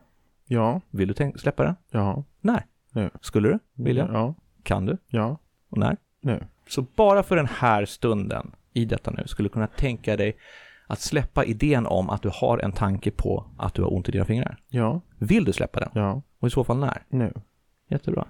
ja, 0.46 0.80
Vill 0.90 1.08
du 1.08 1.14
tänk- 1.14 1.40
släppa 1.40 1.64
den? 1.64 1.74
ja, 1.90 2.24
När? 2.40 2.66
Nu. 2.92 3.10
Skulle 3.20 3.48
du? 3.48 3.58
Vilja? 3.84 4.08
ja, 4.12 4.34
Kan 4.62 4.86
du? 4.86 4.96
ja, 5.08 5.38
Och 5.68 5.78
när? 5.78 5.96
nu. 6.20 6.46
Så 6.68 6.82
bara 6.82 7.22
för 7.22 7.36
den 7.36 7.46
här 7.46 7.84
stunden, 7.84 8.50
i 8.72 8.84
detta 8.84 9.10
nu, 9.10 9.22
skulle 9.26 9.48
du 9.48 9.52
kunna 9.52 9.66
tänka 9.66 10.16
dig 10.16 10.36
att 10.86 11.00
släppa 11.00 11.44
idén 11.44 11.86
om 11.86 12.10
att 12.10 12.22
du 12.22 12.30
har 12.32 12.58
en 12.58 12.72
tanke 12.72 13.10
på 13.10 13.46
att 13.58 13.74
du 13.74 13.82
har 13.82 13.92
ont 13.94 14.08
i 14.08 14.12
dina 14.12 14.24
fingrar? 14.24 14.58
Ja, 14.68 15.00
Vill 15.18 15.44
du 15.44 15.52
släppa 15.52 15.80
den? 15.80 15.90
ja, 15.94 16.22
Och 16.38 16.48
i 16.48 16.50
så 16.50 16.64
fall 16.64 16.78
när? 16.78 17.02
nu. 17.08 17.32
Jättebra. 17.88 18.26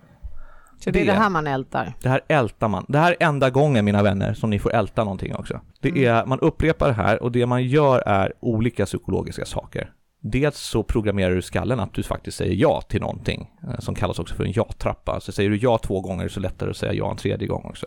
Så 0.79 0.91
det 0.91 1.01
är 1.01 1.05
det- 1.07 1.13
det 1.13 1.19
här 1.19 1.31
man 1.31 1.47
ältar? 1.47 1.93
Det 2.03 2.09
här 2.09 2.21
ältar 2.29 2.69
man. 2.69 2.85
Det 2.89 2.99
här 2.99 3.17
är 3.21 3.27
enda 3.27 3.51
gången, 3.51 3.85
mina 3.85 4.03
vänner, 4.03 4.35
som 4.35 4.51
ni 4.51 4.59
får 4.59 4.75
älta 4.75 5.05
någonting 5.05 5.35
också. 5.35 5.61
Det 5.81 6.05
är, 6.05 6.27
man 6.27 6.41
upprepar 6.41 6.87
det 6.89 6.93
här 6.95 7.23
och 7.23 7.33
det 7.33 7.47
man 7.47 7.65
gör 7.65 7.99
är 8.07 8.33
olika 8.41 8.85
psykologiska 8.87 9.45
saker. 9.45 9.91
Dels 10.21 10.59
så 10.59 10.83
programmerar 10.83 11.35
du 11.35 11.43
skallen 11.43 11.81
att 11.81 11.95
du 11.95 12.03
faktiskt 12.03 12.37
säger 12.37 12.55
ja 12.55 12.81
till 12.89 13.01
någonting, 13.01 13.51
eh, 13.63 13.79
som 13.79 13.95
kallas 13.95 14.19
också 14.19 14.35
för 14.35 14.45
en 14.45 14.53
ja-trappa. 14.53 15.21
Så 15.21 15.33
säger 15.33 15.51
du 15.51 15.57
ja 15.57 15.79
två 15.79 16.01
gånger 16.01 16.29
så 16.29 16.41
är 16.41 16.43
det 16.43 16.49
lättare 16.49 16.71
att 16.71 16.77
säga 16.77 16.93
ja 16.93 17.11
en 17.11 17.17
tredje 17.17 17.49
gång 17.49 17.65
också. 17.65 17.87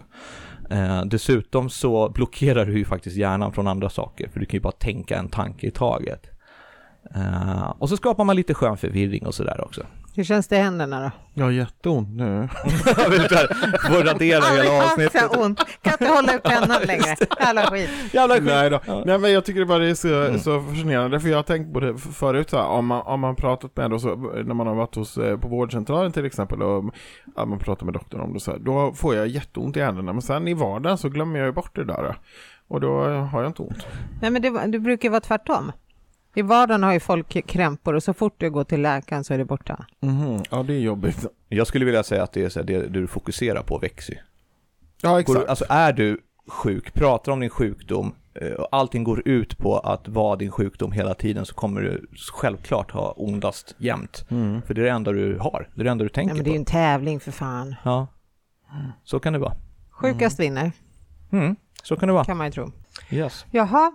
Eh, 0.69 1.01
dessutom 1.05 1.69
så 1.69 2.09
blockerar 2.09 2.65
du 2.65 2.77
ju 2.77 2.85
faktiskt 2.85 3.15
hjärnan 3.17 3.51
från 3.53 3.67
andra 3.67 3.89
saker, 3.89 4.29
för 4.29 4.39
du 4.39 4.45
kan 4.45 4.57
ju 4.57 4.61
bara 4.61 4.71
tänka 4.71 5.17
en 5.17 5.29
tanke 5.29 5.67
i 5.67 5.71
taget. 5.71 6.27
Eh, 7.15 7.69
och 7.79 7.89
så 7.89 7.97
skapar 7.97 8.23
man 8.23 8.35
lite 8.35 8.53
skön 8.53 8.77
förvirring 8.77 9.25
och 9.25 9.35
sådär 9.35 9.61
också. 9.61 9.81
Hur 10.15 10.23
känns 10.23 10.47
det 10.47 10.55
i 10.55 10.59
händerna 10.59 10.99
då? 11.01 11.11
Jag 11.33 11.45
har 11.45 11.51
jätteont 11.51 12.09
nu. 12.09 12.47
Får 12.53 14.03
radera 14.03 14.41
hela 14.41 14.47
Aldrig 14.47 14.69
avsnittet. 14.81 15.31
så 15.31 15.41
ont. 15.43 15.59
Kan 15.81 15.93
inte 15.93 16.07
hålla 16.07 16.35
upp 16.35 16.43
pennan 16.43 16.81
längre. 16.87 17.15
Jävla 17.39 17.61
skit. 17.65 17.89
Jävla 18.13 18.35
skit. 18.35 18.43
Nej 18.43 18.69
då. 18.69 18.79
Ja. 18.85 19.03
Nej 19.05 19.19
men 19.19 19.31
jag 19.31 19.45
tycker 19.45 19.59
det 19.59 19.65
bara 19.65 19.87
är 19.89 19.93
så, 19.93 20.07
Mm. 20.23 20.39
så 20.39 20.61
fascinerande, 20.61 21.19
för 21.19 21.29
jag 21.29 21.37
har 21.37 21.43
tänkt 21.43 21.73
på 21.73 21.79
det 21.79 21.97
förut 21.97 22.49
så 22.49 22.57
här, 22.57 22.65
om 22.67 22.85
man, 22.85 23.01
om 23.01 23.19
man 23.19 23.35
pratat 23.35 23.77
med 23.77 23.93
och 23.93 24.01
så, 24.01 24.15
när 24.45 24.53
man 24.53 24.67
har 24.67 24.75
varit 24.75 24.95
hos, 24.95 25.17
eh, 25.17 25.37
på 25.37 25.47
vårdcentralen 25.47 26.11
till 26.11 26.25
exempel 26.25 26.61
och 26.61 26.93
ja, 27.35 27.45
man 27.45 27.59
pratar 27.59 27.85
med 27.85 27.93
doktorn 27.93 28.21
om 28.21 28.33
det 28.33 28.39
så 28.39 28.51
här, 28.51 28.59
då 28.59 28.93
får 28.93 29.15
jag 29.15 29.27
jätteont 29.27 29.77
i 29.77 29.81
händerna, 29.81 30.13
men 30.13 30.21
sen 30.21 30.47
i 30.47 30.53
vardagen 30.53 30.97
så 30.97 31.09
glömmer 31.09 31.39
jag 31.39 31.45
ju 31.45 31.51
bort 31.51 31.75
det 31.75 31.85
där. 31.85 32.15
Och 32.67 32.81
då 32.81 33.03
har 33.03 33.41
jag 33.41 33.49
inte 33.49 33.61
ont. 33.61 33.87
Nej, 34.21 34.31
men 34.31 34.41
det, 34.41 34.67
det 34.67 34.79
brukar 34.79 35.09
vara 35.09 35.21
tvärtom. 35.21 35.71
I 36.39 36.41
vardagen 36.41 36.83
har 36.83 36.93
ju 36.93 36.99
folk 36.99 37.47
krämpor 37.47 37.93
och 37.93 38.03
så 38.03 38.13
fort 38.13 38.33
du 38.37 38.49
går 38.51 38.63
till 38.63 38.81
läkaren 38.81 39.23
så 39.23 39.33
är 39.33 39.37
det 39.37 39.45
borta. 39.45 39.85
Mhm, 39.99 40.43
Ja, 40.51 40.63
det 40.63 40.73
är 40.73 40.79
jobbigt. 40.79 41.25
Jag 41.49 41.67
skulle 41.67 41.85
vilja 41.85 42.03
säga 42.03 42.23
att 42.23 42.31
det 42.33 42.43
är 42.43 42.49
så 42.49 42.59
här, 42.59 42.65
det 42.65 42.87
du 42.87 43.07
fokuserar 43.07 43.61
på 43.63 43.77
växer. 43.77 44.21
Ja, 45.01 45.09
Går, 45.11 45.19
exakt. 45.19 45.39
du- 45.39 45.47
alltså 45.47 45.65
är 45.69 45.93
du 45.93 46.19
sjuk, 46.47 46.93
pratar 46.93 47.31
om 47.31 47.39
din 47.39 47.49
sjukdom 47.49 48.11
eh, 48.33 48.51
och 48.51 48.67
allting 48.71 49.03
går 49.03 49.27
ut 49.27 49.57
på 49.57 49.77
att 49.79 50.07
vara 50.07 50.35
din 50.35 50.51
sjukdom 50.51 50.91
hela 50.91 51.13
tiden 51.13 51.45
så 51.45 51.53
kommer 51.55 51.81
du 51.81 52.07
självklart 52.33 52.91
ha 52.91 53.11
ondast 53.17 53.75
jämt. 53.77 54.25
Mm. 54.29 54.61
För 54.61 54.73
det 54.73 54.81
är 54.81 54.85
det 54.85 54.91
enda 54.91 55.11
du 55.11 55.37
har, 55.39 55.69
det 55.75 55.81
är 55.81 55.83
det 55.85 55.91
enda 55.91 56.03
du 56.03 56.09
tänker 56.09 56.33
Nej, 56.33 56.35
men 56.35 56.43
det 56.43 56.49
är 56.49 56.51
ju 56.51 56.57
på. 56.57 56.61
en 56.61 56.65
tävling 56.65 57.19
för 57.19 57.31
fan. 57.31 57.75
Ja, 57.83 58.07
så 59.03 59.19
kan 59.19 59.33
det 59.33 59.39
vara. 59.39 59.53
Sjukast 59.89 60.39
vinner, 60.39 60.71
Mm, 61.31 61.55
så 61.83 61.95
kan 61.95 62.07
det 62.07 62.13
vara. 62.13 62.25
kan 62.25 62.37
man 62.37 62.47
ju 62.47 62.51
tro. 62.51 62.71
Yes. 63.11 63.45
Jaha, 63.51 63.91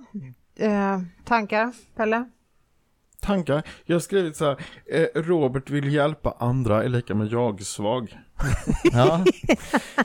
eh, 0.58 1.00
tankar, 1.24 1.72
Pelle? 1.96 2.24
Tankar. 3.20 3.62
Jag 3.84 3.94
har 3.94 4.00
skrivit 4.00 4.36
så 4.36 4.44
här, 4.44 4.56
eh, 4.92 5.22
Robert 5.22 5.70
vill 5.70 5.92
hjälpa 5.94 6.36
andra 6.38 6.84
är 6.84 6.88
lika 6.88 7.14
med 7.14 7.26
jag 7.26 7.62
svag. 7.62 8.18
Ja. 8.92 9.24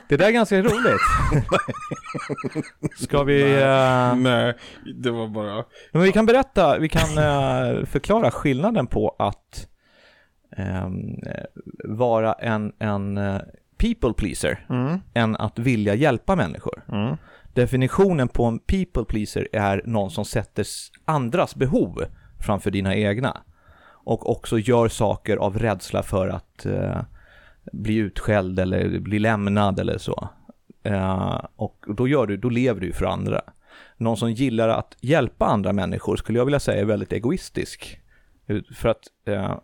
Det 0.08 0.16
där 0.16 0.26
är 0.28 0.30
ganska 0.32 0.62
roligt. 0.62 1.00
Ska 3.00 3.22
vi... 3.22 3.52
eh, 3.62 4.14
Nej, 4.16 4.54
det 5.02 5.10
var 5.10 5.28
bara... 5.28 5.64
Men 5.92 6.02
vi 6.02 6.12
kan 6.12 6.26
berätta, 6.26 6.78
vi 6.78 6.88
kan 6.88 7.18
eh, 7.18 7.84
förklara 7.84 8.30
skillnaden 8.30 8.86
på 8.86 9.16
att 9.18 9.66
ehm, 10.56 11.14
eh, 11.26 11.44
vara 11.84 12.32
en, 12.32 12.72
en 12.78 13.18
eh, 13.18 13.40
people 13.78 14.12
pleaser 14.12 14.66
Mm, 14.70 14.98
än 15.14 15.36
att 15.36 15.58
vilja 15.58 15.94
hjälpa 15.94 16.36
människor. 16.36 16.82
mm, 16.88 17.16
Definitionen 17.54 18.28
på 18.28 18.44
en 18.44 18.58
people 18.58 19.04
pleaser 19.04 19.48
är 19.52 19.82
någon 19.84 20.10
som 20.10 20.24
sätter 20.24 20.66
andras 21.04 21.54
behov 21.54 22.04
framför 22.40 22.70
dina 22.70 22.96
egna. 22.96 23.42
Och 24.04 24.30
också 24.30 24.58
gör 24.58 24.88
saker 24.88 25.36
av 25.36 25.58
rädsla 25.58 26.02
för 26.02 26.28
att 26.28 26.66
eh, 26.66 27.02
bli 27.72 27.96
utskälld 27.96 28.58
eller 28.58 28.98
bli 28.98 29.18
lämnad 29.18 29.80
eller 29.80 29.98
så. 29.98 30.28
Eh, 30.82 31.44
och 31.56 31.84
då, 31.86 32.08
gör 32.08 32.26
du, 32.26 32.36
då 32.36 32.48
lever 32.48 32.80
du 32.80 32.92
för 32.92 33.04
andra. 33.04 33.40
Någon 33.96 34.16
som 34.16 34.32
gillar 34.32 34.68
att 34.68 34.96
hjälpa 35.00 35.46
andra 35.46 35.72
människor 35.72 36.16
skulle 36.16 36.38
jag 36.38 36.44
vilja 36.44 36.60
säga 36.60 36.80
är 36.80 36.84
väldigt 36.84 37.12
egoistisk. 37.12 38.00
Eh, 38.46 38.60
för 38.74 38.88
att 38.88 39.02
eh, 39.24 39.58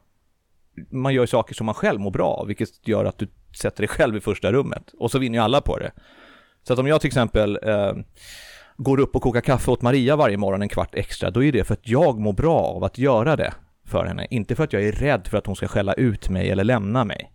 man 0.90 1.14
gör 1.14 1.26
saker 1.26 1.54
som 1.54 1.66
man 1.66 1.74
själv 1.74 2.00
mår 2.00 2.10
bra 2.10 2.28
av, 2.28 2.46
vilket 2.46 2.88
gör 2.88 3.04
att 3.04 3.18
du 3.18 3.28
sätter 3.60 3.82
dig 3.82 3.88
själv 3.88 4.16
i 4.16 4.20
första 4.20 4.52
rummet. 4.52 4.94
Och 4.98 5.10
så 5.10 5.18
vinner 5.18 5.38
ju 5.38 5.44
alla 5.44 5.60
på 5.60 5.78
det. 5.78 5.92
Så 6.66 6.72
att 6.72 6.78
om 6.78 6.86
jag 6.86 7.00
till 7.00 7.08
exempel 7.08 7.58
eh, 7.62 7.92
går 8.76 9.00
upp 9.00 9.16
och 9.16 9.22
kokar 9.22 9.40
kaffe 9.40 9.70
åt 9.70 9.82
Maria 9.82 10.16
varje 10.16 10.36
morgon 10.36 10.62
en 10.62 10.68
kvart 10.68 10.94
extra, 10.94 11.30
då 11.30 11.44
är 11.44 11.52
det 11.52 11.64
för 11.64 11.74
att 11.74 11.88
jag 11.88 12.20
mår 12.20 12.32
bra 12.32 12.60
av 12.60 12.84
att 12.84 12.98
göra 12.98 13.36
det 13.36 13.54
för 13.86 14.04
henne. 14.04 14.26
Inte 14.30 14.54
för 14.54 14.64
att 14.64 14.72
jag 14.72 14.82
är 14.82 14.92
rädd 14.92 15.26
för 15.26 15.38
att 15.38 15.46
hon 15.46 15.56
ska 15.56 15.68
skälla 15.68 15.92
ut 15.92 16.28
mig 16.28 16.50
eller 16.50 16.64
lämna 16.64 17.04
mig. 17.04 17.32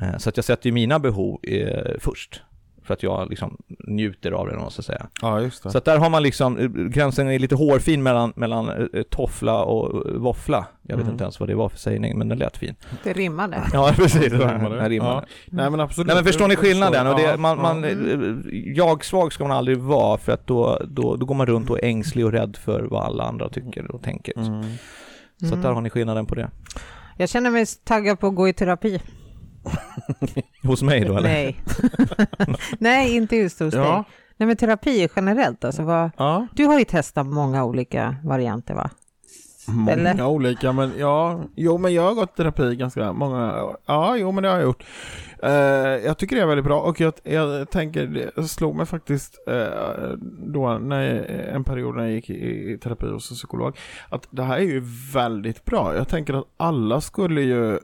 Eh, 0.00 0.16
så 0.18 0.28
att 0.28 0.36
jag 0.36 0.44
sätter 0.44 0.66
ju 0.66 0.72
mina 0.72 0.98
behov 0.98 1.40
eh, 1.42 1.94
först. 1.98 2.42
För 2.88 2.94
att 2.94 3.02
jag 3.02 3.30
liksom 3.30 3.56
njuter 3.88 4.32
av 4.32 4.46
det, 4.46 4.54
om 4.56 4.62
man 4.62 4.70
ska 4.70 4.82
säga. 4.82 5.06
Ja, 5.22 5.40
just 5.40 5.62
det. 5.62 5.70
Så 5.70 5.78
att 5.78 5.84
där 5.84 5.98
har 5.98 6.10
man 6.10 6.22
liksom, 6.22 6.58
eh, 6.58 6.68
gränsen 6.68 7.28
är 7.28 7.38
lite 7.38 7.54
hårfin 7.54 8.02
mellan, 8.02 8.32
mellan 8.36 8.68
eh, 8.68 9.02
toffla 9.02 9.62
och 9.64 10.06
eh, 10.06 10.12
våffla. 10.12 10.66
Jag 10.82 10.96
vet 10.96 11.02
Mm. 11.02 11.12
inte 11.12 11.24
ens 11.24 11.40
vad 11.40 11.48
det 11.48 11.54
var 11.54 11.68
för 11.68 11.78
sägning, 11.78 12.18
men 12.18 12.28
den 12.28 12.38
lät 12.38 12.56
fin. 12.56 12.74
Det 13.04 13.12
rimmade. 13.12 13.62
Ja, 13.72 13.92
precis. 13.96 14.20
Det 14.20 14.28
Rimmade. 14.38 14.76
det 14.82 14.88
rimmade. 14.88 15.12
Ja. 15.14 15.24
Nej 15.46 15.70
men 15.70 15.80
absolut. 15.80 16.06
Nej 16.06 16.16
men 16.16 16.24
förstår 16.24 16.48
ni 16.48 16.56
skillnaden? 16.56 17.06
Och 17.06 17.16
det, 17.16 17.36
man, 17.36 17.58
man, 17.62 17.82
ja. 17.82 17.88
eh, 17.88 18.58
jag 18.76 19.04
svag 19.04 19.32
ska 19.32 19.44
man 19.44 19.56
aldrig 19.56 19.78
vara 19.78 20.18
för 20.18 20.32
att 20.32 20.46
då, 20.46 20.78
då, 20.88 21.16
då 21.16 21.26
går 21.26 21.34
man 21.34 21.46
runt 21.46 21.70
och 21.70 21.78
är 21.78 21.84
ängslig 21.84 22.26
och 22.26 22.32
rädd 22.32 22.56
för 22.56 22.82
vad 22.82 23.04
alla 23.04 23.24
andra 23.24 23.48
tycker 23.48 23.90
och 23.90 24.02
tänker. 24.02 24.38
Mm. 24.38 24.62
Så 25.48 25.54
att 25.54 25.62
där 25.62 25.72
har 25.72 25.80
ni 25.80 25.90
skillnaden 25.90 26.26
på 26.26 26.34
det. 26.34 26.50
Jag 27.16 27.28
känner 27.28 27.50
mig 27.50 27.66
taggad 27.84 28.20
på 28.20 28.26
att 28.26 28.34
gå 28.34 28.48
i 28.48 28.52
terapi. 28.52 29.00
Hos 30.62 30.82
mig 30.82 31.04
då 31.04 31.16
eller? 31.16 31.28
Nej. 31.28 31.56
Nej, 32.78 33.16
inte 33.16 33.36
just 33.36 33.60
hos 33.60 33.74
dig. 33.74 33.82
Ja, 33.82 34.04
Nej, 34.36 34.46
men 34.46 34.56
terapi 34.56 35.08
generellt. 35.16 35.64
Alltså, 35.64 35.82
vad... 35.82 36.10
ja. 36.16 36.46
Du 36.52 36.64
har 36.64 36.78
ju 36.78 36.84
testat 36.84 37.26
många 37.26 37.64
olika 37.64 38.16
varianter, 38.24 38.74
va? 38.74 38.90
Många 39.68 39.92
Eller? 39.92 40.26
olika, 40.26 40.72
men 40.72 40.92
ja, 40.98 41.40
jo 41.56 41.78
men 41.78 41.94
jag 41.94 42.02
har 42.02 42.14
gått 42.14 42.36
terapi 42.36 42.76
ganska 42.76 43.12
många, 43.12 43.64
ja 43.86 44.16
jo 44.16 44.32
men 44.32 44.42
det 44.42 44.48
har 44.48 44.56
jag 44.56 44.64
gjort. 44.64 44.84
Eh, 45.42 45.50
jag 46.06 46.18
tycker 46.18 46.36
det 46.36 46.42
är 46.42 46.46
väldigt 46.46 46.64
bra 46.64 46.80
och 46.80 47.00
jag, 47.00 47.12
jag 47.22 47.70
tänker, 47.70 48.32
det 48.36 48.48
slog 48.48 48.76
mig 48.76 48.86
faktiskt 48.86 49.38
eh, 49.48 50.10
då 50.52 50.78
när 50.78 51.02
jag, 51.02 51.54
en 51.54 51.64
period 51.64 51.96
när 51.96 52.02
jag 52.02 52.12
gick 52.12 52.30
i, 52.30 52.72
i 52.72 52.78
terapi 52.78 53.06
hos 53.06 53.30
en 53.30 53.34
psykolog, 53.34 53.76
att 54.08 54.28
det 54.30 54.42
här 54.42 54.56
är 54.56 54.62
ju 54.62 54.82
väldigt 55.14 55.64
bra. 55.64 55.94
Jag 55.94 56.08
tänker 56.08 56.34
att 56.34 56.44
alla 56.56 57.00
skulle 57.00 57.40
ju 57.40 57.78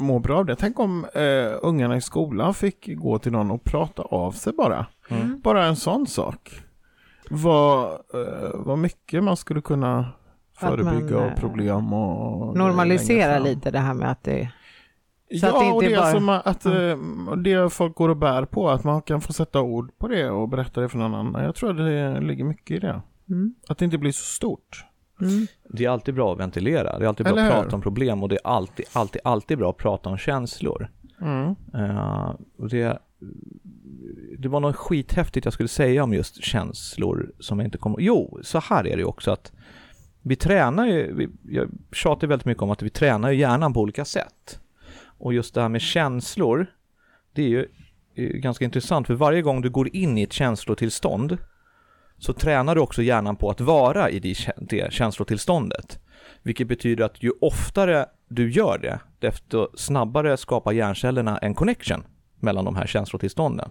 må 0.00 0.18
bra 0.18 0.38
av 0.38 0.46
det. 0.46 0.56
Tänk 0.56 0.78
om 0.80 1.06
eh, 1.14 1.58
ungarna 1.62 1.96
i 1.96 2.00
skolan 2.00 2.54
fick 2.54 2.96
gå 2.96 3.18
till 3.18 3.32
någon 3.32 3.50
och 3.50 3.64
prata 3.64 4.02
av 4.02 4.32
sig 4.32 4.52
bara. 4.52 4.86
Mm. 5.08 5.40
Bara 5.40 5.66
en 5.66 5.76
sån 5.76 6.06
sak. 6.06 6.50
Vad, 7.30 7.92
eh, 7.92 8.50
vad 8.54 8.78
mycket 8.78 9.24
man 9.24 9.36
skulle 9.36 9.60
kunna 9.60 9.98
Att 9.98 10.62
man, 10.62 10.78
förebygga 10.78 11.16
eh, 11.16 11.32
och 11.32 11.38
problem 11.38 11.92
och 11.92 12.56
Normalisera 12.56 13.38
lite 13.38 13.70
det 13.70 13.78
här 13.78 13.94
med 13.94 14.10
att 14.10 14.24
det... 14.24 14.50
Så 15.40 15.46
ja, 15.46 15.48
att 15.48 15.60
det 15.60 15.64
inte 15.64 15.76
och 15.76 15.82
det 15.82 15.96
bara- 15.96 16.12
som 16.12 16.28
att 16.28 16.66
eh, 16.66 16.96
det 17.36 17.72
folk 17.72 17.94
går 17.96 18.08
och 18.08 18.16
bär 18.16 18.44
på, 18.44 18.70
att 18.70 18.84
man 18.84 19.02
kan 19.02 19.20
få 19.20 19.32
sätta 19.32 19.60
ord 19.60 19.98
på 19.98 20.08
det 20.08 20.30
och 20.30 20.48
berätta 20.48 20.80
det 20.80 20.88
för 20.88 20.98
någon 20.98 21.14
annan. 21.14 21.44
Jag 21.44 21.54
tror 21.54 21.70
att 21.70 21.76
det 21.76 22.20
ligger 22.20 22.44
mycket 22.44 22.76
i 22.76 22.78
det. 22.78 23.02
Mm. 23.28 23.54
Att 23.68 23.78
det 23.78 23.84
inte 23.84 23.98
blir 23.98 24.12
så 24.12 24.24
stort. 24.24 24.84
Mm. 25.20 25.46
Det 25.68 25.84
är 25.84 25.88
alltid 25.88 26.14
bra 26.14 26.32
att 26.32 26.38
ventilera, 26.38 26.98
det 26.98 27.04
är 27.04 27.08
alltid 27.08 27.26
bra 27.26 27.32
Eller 27.32 27.42
att 27.42 27.56
hur? 27.56 27.62
prata 27.62 27.76
om 27.76 27.82
problem 27.82 28.22
och 28.22 28.28
det 28.28 28.34
är 28.34 28.46
alltid, 28.46 28.86
alltid, 28.92 29.20
alltid 29.24 29.58
bra 29.58 29.70
att 29.70 29.76
prata 29.76 30.10
om 30.10 30.18
känslor. 30.18 30.88
Mm. 31.20 31.54
Och 32.58 32.68
det, 32.68 32.98
det 34.38 34.48
var 34.48 34.60
något 34.60 34.76
skithäftigt 34.76 35.44
jag 35.44 35.52
skulle 35.54 35.68
säga 35.68 36.04
om 36.04 36.14
just 36.14 36.44
känslor 36.44 37.32
som 37.38 37.58
jag 37.58 37.66
inte 37.66 37.78
kommer 37.78 38.00
Jo, 38.00 38.38
så 38.42 38.58
här 38.58 38.86
är 38.86 38.96
det 38.96 39.04
också 39.04 39.30
att 39.30 39.52
vi 40.22 40.36
tränar 40.36 40.86
ju, 40.86 41.14
vi, 41.14 41.28
jag 41.56 41.68
tjatar 41.92 42.26
väldigt 42.26 42.46
mycket 42.46 42.62
om 42.62 42.70
att 42.70 42.82
vi 42.82 42.90
tränar 42.90 43.30
ju 43.30 43.38
hjärnan 43.38 43.72
på 43.72 43.80
olika 43.80 44.04
sätt. 44.04 44.60
Och 45.18 45.34
just 45.34 45.54
det 45.54 45.62
här 45.62 45.68
med 45.68 45.80
känslor, 45.80 46.66
det 47.32 47.42
är 47.42 47.48
ju 47.48 47.68
är 48.14 48.22
ju 48.22 48.38
ganska 48.38 48.64
intressant 48.64 49.06
för 49.06 49.14
varje 49.14 49.42
gång 49.42 49.60
du 49.60 49.70
går 49.70 49.96
in 49.96 50.18
i 50.18 50.22
ett 50.22 50.32
känslotillstånd 50.32 51.38
så 52.20 52.32
tränar 52.32 52.74
du 52.74 52.80
också 52.80 53.02
hjärnan 53.02 53.36
på 53.36 53.50
att 53.50 53.60
vara 53.60 54.10
i 54.10 54.18
det 54.18 54.36
det 54.56 54.92
känslotillståndet. 54.92 55.98
Vilket 56.42 56.68
betyder 56.68 57.04
att 57.04 57.22
ju 57.22 57.32
oftare 57.40 58.06
du 58.28 58.50
gör 58.50 58.78
det, 58.78 59.00
desto 59.18 59.68
snabbare 59.76 60.36
skapar 60.36 60.72
hjärncellerna 60.72 61.38
en 61.38 61.54
connection 61.54 62.04
mellan 62.40 62.64
de 62.64 62.76
här 62.76 62.86
känslotillstånden. 62.86 63.70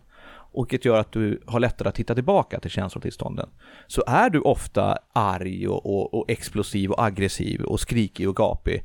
Och 0.52 0.74
gör 0.86 1.00
att 1.00 1.12
du 1.12 1.42
har 1.46 1.60
lättare 1.60 1.90
att 1.90 1.98
hitta 1.98 2.16
tillbaka 2.16 2.60
till 2.60 2.72
känslotillstånden. 2.72 3.50
Så 3.88 4.04
är 4.08 4.30
du 4.30 4.40
ofta 4.40 4.98
arg 5.14 5.68
och, 5.68 5.86
och, 5.86 6.14
och 6.14 6.30
explosiv 6.30 6.92
och 6.92 7.04
aggressiv 7.04 7.62
och 7.62 7.80
skrikig 7.80 8.30
och 8.30 8.36
gapig, 8.36 8.84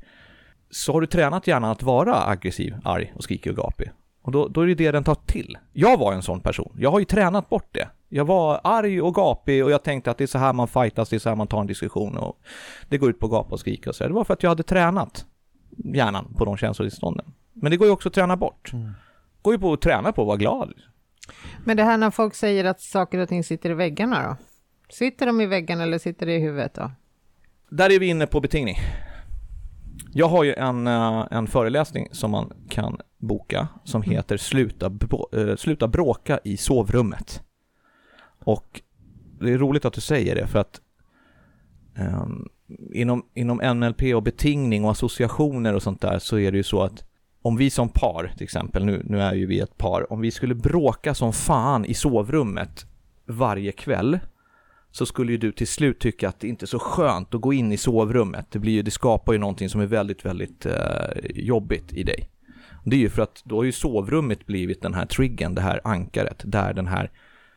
så 0.70 0.92
har 0.92 1.00
du 1.00 1.06
tränat 1.06 1.46
hjärnan 1.46 1.70
att 1.70 1.82
vara 1.82 2.26
aggressiv, 2.26 2.74
arg 2.84 3.12
och 3.16 3.24
skrikig 3.24 3.52
och 3.52 3.56
gapig. 3.56 3.90
Och 4.24 4.32
då, 4.32 4.48
då 4.48 4.60
är 4.60 4.66
det 4.66 4.74
det 4.74 4.90
den 4.90 5.04
tar 5.04 5.14
till. 5.14 5.58
Jag 5.72 5.98
var 5.98 6.12
en 6.12 6.22
sån 6.22 6.40
person. 6.40 6.76
Jag 6.78 6.90
har 6.90 6.98
ju 6.98 7.04
tränat 7.04 7.48
bort 7.48 7.68
det. 7.70 7.88
Jag 8.08 8.24
var 8.24 8.60
arg 8.64 9.02
och 9.02 9.14
gapig 9.14 9.64
och 9.64 9.70
jag 9.70 9.82
tänkte 9.82 10.10
att 10.10 10.18
det 10.18 10.24
är 10.24 10.28
så 10.28 10.38
här 10.38 10.52
man 10.52 10.68
fightas, 10.68 11.08
det 11.08 11.16
är 11.16 11.20
så 11.20 11.28
här 11.28 11.36
man 11.36 11.46
tar 11.46 11.60
en 11.60 11.66
diskussion 11.66 12.16
och 12.16 12.38
det 12.88 12.98
går 12.98 13.10
ut 13.10 13.18
på 13.18 13.26
att 13.26 13.32
gapa 13.32 13.50
och 13.50 13.60
skrika 13.60 13.90
och 13.90 13.96
så. 13.96 14.08
Det 14.08 14.14
var 14.14 14.24
för 14.24 14.34
att 14.34 14.42
jag 14.42 14.50
hade 14.50 14.62
tränat 14.62 15.26
hjärnan 15.76 16.34
på 16.38 16.44
de 16.44 16.56
känslotillstånden. 16.56 17.32
Men 17.52 17.70
det 17.70 17.76
går 17.76 17.86
ju 17.86 17.92
också 17.92 18.08
att 18.08 18.14
träna 18.14 18.36
bort. 18.36 18.72
går 19.42 19.54
ju 19.54 19.60
på 19.60 19.72
att 19.72 19.80
träna 19.80 20.12
på 20.12 20.22
att 20.22 20.26
vara 20.26 20.36
glad. 20.36 20.72
Men 21.64 21.76
det 21.76 21.82
här 21.82 21.98
när 21.98 22.10
folk 22.10 22.34
säger 22.34 22.64
att 22.64 22.80
saker 22.80 23.18
och 23.18 23.28
ting 23.28 23.44
sitter 23.44 23.70
i 23.70 23.74
väggarna 23.74 24.28
då? 24.28 24.36
Sitter 24.88 25.26
de 25.26 25.40
i 25.40 25.46
väggarna 25.46 25.82
eller 25.82 25.98
sitter 25.98 26.26
det 26.26 26.34
i 26.34 26.40
huvudet 26.40 26.74
då? 26.74 26.90
Där 27.68 27.92
är 27.92 27.98
vi 27.98 28.06
inne 28.06 28.26
på 28.26 28.40
betingning. 28.40 28.76
Jag 30.12 30.28
har 30.28 30.44
ju 30.44 30.54
en, 30.54 30.86
eh, 30.86 31.26
en 31.30 31.46
föreläsning 31.46 32.08
som 32.12 32.30
man 32.30 32.52
kan 32.68 32.98
boka 33.24 33.68
som 33.84 34.02
heter 34.02 34.36
sluta, 34.36 34.88
brå- 34.88 35.50
eh, 35.50 35.56
sluta 35.56 35.88
bråka 35.88 36.40
i 36.44 36.56
sovrummet. 36.56 37.42
Och 38.44 38.82
det 39.40 39.52
är 39.52 39.58
roligt 39.58 39.84
att 39.84 39.92
du 39.92 40.00
säger 40.00 40.34
det 40.34 40.46
för 40.46 40.58
att 40.58 40.80
ehm, 41.96 42.48
inom, 42.92 43.24
inom 43.34 43.76
NLP 43.78 44.14
och 44.14 44.22
betingning 44.22 44.84
och 44.84 44.90
associationer 44.90 45.74
och 45.74 45.82
sånt 45.82 46.00
där 46.00 46.18
så 46.18 46.38
är 46.38 46.52
det 46.52 46.56
ju 46.56 46.62
så 46.62 46.82
att 46.82 47.04
om 47.42 47.56
vi 47.56 47.70
som 47.70 47.88
par 47.88 48.32
till 48.36 48.44
exempel, 48.44 48.84
nu, 48.84 49.02
nu 49.04 49.20
är 49.20 49.34
ju 49.34 49.46
vi 49.46 49.60
ett 49.60 49.78
par, 49.78 50.12
om 50.12 50.20
vi 50.20 50.30
skulle 50.30 50.54
bråka 50.54 51.14
som 51.14 51.32
fan 51.32 51.84
i 51.84 51.94
sovrummet 51.94 52.86
varje 53.26 53.72
kväll 53.72 54.18
så 54.90 55.06
skulle 55.06 55.32
ju 55.32 55.38
du 55.38 55.52
till 55.52 55.66
slut 55.66 55.98
tycka 55.98 56.28
att 56.28 56.40
det 56.40 56.48
inte 56.48 56.64
är 56.64 56.66
så 56.66 56.78
skönt 56.78 57.34
att 57.34 57.40
gå 57.40 57.52
in 57.52 57.72
i 57.72 57.76
sovrummet. 57.76 58.46
Det, 58.50 58.58
blir 58.58 58.72
ju, 58.72 58.82
det 58.82 58.90
skapar 58.90 59.32
ju 59.32 59.38
någonting 59.38 59.68
som 59.68 59.80
är 59.80 59.86
väldigt, 59.86 60.24
väldigt 60.24 60.66
eh, 60.66 60.74
jobbigt 61.34 61.92
i 61.92 62.02
dig. 62.02 62.28
Det 62.84 62.96
är 62.96 63.00
ju 63.00 63.10
för 63.10 63.22
att 63.22 63.42
då 63.44 63.56
har 63.56 63.64
ju 63.64 63.72
sovrummet 63.72 64.46
blivit 64.46 64.82
den 64.82 64.94
här 64.94 65.06
triggen, 65.06 65.54
det 65.54 65.60
här 65.60 65.80
ankaret, 65.84 66.42
där 66.44 66.72
den 66.72 66.86
här 66.86 67.10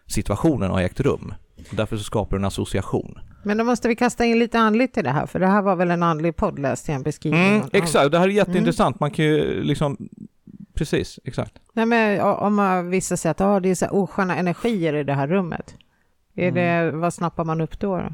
situationen 0.06 0.72
har 0.72 0.82
ägt 0.82 1.00
rum. 1.00 1.34
Därför 1.72 1.98
så 1.98 2.04
skapar 2.04 2.38
du 2.38 2.42
en 2.42 2.46
association. 2.46 3.20
Men 3.44 3.58
då 3.58 3.64
måste 3.64 3.88
vi 3.88 3.96
kasta 3.96 4.26
in 4.26 4.40
lite 4.40 4.60
andligt 4.60 4.98
i 4.98 5.02
det 5.02 5.10
här, 5.10 5.26
för 5.26 5.40
det 5.40 5.48
här 5.48 5.62
var 5.62 5.76
väl 5.76 5.92
en 5.92 6.04
andlig 6.04 6.36
podd 6.36 6.60
läste 6.60 6.92
jag 6.92 6.96
en 6.96 7.04
beskrivning 7.04 7.56
Mm, 7.56 7.70
exakt, 7.74 8.12
det 8.12 8.20
här 8.20 8.28
är 8.28 8.32
jätteintressant. 8.32 9.00
Man 9.00 9.12
kan 9.12 9.26
ju 9.26 9.64
liksom, 9.64 10.10
precis, 10.74 11.20
exakt. 11.24 11.54
Nej, 11.74 11.86
men 11.86 12.22
om 12.22 12.56
man 12.56 12.90
vissa 12.90 13.18
säger 13.18 13.32
att 13.32 13.42
ah, 13.42 13.60
det 13.60 13.70
är 13.70 13.76
så 13.76 13.88
osköna 13.90 14.36
energier 14.36 14.94
i 14.94 15.04
det 15.04 15.14
här 15.14 15.28
rummet. 15.28 15.76
Är 16.36 16.52
det, 16.52 16.92
vad 16.92 17.14
snappar 17.14 17.44
man 17.44 17.62
upp 17.62 17.80
då? 17.80 17.98
då? 17.98 18.14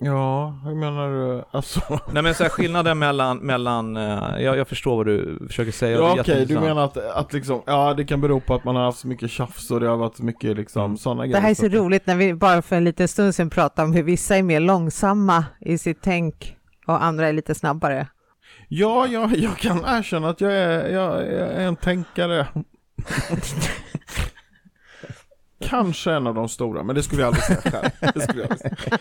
Ja, 0.00 0.58
hur 0.64 0.74
menar 0.74 1.08
du? 1.10 1.44
Alltså, 1.50 1.80
Nej 2.12 2.22
men 2.22 2.34
så 2.34 2.42
här, 2.42 2.50
skillnaden 2.50 2.98
mellan, 2.98 3.38
mellan 3.38 3.96
eh, 3.96 4.18
jag, 4.38 4.56
jag 4.56 4.68
förstår 4.68 4.96
vad 4.96 5.06
du 5.06 5.38
försöker 5.46 5.72
säga. 5.72 5.96
ja 5.96 6.02
Det 6.14 6.20
okej, 6.20 6.22
du 6.24 6.30
jätteintressant. 6.30 6.66
menar 6.66 6.84
att, 6.84 6.96
att 6.96 7.32
liksom, 7.32 7.62
ja 7.66 7.94
det 7.94 8.04
kan 8.04 8.20
bero 8.20 8.40
på 8.40 8.54
att 8.54 8.64
man 8.64 8.76
har 8.76 8.82
haft 8.84 8.98
så 8.98 9.08
mycket 9.08 9.30
tjafs 9.30 9.70
och 9.70 9.80
det 9.80 9.88
har 9.88 9.96
varit 9.96 10.16
så 10.16 10.24
mycket 10.24 10.56
liksom 10.56 10.84
Mm. 10.84 10.96
sådana 10.96 11.22
Det 11.22 11.28
grejer. 11.28 11.40
här 11.42 11.50
är 11.50 11.54
så 11.54 11.68
roligt 11.68 12.06
när 12.06 12.16
vi 12.16 12.34
bara 12.34 12.62
för 12.62 12.76
en 12.76 12.84
liten 12.84 13.08
stund 13.08 13.34
sedan 13.34 13.50
pratade 13.50 13.86
om 13.88 13.92
hur 13.94 14.02
vissa 14.02 14.36
är 14.36 14.42
mer 14.42 14.60
långsamma 14.60 15.44
i 15.60 15.78
sitt 15.78 15.98
tänk 16.02 16.56
och 16.86 17.04
andra 17.04 17.28
är 17.28 17.32
lite 17.32 17.54
snabbare. 17.54 18.06
Ja, 18.68 19.06
jag, 19.06 19.36
jag 19.36 19.56
kan 19.56 19.78
erkänna 19.86 20.28
att 20.28 20.40
jag 20.40 20.52
är, 20.52 20.88
jag, 20.88 21.16
jag 21.20 21.26
är 21.52 21.66
en 21.66 21.76
tänkare. 21.76 22.46
Kanske 25.68 26.12
en 26.12 26.26
av 26.26 26.34
de 26.34 26.48
stora, 26.48 26.82
men 26.82 26.96
det 26.96 27.02
skulle 27.02 27.22
jag 27.22 27.26
aldrig 27.28 27.44
säga 27.44 27.60
själv. 27.60 27.90
Det 28.14 28.20
skulle 28.20 28.42
jag 28.42 28.50
aldrig 28.52 28.78
säga. 28.78 28.96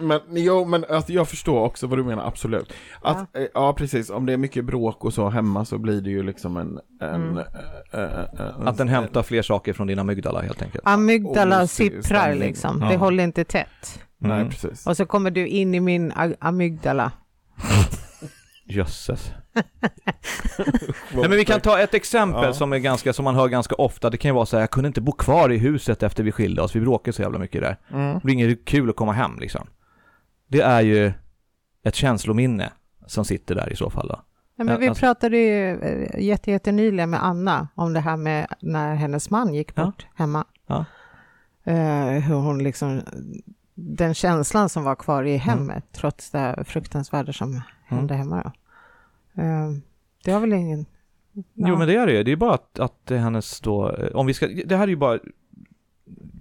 Men, 0.00 0.20
men, 0.28 0.42
jo, 0.44 0.64
men 0.64 0.84
alltså, 0.90 1.12
jag 1.12 1.28
förstår 1.28 1.64
också 1.64 1.86
vad 1.86 1.98
du 1.98 2.04
menar, 2.04 2.26
absolut. 2.26 2.72
Att, 3.02 3.28
ja. 3.32 3.40
ja, 3.54 3.72
precis. 3.72 4.10
Om 4.10 4.26
det 4.26 4.32
är 4.32 4.36
mycket 4.36 4.64
bråk 4.64 5.04
och 5.04 5.14
så 5.14 5.28
hemma 5.28 5.64
så 5.64 5.78
blir 5.78 6.00
det 6.00 6.10
ju 6.10 6.22
liksom 6.22 6.56
en... 6.56 6.78
en, 7.00 7.14
Mm. 7.28 7.38
eh, 7.38 7.44
eh, 7.92 8.20
eh, 8.20 8.60
en 8.60 8.68
Att 8.68 8.78
den 8.78 8.88
hämtar 8.88 9.22
fler 9.22 9.42
saker 9.42 9.72
från 9.72 9.86
din 9.86 9.98
amygdala 9.98 10.40
helt 10.40 10.62
enkelt. 10.62 10.84
Amygdala 10.86 11.62
Osig 11.62 11.92
sipprar 12.04 12.34
liksom, 12.34 12.78
Ja. 12.82 12.88
det 12.88 12.96
håller 12.96 13.24
inte 13.24 13.44
tätt. 13.44 14.00
Nej, 14.18 14.36
Mm. 14.40 14.50
precis. 14.50 14.86
Och 14.86 14.96
så 14.96 15.06
kommer 15.06 15.30
du 15.30 15.46
in 15.46 15.74
i 15.74 15.80
min 15.80 16.12
amygdala. 16.40 17.12
Jösses. 18.64 19.32
Nej, 21.12 21.28
men 21.28 21.30
vi 21.30 21.44
kan 21.44 21.60
ta 21.60 21.78
ett 21.80 21.94
exempel 21.94 22.44
Ja. 22.44 22.52
som 22.52 22.72
är 22.72 22.78
ganska, 22.78 23.12
som 23.12 23.24
man 23.24 23.34
hör 23.34 23.48
ganska 23.48 23.74
ofta. 23.74 24.10
Det 24.10 24.16
kan 24.16 24.28
ju 24.28 24.34
vara 24.34 24.46
så 24.46 24.56
här, 24.56 24.62
jag 24.62 24.70
kunde 24.70 24.86
inte 24.88 25.00
bo 25.00 25.12
kvar 25.12 25.50
i 25.52 25.58
huset 25.58 26.02
efter 26.02 26.22
vi 26.24 26.32
skilde 26.32 26.62
oss, 26.62 26.76
vi 26.76 26.80
bråkade 26.80 27.12
så 27.12 27.22
jävla 27.22 27.38
mycket 27.38 27.60
där. 27.60 27.76
Mm. 27.92 28.14
Det 28.14 28.20
blir 28.24 28.34
inget 28.34 28.64
kul 28.64 28.90
att 28.90 28.96
komma 28.96 29.12
hem 29.12 29.38
liksom. 29.40 29.66
Det 30.48 30.60
är 30.60 30.80
ju 30.80 31.12
ett 31.84 31.94
känslominne 31.94 32.72
som 33.06 33.24
sitter 33.24 33.54
där 33.54 33.72
i 33.72 33.76
så 33.76 33.90
fall 33.90 34.08
då. 34.08 34.20
Ja, 34.56 34.64
men 34.64 34.74
Ja, 34.74 34.78
vi 34.80 34.88
alltså- 34.88 35.00
pratade 35.06 35.36
ju 35.36 35.80
eh, 35.80 36.20
jätte, 36.24 36.50
jättenyligen 36.50 37.10
med 37.10 37.24
Anna 37.24 37.68
om 37.74 37.92
det 37.92 38.00
här 38.00 38.16
med 38.16 38.46
när 38.60 38.94
hennes 38.94 39.30
man 39.30 39.54
gick 39.54 39.72
Ja. 39.74 39.84
bort 39.84 40.06
hemma. 40.14 40.44
Ja. 40.66 40.84
Eh, 41.64 42.06
hur 42.08 42.34
hon 42.34 42.62
liksom, 42.62 43.00
den 43.74 44.14
känslan 44.14 44.68
som 44.68 44.84
var 44.84 44.94
kvar 44.96 45.22
Mm. 45.22 45.34
i 45.34 45.36
hemmet 45.36 45.84
trots 45.92 46.30
det 46.30 46.64
fruktansvärda 46.66 47.32
som 47.32 47.60
hände 47.86 48.14
hemma. 48.14 48.42
Då. 48.42 48.52
Eh, 49.38 49.70
det 50.24 50.30
har 50.30 50.40
väl 50.40 50.52
ingen... 50.52 50.86
Jo 51.54 51.76
men 51.76 51.88
det 51.88 51.94
är 51.94 52.06
det 52.06 52.12
ju. 52.12 52.22
Det 52.22 52.32
är 52.32 52.36
bara 52.36 52.54
att, 52.54 52.78
att 52.78 53.10
hennes 53.10 53.60
då, 53.60 53.92
eh, 53.92 54.16
om 54.16 54.26
vi 54.26 54.34
ska, 54.34 54.46
det 54.46 54.76
här 54.76 54.84
är 54.84 54.88
ju 54.88 54.96
bara 54.96 55.18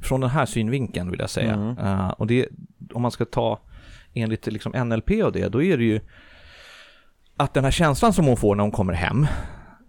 från 0.01 0.21
den 0.21 0.29
här 0.29 0.45
synvinkeln 0.45 1.11
vill 1.11 1.19
jag 1.19 1.29
säga. 1.29 1.53
Mm. 1.53 1.77
Eh, 1.77 2.09
och 2.09 2.27
det, 2.27 2.47
om 2.93 3.01
man 3.01 3.11
ska 3.11 3.25
ta 3.25 3.59
enligt 4.13 4.47
liksom 4.47 4.71
NLP 4.71 5.11
och 5.23 5.31
det, 5.31 5.47
då 5.49 5.63
är 5.63 5.77
det 5.77 5.83
ju 5.83 5.99
att 7.37 7.53
den 7.53 7.63
här 7.63 7.71
känslan 7.71 8.13
som 8.13 8.25
hon 8.25 8.37
får 8.37 8.55
när 8.55 8.61
hon 8.63 8.71
kommer 8.71 8.93
hem, 8.93 9.27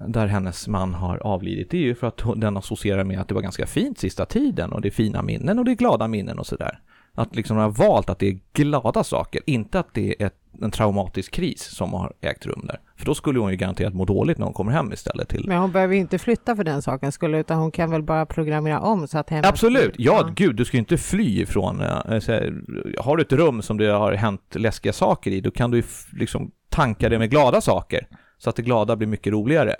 där 0.06 0.26
hennes 0.26 0.68
man 0.68 0.94
har 0.94 1.16
avlidit, 1.16 1.70
det 1.70 1.76
är 1.76 1.82
ju 1.82 1.94
för 1.94 2.06
att 2.06 2.20
hon, 2.20 2.40
den 2.40 2.56
associerar 2.56 3.04
med 3.04 3.20
att 3.20 3.28
det 3.28 3.34
var 3.34 3.42
ganska 3.42 3.66
fint 3.66 3.98
sista 3.98 4.26
tiden 4.26 4.72
och 4.72 4.80
det 4.80 4.88
är 4.88 4.92
fina 4.92 5.22
minnen 5.22 5.58
och 5.58 5.64
det 5.64 5.70
är 5.70 5.76
glada 5.76 6.08
minnen 6.08 6.38
och 6.38 6.46
sådär. 6.46 6.80
Att 7.14 7.36
liksom 7.36 7.56
hon 7.56 7.64
har 7.64 7.70
valt 7.70 8.10
att 8.10 8.18
det 8.18 8.28
är 8.28 8.38
glada 8.52 9.04
saker, 9.04 9.42
inte 9.46 9.80
att 9.80 9.94
det 9.94 10.22
är 10.22 10.26
ett, 10.26 10.38
en 10.62 10.70
traumatisk 10.70 11.32
kris 11.32 11.62
som 11.62 11.92
har 11.92 12.12
ägt 12.20 12.46
rum 12.46 12.64
där. 12.66 12.80
För 12.98 13.04
då 13.04 13.14
skulle 13.14 13.38
hon 13.38 13.50
ju 13.50 13.56
garanterat 13.56 13.94
må 13.94 14.04
dåligt 14.04 14.38
när 14.38 14.44
hon 14.44 14.54
kommer 14.54 14.72
hem 14.72 14.92
istället 14.92 15.28
till 15.28 15.44
Men 15.48 15.58
hon 15.58 15.72
behöver 15.72 15.94
ju 15.94 16.00
inte 16.00 16.18
flytta 16.18 16.56
för 16.56 16.64
den 16.64 16.82
saken 16.82 17.12
skulle, 17.12 17.38
utan 17.38 17.58
hon 17.58 17.70
kan 17.70 17.90
väl 17.90 18.02
bara 18.02 18.26
programmera 18.26 18.80
om 18.80 19.08
så 19.08 19.18
att 19.18 19.30
hemmet... 19.30 19.46
Absolut, 19.46 19.94
ja, 19.98 20.30
gud 20.34 20.56
du 20.56 20.64
ska 20.64 20.76
ju 20.76 20.78
inte 20.78 20.96
fly 20.96 21.42
ifrån, 21.42 21.80
eh, 21.80 21.86
här, 21.86 22.54
har 22.98 23.16
du 23.16 23.22
ett 23.22 23.32
rum 23.32 23.62
som 23.62 23.78
det 23.78 23.86
har 23.86 24.12
hänt 24.12 24.54
läskiga 24.54 24.92
saker 24.92 25.30
i, 25.30 25.40
då 25.40 25.50
kan 25.50 25.70
du 25.70 25.76
ju 25.76 25.82
liksom 26.12 26.50
tanka 26.68 27.08
det 27.08 27.18
med 27.18 27.30
glada 27.30 27.60
saker, 27.60 28.08
så 28.38 28.50
att 28.50 28.56
det 28.56 28.62
glada 28.62 28.96
blir 28.96 29.08
mycket 29.08 29.32
roligare. 29.32 29.74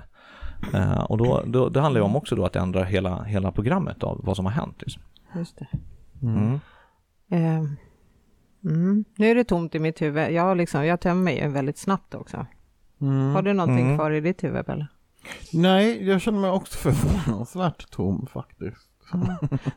Eh, 0.74 1.00
och 1.00 1.18
då, 1.18 1.42
då, 1.46 1.68
det 1.68 1.80
handlar 1.80 2.00
ju 2.00 2.04
om 2.04 2.16
också 2.16 2.36
då 2.36 2.44
att 2.44 2.56
ändra 2.56 2.84
hela, 2.84 3.22
hela 3.22 3.52
programmet 3.52 4.02
av 4.02 4.20
vad 4.24 4.36
som 4.36 4.46
har 4.46 4.52
hänt. 4.52 4.76
Liksom. 4.80 5.02
Just 5.34 5.58
det. 5.58 5.68
Mm. 6.22 6.60
Eh, 7.30 7.64
mm. 8.64 9.04
Nu 9.16 9.30
är 9.30 9.34
det 9.34 9.44
tomt 9.44 9.74
i 9.74 9.78
mitt 9.78 10.02
huvud. 10.02 10.30
Jag, 10.32 10.56
liksom, 10.56 10.86
jag 10.86 11.00
tömmer 11.00 11.22
mig 11.22 11.40
ju 11.40 11.48
väldigt 11.48 11.78
snabbt 11.78 12.14
också. 12.14 12.46
Mm. 13.00 13.34
Har 13.34 13.42
du 13.42 13.52
någonting 13.52 13.84
Mm. 13.84 13.96
kvar 13.98 14.10
i 14.10 14.20
ditt 14.20 14.44
huvud, 14.44 14.64
Bella? 14.64 14.86
Nej, 15.52 16.06
jag 16.08 16.20
känner 16.20 16.38
mig 16.40 16.50
också 16.50 16.78
förvånansvärt 16.78 17.90
tom 17.90 18.26
faktiskt. 18.32 18.88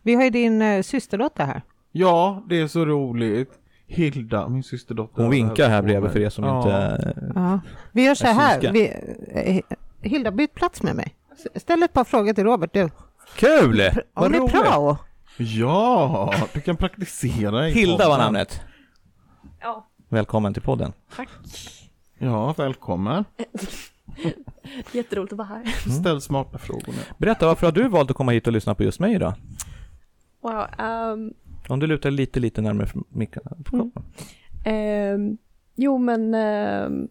Vi 0.02 0.15
har 0.15 0.23
ju 0.23 0.30
din 0.30 0.61
eh, 0.61 0.81
systerdotter 0.81 1.45
här. 1.45 1.61
Ja, 1.91 2.43
det 2.49 2.60
är 2.61 2.68
så 2.68 2.85
roligt. 2.85 3.52
Hilda, 3.88 4.48
min 4.49 4.64
systerdotter. 4.64 5.22
Hon 5.22 5.31
vinkar 5.31 5.69
här 5.69 5.81
bredvid 5.81 6.11
för 6.11 6.19
er 6.19 6.30
som 6.30 6.43
Ja. 6.43 6.57
inte... 6.57 7.31
Ja. 7.35 7.60
Vi 7.91 8.06
gör 8.06 8.15
så 8.15 8.27
här. 8.27 8.72
Vi, 8.72 8.93
eh, 9.31 9.61
Hilda, 10.10 10.31
byt 10.31 10.53
plats 10.53 10.84
med 10.84 10.95
mig. 10.95 11.15
Ställ 11.56 11.84
ett 11.84 11.93
par 11.93 12.03
frågor 12.03 12.34
till 12.34 12.43
Robert, 12.43 12.73
du. 12.73 12.89
Kul! 13.35 13.81
Vad 14.14 14.26
Om 14.26 14.31
det 14.31 14.38
är 14.38 14.41
roligt! 14.41 14.52
prao. 14.53 14.98
Ja, 15.38 16.34
du 16.53 16.61
kan 16.61 16.76
praktisera 16.77 17.69
i 17.69 17.72
Hilda 17.72 17.98
var 17.98 18.06
podden. 18.06 18.19
namnet. 18.19 18.61
Ja, 19.61 19.88
Välkommen 20.10 20.53
till 20.53 20.64
podden. 20.64 20.93
tack. 21.15 21.30
Ja, 22.23 22.53
välkommen. 22.57 23.26
Jätteroligt 24.91 25.34
att 25.34 25.38
vara 25.38 25.48
här. 25.48 25.65
Ställ 25.99 26.22
smarta 26.22 26.57
frågor 26.57 26.88
nu. 26.88 26.99
Berätta, 27.18 27.45
varför 27.45 27.68
har 27.68 27.72
du 27.72 27.88
valt 27.88 28.10
att 28.11 28.18
komma 28.18 28.31
hit 28.31 28.48
och 28.48 28.53
lyssna 28.53 28.76
på 28.76 28.84
just 28.84 28.99
mig 28.99 29.14
idag? 29.15 29.34
Wow. 30.41 30.65
ehm, 30.77 31.34
Om 31.69 31.80
du 31.80 31.88
lutar 31.88 32.11
lite, 32.11 32.39
lite 32.39 32.61
närmare 32.61 32.88
micken. 33.10 33.43
Mm. 33.73 33.91
ehm, 34.64 35.38
jo, 35.76 35.98
men 35.98 36.34
ehm, 36.34 37.07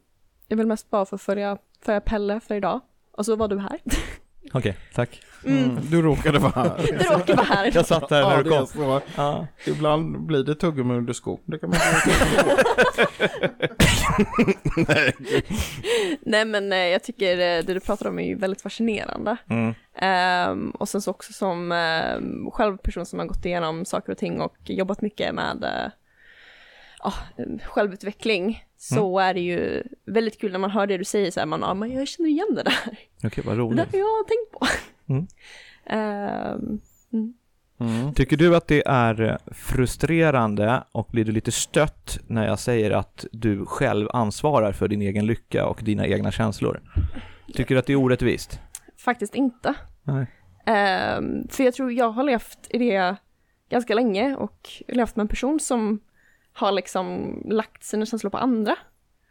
jag 0.48 0.56
vill 0.56 0.66
mest 0.66 0.90
bara 0.90 1.04
få 1.04 1.18
följa, 1.18 1.58
följa 1.84 2.00
Pelle 2.00 2.40
för 2.40 2.54
idag. 2.54 2.80
Och 3.12 3.26
så 3.26 3.36
var 3.36 3.48
du 3.48 3.58
här. 3.58 3.78
Okej, 4.52 4.76
tack. 4.94 5.22
Mm. 5.46 5.78
Du 5.90 6.02
råkade 6.02 6.38
vara 6.38 6.52
här. 6.52 6.76
Du 6.98 7.04
råkar 7.04 7.36
vara 7.36 7.46
här. 7.46 7.70
Jag 7.74 7.86
satt 7.86 8.10
här 8.10 8.22
när 8.22 8.36
Ja, 8.36 8.42
du 8.42 8.50
kom. 8.50 8.66
så. 8.66 9.00
Ja. 9.16 9.46
Ibland 9.66 10.26
blir 10.26 10.44
det 10.44 10.54
tuggummi 10.54 10.94
under 10.94 11.12
skon. 11.12 11.40
Det 11.44 11.58
kan 11.58 11.70
man 11.70 11.78
Nej. 14.88 15.14
Nej, 16.20 16.44
men 16.44 16.72
eh, 16.72 16.78
jag 16.78 17.02
tycker 17.04 17.32
eh, 17.32 17.64
det 17.64 17.74
du 17.74 17.80
pratar 17.80 18.08
om 18.08 18.18
är 18.18 18.26
ju 18.26 18.34
väldigt 18.34 18.62
fascinerande. 18.62 19.36
Mm. 19.50 19.74
Ehm, 19.96 20.70
och 20.70 20.88
sen 20.88 21.00
så 21.02 21.10
också 21.10 21.32
som 21.32 21.72
um, 21.72 22.50
själv 22.50 22.76
person 22.76 23.06
som 23.06 23.18
har 23.18 23.26
gått 23.26 23.44
igenom 23.44 23.84
saker 23.84 24.12
och 24.12 24.18
ting 24.18 24.40
och 24.40 24.56
jobbat 24.64 25.02
mycket 25.02 25.34
med 25.34 25.64
uh, 25.64 25.92
ja, 27.02 27.12
självutveckling 27.64 28.64
så 28.82 29.18
är 29.18 29.34
det 29.34 29.40
ju 29.40 29.82
väldigt 30.06 30.40
kul 30.40 30.52
när 30.52 30.58
man 30.58 30.70
hör 30.70 30.86
det 30.86 30.96
du 30.98 31.04
säger 31.04 31.30
så 31.30 31.40
här, 31.40 31.46
man, 31.46 31.60
ja, 31.60 31.74
men 31.74 31.92
jag 31.92 32.08
känner 32.08 32.28
igen 32.30 32.54
det 32.54 32.62
där. 32.62 32.98
Okej, 33.24 33.44
vad 33.46 33.56
Det 33.56 33.60
roligt. 33.60 33.76
där 33.92 33.98
har 34.00 34.18
jag 34.18 34.26
tänkt 34.28 34.52
på. 34.52 34.66
Mm. 35.12 35.26
Ehm, 35.86 36.80
Mm. 37.80 38.14
Tycker 38.14 38.36
du 38.36 38.56
att 38.56 38.66
det 38.68 38.82
är 38.86 39.38
frustrerande 39.52 40.84
och 40.92 41.08
blir 41.12 41.24
du 41.24 41.32
lite 41.32 41.52
stött 41.52 42.18
när 42.26 42.46
jag 42.46 42.58
säger 42.58 42.90
att 42.90 43.24
du 43.32 43.66
själv 43.66 44.08
ansvarar 44.12 44.72
för 44.72 44.88
din 44.88 45.02
egen 45.02 45.26
lycka 45.26 45.66
och 45.66 45.80
dina 45.82 46.06
egna 46.06 46.30
känslor? 46.32 46.80
Tycker 47.54 47.74
du 47.74 47.78
att 47.78 47.86
det 47.86 47.92
är 47.92 47.96
orättvist? 47.96 48.60
faktiskt 48.96 49.34
inte. 49.34 49.74
Nej. 50.02 50.26
Ehm, 50.66 51.48
för 51.48 51.64
jag 51.64 51.74
tror 51.74 51.92
jag 51.92 52.10
har 52.10 52.24
levt 52.24 52.58
i 52.70 52.78
det 52.78 53.16
ganska 53.70 53.94
länge 53.94 54.36
och 54.36 54.68
levt 54.88 55.16
med 55.16 55.24
en 55.24 55.28
person 55.28 55.60
som 55.60 56.00
har 56.52 56.72
liksom 56.72 57.36
lagt 57.44 57.84
sina 57.84 58.06
känslor 58.06 58.30
på 58.30 58.38
andra. 58.38 58.76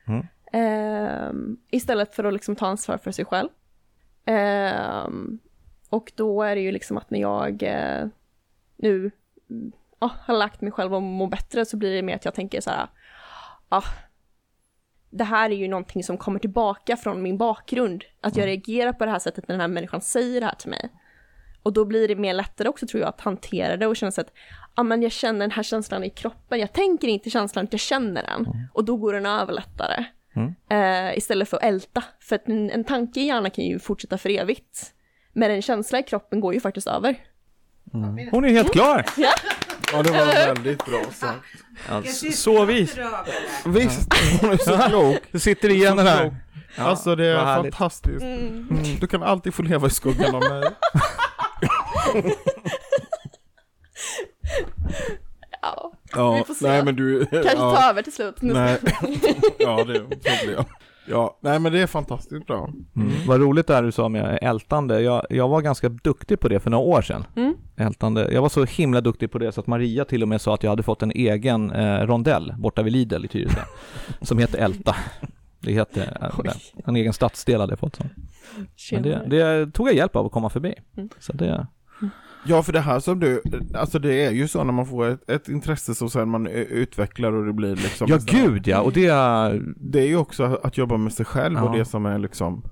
Mm. 0.07 0.27
Ehm, 0.51 1.57
istället 1.69 2.15
för 2.15 2.23
att 2.23 2.33
liksom 2.33 2.55
ta 2.55 2.67
ansvar 2.67 2.97
för 2.97 3.11
sig 3.11 3.25
själv. 3.25 3.49
Ehm, 4.25 5.39
och 5.89 6.11
då 6.15 6.43
är 6.43 6.55
det 6.55 6.61
ju 6.61 6.71
liksom 6.71 6.97
att 6.97 7.09
när 7.09 7.19
jag 7.19 7.63
eh, 7.63 8.07
nu 8.75 9.11
mm, 9.49 9.71
ja, 9.99 10.11
har 10.21 10.33
lagt 10.33 10.61
mig 10.61 10.71
själv 10.71 10.95
och 10.95 11.01
mår 11.01 11.27
bättre 11.27 11.65
så 11.65 11.77
blir 11.77 11.95
det 11.95 12.01
mer 12.01 12.15
att 12.15 12.25
jag 12.25 12.33
tänker 12.33 12.61
så 12.61 12.69
här, 12.69 12.87
ja, 13.69 13.83
det 15.09 15.23
här 15.23 15.49
är 15.49 15.55
ju 15.55 15.67
någonting 15.67 16.03
som 16.03 16.17
kommer 16.17 16.39
tillbaka 16.39 16.97
från 16.97 17.21
min 17.21 17.37
bakgrund. 17.37 18.03
Att 18.21 18.37
jag 18.37 18.47
reagerar 18.47 18.93
på 18.93 19.05
det 19.05 19.11
här 19.11 19.19
sättet 19.19 19.47
när 19.47 19.53
den 19.53 19.61
här 19.61 19.67
människan 19.67 20.01
säger 20.01 20.39
det 20.39 20.45
här 20.45 20.55
till 20.55 20.69
mig. 20.69 20.89
Och 21.63 21.73
då 21.73 21.85
blir 21.85 22.07
det 22.07 22.15
mer 22.15 22.33
lättare 22.33 22.67
också 22.67 22.87
tror 22.87 23.01
jag 23.01 23.09
att 23.09 23.21
hantera 23.21 23.77
det 23.77 23.87
och 23.87 23.95
känna 23.95 24.11
så 24.11 24.21
att 24.21 24.33
ja, 24.80 24.84
men 24.84 25.01
jag 25.01 25.11
känner 25.11 25.39
den 25.39 25.51
här 25.51 25.64
känslan 25.64 26.03
i 26.03 26.10
kroppen. 26.10 26.60
Jag 26.60 26.73
tänker 26.73 27.07
inte 27.07 27.30
känslan, 27.30 27.68
jag 27.72 27.80
känner 27.80 28.23
den. 28.23 28.68
Och 28.73 28.85
då 28.85 28.97
går 28.97 29.14
den 29.14 29.26
över 29.26 29.53
lättare. 29.53 30.06
Mm. 30.35 30.56
Eh, 30.69 31.18
istället 31.18 31.49
för 31.49 31.57
att 31.57 31.64
älta. 31.64 32.03
För 32.19 32.35
att 32.35 32.47
en, 32.47 32.69
en 32.69 32.84
tanke 32.84 33.19
i 33.19 33.23
hjärnan 33.23 33.51
kan 33.51 33.65
ju 33.65 33.80
fortsätta 33.80 34.18
för 34.18 34.30
evigt. 34.30 34.93
Men 35.34 35.51
en 35.51 35.61
känsla 35.61 35.99
i 35.99 36.03
kroppen 36.03 36.39
går 36.39 36.53
ju 36.53 36.60
faktiskt 36.60 36.88
över. 36.88 37.15
Hon 38.31 38.45
är 38.45 38.49
helt 38.49 38.72
klar! 38.72 39.06
Ja, 39.93 40.03
det 40.03 40.11
var 40.11 40.26
väldigt 40.26 40.85
bra 40.85 41.03
sagt. 41.11 41.45
Alltså, 41.89 42.31
så 42.31 42.65
vis! 42.65 42.97
Visst, 43.65 44.14
hon 44.41 44.51
är 44.51 44.57
så 44.57 44.89
klok. 44.89 45.18
Du 45.31 45.39
sitter 45.39 45.69
igen 45.69 45.97
den 45.97 46.07
här. 46.07 46.35
alltså 46.77 47.15
det 47.15 47.26
är 47.26 47.45
fantastiskt. 47.45 48.22
Mm. 48.22 48.68
Mm, 48.72 48.99
du 48.99 49.07
kan 49.07 49.23
alltid 49.23 49.53
få 49.53 49.61
leva 49.61 49.88
i 49.88 49.89
skuggan 49.89 50.35
av 50.35 50.41
mig. 50.41 50.64
Ja, 55.61 55.91
Ja, 56.15 56.35
Vi 56.35 56.43
får 56.43 56.53
se. 56.53 56.67
nej 56.67 56.85
men 56.85 56.95
du... 56.95 57.25
kanske 57.25 57.49
ja, 57.55 57.75
ta 57.75 57.89
över 57.89 58.01
till 58.01 58.13
slut. 58.13 58.35
Nej, 58.41 58.77
ja 59.59 59.83
det 59.83 59.99
tror 59.99 60.53
jag. 60.53 60.65
Ja, 61.05 61.37
nej 61.41 61.59
men 61.59 61.71
det 61.71 61.79
är 61.81 61.87
fantastiskt 61.87 62.47
bra. 62.47 62.69
Mm. 62.95 63.11
Vad 63.27 63.41
roligt 63.41 63.67
det 63.67 63.73
här 63.75 63.83
du 63.83 63.91
sa 63.91 64.09
med 64.09 64.39
ältande. 64.41 65.01
Jag, 65.01 65.25
jag 65.29 65.47
var 65.47 65.61
ganska 65.61 65.89
duktig 65.89 66.39
på 66.39 66.47
det 66.47 66.59
för 66.59 66.69
några 66.69 66.83
år 66.85 67.01
sedan. 67.01 67.25
Mm. 67.35 67.55
Ältande. 67.77 68.31
Jag 68.31 68.41
var 68.41 68.49
så 68.49 68.65
himla 68.65 69.01
duktig 69.01 69.31
på 69.31 69.37
det 69.37 69.51
så 69.51 69.61
att 69.61 69.67
Maria 69.67 70.05
till 70.05 70.21
och 70.21 70.27
med 70.27 70.41
sa 70.41 70.53
att 70.53 70.63
jag 70.63 70.69
hade 70.69 70.83
fått 70.83 71.01
en 71.01 71.11
egen 71.11 71.71
eh, 71.71 71.99
rondell 72.07 72.53
borta 72.57 72.81
vid 72.81 72.93
Lidl 72.93 73.25
i 73.25 73.27
Tyresö. 73.27 73.61
som 74.21 74.37
heter 74.37 74.57
Älta. 74.57 74.95
Det 75.59 75.71
heter, 75.71 76.17
eh, 76.21 76.53
en 76.85 76.95
egen 76.95 77.13
stadsdel 77.13 77.59
hade 77.59 77.71
jag 77.71 77.79
fått. 77.79 77.95
Så. 77.95 78.95
Men 78.95 79.03
det, 79.03 79.25
det 79.27 79.71
tog 79.71 79.87
jag 79.87 79.95
hjälp 79.95 80.15
av 80.15 80.25
att 80.25 80.31
komma 80.31 80.49
förbi. 80.49 80.73
Mm. 80.97 81.09
Så 81.19 81.33
det, 81.33 81.67
Ja, 82.45 82.63
för 82.63 82.73
det 82.73 82.79
här 82.79 82.99
som 82.99 83.19
du, 83.19 83.41
alltså 83.75 83.99
det 83.99 84.25
är 84.25 84.31
ju 84.31 84.47
så 84.47 84.63
när 84.63 84.73
man 84.73 84.85
får 84.85 85.07
ett, 85.07 85.29
ett 85.29 85.49
intresse 85.49 85.95
som 85.95 86.09
sen 86.09 86.29
man 86.29 86.47
utvecklar 86.47 87.31
och 87.31 87.45
det 87.45 87.53
blir 87.53 87.75
liksom 87.75 88.07
ja 88.09 88.17
gud 88.25 88.67
ja, 88.67 88.81
och 88.81 88.93
det, 88.93 89.07
Det 89.75 89.99
är 89.99 90.07
ju 90.07 90.17
också 90.17 90.59
att 90.63 90.77
jobba 90.77 90.97
med 90.97 91.13
sig 91.13 91.25
själv 91.25 91.57
Ja. 91.57 91.63
och 91.69 91.77
det 91.77 91.85
som 91.85 92.05
är 92.05 92.19
liksom 92.19 92.63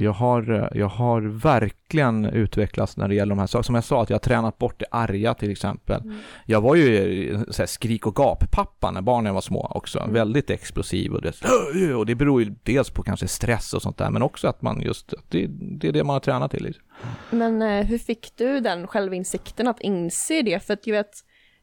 Jag 0.00 0.12
har, 0.12 0.50
eh, 0.52 0.78
jag 0.78 0.88
har 0.88 1.20
verkligen 1.20 2.24
utvecklats 2.24 2.96
när 2.96 3.08
det 3.08 3.14
gäller 3.14 3.30
de 3.30 3.38
här 3.38 3.46
sakerna. 3.46 3.62
Som 3.62 3.74
jag 3.74 3.84
sa, 3.84 4.02
att 4.02 4.10
jag 4.10 4.14
har 4.14 4.20
tränat 4.20 4.58
bort 4.58 4.78
det 4.78 4.86
arga 4.90 5.34
till 5.34 5.50
exempel. 5.50 6.00
Mm. 6.00 6.16
Jag 6.46 6.60
var 6.60 6.74
ju 6.74 7.30
eh, 7.34 7.40
så 7.50 7.66
skrik 7.66 8.06
och 8.06 8.14
gap-pappa 8.16 8.90
när 8.90 9.02
barnen 9.02 9.34
var 9.34 9.40
små 9.40 9.72
också. 9.74 9.98
Mm. 9.98 10.12
Väldigt 10.12 10.50
explosiv 10.50 11.12
och 11.12 11.22
det, 11.22 11.94
och 11.94 12.06
det 12.06 12.14
beror 12.14 12.42
ju 12.42 12.54
dels 12.62 12.90
på 12.90 13.02
kanske 13.02 13.28
stress 13.28 13.74
och 13.74 13.82
sånt 13.82 13.98
där, 13.98 14.10
men 14.10 14.22
också 14.22 14.48
att 14.48 14.62
man 14.62 14.80
just, 14.82 15.14
det, 15.28 15.46
det 15.50 15.88
är 15.88 15.92
det 15.92 16.04
man 16.04 16.14
har 16.14 16.20
tränat 16.20 16.50
till. 16.50 16.62
Liksom. 16.64 16.84
Men 17.30 17.62
eh, 17.62 17.86
hur 17.86 17.98
fick 17.98 18.32
du 18.36 18.60
den 18.60 18.86
självinsikten 18.86 19.68
att 19.68 19.80
inse 19.80 20.42
det? 20.42 20.62
För 20.66 20.74
att 20.74 20.86
jag 20.86 20.94
vet, 20.94 21.10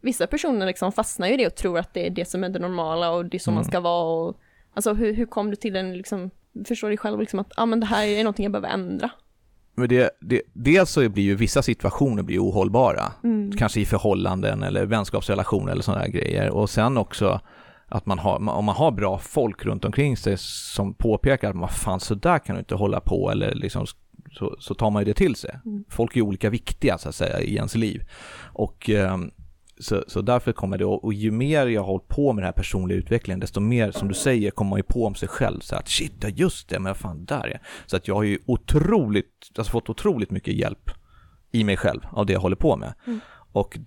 vissa 0.02 0.28
personer 0.28 0.66
liksom 0.66 0.92
fastnar 0.92 1.28
ju 1.28 1.34
i 1.34 1.38
det 1.38 1.48
och 1.48 1.56
tror 1.56 1.80
att 1.80 1.94
det 1.94 2.06
är 2.06 2.10
det 2.10 2.26
som 2.26 2.44
är 2.44 2.50
det 2.50 2.60
normala 2.60 3.12
och 3.12 3.26
det 3.26 3.38
är 3.38 3.40
så 3.40 3.52
man 3.52 3.58
Mm. 3.64 3.72
ska 3.72 3.80
vara. 3.80 4.04
Och, 4.28 4.38
alltså 4.74 4.94
hur, 4.94 5.14
hur 5.14 5.26
kom 5.26 5.50
du 5.50 5.56
till 5.56 5.74
den, 5.74 5.98
liksom, 5.98 6.30
förstår 6.68 6.88
dig 6.88 6.98
själv 6.98 7.20
liksom 7.20 7.40
att 7.40 7.52
ah, 7.58 7.66
men 7.66 7.80
det 7.80 7.86
här 7.86 8.06
är 8.06 8.24
någonting 8.24 8.44
jag 8.44 8.52
behöver 8.52 8.70
ändra? 8.70 9.10
Men 9.76 9.90
det, 9.90 10.10
det, 10.22 10.42
dels 10.54 10.90
så 10.90 11.10
blir 11.10 11.24
ju 11.24 11.36
vissa 11.36 11.62
situationer 11.62 12.24
blir 12.24 12.40
ohållbara. 12.40 13.12
Mm. 13.24 13.52
Kanske 13.52 13.80
i 13.80 13.86
förhållanden 13.86 14.64
eller 14.64 14.86
vänskapsrelationer 14.86 15.72
eller 15.72 15.82
sådana 15.82 16.08
grejer. 16.08 16.50
Och 16.50 16.70
sen 16.70 16.98
också 16.98 17.42
att 17.88 18.06
man 18.06 18.20
har, 18.20 18.36
om 18.36 18.66
man 18.66 18.76
har 18.76 18.92
bra 18.92 19.18
folk 19.18 19.66
runt 19.66 19.86
omkring 19.86 20.18
sig 20.18 20.38
som 20.38 20.94
påpekar 20.94 21.50
att 21.50 21.56
man 21.56 21.70
fan 21.70 22.00
så 22.00 22.16
där 22.16 22.40
kan 22.40 22.56
du 22.56 22.60
inte 22.60 22.76
hålla 22.76 23.00
på 23.00 23.32
eller 23.32 23.56
liksom 23.56 23.86
så, 24.32 24.56
så 24.60 24.74
tar 24.74 24.92
man 24.92 25.02
ju 25.02 25.06
det 25.06 25.14
till 25.14 25.36
sig. 25.36 25.60
Mm. 25.66 25.84
Folk 25.90 26.18
är 26.18 26.22
olika 26.22 26.50
viktiga 26.50 26.98
så 26.98 27.10
att 27.10 27.16
säga 27.16 27.42
i 27.42 27.56
ens 27.56 27.76
liv. 27.76 28.04
Och 28.54 28.90
ehm, 28.90 29.32
så, 29.84 30.04
så 30.08 30.22
därför 30.22 30.52
kommer 30.52 30.78
det, 30.78 30.86
och 30.86 31.14
ju 31.14 31.32
mer 31.32 31.68
jag 31.68 31.82
har 31.82 31.88
hållit 31.88 32.08
på 32.08 32.34
med 32.34 32.42
den 32.42 32.46
här 32.48 32.54
personliga 32.54 32.98
utvecklingen, 32.98 33.40
desto 33.40 33.60
mer 33.60 33.92
som 33.92 34.08
du 34.08 34.14
säger 34.14 34.52
kommer 34.52 34.70
man 34.70 34.80
ju 34.80 34.84
på 34.84 35.06
om 35.06 35.16
sig 35.16 35.28
själv. 35.28 35.60
Så 35.60 35.76
att 35.76 35.88
shit, 35.90 36.14
ja 36.22 36.30
just 36.30 36.70
det, 36.70 36.80
men 36.80 36.90
vad 36.90 36.98
fan 36.98 37.26
där 37.26 37.48
är 37.48 37.62
Så 37.86 37.96
att 37.96 38.08
jag 38.08 38.16
har 38.16 38.24
ju 38.24 38.40
otroligt, 38.46 39.52
alltså 39.58 39.72
fått 39.72 39.90
otroligt 39.90 40.32
mycket 40.32 40.54
hjälp 40.54 40.92
i 41.52 41.64
mig 41.64 41.78
själv 41.78 42.00
av 42.12 42.26
det 42.26 42.34
jag 42.34 42.40
håller 42.40 42.56
på 42.56 42.76
med. 42.78 42.94
Mm. 43.08 43.20
Och 43.52 43.78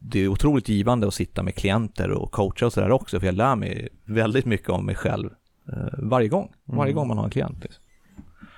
det 0.00 0.20
är 0.20 0.28
otroligt 0.28 0.68
givande 0.68 1.06
att 1.06 1.14
sitta 1.14 1.42
med 1.42 1.54
klienter 1.54 2.10
och 2.10 2.32
coacha 2.32 2.66
och 2.66 2.72
sådär 2.72 2.90
också, 2.90 3.20
för 3.20 3.26
jag 3.26 3.34
lär 3.34 3.56
mig 3.56 3.88
väldigt 4.04 4.44
mycket 4.46 4.68
om 4.68 4.86
mig 4.86 4.94
själv 4.94 5.30
eh, 5.72 5.98
varje 5.98 6.28
gång, 6.28 6.52
varje 6.64 6.92
Mm. 6.92 6.94
gång 6.94 7.08
man 7.08 7.18
har 7.18 7.24
en 7.24 7.30
klient. 7.30 7.62
Liksom. 7.62 7.83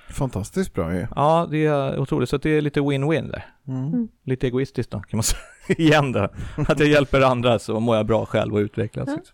Fantastiskt 0.09 0.73
bra 0.73 0.93
ju. 0.95 1.07
Ja, 1.15 1.47
det 1.51 1.65
är 1.65 1.99
otroligt, 1.99 2.29
så 2.29 2.37
det 2.37 2.49
är 2.49 2.61
lite 2.61 2.79
win-win 2.79 3.31
där. 3.31 3.45
Mm. 3.67 4.07
Lite 4.23 4.47
egoistiskt 4.47 4.91
då, 4.91 4.99
kan 4.99 5.17
man 5.17 5.23
säga 5.23 5.39
igen 5.67 6.11
då. 6.11 6.29
Att 6.67 6.79
jag 6.79 6.87
hjälper 6.89 7.21
andra 7.21 7.59
så 7.59 7.79
mår 7.79 7.95
jag 7.95 8.05
bra 8.05 8.25
själv 8.25 8.53
och 8.53 8.57
utvecklas. 8.59 9.07
Ja. 9.09 9.15
liksom. 9.15 9.33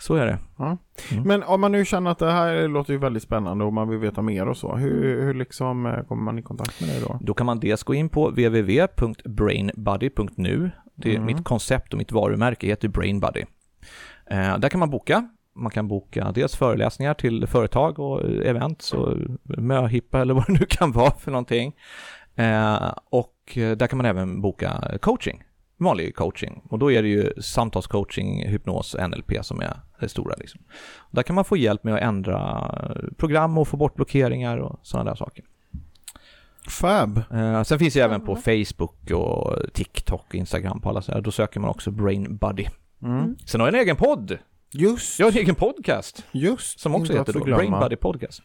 Så 0.00 0.14
är 0.14 0.26
det. 0.26 0.38
Mm. 0.58 0.76
Men 1.24 1.42
om 1.42 1.60
man 1.60 1.72
nu 1.72 1.84
känner 1.84 2.10
att 2.10 2.18
det 2.18 2.30
här 2.32 2.68
låter 2.68 2.92
ju 2.92 2.98
väldigt 2.98 3.22
spännande 3.22 3.64
och 3.64 3.72
man 3.72 3.88
vill 3.88 3.98
veta 3.98 4.22
mer 4.22 4.48
och 4.48 4.56
så, 4.56 4.76
hur, 4.76 5.22
hur 5.22 5.34
liksom 5.34 5.86
eh, 5.86 6.02
kommer 6.02 6.22
man 6.22 6.38
i 6.38 6.42
kontakt 6.42 6.80
med 6.80 6.90
dig 6.90 7.00
då? 7.00 7.18
Då 7.20 7.34
kan 7.34 7.46
man 7.46 7.60
dels 7.60 7.82
gå 7.82 7.94
in 7.94 8.08
på 8.08 8.28
www.brainbuddy.nu. 8.30 10.70
Det 10.94 11.10
är 11.10 11.14
Mm. 11.14 11.26
mitt 11.26 11.44
koncept 11.44 11.92
och 11.92 11.98
mitt 11.98 12.12
varumärke 12.12 12.66
heter 12.66 12.88
BrainBuddy. 12.88 13.44
Eh, 14.30 14.58
där 14.58 14.68
kan 14.68 14.80
man 14.80 14.90
boka. 14.90 15.28
Man 15.58 15.70
kan 15.70 15.88
boka 15.88 16.32
dels 16.34 16.56
föreläsningar 16.56 17.14
till 17.14 17.46
företag 17.46 17.98
och 17.98 18.30
events 18.44 18.92
och 18.92 19.16
möhippa 19.44 20.20
eller 20.20 20.34
vad 20.34 20.46
det 20.46 20.52
nu 20.52 20.66
kan 20.68 20.92
vara 20.92 21.10
för 21.10 21.30
någonting. 21.30 21.76
Eh, 22.34 22.92
och 23.10 23.34
där 23.54 23.86
kan 23.86 23.96
man 23.96 24.06
även 24.06 24.40
boka 24.40 24.98
coaching, 25.00 25.42
vanlig 25.76 26.16
coaching. 26.16 26.62
Och 26.68 26.78
då 26.78 26.92
är 26.92 27.02
det 27.02 27.08
ju 27.08 27.32
samtalscoaching, 27.40 28.46
hypnos, 28.48 28.96
NLP 29.08 29.44
som 29.44 29.60
är 29.60 29.80
det 30.00 30.08
stora. 30.08 30.34
Liksom. 30.38 30.60
Där 31.10 31.22
kan 31.22 31.34
man 31.34 31.44
få 31.44 31.56
hjälp 31.56 31.84
med 31.84 31.94
att 31.94 32.00
ändra 32.00 32.70
program 33.16 33.58
och 33.58 33.68
få 33.68 33.76
bort 33.76 33.94
blockeringar 33.94 34.58
och 34.58 34.80
sådana 34.82 35.10
där 35.10 35.16
saker. 35.16 35.44
Fab! 36.68 37.22
Eh, 37.32 37.62
sen 37.62 37.78
finns 37.78 37.96
jag 37.96 38.04
även 38.04 38.20
på 38.20 38.32
Mm. 38.32 38.64
Facebook 38.64 39.10
och 39.10 39.56
TikTok, 39.74 40.34
Instagram 40.34 40.80
på 40.80 40.88
alla 40.88 41.02
sådär. 41.02 41.20
Då 41.20 41.30
söker 41.30 41.60
man 41.60 41.70
också 41.70 41.90
Brain 41.90 42.36
Buddy. 42.36 42.66
Mm. 43.02 43.36
Sen 43.46 43.60
har 43.60 43.68
jag 43.68 43.74
en 43.74 43.80
egen 43.80 43.96
podd 43.96 44.38
Just, 44.72 45.18
Jag 45.18 45.26
har 45.26 45.32
en 45.32 45.38
egen 45.38 45.54
podcast 45.54 46.24
just. 46.32 46.80
som 46.80 46.94
också 46.94 47.12
heter 47.12 47.32
då. 47.32 47.40
Brain 47.44 47.70
Buddy 47.70 47.96
Podcast. 47.96 48.42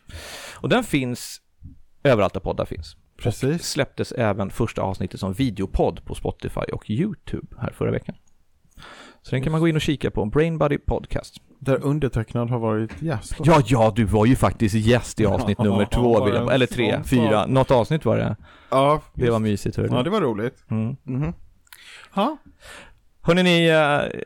Och 0.56 0.70
den 0.70 0.84
finns 0.84 1.42
överallt 2.04 2.34
där 2.34 2.40
poddar 2.42 2.66
finns. 2.66 2.96
Precis. 3.18 3.64
Släpptes 3.70 4.12
även 4.12 4.50
första 4.50 4.82
avsnittet 4.82 5.20
som 5.20 5.34
videopodd 5.34 6.06
på 6.06 6.16
Spotify 6.16 6.60
och 6.74 6.90
YouTube 6.90 7.48
här 7.60 7.74
förra 7.78 7.92
veckan. 7.92 8.16
Så 9.22 9.32
den 9.32 9.44
kan 9.44 9.52
man 9.52 9.62
gå 9.62 9.68
in 9.68 9.76
och 9.76 9.82
kika 9.82 10.12
på, 10.12 10.26
Brain 10.26 10.58
Buddy 10.58 10.78
Podcast. 10.78 11.36
Där 11.60 11.84
undertecknad 11.84 12.50
har 12.50 12.60
varit 12.60 13.02
gäst. 13.02 13.34
Ja, 13.44 13.62
ja, 13.66 13.94
du 13.96 14.04
var 14.06 14.26
ju 14.26 14.36
faktiskt 14.36 14.76
gäst 14.76 15.20
i 15.20 15.26
avsnitt 15.26 15.58
nummer 15.60 15.86
två, 15.86 16.26
vill 16.26 16.34
jag, 16.34 16.54
eller 16.54 16.66
tre, 16.66 17.04
fyra, 17.06 17.46
något 17.46 17.72
avsnitt 17.72 18.06
var 18.06 18.18
det. 18.18 18.36
ja, 18.70 19.02
Det 19.14 19.30
var 19.30 19.40
mysigt, 19.40 19.76
hörru. 19.78 19.88
ja, 19.92 20.04
det 20.04 20.10
var 20.10 20.22
roligt. 20.22 20.64
Mm. 20.72 20.96
Mhm. 21.04 21.34
Ja, 22.16 22.38
Hörrni, 23.22 23.44
ni, 23.44 23.68
eh, 23.68 24.22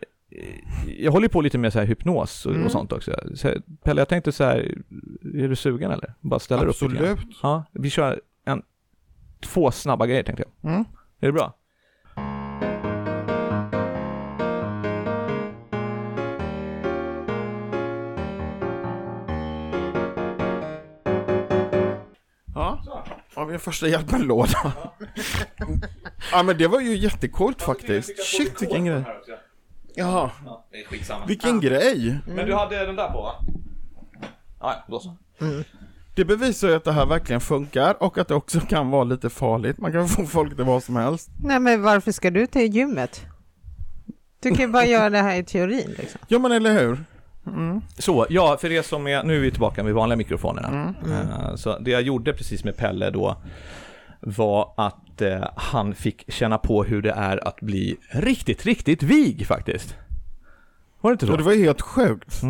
jag 0.97 1.11
håller 1.11 1.27
på 1.27 1.41
lite 1.41 1.57
med 1.57 1.73
så 1.73 1.79
här 1.79 1.85
hypnos 1.85 2.45
och, 2.45 2.51
Mm. 2.51 2.65
och 2.65 2.71
sånt 2.71 2.91
också. 2.91 3.11
Så, 3.35 3.53
Pelle, 3.83 4.01
jag 4.01 4.09
tänkte 4.09 4.31
så 4.31 4.43
här, 4.43 4.57
är 5.33 5.47
du 5.47 5.55
sugen 5.55 5.91
eller? 5.91 6.13
Bara 6.21 6.39
ställer 6.39 6.65
upp 6.65 6.81
lite 6.81 6.95
grann. 6.95 7.11
absolut. 7.11 7.37
Ja, 7.43 7.63
vi 7.71 7.89
kör 7.89 8.21
en, 8.45 8.61
två 9.41 9.71
snabba 9.71 10.05
grejer 10.05 10.23
tänkte 10.23 10.43
jag. 10.61 10.71
Mm. 10.71 10.85
Är 11.19 11.27
det 11.27 11.31
bra? 11.33 11.53
Ja, 22.55 22.83
har 23.35 23.45
vi 23.45 23.53
en 23.53 23.59
första 23.59 23.87
hjälpen-låda. 23.87 24.73
ja, 26.31 26.43
men 26.43 26.57
det 26.57 26.67
var 26.67 26.79
ju 26.81 26.97
jättecoolt 26.97 27.61
faktiskt. 27.61 28.23
Shit, 28.23 28.61
vilken 28.61 28.85
grej. 28.85 29.03
Jaha, 29.97 30.29
Ja, 30.45 30.65
det 30.71 30.77
är 30.81 30.85
skitsamma. 30.85 31.25
vilken 31.25 31.59
grej. 31.59 32.17
Men 32.27 32.45
du 32.45 32.53
hade 32.53 32.85
den 32.85 32.95
där 32.95 33.07
på 33.11 33.21
va? 33.21 33.31
Ja, 34.59 34.75
då 34.87 34.99
så. 34.99 35.17
Det 36.15 36.25
bevisar 36.25 36.67
ju 36.67 36.75
att 36.75 36.83
det 36.83 36.91
här 36.91 37.05
verkligen 37.05 37.41
funkar 37.41 38.03
och 38.03 38.17
att 38.17 38.27
det 38.27 38.35
också 38.35 38.59
kan 38.59 38.89
vara 38.89 39.03
lite 39.03 39.29
farligt. 39.29 39.77
Man 39.77 39.91
kan 39.91 40.07
få 40.07 40.25
folk 40.25 40.55
till 40.55 40.65
vad 40.65 40.83
som 40.83 40.95
helst. 40.95 41.29
Nej, 41.43 41.59
men 41.59 41.81
varför 41.81 42.11
ska 42.11 42.31
du 42.31 42.47
till 42.47 42.75
gymmet? 42.75 43.21
Du 44.39 44.49
kan 44.51 44.65
ju 44.65 44.67
bara 44.71 44.85
göra 44.85 45.09
det 45.09 45.17
här 45.21 45.35
i 45.35 45.43
teorin. 45.43 45.95
Liksom. 45.97 46.19
Ja, 46.27 46.39
men 46.39 46.51
eller 46.51 46.73
hur? 46.73 47.03
Mm. 47.47 47.81
Så, 47.97 48.25
ja, 48.29 48.57
för 48.61 48.71
er 48.71 48.81
som 48.81 49.07
är, 49.07 49.23
nu 49.23 49.35
är 49.35 49.39
vi 49.39 49.51
tillbaka 49.51 49.83
med 49.83 49.93
vanliga 49.93 50.17
mikrofonerna. 50.17 50.93
Eh, 51.09 51.55
Så 51.55 51.79
det 51.79 51.91
jag 51.91 52.01
gjorde 52.01 52.33
precis 52.33 52.63
med 52.63 52.77
Pelle 52.77 53.09
då 53.09 53.37
var 54.27 54.73
att 54.77 55.21
eh, 55.21 55.43
han 55.55 55.95
fick 55.95 56.33
känna 56.33 56.57
på 56.57 56.83
hur 56.83 57.01
det 57.01 57.11
är 57.11 57.47
att 57.47 57.61
bli 57.61 57.97
riktigt, 58.09 58.65
riktigt 58.65 59.03
vig 59.03 59.47
faktiskt. 59.47 59.95
Var 61.01 61.11
det 61.11 61.13
inte 61.13 61.25
så? 61.25 61.31
Ja, 61.31 61.37
det 61.37 61.43
var 61.43 61.53
helt 61.53 61.81
sjukt. 61.81 62.41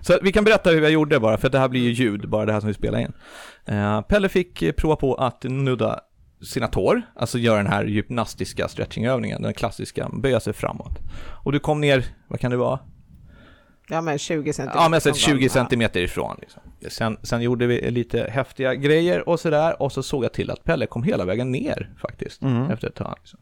Så 0.00 0.18
vi 0.22 0.32
kan 0.32 0.44
berätta 0.44 0.70
hur 0.70 0.82
jag 0.82 0.90
gjorde 0.90 1.20
bara, 1.20 1.38
för 1.38 1.48
det 1.48 1.58
här 1.58 1.68
blir 1.68 1.80
ju 1.80 1.90
ljud, 1.90 2.28
bara 2.28 2.46
det 2.46 2.52
här 2.52 2.60
som 2.60 2.66
vi 2.66 2.74
spelar 2.74 2.98
in. 2.98 3.12
Eh, 3.64 4.00
Pelle 4.00 4.28
fick 4.28 4.62
eh, 4.62 4.72
prova 4.72 4.96
på 4.96 5.14
att 5.14 5.42
nudda 5.44 6.00
sina 6.42 6.68
tår, 6.68 7.02
alltså 7.16 7.38
göra 7.38 7.56
den 7.56 7.66
här 7.66 7.84
gymnastiska 7.84 8.68
stretchingövningen, 8.68 9.42
den 9.42 9.54
klassiska, 9.54 10.08
böja 10.12 10.40
sig 10.40 10.52
framåt. 10.52 10.98
Och 11.44 11.52
du 11.52 11.58
kom 11.58 11.80
ner, 11.80 12.04
vad 12.28 12.40
kan 12.40 12.50
det 12.50 12.56
vara? 12.56 12.78
Ja, 13.92 14.00
men 14.00 14.18
20 14.18 14.52
centimeter. 14.52 14.80
Ja, 14.82 14.88
men 14.88 15.00
från 15.00 15.14
20 15.14 15.32
golvet. 15.32 15.52
centimeter 15.52 16.00
ifrån. 16.00 16.36
Liksom. 16.40 16.62
Sen, 16.88 17.16
sen 17.22 17.42
gjorde 17.42 17.66
vi 17.66 17.90
lite 17.90 18.30
häftiga 18.30 18.74
grejer 18.74 19.28
och 19.28 19.40
sådär, 19.40 19.82
och 19.82 19.92
så 19.92 20.02
såg 20.02 20.24
jag 20.24 20.32
till 20.32 20.50
att 20.50 20.64
Pelle 20.64 20.86
kom 20.86 21.02
hela 21.02 21.24
vägen 21.24 21.50
ner 21.52 21.90
faktiskt, 22.00 22.42
Mm. 22.42 22.70
efter 22.70 22.88
ett 22.88 22.94
tag. 22.94 23.14
Liksom. 23.20 23.40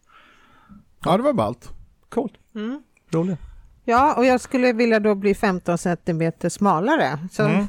Ja, 1.04 1.16
det 1.16 1.22
var 1.22 1.32
ballt. 1.32 1.70
Coolt, 2.08 2.32
Mm. 2.54 2.82
roligt. 3.12 3.38
Ja, 3.84 4.14
och 4.14 4.24
jag 4.24 4.40
skulle 4.40 4.72
vilja 4.72 5.00
då 5.00 5.14
bli 5.14 5.34
15 5.34 5.78
centimeter 5.78 6.48
smalare. 6.48 7.18
Så 7.32 7.42
Mm. 7.42 7.66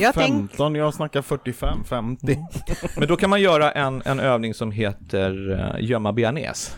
jag 0.00 0.14
tänkte... 0.14 0.32
15, 0.56 0.74
jag 0.74 0.94
snackar 0.94 1.22
45, 1.22 1.84
50. 1.84 2.38
Men 2.98 3.08
då 3.08 3.16
kan 3.16 3.30
man 3.30 3.40
göra 3.40 3.70
en, 3.72 4.02
en 4.04 4.20
övning 4.20 4.54
som 4.54 4.70
heter 4.70 5.50
uh, 5.50 5.84
gömma 5.84 6.12
bearnaise. 6.12 6.72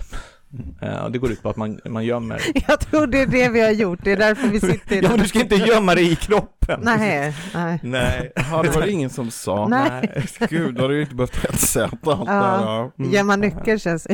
Och 1.04 1.12
det 1.12 1.18
går 1.18 1.30
ut 1.32 1.42
på 1.42 1.48
att 1.48 1.56
man, 1.56 1.80
man 1.84 2.04
gömmer 2.04 2.40
Jag 2.68 2.80
tror 2.80 3.06
det 3.06 3.20
är 3.20 3.26
det 3.26 3.48
vi 3.48 3.60
har 3.60 3.70
gjort, 3.70 3.98
det 4.02 4.12
är 4.12 4.16
därför 4.16 4.48
vi 4.48 4.60
sitter 4.60 5.02
Ja 5.02 5.08
men 5.10 5.18
du 5.18 5.28
ska 5.28 5.40
inte 5.40 5.54
gömma 5.56 5.94
dig 5.94 6.12
i 6.12 6.16
kroppen! 6.16 6.80
Nej, 6.82 7.34
nej. 7.54 7.80
Nej. 7.82 8.32
Ja, 8.36 8.62
det 8.62 8.70
var 8.70 8.82
det 8.82 8.90
ingen 8.90 9.10
som 9.10 9.30
sa. 9.30 9.68
Nej. 9.68 10.24
Gud, 10.50 10.74
då 10.74 10.82
hade 10.82 10.94
du 10.94 11.02
inte 11.02 11.14
behövt 11.14 11.36
hetsäta 11.36 11.88
allt 12.12 12.28
Ja. 12.28 12.34
där. 12.34 12.60
Ja. 12.62 12.92
Mm. 12.98 13.10
Gömma 13.12 13.36
nyckel 13.36 13.80
känns 13.80 14.06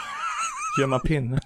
Gömma 0.80 0.98
pinne. 0.98 1.40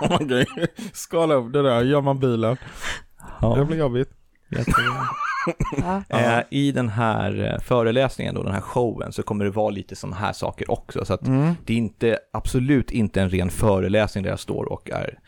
Kan 0.00 0.28
ju 0.28 0.44
skala 0.92 1.34
upp 1.34 1.52
det 1.52 1.62
där, 1.62 1.82
gör 1.82 2.00
man 2.00 2.18
bilen. 2.20 2.56
Det 2.56 3.26
Ja, 3.40 3.64
blir 3.64 3.78
jobbigt. 3.78 4.10
jättebra. 4.50 5.06
Eh, 6.08 6.38
I 6.50 6.72
den 6.72 6.88
här 6.88 7.52
eh, 7.54 7.60
föreläsningen 7.60 8.34
då, 8.34 8.42
den 8.42 8.52
här 8.54 8.60
showen, 8.60 9.12
så 9.12 9.22
kommer 9.22 9.44
det 9.44 9.50
vara 9.50 9.70
lite 9.70 9.96
sådana 9.96 10.16
här 10.16 10.32
saker 10.32 10.70
också. 10.70 11.04
Så 11.04 11.14
att 11.14 11.26
Mm. 11.26 11.54
det 11.64 11.72
är 11.72 11.76
inte, 11.76 12.18
absolut 12.32 12.90
inte 12.90 13.20
en 13.20 13.30
ren 13.30 13.50
föreläsning 13.50 14.24
där 14.24 14.30
jag 14.30 14.40
står 14.40 14.72
och 14.72 14.90
är 14.90 15.18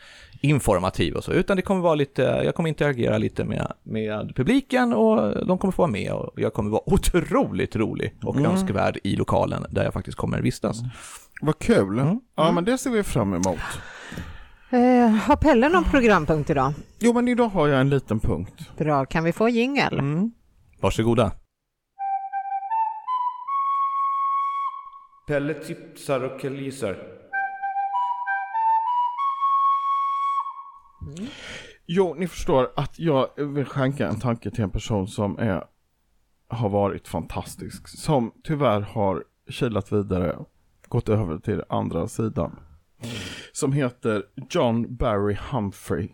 informativ 0.41 1.13
och 1.15 1.23
så, 1.23 1.31
utan 1.31 1.55
det 1.57 1.61
kommer 1.61 1.81
vara 1.81 1.95
lite, 1.95 2.21
jag 2.21 2.55
kommer 2.55 2.69
interagera 2.69 3.17
lite 3.17 3.43
med, 3.45 3.73
med 3.83 4.35
publiken 4.35 4.93
och 4.93 5.45
de 5.47 5.57
kommer 5.57 5.71
få 5.71 5.81
vara 5.81 5.91
med 5.91 6.11
och 6.11 6.31
jag 6.35 6.53
kommer 6.53 6.69
vara 6.69 6.81
otroligt 6.85 7.75
rolig 7.75 8.15
och 8.23 8.35
Mm. 8.35 8.51
önskvärd 8.51 8.97
i 9.03 9.15
lokalen 9.15 9.65
där 9.69 9.83
jag 9.83 9.93
faktiskt 9.93 10.17
kommer 10.17 10.41
vistas. 10.41 10.77
Vad 11.41 11.59
kul. 11.59 11.99
Mm. 11.99 12.19
Ja, 12.35 12.51
men 12.51 12.65
det 12.65 12.77
ser 12.77 12.89
vi 12.89 13.03
fram 13.03 13.33
emot. 13.33 13.59
Eh, 14.73 15.09
har 15.09 15.35
Pelle 15.35 15.69
någon 15.69 15.83
programpunkt 15.83 16.49
idag? 16.49 16.73
Jo, 16.99 17.13
men 17.13 17.27
idag 17.27 17.47
har 17.47 17.67
jag 17.67 17.81
en 17.81 17.89
liten 17.89 18.19
punkt. 18.19 18.77
Bra, 18.77 19.05
kan 19.05 19.23
vi 19.23 19.33
få 19.33 19.49
jingel? 19.49 19.99
Mm. 19.99 20.31
Varsågoda. 20.81 21.31
Pelle 25.27 25.53
tipsar 25.53 26.21
och 26.23 26.41
killgissar. 26.41 26.97
Jo, 31.85 32.15
ni 32.17 32.27
förstår 32.27 32.71
att 32.75 32.99
jag 32.99 33.27
vill 33.37 33.65
skänka 33.65 34.07
en 34.07 34.19
tanke 34.19 34.51
till 34.51 34.63
en 34.63 34.71
person 34.71 35.07
som 35.07 35.39
är, 35.39 35.63
har 36.47 36.69
varit 36.69 37.07
fantastisk. 37.07 37.87
Som 37.87 38.31
tyvärr 38.43 38.81
har 38.81 39.23
kilat 39.49 39.91
vidare, 39.91 40.37
gått 40.87 41.09
över 41.09 41.37
till 41.37 41.63
andra 41.69 42.07
sidan. 42.07 42.59
Som 43.51 43.71
heter 43.73 44.23
John 44.49 44.95
Barry 44.95 45.37
Humphrey. 45.51 46.09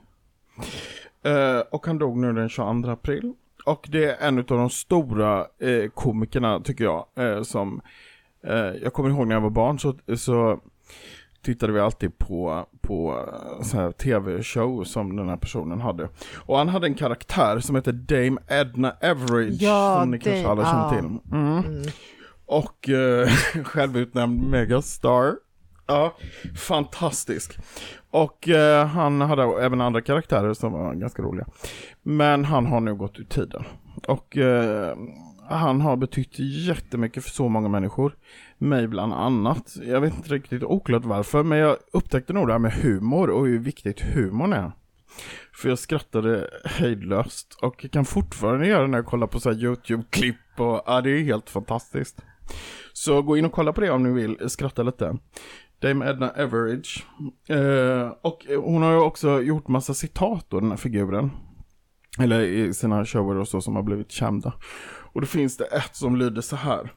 Eh, 1.24 1.60
och 1.72 1.86
han 1.88 1.98
dog 1.98 2.18
nu 2.18 2.34
den 2.34 2.50
22 2.50 2.90
april. 2.90 3.34
Och 3.66 3.88
det 3.92 4.06
är 4.06 4.28
en 4.28 4.38
av 4.40 4.44
de 4.46 4.70
stora 4.70 5.40
eh, 5.40 5.90
komikerna 5.94 6.60
tycker 6.60 6.84
jag. 6.84 7.06
Eh, 7.16 7.42
som, 7.44 7.82
eh, 8.48 8.56
jag 8.56 8.94
kommer 8.94 9.10
ihåg 9.10 9.28
när 9.28 9.36
jag 9.36 9.42
var 9.42 9.50
barn 9.50 9.80
så, 9.80 9.96
så 10.18 10.60
tittade 11.42 11.74
vi 11.74 11.80
alltid 11.80 12.18
på, 12.18 12.66
på 12.82 13.26
eh, 13.28 13.62
så 13.64 13.78
här 13.78 13.92
tv-show 13.92 14.84
som 14.84 15.16
den 15.16 15.30
här 15.30 15.38
personen 15.38 15.82
hade. 15.82 16.10
Och 16.38 16.58
han 16.58 16.70
hade 16.70 16.88
en 16.88 16.96
karaktär 16.96 17.60
som 17.60 17.76
heter 17.76 17.92
Dame 17.92 18.42
Edna 18.50 18.92
Everage. 18.92 19.62
Ja, 19.62 20.00
som 20.02 20.12
ni 20.12 20.20
kanske 20.20 20.42
det- 20.42 20.50
alla 20.50 20.66
känner 20.66 20.84
ja. 20.84 20.90
till. 20.90 21.34
Mm. 21.38 21.58
Mm. 21.58 21.84
Och 22.46 22.90
eh, 22.90 23.28
självutnämnd 23.64 24.50
megastar. 24.50 25.36
Ja, 25.90 26.16
fantastisk. 26.56 27.58
Och 28.12 28.50
eh, 28.50 28.88
han 28.88 29.22
hade 29.22 29.44
även 29.44 29.82
andra 29.82 30.02
karaktärer 30.02 30.54
som 30.54 30.72
var 30.72 30.94
ganska 30.94 31.22
roliga. 31.22 31.46
Men 32.02 32.46
han 32.46 32.66
har 32.66 32.80
nu 32.80 32.96
gått 32.96 33.20
ur 33.20 33.24
tiden. 33.24 33.64
Och 34.08 34.38
eh, 34.38 34.98
han 35.50 35.82
har 35.82 35.96
betytt 35.96 36.40
jättemycket 36.40 37.24
för 37.24 37.30
så 37.32 37.50
många 37.50 37.68
människor. 37.68 38.16
Mig 38.58 38.88
bland 38.88 39.14
annat. 39.14 39.78
Jag 39.84 40.02
vet 40.02 40.16
inte 40.16 40.34
riktigt 40.34 40.64
oklart 40.64 41.06
varför, 41.06 41.44
men 41.44 41.58
jag 41.58 41.78
upptäckte 41.92 42.34
nog 42.34 42.48
det 42.48 42.54
här 42.54 42.60
med 42.60 42.74
humor 42.74 43.30
och 43.30 43.46
hur 43.46 43.60
viktigt 43.60 44.02
humorn 44.02 44.54
är. 44.54 44.72
För 45.54 45.70
jag 45.70 45.80
skrattade 45.80 46.50
hejdlöst 46.66 47.58
och 47.62 47.84
jag 47.84 47.92
kan 47.92 48.06
fortfarande 48.06 48.68
göra 48.68 48.82
det 48.82 48.88
när 48.88 48.98
jag 48.98 49.06
kollar 49.06 49.28
på 49.28 49.40
så 49.40 49.50
här 49.52 49.58
YouTube-klipp 49.58 50.60
och 50.60 50.84
ja, 50.86 51.02
det 51.02 51.10
är 51.10 51.24
helt 51.24 51.50
fantastiskt. 51.50 52.22
Så 52.94 53.22
gå 53.22 53.38
in 53.38 53.46
och 53.46 53.52
kolla 53.52 53.74
på 53.74 53.82
det 53.82 53.90
om 53.90 54.04
ni 54.04 54.12
vill 54.12 54.50
skratta 54.50 54.84
lite. 54.84 55.18
Dame 55.80 56.10
Edna 56.10 56.30
Everage. 56.30 57.06
Eh, 57.50 58.10
och 58.22 58.46
hon 58.64 58.82
har 58.82 58.92
ju 58.92 58.98
också 59.00 59.42
gjort 59.42 59.68
massa 59.68 59.94
citat 59.94 60.46
då, 60.50 60.60
den 60.60 60.70
här 60.70 60.78
figuren. 60.78 61.32
Eller 62.20 62.42
i 62.42 62.74
sina 62.74 63.06
shower 63.06 63.36
och 63.38 63.48
så 63.48 63.62
som 63.62 63.76
har 63.76 63.84
blivit 63.84 64.12
kända. 64.12 64.54
Och 65.14 65.22
då 65.22 65.28
finns 65.28 65.58
det 65.58 65.66
ett 65.66 65.96
som 65.96 66.16
lyder 66.16 66.42
så 66.42 66.56
här. 66.56 66.94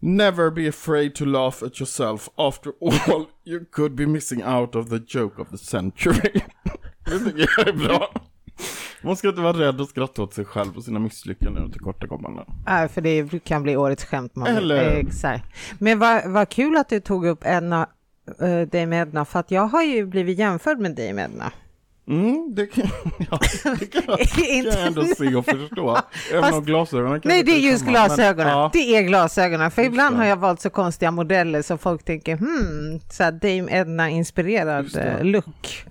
Never 0.00 0.50
be 0.50 0.68
afraid 0.68 1.14
to 1.14 1.24
laugh 1.24 1.64
at 1.64 1.80
yourself. 1.80 2.28
After 2.36 2.72
all, 2.80 3.24
you 3.44 3.64
could 3.72 3.94
be 3.94 4.06
missing 4.06 4.44
out 4.44 4.74
of 4.74 4.88
the 4.88 5.18
joke 5.18 5.42
of 5.42 5.48
the 5.48 5.58
century. 5.58 6.30
det 7.04 7.18
tycker 7.18 7.48
jag 7.58 7.68
är 7.68 7.72
bra. 7.72 8.12
Man 9.02 9.16
ska 9.16 9.28
inte 9.28 9.40
vara 9.40 9.58
rädd 9.58 9.80
att 9.80 9.88
skratta 9.88 10.22
åt 10.22 10.34
sig 10.34 10.44
själv 10.44 10.76
och 10.76 10.84
sina 10.84 10.98
misslyckanden 10.98 11.64
och 11.64 11.72
tillkortakommanden. 11.72 12.44
Nej, 12.66 12.88
för 12.88 13.00
det 13.00 13.44
kan 13.44 13.62
bli 13.62 13.76
årets 13.76 14.04
skämt. 14.04 14.36
Man. 14.36 14.46
Eller- 14.46 14.96
Exakt. 14.96 15.44
Men 15.78 15.98
vad 15.98 16.30
vad 16.32 16.48
kul 16.48 16.76
att 16.76 16.88
du 16.88 17.00
tog 17.00 17.26
upp 17.26 17.40
Edna, 17.46 17.88
uh, 18.42 18.62
Dame 18.66 18.96
Edna, 19.00 19.24
för 19.24 19.40
att 19.40 19.50
jag 19.50 19.66
har 19.66 19.82
ju 19.82 20.06
blivit 20.06 20.38
jämförd 20.38 20.78
med 20.78 20.90
Dame 20.94 21.22
Edna. 21.22 21.52
Mm, 22.08 22.54
det 22.54 22.66
kan, 22.66 22.84
ja, 23.30 23.38
det 23.80 23.86
kan, 23.86 24.02
jag- 24.06 24.18
kan 24.28 24.64
jag 24.64 24.86
ändå 24.86 25.04
se 25.04 25.34
och 25.34 25.44
förstå. 25.44 25.98
Även 26.30 26.42
Fast- 26.42 26.54
om 26.54 26.64
glasögonen 26.64 27.12
kanske 27.12 27.28
Nej, 27.28 27.42
det 27.42 27.52
är 27.52 27.58
just 27.70 27.78
samma, 27.84 27.92
men- 27.92 28.06
glasögonen. 28.06 28.48
ja. 28.48 28.70
Det 28.72 28.96
är 28.96 29.02
glasögonen. 29.02 29.70
För 29.70 29.82
Just 29.82 29.92
ibland 29.92 30.14
det. 30.14 30.18
har 30.18 30.26
jag 30.26 30.36
valt 30.36 30.60
så 30.60 30.70
konstiga 30.70 31.10
modeller 31.10 31.62
så 31.62 31.76
folk 31.78 32.04
tänker 32.04 32.36
hmm, 32.36 33.00
så 33.10 33.22
här 33.22 33.32
Dame 33.32 33.72
Edna-inspirerad 33.72 34.96
eh, 34.96 35.24
look. 35.24 35.84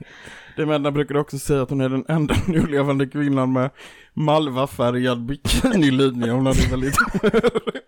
Det 0.55 0.65
Medna 0.65 0.91
brukar 0.91 1.15
också 1.17 1.39
säga 1.39 1.61
att 1.61 1.69
hon 1.69 1.81
är 1.81 1.89
den 1.89 2.05
enda 2.07 2.35
nu 2.47 2.65
levande 2.67 3.07
kvinnan 3.07 3.53
med 3.53 3.69
malvafärgad 4.13 5.25
bikinilinje. 5.25 6.31
Hon 6.31 6.45
hade 6.45 6.67
väldigt 6.71 6.95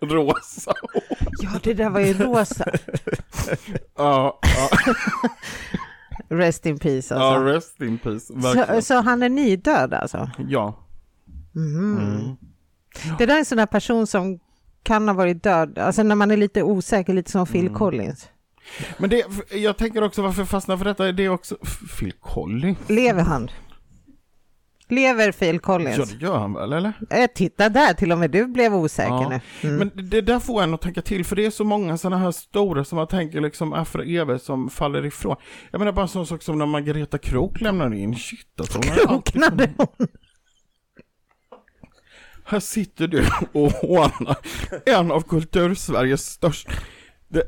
rosa. 0.02 0.72
Ja, 1.42 1.50
det 1.62 1.74
där 1.74 1.90
var 1.90 2.00
ju 2.00 2.12
rosa. 2.14 2.64
Ja, 3.96 4.40
ja, 4.42 4.94
Rest 6.28 6.66
in 6.66 6.78
peace 6.78 7.14
ja, 7.14 7.20
alltså. 7.22 7.44
rest 7.44 7.80
in 7.80 7.98
peace. 7.98 8.20
så, 8.20 8.34
Verkligen. 8.34 8.82
så 8.82 9.00
han 9.00 9.22
är 9.22 9.28
nydöd 9.28 9.94
alltså? 9.94 10.30
Ja. 10.48 10.86
Mhm. 11.52 11.98
Mm. 11.98 12.36
Det 13.18 13.26
där 13.26 13.34
är 13.34 13.38
en 13.38 13.44
sån 13.44 13.58
här 13.58 13.66
person 13.66 14.06
som 14.06 14.38
kan 14.82 15.08
ha 15.08 15.14
varit 15.14 15.42
död, 15.42 15.78
alltså 15.78 16.02
när 16.02 16.14
man 16.14 16.30
är 16.30 16.36
lite 16.36 16.62
osäker, 16.62 17.12
lite 17.12 17.30
som 17.30 17.46
Phil 17.46 17.60
Mm. 17.66 17.74
Collins. 17.74 18.28
Men 18.98 19.10
det, 19.10 19.24
jag 19.50 19.76
tänker 19.76 20.02
också 20.02 20.22
varför 20.22 20.44
fastnar 20.44 20.76
för 20.76 20.84
detta, 20.84 21.12
det 21.12 21.24
är 21.24 21.28
också 21.28 21.56
Phil 21.98 22.12
Collins. 22.12 22.78
Lever 22.88 23.22
han? 23.22 23.50
Lever 24.88 25.32
Phil 25.32 25.54
Ja, 25.54 25.60
Collins? 25.60 26.12
det 26.12 26.24
gör 26.26 26.38
han 26.38 26.52
väl, 26.52 26.72
eller? 26.72 26.92
Eh, 27.10 27.26
titta 27.34 27.68
där, 27.68 27.94
till 27.94 28.12
och 28.12 28.18
med 28.18 28.30
du 28.30 28.46
blev 28.46 28.74
osäker 28.74 29.10
Ja, 29.10 29.28
nu. 29.28 29.68
Mm. 29.68 29.78
Men 29.78 30.10
det 30.10 30.20
där 30.20 30.38
får 30.38 30.62
en 30.62 30.74
att 30.74 30.80
tänka 30.80 31.02
till, 31.02 31.24
för 31.24 31.36
det 31.36 31.46
är 31.46 31.50
så 31.50 31.64
många 31.64 31.98
sådana 31.98 32.18
här 32.18 32.30
stora 32.30 32.84
som 32.84 32.96
man 32.96 33.06
tänker 33.06 33.40
liksom 33.40 33.72
är 33.72 33.84
för 33.84 34.16
evigt 34.16 34.44
som 34.44 34.70
faller 34.70 35.06
ifrån. 35.06 35.36
Jag 35.70 35.78
menar 35.78 35.92
bara 35.92 36.02
en 36.02 36.08
sån 36.08 36.26
sak 36.26 36.42
som 36.42 36.58
när 36.58 36.66
Margareta 36.66 37.18
Krook 37.18 37.60
lämnar 37.60 37.94
in, 37.94 38.16
shit 38.16 38.60
alltså. 38.60 38.78
hon 38.78 38.82
Kroknade 39.22 39.70
hon? 39.76 40.08
Här 42.44 42.60
sitter 42.60 43.06
du 43.08 43.24
och 43.52 43.70
hånar 43.72 44.36
en 44.86 45.10
av 45.10 45.20
kultursveriges 45.20 46.26
största... 46.26 46.72
Det... 47.28 47.42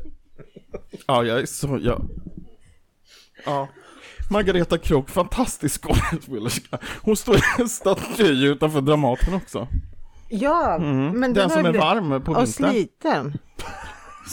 Ja, 1.06 1.24
jag 1.24 1.40
är 1.40 1.46
så... 1.46 1.78
Jag... 1.82 2.02
Ja. 3.46 3.68
Margareta 4.30 4.78
Krook, 4.78 5.10
fantastisk 5.10 5.82
skådespelerska. 5.84 6.78
Hon 7.02 7.16
står 7.16 7.36
i 7.36 7.40
en 7.58 7.68
staty 7.68 8.44
utanför 8.46 8.80
Dramaten 8.80 9.34
också. 9.34 9.68
Ja, 10.28 10.74
Mm. 10.74 11.20
men 11.20 11.32
Den 11.32 11.48
var 11.48 11.56
som 11.56 11.66
är 11.66 11.72
varm 11.78 12.22
på 12.22 12.32
Och 12.32 12.38
vintern. 12.38 12.46
sliten. 12.70 13.38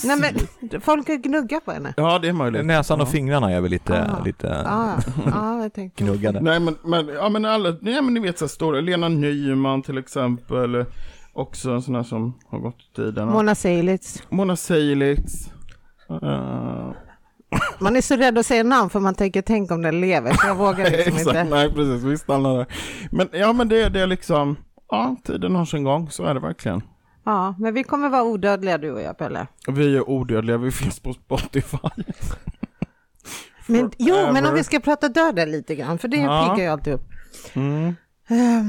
Nej 0.03 0.18
men 0.72 0.82
folk 0.82 1.07
gnuggar 1.07 1.60
på 1.60 1.72
henne. 1.72 1.94
Ja, 1.98 2.20
det 2.20 2.28
är 2.28 2.34
möjligt. 2.34 2.66
Näsan 2.66 3.02
och 3.02 3.07
ja. 3.07 3.12
fingrarna 3.12 3.52
är 3.52 3.62
väl 3.62 3.72
lite, 3.72 4.03
Ah. 4.03 4.24
lite 4.24 4.48
Ja, 4.66 4.98
ja, 5.26 5.62
jag 5.62 5.74
tänkte. 5.74 6.03
gnuggade. 6.03 6.41
Nej 6.41 6.60
men, 6.60 6.78
men, 6.84 7.07
ja 7.07 7.30
men 7.30 7.45
alla, 7.45 7.70
nej 7.82 8.02
men 8.02 8.14
ni 8.14 8.20
vet 8.20 8.40
så 8.40 8.48
stora, 8.48 8.82
Lena 8.82 9.10
Nyman 9.10 9.82
till 9.82 9.98
exempel, 9.98 10.86
också 11.34 11.72
en 11.72 11.82
sån 11.82 11.95
här 11.95 12.03
som 12.03 12.34
har 12.48 12.60
gått 12.60 12.82
i 12.91 12.95
tiden. 12.95 13.28
Mona 13.28 13.56
Seilitz. 13.56 14.24
Mona 14.30 14.56
Seilitz. 14.56 15.49
Uh, 16.11 16.91
Man 17.80 17.95
är 17.95 18.02
så 18.02 18.15
rädd 18.15 18.38
att 18.38 18.45
säga 18.45 18.64
namn 18.64 18.90
för 18.90 18.99
man 18.99 19.15
tänker 19.15 19.41
tänk 19.41 19.72
om 19.72 19.82
den 19.82 20.02
lever, 20.02 20.34
så 20.34 20.48
jag 20.48 20.56
vågar 20.56 20.84
liksom 20.91 21.14
Exakt, 21.18 21.27
inte. 21.27 21.44
nej 21.44 21.73
precis, 21.73 22.03
vi 22.03 22.18
stannar 22.18 22.57
där. 22.57 22.65
Men 23.11 23.30
ja 23.32 23.53
men 23.53 23.69
det, 23.69 23.90
det 23.90 24.02
är 24.02 24.07
liksom, 24.07 24.56
ja 24.90 25.15
tiden 25.23 25.56
har 25.56 25.65
sin 25.65 25.84
gång, 25.84 26.10
så 26.10 26.23
är 26.23 26.34
det 26.34 26.40
verkligen. 26.40 26.82
Ja, 27.26 27.56
men 27.60 27.73
vi 27.73 27.84
kommer 27.84 28.10
vara 28.10 28.23
odödliga 28.23 28.77
du 28.77 28.91
och 28.91 29.02
jag 29.02 29.18
Pelle. 29.18 29.48
Vi 29.68 29.95
är 29.98 30.10
odödliga, 30.10 30.57
vi 30.57 30.72
finns 30.72 30.99
på 30.99 31.14
Spotify. 31.14 31.77
Men, 33.68 33.91
jo, 33.98 34.15
men 34.34 34.45
om 34.45 34.53
vi 34.53 34.64
ska 34.64 34.80
prata 34.80 35.10
döden 35.10 35.52
lite 35.52 35.76
grann, 35.76 35.98
för 35.98 36.07
det 36.07 36.18
Ja. 36.18 36.49
piggar 36.49 36.65
ju 36.65 36.72
alltid 36.72 36.94
upp. 36.94 37.10
Mm. 37.53 37.88
Eh, 38.30 38.65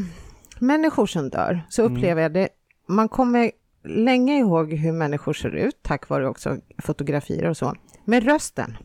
människor 0.59 1.07
som 1.07 1.31
dör, 1.31 1.63
så 1.69 1.83
upplever 1.83 2.23
jag 2.23 2.33
det, 2.33 2.49
man 2.89 3.09
kommer 3.09 3.51
länge 3.87 4.39
ihåg 4.39 4.73
hur 4.73 4.93
människor 4.93 5.33
ser 5.33 5.51
ut, 5.51 5.79
tack 5.83 6.09
vare 6.09 6.29
också 6.29 6.57
fotografier 6.79 7.49
och 7.49 7.57
så. 7.57 7.75
Men 8.05 8.21
rösten, 8.21 8.77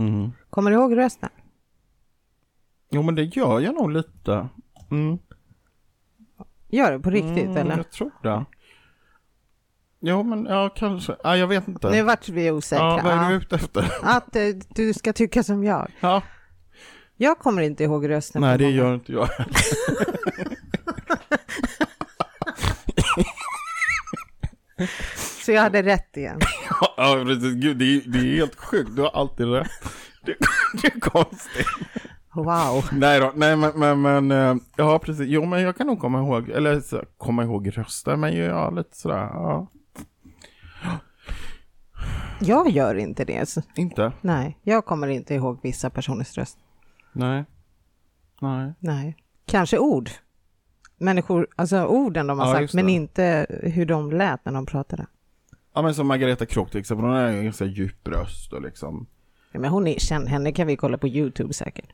Mm. 0.00 0.30
kommer 0.50 0.70
du 0.70 0.76
ihåg 0.76 0.96
rösten? 0.96 1.28
Jo 2.90 3.02
men 3.02 3.14
det 3.14 3.22
gör 3.24 3.60
jag 3.60 3.74
nog 3.74 3.90
lite. 3.90 4.48
Mm. 4.90 5.18
Gör 6.68 6.92
det 6.92 7.00
på 7.00 7.10
riktigt 7.10 7.44
mm, 7.44 7.56
eller? 7.56 7.76
Jag 7.76 7.90
tror 7.92 8.10
det. 8.22 8.44
Jo 10.00 10.22
men 10.22 10.44
ja 10.46 10.68
kanske, 10.76 11.16
ja, 11.24 11.36
jag 11.36 11.46
vet 11.46 11.68
inte. 11.68 11.90
Nu 11.90 12.02
vart 12.02 12.28
vi 12.28 12.50
osäkra. 12.50 12.84
ja, 12.86 13.00
vad 13.04 13.12
är 13.12 13.30
du 13.30 13.36
ute 13.36 13.56
efter? 13.56 13.92
Att 14.02 14.36
eh, 14.36 14.42
du 14.74 14.92
ska 14.94 15.12
tycka 15.12 15.42
som 15.42 15.64
jag. 15.64 15.90
Ja. 16.00 16.22
Jag 17.16 17.38
kommer 17.38 17.62
inte 17.62 17.84
ihåg 17.84 18.08
rösten. 18.08 18.42
Nej 18.42 18.58
det 18.58 18.64
många. 18.64 18.76
gör 18.76 18.94
inte 18.94 19.12
jag. 19.12 19.28
Så 25.44 25.52
jag 25.52 25.62
hade 25.62 25.82
rätt 25.82 26.16
igen. 26.16 26.40
ja 26.96 27.22
precis, 27.24 27.54
gud 27.54 27.76
det 27.76 27.84
är, 27.84 28.02
det 28.06 28.18
är 28.18 28.36
helt 28.36 28.56
sjukt, 28.56 28.96
du 28.96 29.02
har 29.02 29.10
alltid 29.10 29.46
rätt. 29.46 29.70
Det, 30.22 30.34
det 30.82 30.88
är 30.88 31.00
konstigt. 31.00 31.66
Wow. 32.34 32.84
Nej 32.92 33.20
då, 33.20 33.32
nej 33.34 33.56
men, 33.56 33.72
men, 33.76 34.02
men 34.02 34.30
eh, 34.30 34.56
ja 34.76 34.98
precis, 34.98 35.26
jo 35.28 35.44
men 35.44 35.62
jag 35.62 35.76
kan 35.76 35.86
nog 35.86 36.00
komma 36.00 36.18
ihåg, 36.18 36.48
eller 36.48 36.80
så, 36.80 37.02
komma 37.16 37.42
ihåg 37.44 37.78
röster, 37.78 38.16
men 38.16 38.32
ju, 38.32 38.42
ja 38.42 38.70
lite 38.70 38.96
sådär, 38.96 39.16
ja. 39.16 39.66
Jag 42.40 42.70
gör 42.70 42.94
inte 42.94 43.24
det. 43.24 43.56
Inte? 43.74 44.12
nej, 44.20 44.58
jag 44.62 44.84
kommer 44.84 45.08
inte 45.08 45.34
ihåg 45.34 45.58
vissa 45.62 45.90
personers 45.90 46.38
röst. 46.38 46.58
Nej. 47.12 47.44
Nej. 48.40 48.72
Nej. 48.78 49.16
Kanske 49.46 49.78
ord. 49.78 50.10
Människor, 50.98 51.46
alltså 51.56 51.84
orden 51.84 52.26
de 52.26 52.38
har 52.38 52.46
Ja, 52.46 52.52
sagt, 52.60 52.74
men 52.74 52.88
inte 52.88 53.46
hur 53.62 53.86
de 53.86 54.10
lät 54.12 54.44
när 54.44 54.52
de 54.52 54.66
pratade. 54.66 55.06
Ja 55.74 55.82
men 55.82 55.94
som 55.94 56.06
Margareta 56.06 56.46
Krook 56.46 56.70
till 56.70 56.80
exempel, 56.80 57.04
hon 57.06 57.14
har 57.14 57.22
en 57.22 57.44
ganska 57.44 57.64
djup 57.64 58.08
röst 58.08 58.52
och 58.52 58.62
liksom, 58.62 59.06
Ja, 59.52 59.60
Men 59.60 59.70
hon 59.70 59.86
är 59.86 59.98
känd, 59.98 60.28
henne 60.28 60.52
kan 60.52 60.66
vi 60.66 60.76
kolla 60.76 60.98
på 60.98 61.08
YouTube 61.08 61.52
säkert. 61.52 61.86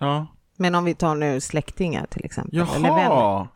ja. 0.00 0.26
Men 0.56 0.74
om 0.74 0.84
vi 0.84 0.94
tar 0.94 1.14
nu 1.14 1.40
släktingar 1.40 2.06
till 2.06 2.24
exempel. 2.24 2.58
Eller 2.58 2.80
vänner. 2.80 2.98
Jaha! 2.98 3.48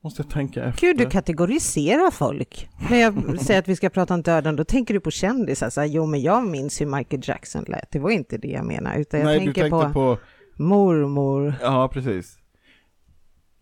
Måste 0.00 0.22
jag 0.22 0.30
tänka 0.30 0.64
efter. 0.64 0.80
Gud, 0.86 0.98
du 0.98 1.06
kategoriserar 1.10 2.10
folk. 2.10 2.68
När 2.90 2.96
jag 2.98 3.40
säger 3.40 3.60
att 3.60 3.68
vi 3.68 3.76
ska 3.76 3.90
prata 3.90 4.14
om 4.14 4.22
döden, 4.22 4.56
då 4.56 4.64
tänker 4.64 4.94
du 4.94 5.00
på 5.00 5.10
kändisar. 5.10 5.70
Så 5.70 5.80
här, 5.80 5.88
jo, 5.88 6.06
men 6.06 6.22
jag 6.22 6.46
minns 6.46 6.80
hur 6.80 6.86
Michael 6.86 7.22
Jackson 7.24 7.64
lät. 7.68 7.90
Det 7.90 7.98
var 7.98 8.10
inte 8.10 8.38
det 8.38 8.48
jag 8.48 8.64
menar, 8.64 8.96
utan 8.96 9.20
jag 9.20 9.26
Nej, 9.26 9.38
tänker 9.38 9.64
du 9.64 9.70
tänkte 9.70 9.88
på, 9.88 10.16
på... 10.16 10.18
mormor. 10.56 11.54
Ja, 11.62 11.88
precis. 11.92 12.37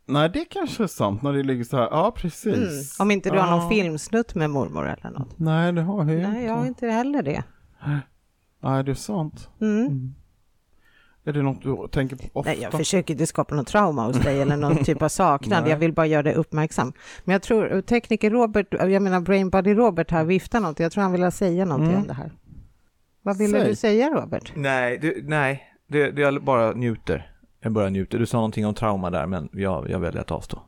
Nej, 0.09 0.31
det 0.35 0.45
kanske 0.45 0.83
är 0.83 0.87
sant 0.87 1.23
när 1.23 1.33
det 1.33 1.43
ligger 1.43 1.65
så 1.65 1.77
här. 1.77 1.89
Ja, 1.91 2.13
precis. 2.17 2.47
Mm. 2.57 2.69
Om 2.99 3.11
inte 3.11 3.31
du 3.31 3.39
har 3.39 3.51
någon 3.59 3.69
filmsnutt 3.69 4.35
med 4.35 4.51
mormor 4.51 4.89
eller 4.89 5.11
något. 5.11 5.39
Nej, 5.39 5.73
det 5.73 5.83
har 5.83 5.99
jag 5.99 6.07
Nej, 6.07 6.17
inte. 6.27 6.41
jag 6.41 6.55
har 6.57 6.67
inte 6.67 6.87
heller 6.89 7.23
det. 7.23 7.43
Nej, 8.63 8.85
det 8.85 8.91
är 8.91 8.95
sant. 8.95 9.49
Mm. 9.61 10.15
Är 11.25 11.33
det 11.33 11.43
något 11.43 11.63
du 11.63 11.89
tänker 11.93 12.17
på 12.17 12.25
ofta? 12.33 12.51
Nej, 12.51 12.61
jag 12.63 12.73
försöker 12.73 13.15
inte 13.15 13.27
skapa 13.27 13.55
något 13.55 13.67
trauma 13.67 14.07
hos 14.07 14.17
dig 14.17 14.43
eller 14.43 14.57
någon 14.57 14.77
typ 14.85 15.03
av 15.03 15.09
saknad. 15.09 15.63
Nej. 15.63 15.71
Jag 15.71 15.79
vill 15.79 15.93
bara 15.93 16.07
göra 16.07 16.23
dig 16.23 16.35
uppmärksam. 16.35 16.93
Men 17.25 17.33
jag 17.33 17.43
tror 17.43 17.81
tekniker 17.81 18.31
Robert, 18.31 18.67
jag 18.71 19.03
menar 19.03 19.21
Brain 19.21 19.51
Body 19.51 19.75
Robert 19.75 20.11
här 20.11 20.25
viftar 20.25 20.61
något. 20.61 20.81
Jag 20.81 20.93
tror 20.93 21.03
han 21.03 21.13
vill 21.13 21.33
säga 21.33 21.65
någonting 21.65 21.89
Mm. 21.91 22.01
om 22.03 22.07
det 22.09 22.15
här. 22.15 22.33
Vad 23.23 23.39
ville 23.39 23.59
Säg. 23.61 23.69
du 23.69 23.77
säga 23.77 24.11
Robert? 24.11 24.53
Nej, 24.57 24.99
det, 24.99 25.15
nej, 25.29 25.63
det, 25.87 26.11
det 26.11 26.21
jag 26.23 26.45
bara 26.45 26.73
njuter. 26.73 27.33
Jag 27.61 27.73
bara 27.73 27.89
njuter. 27.89 28.19
Du 28.19 28.27
sa 28.27 28.37
någonting 28.37 28.67
om 28.67 28.75
trauma 28.75 29.11
där, 29.11 29.27
men 29.27 29.49
jag, 29.53 29.91
jag 29.91 29.99
väljer 29.99 30.21
att 30.21 30.31
avstå. 30.31 30.63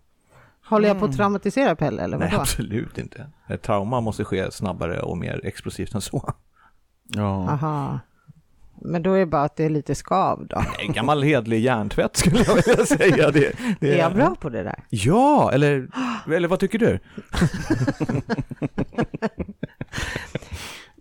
Håller 0.64 0.88
jag 0.88 0.96
på 0.98 1.04
Mm. 1.04 1.10
att 1.10 1.16
traumatisera 1.16 1.76
Pelle 1.76 2.02
eller 2.02 2.18
Nej, 2.18 2.28
vadå? 2.30 2.40
absolut 2.42 2.98
inte. 2.98 3.26
Ett 3.48 3.62
trauma 3.62 4.00
måste 4.00 4.24
ske 4.24 4.50
snabbare 4.50 5.00
och 5.00 5.18
mer 5.18 5.40
explosivt 5.44 5.94
än 5.94 6.00
så. 6.00 6.32
Ja. 7.04 7.48
Aha. 7.50 7.98
Men 8.82 9.02
då 9.02 9.12
är 9.12 9.18
det 9.18 9.26
bara 9.26 9.42
att 9.42 9.56
det 9.56 9.64
är 9.64 9.70
lite 9.70 9.94
skav 9.94 10.46
då. 10.46 10.62
En 10.86 10.92
gammal 10.92 11.22
hedlig 11.22 11.60
hjärntvätt 11.60 12.16
skulle 12.16 12.38
jag 12.42 12.54
vilja 12.54 12.86
säga. 12.86 13.30
Det, 13.30 13.56
det 13.80 13.92
Är 13.94 13.98
jag 13.98 14.14
bra 14.14 14.34
på 14.40 14.48
det 14.48 14.62
där? 14.62 14.84
Ja, 14.90 15.52
eller, 15.52 15.88
eller 16.34 16.48
vad 16.48 16.60
tycker 16.60 16.78
du? 16.78 16.98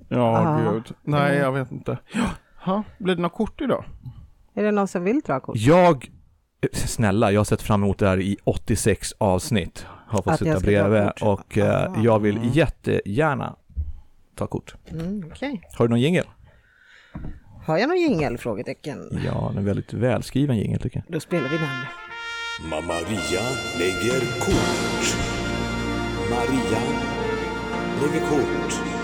Ja, 0.10 0.40
Ah. 0.40 0.72
gud. 0.72 0.94
Nej, 1.04 1.38
jag 1.38 1.52
vet 1.52 1.72
inte. 1.72 1.98
Ja, 2.66 2.84
blir 2.98 3.16
det 3.16 3.22
några 3.22 3.36
kort 3.36 3.62
idag? 3.62 3.84
Är 4.58 4.64
det 4.64 4.72
någon 4.72 4.88
som 4.88 5.04
vill 5.04 5.20
dra 5.20 5.40
kort? 5.40 5.58
Jag, 5.58 6.12
snälla, 6.74 7.32
jag 7.32 7.40
har 7.40 7.46
sett 7.46 7.62
fram 7.62 7.84
emot 7.84 7.98
det 8.00 8.08
här 8.08 8.20
i 8.20 8.38
86 8.44 9.14
avsnitt. 9.18 9.86
Har 10.08 10.18
fått 10.22 10.34
Att 10.34 10.40
sitta 10.40 10.60
bredvid 10.60 11.10
och 11.22 11.58
eh, 11.58 11.84
Aha. 11.84 12.04
jag 12.04 12.20
vill 12.20 12.40
jättegärna 12.54 13.56
ta 14.36 14.48
kort. 14.48 14.76
Mm, 14.92 15.24
Okej. 15.32 15.62
Har 15.78 15.88
du 15.88 15.90
någon 15.90 16.02
jingel? 16.02 16.26
Har 17.66 17.78
jag 17.78 17.88
någon 17.90 18.00
jingel? 18.00 18.38
Frågetecken. 18.38 19.22
Ja, 19.26 19.54
en 19.58 19.66
väldigt 19.66 19.94
välskriven 19.94 20.58
jingel 20.58 20.80
tycker 20.80 21.04
jag. 21.06 21.14
Då 21.14 21.20
spelar 21.20 21.50
vi 21.50 21.58
den. 21.58 21.68
Mamma 22.70 22.88
Maria 22.88 23.42
lägger 23.78 24.20
kort. 24.40 25.18
Maria 26.30 26.82
lägger 28.02 28.28
kort. 28.30 28.97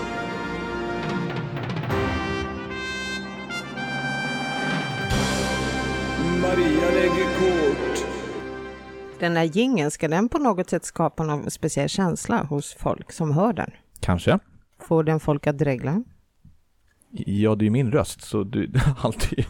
Maria 6.56 6.90
lägger 6.90 7.24
kort. 7.38 8.06
Den 9.20 9.36
här 9.36 9.44
gingen 9.44 9.90
ska 9.90 10.08
den 10.08 10.28
på 10.28 10.38
något 10.38 10.70
sätt 10.70 10.84
skapa 10.84 11.22
någon 11.24 11.50
speciell 11.50 11.88
känsla 11.88 12.42
hos 12.42 12.74
folk 12.74 13.12
som 13.12 13.32
hör 13.32 13.52
den? 13.52 13.70
Kanske. 14.00 14.38
Får 14.80 15.04
den 15.04 15.20
folk 15.20 15.46
att 15.46 15.58
dregla? 15.58 16.02
Ja, 17.10 17.54
det 17.54 17.62
är 17.62 17.64
ju 17.64 17.70
min 17.70 17.92
röst, 17.92 18.20
så 18.22 18.42
du, 18.44 18.72
alltid, 19.00 19.44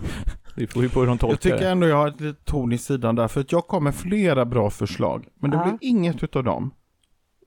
det 0.57 0.67
får 0.67 0.83
ju 0.83 0.89
på 0.89 1.01
hur 1.01 1.07
de 1.07 1.13
Jag 1.13 1.21
tolkar 1.21 1.37
tycker 1.37 1.57
det. 1.59 1.69
ändå 1.69 1.87
jag 1.87 1.97
har 1.97 2.09
ett 2.09 2.21
litet 2.21 2.45
ton 2.45 2.73
i 2.73 2.79
sidan 2.79 3.15
där, 3.15 3.29
för 3.29 3.41
att 3.41 3.53
jag 3.53 3.67
kom 3.67 3.85
med 3.85 3.95
flera 3.95 4.45
bra 4.45 4.71
förslag, 4.71 5.27
men 5.41 5.51
det 5.51 5.57
Ja. 5.57 5.65
blev 5.65 5.79
inget 5.81 6.23
utav 6.23 6.45
dem. 6.45 6.71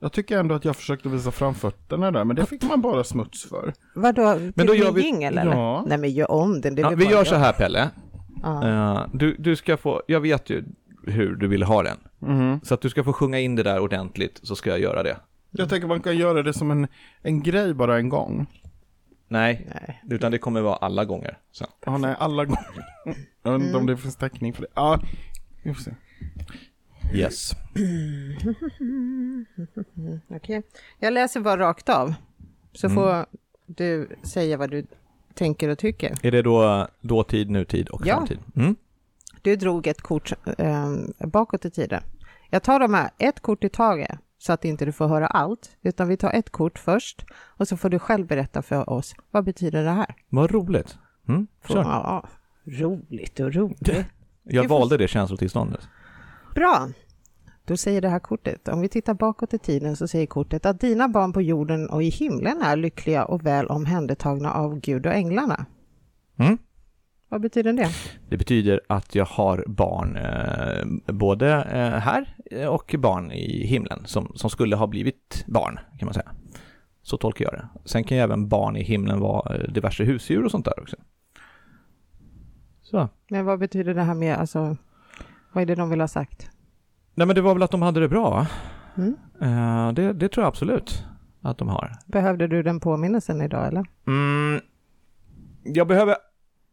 Jag 0.00 0.12
tycker 0.12 0.38
ändå 0.38 0.54
att 0.54 0.64
jag 0.64 0.76
försökte 0.76 1.08
visa 1.08 1.30
framfötterna 1.30 2.10
där, 2.10 2.24
men 2.24 2.36
det 2.36 2.46
fick 2.46 2.62
man 2.62 2.80
bara 2.80 3.04
smuts 3.04 3.48
för. 3.48 3.72
Vadå, 3.94 4.22
Men 4.54 4.66
då 4.66 4.72
till 4.72 4.82
gör 4.82 4.92
vi- 4.92 5.02
jingel 5.02 5.38
eller? 5.38 5.52
Ja. 5.52 5.84
Nej 5.88 5.98
men 5.98 6.10
gör 6.10 6.30
om 6.30 6.60
den. 6.60 6.74
Det 6.74 6.80
är 6.80 6.84
Ja, 6.84 6.88
väl 6.90 6.98
vi 6.98 7.04
bara 7.04 7.10
gör 7.12 7.18
jag. 7.18 7.26
så 7.26 7.34
här 7.34 7.52
Pelle. 7.52 7.90
Eh, 8.44 9.06
du, 9.12 9.36
du 9.38 9.56
ska 9.56 9.76
få, 9.76 10.02
jag 10.06 10.20
vet 10.20 10.50
ju 10.50 10.64
hur 11.06 11.36
du 11.36 11.48
vill 11.48 11.62
ha 11.62 11.82
den. 11.82 11.98
Mhm. 12.18 12.60
Så 12.62 12.74
att 12.74 12.80
du 12.80 12.90
ska 12.90 13.04
få 13.04 13.12
sjunga 13.12 13.38
in 13.38 13.56
det 13.56 13.62
där 13.62 13.80
ordentligt, 13.80 14.40
så 14.42 14.56
ska 14.56 14.70
jag 14.70 14.80
göra 14.80 15.02
det. 15.02 15.16
Jag 15.50 15.68
tänker 15.68 15.88
man 15.88 16.00
kan 16.00 16.16
göra 16.16 16.42
det 16.42 16.52
som 16.52 16.70
en, 16.70 16.86
en 17.22 17.42
grej 17.42 17.74
bara 17.74 17.98
en 17.98 18.08
gång. 18.08 18.46
Nej, 19.28 19.66
Nej. 19.74 20.02
utan 20.10 20.32
det 20.32 20.38
kommer 20.38 20.60
vara 20.60 20.76
alla 20.76 21.04
gånger 21.04 21.38
sen. 21.52 21.68
Ja, 21.86 21.98
nej, 21.98 22.16
alla 22.18 22.44
gånger. 22.44 22.84
Jag 23.42 23.52
vet 23.52 23.62
inte 23.62 23.76
om 23.76 23.86
det 23.86 23.96
finns 23.96 24.16
täckning 24.16 24.52
för 24.52 24.62
det. 24.62 24.68
Ja, 24.74 25.00
vi 25.62 25.74
får 25.74 25.82
se. 25.82 25.94
Yes. 27.14 27.50
Okej. 30.28 30.62
Jag 30.98 31.12
läser 31.12 31.40
bara 31.40 31.60
rakt 31.60 31.88
av. 31.88 32.14
Så 32.72 32.86
Mm. 32.86 32.94
får 32.96 33.26
du 33.66 34.08
säga 34.22 34.56
vad 34.56 34.70
du 34.70 34.86
tänker 35.38 35.68
och 35.68 35.78
tycker. 35.78 36.14
Är 36.22 36.30
det 36.30 36.42
då 36.42 36.86
dåtid, 37.00 37.50
nutid 37.50 37.88
och 37.88 38.02
Ja. 38.06 38.14
framtid? 38.16 38.38
Mm. 38.56 38.76
Du 39.42 39.56
drog 39.56 39.86
ett 39.86 40.00
kort 40.00 40.32
eh, 40.58 40.86
bakåt 41.18 41.64
i 41.64 41.70
tiden. 41.70 42.02
Jag 42.50 42.62
tar 42.62 42.80
de 42.80 42.94
här 42.94 43.10
ett 43.18 43.40
kort 43.40 43.64
i 43.64 43.68
taget 43.68 44.18
så 44.38 44.52
att 44.52 44.64
inte 44.64 44.84
du 44.84 44.92
får 44.92 45.08
höra 45.08 45.26
allt, 45.26 45.70
utan 45.82 46.08
vi 46.08 46.16
tar 46.16 46.32
ett 46.32 46.50
kort 46.50 46.78
först 46.78 47.24
och 47.32 47.68
så 47.68 47.76
får 47.76 47.88
du 47.88 47.98
själv 47.98 48.26
berätta 48.26 48.62
för 48.62 48.90
oss. 48.90 49.14
Vad 49.30 49.44
betyder 49.44 49.84
det 49.84 49.90
här? 49.90 50.14
Vad 50.28 50.50
roligt. 50.50 50.98
Mm. 51.28 51.46
Kör. 51.68 51.82
Ja, 51.82 52.28
roligt 52.66 53.40
och 53.40 53.54
roligt. 53.54 53.90
Jag 54.42 54.68
valde 54.68 54.96
det 54.96 55.08
känslotillståndet. 55.08 55.88
Bra. 56.54 56.88
Då 57.68 57.76
säger 57.76 58.00
det 58.00 58.08
här 58.08 58.18
kortet, 58.18 58.68
om 58.68 58.80
vi 58.80 58.88
tittar 58.88 59.14
bakåt 59.14 59.54
i 59.54 59.58
tiden 59.58 59.96
så 59.96 60.08
säger 60.08 60.26
kortet 60.26 60.66
att 60.66 60.80
dina 60.80 61.08
barn 61.08 61.32
på 61.32 61.42
jorden 61.42 61.90
och 61.90 62.02
i 62.02 62.08
himlen 62.08 62.62
är 62.62 62.76
lyckliga 62.76 63.24
och 63.24 63.46
väl 63.46 63.66
omhändertagna 63.66 64.52
av 64.52 64.80
Gud 64.80 65.06
och 65.06 65.12
änglarna. 65.12 65.66
Mm. 66.38 66.58
Vad 67.28 67.40
betyder 67.40 67.72
det? 67.72 67.88
Det 68.28 68.36
betyder 68.36 68.80
att 68.86 69.14
jag 69.14 69.24
har 69.24 69.64
barn 69.66 70.16
eh, 70.16 71.12
både 71.14 71.48
eh, 71.54 72.00
här 72.00 72.36
och 72.68 72.94
barn 72.98 73.32
i 73.32 73.66
himlen 73.66 74.02
som, 74.04 74.32
som 74.34 74.50
skulle 74.50 74.76
ha 74.76 74.86
blivit 74.86 75.44
barn 75.46 75.78
kan 75.98 76.06
man 76.06 76.14
säga. 76.14 76.30
Så 77.02 77.16
tolkar 77.16 77.44
jag 77.44 77.54
det. 77.54 77.68
Sen 77.84 78.04
kan 78.04 78.16
ju 78.16 78.22
även 78.22 78.48
barn 78.48 78.76
i 78.76 78.82
himlen 78.82 79.20
vara 79.20 79.56
eh, 79.56 79.72
diverse 79.72 80.04
husdjur 80.04 80.44
och 80.44 80.50
sånt 80.50 80.64
där 80.64 80.80
också. 80.80 80.96
Så. 82.82 83.08
Men 83.28 83.44
vad 83.44 83.58
betyder 83.58 83.94
det 83.94 84.02
här 84.02 84.14
med, 84.14 84.36
alltså, 84.36 84.76
vad 85.52 85.62
är 85.62 85.66
det 85.66 85.74
de 85.74 85.90
vill 85.90 86.00
ha 86.00 86.08
sagt? 86.08 86.50
Nej 87.18 87.26
men 87.26 87.36
det 87.36 87.42
var 87.42 87.54
väl 87.54 87.62
att 87.62 87.70
de 87.70 87.82
hade 87.82 88.00
det 88.00 88.08
bra? 88.08 88.46
Mm. 88.96 89.16
Eh, 89.40 89.92
det, 89.92 90.12
det 90.12 90.28
tror 90.28 90.42
jag 90.42 90.48
absolut 90.48 91.04
att 91.42 91.58
de 91.58 91.68
har. 91.68 91.92
Behövde 92.06 92.46
du 92.46 92.62
den 92.62 92.80
påminnelsen 92.80 93.42
idag 93.42 93.66
eller? 93.66 93.86
Mm, 94.06 94.60
jag 95.62 95.86
behöver, 95.86 96.16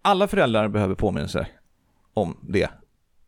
alla 0.01 0.27
föräldrar 0.27 0.67
behöver 0.67 0.95
påminnelse 0.95 1.47
om 2.13 2.37
det. 2.41 2.69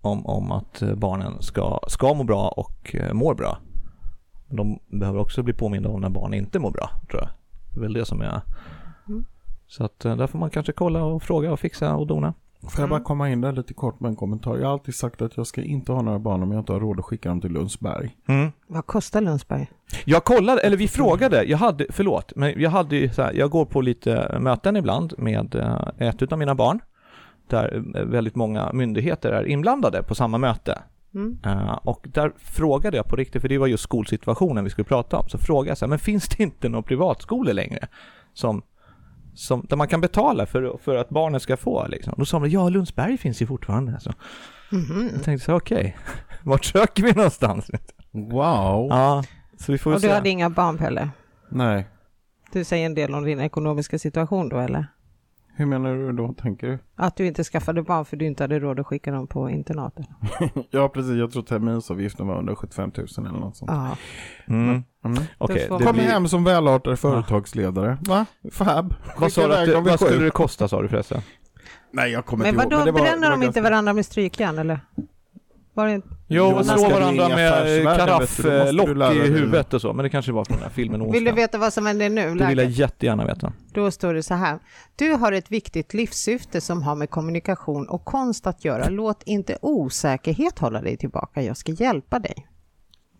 Om, 0.01 0.25
om 0.25 0.51
att 0.51 0.81
eh, 0.81 0.95
barnen 0.95 1.41
ska, 1.41 1.79
ska 1.87 2.13
må 2.13 2.23
bra 2.23 2.47
och 2.47 2.95
eh, 2.95 3.13
mår 3.13 3.35
bra. 3.35 3.57
De 4.47 4.79
behöver 4.87 5.19
också 5.19 5.43
bli 5.43 5.53
påminda 5.53 5.89
om 5.89 6.01
när 6.01 6.09
barn 6.09 6.33
inte 6.33 6.59
mår 6.59 6.71
bra, 6.71 6.89
tror 7.09 7.21
jag. 7.21 7.29
Det 7.73 7.79
är 7.79 7.81
väl 7.81 7.93
det 7.93 8.05
som 8.05 8.21
är... 8.21 8.41
Mm. 9.07 9.25
Så 9.67 9.83
att 9.83 9.99
där 9.99 10.27
får 10.27 10.39
man 10.39 10.49
kanske 10.49 10.71
kolla 10.71 11.03
och 11.03 11.23
fråga 11.23 11.51
och 11.51 11.59
fixa 11.59 11.95
och 11.95 12.07
dona. 12.07 12.33
Får 12.61 12.81
jag 12.81 12.89
bara 12.89 12.99
komma 12.99 13.29
in 13.29 13.41
där 13.41 13.51
lite 13.51 13.73
kort 13.73 13.99
med 13.99 14.09
en 14.09 14.15
kommentar? 14.15 14.57
Jag 14.57 14.65
har 14.65 14.73
alltid 14.73 14.95
sagt 14.95 15.21
att 15.21 15.37
jag 15.37 15.47
ska 15.47 15.61
inte 15.61 15.91
ha 15.91 16.01
några 16.01 16.19
barn 16.19 16.43
om 16.43 16.51
jag 16.51 16.61
inte 16.61 16.73
har 16.73 16.79
råd 16.79 16.99
att 16.99 17.05
skicka 17.05 17.29
dem 17.29 17.41
till 17.41 17.51
Lundsberg. 17.51 18.17
Vad 18.67 18.85
kostar 18.85 19.21
Lundsberg? 19.21 19.69
Jag 20.05 20.23
kollade, 20.23 20.61
eller 20.61 20.77
vi 20.77 20.87
frågade, 20.87 21.43
jag 21.43 21.57
hade, 21.57 21.85
förlåt, 21.89 22.33
men 22.35 22.61
jag 22.61 22.69
hade 22.69 22.95
ju 22.95 23.09
så 23.09 23.21
här, 23.21 23.33
jag 23.33 23.49
går 23.49 23.65
på 23.65 23.81
lite 23.81 24.37
möten 24.39 24.75
ibland 24.75 25.13
med 25.17 25.55
eh, 25.55 26.07
ett 26.07 26.21
utav 26.21 26.39
mina 26.39 26.55
barn, 26.55 26.79
där 27.47 27.83
eh, 27.95 28.03
väldigt 28.03 28.35
många 28.35 28.73
myndigheter 28.73 29.31
är 29.31 29.47
inblandade 29.47 30.03
på 30.03 30.15
samma 30.15 30.37
möte. 30.37 30.79
Mm. 31.13 31.37
Eh, 31.45 31.73
och 31.73 32.07
där 32.13 32.31
frågade 32.37 32.97
jag 32.97 33.05
på 33.05 33.15
riktigt, 33.15 33.41
för 33.41 33.49
det 33.49 33.57
var 33.57 33.67
just 33.67 33.83
skolsituationen 33.83 34.63
vi 34.63 34.69
skulle 34.69 34.85
prata 34.85 35.17
om, 35.17 35.29
så 35.29 35.37
frågade 35.37 35.69
jag 35.69 35.77
så 35.77 35.85
här, 35.85 35.89
men 35.89 35.99
finns 35.99 36.27
det 36.27 36.43
inte 36.43 36.69
någon 36.69 36.83
privatskolor 36.83 37.53
längre 37.53 37.87
som, 38.33 38.61
som, 39.37 39.65
där 39.69 39.77
man 39.77 39.87
kan 39.87 40.01
betala 40.01 40.45
för, 40.45 40.77
för 40.83 40.95
att 40.95 41.09
barnen 41.09 41.39
ska 41.39 41.57
få 41.57 41.87
liksom? 41.87 42.13
Då 42.17 42.25
sa 42.25 42.39
de, 42.39 42.49
ja 42.49 42.69
Lundsberg 42.69 43.17
finns 43.17 43.41
ju 43.41 43.45
fortfarande. 43.47 43.99
Så 43.99 44.11
Mhm. 44.71 45.09
jag 45.13 45.23
tänkte 45.23 45.45
så 45.45 45.53
okej, 45.55 45.97
vart 46.43 46.65
söker 46.65 47.03
vi 47.03 47.11
någonstans? 47.13 47.71
Wow! 48.11 48.87
Ja, 48.89 49.23
så 49.59 49.71
vi 49.71 49.77
får 49.77 49.91
Och 49.93 50.01
du 50.01 50.07
se. 50.07 50.13
hade 50.13 50.29
inga 50.29 50.49
barn 50.49 50.77
Pelle? 50.77 51.09
Nej. 51.49 51.87
Du 52.51 52.63
säger 52.63 52.85
en 52.85 52.95
del 52.95 53.15
om 53.15 53.23
din 53.23 53.39
ekonomiska 53.39 53.99
situation 53.99 54.49
då 54.49 54.59
eller? 54.59 54.85
Hur 55.57 55.65
menar 55.65 55.95
du 55.95 56.11
då, 56.11 56.33
tänker 56.33 56.67
du? 56.67 56.79
Att 56.95 57.15
du 57.15 57.25
inte 57.25 57.43
skaffade 57.43 57.81
barn 57.83 58.05
för 58.05 58.17
du 58.17 58.25
inte 58.25 58.43
hade 58.43 58.59
råd 58.59 58.79
att 58.79 58.87
skicka 58.87 59.11
dem 59.11 59.27
på 59.27 59.49
internatet? 59.49 60.05
Ja, 60.69 60.89
precis. 60.89 61.13
Jag 61.15 61.31
tror 61.31 61.43
terminsavgiften 61.43 62.27
var 62.27 62.35
175 62.35 62.91
000 62.97 63.07
eller 63.17 63.39
något 63.39 63.57
sånt. 63.57 63.71
Ja. 63.71 63.97
Mm. 64.47 64.83
Mm. 65.05 65.17
Får- 65.39 65.47
det 65.47 65.67
Kom 65.85 65.93
blir... 65.95 66.03
hem 66.03 66.27
som 66.27 66.43
välartad 66.43 66.99
företagsledare. 66.99 67.97
Va? 68.07 68.25
Fab? 68.51 68.93
Vad, 69.17 69.31
sa 69.31 69.47
du 69.47 69.77
att 69.77 69.85
vad 69.85 69.99
skulle 69.99 70.23
det 70.25 70.31
kosta 70.31 70.67
sa 70.67 70.81
du 70.81 70.87
förresten? 70.87 71.21
Nej, 71.91 72.11
jag 72.11 72.25
kommer 72.25 72.45
Men 72.45 72.53
inte 72.53 72.63
ihåg. 72.65 72.71
vadå, 72.73 72.85
det 72.85 72.91
var- 72.91 73.01
bränner 73.01 73.29
var 73.29 73.37
de 73.37 73.45
inte 73.45 73.61
varandra 73.61 73.93
med 73.93 74.05
strykjärn 74.05 74.57
eller? 74.57 74.79
Var 75.77 75.87
det? 75.87 76.01
Jo, 76.27 76.45
och 76.45 76.65
slå 76.65 76.89
varandra 76.89 77.29
med 77.29 77.83
karafflock 77.83 78.97
lära 78.97 79.13
i 79.13 79.29
huvudet 79.29 79.73
och 79.73 79.81
så, 79.81 79.93
men 79.93 80.03
det 80.03 80.09
kanske 80.09 80.31
var 80.31 80.45
från 80.45 80.57
den 80.57 80.63
här 80.63 80.71
filmen 80.73 81.11
Vill 81.11 81.23
du 81.23 81.31
veta 81.31 81.57
vad 81.57 81.73
som 81.73 81.85
händer 81.85 82.09
nu? 82.09 82.35
Det 82.35 82.45
vill 82.47 82.57
jag 82.57 82.69
jättegärna 82.69 83.25
veta. 83.25 83.53
Då 83.73 83.91
står 83.91 84.13
det 84.13 84.23
så 84.23 84.33
här. 84.33 84.59
Du 84.95 85.11
har 85.11 85.31
ett 85.31 85.51
viktigt 85.51 85.93
livssyfte 85.93 86.61
som 86.61 86.83
har 86.83 86.95
med 86.95 87.09
kommunikation 87.09 87.87
och 87.87 88.05
konst 88.05 88.47
att 88.47 88.65
göra. 88.65 88.89
Låt 88.89 89.23
inte 89.23 89.57
osäkerhet 89.61 90.59
hålla 90.59 90.81
dig 90.81 90.97
tillbaka. 90.97 91.41
Jag 91.41 91.57
ska 91.57 91.71
hjälpa 91.71 92.19
dig. 92.19 92.47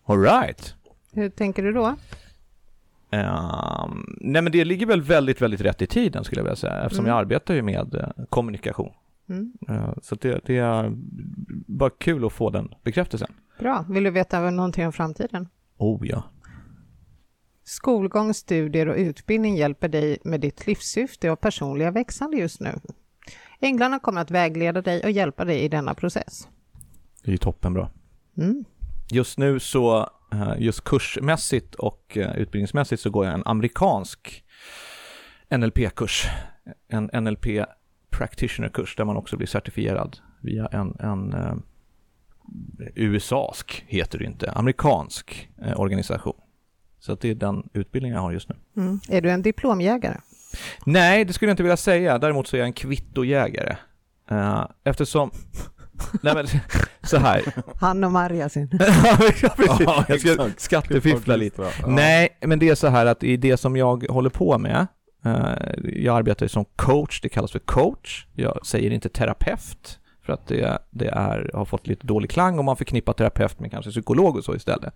Alright. 0.07 0.75
Hur 1.13 1.29
tänker 1.29 1.63
du 1.63 1.71
då? 1.73 1.85
Um, 3.11 4.15
nej 4.21 4.41
men 4.41 4.51
det 4.51 4.65
ligger 4.65 4.85
väl 4.85 5.01
väldigt, 5.01 5.41
väldigt 5.41 5.61
rätt 5.61 5.81
i 5.81 5.88
tiden 5.88 6.23
skulle 6.23 6.39
jag 6.39 6.43
vilja 6.43 6.55
säga, 6.55 6.81
eftersom 6.81 7.05
Mm. 7.05 7.09
jag 7.15 7.19
arbetar 7.21 7.53
ju 7.53 7.61
med 7.61 7.95
eh, 7.95 8.25
kommunikation. 8.29 8.91
Mm. 9.30 9.54
Eh, 9.70 9.94
så 10.02 10.16
det, 10.16 10.41
det 10.45 10.58
är 10.58 10.91
bara 11.68 11.90
kul 11.90 12.26
att 12.26 12.34
få 12.34 12.49
den 12.49 12.74
bekräftelsen. 12.84 13.34
Bra. 13.60 13.86
Vill 13.90 14.04
du 14.04 14.10
veta 14.10 14.49
någonting 14.49 14.86
om 14.86 14.94
framtiden? 14.94 15.48
Oh 15.78 16.08
ja. 16.08 16.24
Skolgång, 17.64 18.34
studier 18.34 18.88
och 18.88 18.95
utbildning 18.95 19.56
hjälper 19.56 19.88
dig 19.88 20.18
med 20.24 20.41
ditt 20.41 20.68
livssyfte 20.68 21.30
och 21.30 21.41
personliga 21.41 21.91
växande 21.91 22.38
just 22.38 22.60
nu. 22.60 22.80
Änglarna 23.60 23.99
kommer 23.99 24.22
att 24.22 24.32
vägleda 24.32 24.82
dig 24.82 25.04
och 25.04 25.12
hjälpa 25.12 25.45
dig 25.45 25.60
i 25.60 25.68
denna 25.68 25.94
process. 25.94 26.48
Det 27.24 27.30
är 27.30 27.32
ju 27.32 27.38
toppenbra. 27.38 27.90
Mm. 28.38 28.66
Just 29.12 29.38
nu 29.38 29.60
så, 29.60 30.10
eh, 30.34 30.54
just 30.58 30.84
kursmässigt 30.84 31.76
och 31.76 32.18
eh, 32.18 32.38
utbildningsmässigt 32.38 33.02
så 33.02 33.10
går 33.10 33.26
jag 33.26 33.34
en 33.34 33.44
amerikansk 33.45 34.44
NLP-kurs. 35.49 36.28
En 36.88 37.24
NLP 37.24 37.66
practitioner-kurs 38.09 38.95
där 38.95 39.05
man 39.05 39.17
också 39.17 39.38
blir 39.38 39.47
certifierad 39.47 40.17
via 40.41 40.65
en, 40.65 40.95
en 40.99 41.34
eh, 41.34 41.55
USAsk, 42.95 43.85
heter 43.88 44.19
det 44.19 44.25
inte, 44.25 44.51
amerikansk 44.51 45.49
eh, 45.61 45.79
organisation. 45.79 46.41
Så 46.99 47.13
att 47.13 47.21
det 47.21 47.29
är 47.29 47.35
den 47.35 47.69
utbildningen 47.73 48.15
jag 48.15 48.21
har 48.21 48.31
just 48.31 48.49
nu. 48.49 48.55
Mm. 48.77 48.99
Är 49.09 49.21
du 49.21 49.29
en 49.29 49.41
diplomjägare? 49.41 50.17
Nej, 50.85 51.25
det 51.25 51.34
skulle 51.34 51.49
jag 51.49 51.53
inte 51.53 51.63
vilja 51.63 51.77
säga. 51.77 52.17
Däremot 52.17 52.47
så 52.47 52.55
är 52.55 52.59
jag 52.59 52.67
en 52.67 52.73
kvittojägare. 52.73 53.77
Eh, 54.29 54.65
eftersom... 54.84 55.31
Nej 56.21 56.34
men, 56.35 56.47
så 57.03 57.17
här. 57.17 57.41
Han 57.79 58.03
och 58.03 58.11
Marja 58.11 58.49
sin. 58.49 58.69
Ja, 59.03 59.17
precis. 59.55 59.79
Ja, 59.79 60.05
jag 60.07 60.19
ska 60.19 60.49
skattefiffla 60.57 61.35
lite. 61.35 61.71
Nej, 61.88 62.38
men 62.41 62.59
det 62.59 62.69
är 62.69 62.75
så 62.75 62.88
här 62.88 63.05
att 63.05 63.23
i 63.23 63.38
det 63.38 63.57
som 63.57 63.75
jag 63.75 64.03
håller 64.09 64.29
på 64.29 64.57
med, 64.57 64.88
Eh, 65.26 65.53
jag 65.84 66.18
arbetar 66.18 66.45
ju 66.45 66.49
som 66.49 66.65
coach, 66.65 67.22
det 67.22 67.30
kallas 67.30 67.52
för 67.52 67.60
coach. 67.60 68.26
Jag 68.34 68.65
säger 68.65 68.91
inte 68.91 69.10
terapeut, 69.10 69.99
för 70.28 70.34
att 70.34 70.48
det, 70.48 70.78
det 70.90 71.08
är, 71.08 71.52
har 71.54 71.66
fått 71.66 71.88
lite 71.88 72.08
dålig 72.08 72.30
klang 72.30 72.60
och 72.60 72.66
man 72.66 72.78
förknippar 72.78 73.14
terapeut 73.14 73.60
med 73.60 73.72
kanske 73.72 73.91
psykolog 73.91 74.36
och 74.36 74.44
så 74.44 74.56
istället. 74.56 74.94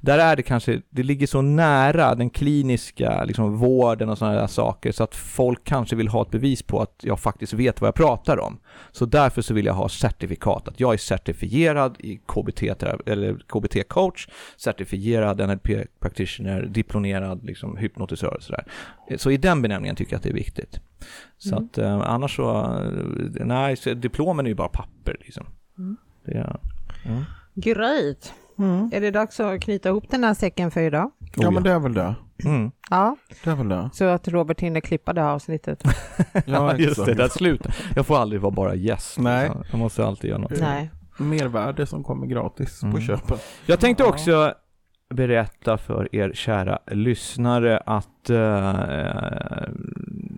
Där 0.00 0.18
är 0.18 0.36
det 0.36 0.42
kanske, 0.42 0.80
det 0.90 1.02
ligger 1.02 1.26
så 1.26 1.42
nära 1.42 2.14
den 2.14 2.30
kliniska 2.30 3.24
liksom, 3.24 3.56
vården 3.56 4.08
och 4.08 4.18
sådana 4.18 4.40
där 4.40 4.46
saker 4.46 4.92
så 4.92 5.04
att 5.04 5.14
folk 5.14 5.64
kanske 5.64 5.96
vill 5.96 6.08
ha 6.08 6.22
ett 6.22 6.30
bevis 6.30 6.62
på 6.62 6.80
att 6.80 7.00
jag 7.02 7.20
faktiskt 7.20 7.52
vet 7.52 7.80
vad 7.80 7.88
jag 7.88 7.94
pratar 7.94 8.40
om. 8.40 8.58
Så 8.92 9.06
därför 9.06 9.42
så 9.42 9.54
vill 9.54 9.66
jag 9.66 9.74
ha 9.74 9.88
certifikat, 9.88 10.68
att 10.68 10.80
jag 10.80 10.92
är 10.92 10.98
certifierad 10.98 11.96
i 11.98 12.16
KBT, 12.16 12.62
eller 13.06 13.34
KBT-coach, 13.34 14.28
certifierad 14.56 15.48
NLP 15.48 15.68
practitioner, 16.00 16.62
diplomerad 16.62 17.44
liksom, 17.44 17.76
hypnotisör 17.76 18.36
och 18.36 18.42
sådär. 18.42 18.64
Så 19.16 19.30
i 19.30 19.36
den 19.36 19.62
benämningen 19.62 19.96
tycker 19.96 20.12
jag 20.12 20.18
att 20.18 20.22
det 20.22 20.30
är 20.30 20.34
viktigt. 20.34 20.80
Så 21.48 21.56
Mm. 21.56 21.64
att 21.66 21.78
eh, 21.78 22.00
annars 22.10 22.36
så, 22.36 22.50
eh, 22.60 23.46
nej, 23.46 23.76
så 23.76 23.94
diplomen 23.94 24.46
är 24.46 24.50
ju 24.50 24.54
bara 24.54 24.68
papper 24.68 25.16
liksom. 25.20 25.46
Mm. 25.78 25.96
Det 26.24 26.32
är, 26.32 26.56
mm. 27.04 27.24
Great! 27.54 28.34
Mm. 28.58 28.90
Är 28.92 29.00
det 29.00 29.10
dags 29.10 29.40
att 29.40 29.60
knyta 29.60 29.88
ihop 29.88 30.04
den 30.10 30.24
här 30.24 30.34
säcken 30.34 30.70
för 30.70 30.80
idag? 30.80 31.10
Ja, 31.36 31.50
men 31.50 31.62
det 31.62 31.72
är 31.72 31.78
väl 31.78 31.94
det. 31.94 32.14
Mm. 32.44 32.70
Ja, 32.90 33.16
Det 33.44 33.50
är 33.50 33.54
väl 33.54 33.68
det. 33.68 33.90
så 33.92 34.04
att 34.04 34.28
Robert 34.28 34.60
hinner 34.60 34.80
klippa 34.80 35.12
det 35.12 35.20
här 35.20 35.28
avsnittet. 35.32 35.82
Ja, 36.46 36.76
just 36.76 37.06
det, 37.06 37.14
där 37.14 37.28
slut. 37.28 37.66
Jag 37.96 38.06
får 38.06 38.16
aldrig 38.18 38.40
vara 38.40 38.50
bara 38.50 38.74
gäst. 38.74 39.18
Nej. 39.18 39.44
liksom. 39.48 39.64
Jag 39.70 39.78
måste 39.78 40.06
alltid 40.06 40.30
göra 40.30 40.40
något. 40.40 40.60
Nej. 40.60 40.90
Mervärde 41.18 41.86
som 41.86 42.04
kommer 42.04 42.26
gratis 42.26 42.80
på 42.80 42.86
Mm. 42.86 43.00
köpet. 43.00 43.42
Jag 43.66 43.80
tänkte 43.80 44.02
Ja. 44.04 44.08
också 44.08 44.54
berätta 45.14 45.78
för 45.78 46.14
er 46.16 46.32
kära 46.34 46.78
lyssnare 46.86 47.78
att 47.86 48.30
eh, 48.30 48.74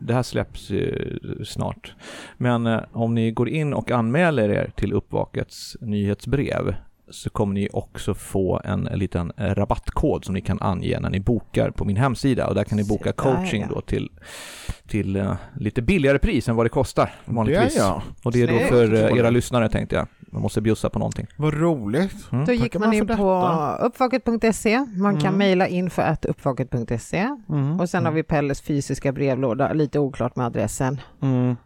det 0.06 0.14
här 0.14 0.22
släpps 0.22 0.70
ju 0.70 1.18
snart. 1.44 1.94
Men 2.36 2.66
eh, 2.66 2.80
om 2.92 3.14
ni 3.14 3.30
går 3.30 3.48
in 3.48 3.74
och 3.74 3.90
anmäler 3.90 4.48
er 4.48 4.70
till 4.76 4.92
Uppvakets 4.92 5.76
nyhetsbrev 5.80 6.74
så 7.10 7.30
kommer 7.30 7.54
ni 7.54 7.68
också 7.72 8.14
få 8.14 8.60
en 8.64 8.84
liten 8.84 9.32
rabattkod 9.38 10.24
som 10.24 10.34
ni 10.34 10.40
kan 10.40 10.58
ange 10.62 10.98
när 11.00 11.10
ni 11.10 11.20
bokar 11.20 11.70
på 11.70 11.84
min 11.84 11.96
hemsida 11.96 12.46
och 12.46 12.54
där 12.54 12.64
kan 12.64 12.76
ni 12.78 12.84
boka 12.84 13.12
coaching 13.12 13.62
ja. 13.62 13.68
då 13.74 13.80
till, 13.80 14.10
till 14.88 15.16
eh, 15.16 15.34
lite 15.56 15.82
billigare 15.82 16.18
pris 16.18 16.48
än 16.48 16.56
vad 16.56 16.66
det 16.66 16.70
kostar 16.70 17.14
Det 17.24 17.30
är 17.30 17.34
vanligtvis. 17.34 17.76
jag. 17.76 18.02
Och 18.24 18.32
det 18.32 18.42
är 18.42 18.46
då 18.46 18.58
för 18.58 18.94
eh, 18.94 19.18
era 19.18 19.30
lyssnare 19.30 19.68
tänkte 19.68 19.96
jag. 19.96 20.06
Man 20.32 20.42
måste 20.42 20.60
bjussa 20.60 20.90
på 20.90 20.98
någonting. 20.98 21.26
Vad 21.36 21.54
roligt. 21.54 22.32
Mm. 22.32 22.44
Då 22.44 22.52
gick 22.52 22.74
man 22.74 22.88
man 22.88 22.92
in 22.96 23.06
på 23.06 23.76
uppvaket.se. 23.82 24.86
Man 24.96 25.14
kan 25.20 25.26
Mm. 25.26 25.38
mejla 25.38 25.68
info 25.68 26.02
att 26.02 26.24
uppvaket.se. 26.24 27.28
Mm. 27.48 27.80
Och 27.80 27.90
sen 27.90 28.04
har 28.04 28.12
vi 28.12 28.22
Pelles 28.22 28.60
fysiska 28.62 29.12
brevlåda, 29.12 29.72
lite 29.72 29.98
oklart 29.98 30.36
med 30.36 30.46
adressen. 30.46 31.00
Mm. 31.22 31.56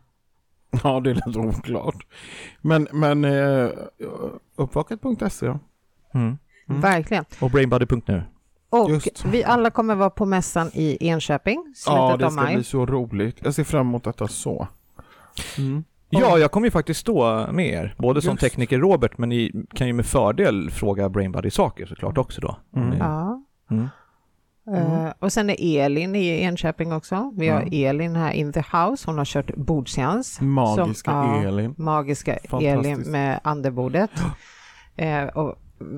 Ja, 0.85 1.01
det 1.01 1.11
är 1.11 1.15
lite 1.15 1.39
oklart. 1.39 2.07
Men, 2.61 2.89
men 2.93 3.25
eh, 3.25 3.69
uppvaket.se. 4.57 5.47
ja. 5.47 5.59
Mm. 6.15 6.39
Mm. 6.69 6.81
Verkligen. 6.81 7.25
Och 7.41 7.51
brainbody.nu. 7.51 8.23
Och 8.71 8.91
Just. 8.91 9.25
vi 9.25 9.45
alla 9.45 9.71
kommer 9.71 9.95
vara 9.95 10.11
på 10.11 10.27
mässan 10.27 10.71
i 10.75 11.09
Enköping, 11.09 11.73
slutet 11.77 11.99
Ja, 12.01 12.17
det 12.17 12.27
av 12.27 12.31
ska 12.31 12.43
maj. 12.43 12.55
bli 12.55 12.65
så 12.65 12.87
roligt. 12.87 13.37
Jag 13.45 13.55
ser 13.55 13.65
fram 13.65 13.89
emot 13.89 14.05
detta 14.05 14.29
så. 14.29 14.69
Mm. 15.59 15.85
Ja, 16.11 16.39
jag 16.39 16.51
kommer 16.51 16.67
ju 16.67 16.71
faktiskt 16.71 17.01
stå 17.01 17.47
med 17.53 17.67
er, 17.67 17.95
både 17.99 18.23
som 18.23 18.31
Just. 18.31 18.41
tekniker 18.41 18.79
Robert, 18.79 19.19
men 19.19 19.29
ni 19.29 19.53
kan 19.75 19.87
ju 19.87 19.93
med 19.93 20.07
fördel 20.07 20.71
fråga 20.71 21.09
Brainbody-saker 21.09 21.87
såklart 21.87 22.19
också 22.19 22.41
då. 22.41 22.57
Om 22.73 22.83
Mm. 23.71 23.89
Mm. 24.77 25.07
Eh, 25.07 25.13
och 25.19 25.33
sen 25.33 25.51
är 25.51 25.57
Elin 25.85 26.15
i 26.17 26.29
Enköping 26.43 26.93
också. 26.93 27.33
Vi 27.37 27.49
har 27.49 27.61
Mm. 27.63 27.73
Elin 27.73 28.17
här 28.17 28.33
in 28.33 28.53
the 28.53 28.61
house. 28.73 29.05
Hon 29.11 29.19
har 29.19 29.25
kört 29.25 29.55
bordseans. 29.57 30.41
Magiska 30.41 31.11
Som- 31.11 31.43
ja. 31.43 31.49
Elin. 31.49 31.75
Magiska. 31.79 32.37
Elin 32.37 33.01
med 33.01 33.41
andebordet. 33.45 34.11
Eh, 34.97 35.25
och 35.25 35.55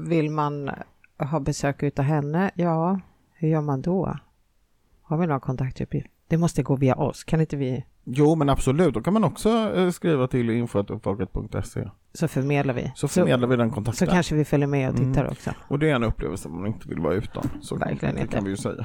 vill 0.08 0.30
man 0.30 0.70
ha 1.18 1.40
besök 1.40 1.82
utav 1.82 2.04
henne, 2.04 2.50
ja, 2.54 3.00
hur 3.34 3.48
gör 3.48 3.60
man 3.60 3.82
då? 3.82 4.16
Har 5.02 5.16
vi 5.16 5.26
några 5.26 5.40
kontaktuppgifter? 5.40 6.10
Det 6.28 6.36
måste 6.36 6.62
gå 6.62 6.76
via 6.76 6.94
oss. 6.94 7.24
Kan 7.24 7.40
inte 7.40 7.56
vi, 7.56 7.84
Jo, 8.04 8.34
men 8.34 8.48
absolut. 8.48 8.94
Då 8.94 9.00
kan 9.00 9.12
man 9.12 9.24
också 9.24 9.48
eh, 9.76 9.90
skriva 9.90 10.26
till 10.26 10.50
info.uppvaket.se. 10.50 11.88
så 12.14 12.28
förmedlar 12.28 12.74
vi. 12.74 12.92
Så 12.94 13.08
förmedlar 13.08 13.48
vi 13.48 13.56
den 13.56 13.68
så, 13.68 13.74
kontakten. 13.74 14.06
så 14.06 14.12
kanske 14.12 14.34
vi 14.34 14.44
följer 14.44 14.66
med 14.66 14.90
och 14.90 14.96
tittar 14.96 15.20
Mm. 15.20 15.32
också. 15.32 15.50
Och 15.68 15.78
det 15.78 15.90
är 15.90 15.94
en 15.94 16.04
upplevelse 16.04 16.48
man 16.48 16.66
inte 16.66 16.88
vill 16.88 17.00
vara 17.00 17.14
utan. 17.14 17.44
Så 17.60 17.76
Verkligen 17.76 18.14
det 18.14 18.20
inte. 18.20 18.34
kan 18.34 18.44
vi 18.44 18.50
ju 18.50 18.56
säga. 18.56 18.84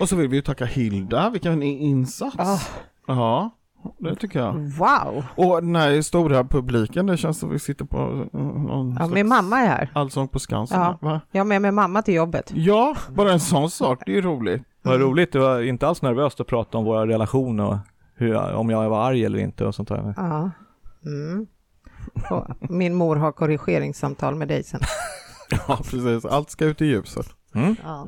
Och 0.00 0.08
så 0.08 0.16
vill 0.16 0.28
vi 0.28 0.36
ju 0.36 0.42
tacka 0.42 0.64
Hilda. 0.64 1.30
Vilken 1.30 1.62
insats. 1.62 2.36
Ah. 2.38 2.58
Ja, 3.06 3.50
det 3.98 4.14
tycker 4.16 4.38
jag. 4.40 4.52
Wow! 4.54 5.24
Och 5.36 5.62
den 5.62 5.76
här 5.76 6.02
stora 6.02 6.44
publiken, 6.44 7.06
det 7.06 7.16
känns 7.16 7.38
som 7.38 7.50
vi 7.50 7.58
sitter 7.58 7.84
på 7.84 8.26
eh, 8.34 8.40
någon 8.40 8.96
Ja, 9.00 9.06
min 9.06 9.28
mamma 9.28 9.58
är 9.60 9.66
här. 9.66 9.90
Allsång 9.94 10.28
på 10.28 10.38
Skansen. 10.38 10.80
Ja. 10.80 10.98
Va? 11.00 11.20
Jag 11.30 11.46
med 11.46 11.62
mig 11.62 11.70
mamma 11.72 12.02
till 12.02 12.14
jobbet. 12.14 12.52
Ja, 12.54 12.96
bara 13.10 13.32
en 13.32 13.40
sån 13.40 13.70
sak. 13.70 14.02
Det 14.06 14.12
är 14.12 14.16
ju 14.16 14.22
roligt. 14.22 14.62
Vad 14.82 15.00
roligt, 15.00 15.32
det 15.32 15.38
var 15.38 15.60
inte 15.60 15.88
alls 15.88 16.02
nervöst 16.02 16.40
att 16.40 16.46
prata 16.46 16.78
om 16.78 16.84
våra 16.84 17.06
relationer 17.06 17.66
och 17.66 17.76
hur, 18.18 18.52
om 18.54 18.70
jag 18.70 18.90
var 18.90 19.06
arg 19.08 19.24
eller 19.24 19.38
inte 19.38 19.64
och 19.66 19.74
sånt 19.74 19.88
där. 19.88 20.14
Ja. 20.16 20.50
Mm. 21.06 21.46
Och 22.30 22.70
min 22.70 22.94
mor 22.94 23.16
har 23.16 23.32
korrigeringssamtal 23.32 24.34
med 24.34 24.48
dig 24.48 24.64
sen. 24.64 24.80
Ja, 25.68 25.76
precis. 25.76 26.24
Allt 26.24 26.50
ska 26.50 26.64
ut 26.64 26.80
i 26.82 26.86
ljuset. 26.86 27.26
Mm. 27.54 27.76
Ja. 27.84 28.06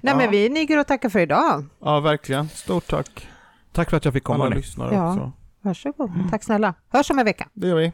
Nej 0.00 0.12
Ja. 0.12 0.16
men 0.16 0.30
vi 0.30 0.48
niger 0.48 0.78
och 0.80 0.86
tackar 0.86 1.08
för 1.08 1.18
idag. 1.18 1.64
Ja, 1.80 2.00
verkligen. 2.00 2.48
Stort 2.48 2.86
tack. 2.86 3.28
Tack 3.72 3.90
för 3.90 3.96
att 3.96 4.04
jag 4.04 4.14
fick 4.14 4.24
komma. 4.24 4.44
Alla 4.46 4.54
lyssnare 4.56 4.94
Ja. 4.94 5.08
också. 5.12 5.32
Varsågod. 5.60 6.10
Tack 6.30 6.44
snälla. 6.44 6.74
Hörs 6.88 7.10
om 7.10 7.18
en 7.18 7.24
vecka. 7.24 7.48
Det 7.52 7.68
gör 7.68 7.76
vi. 7.76 7.92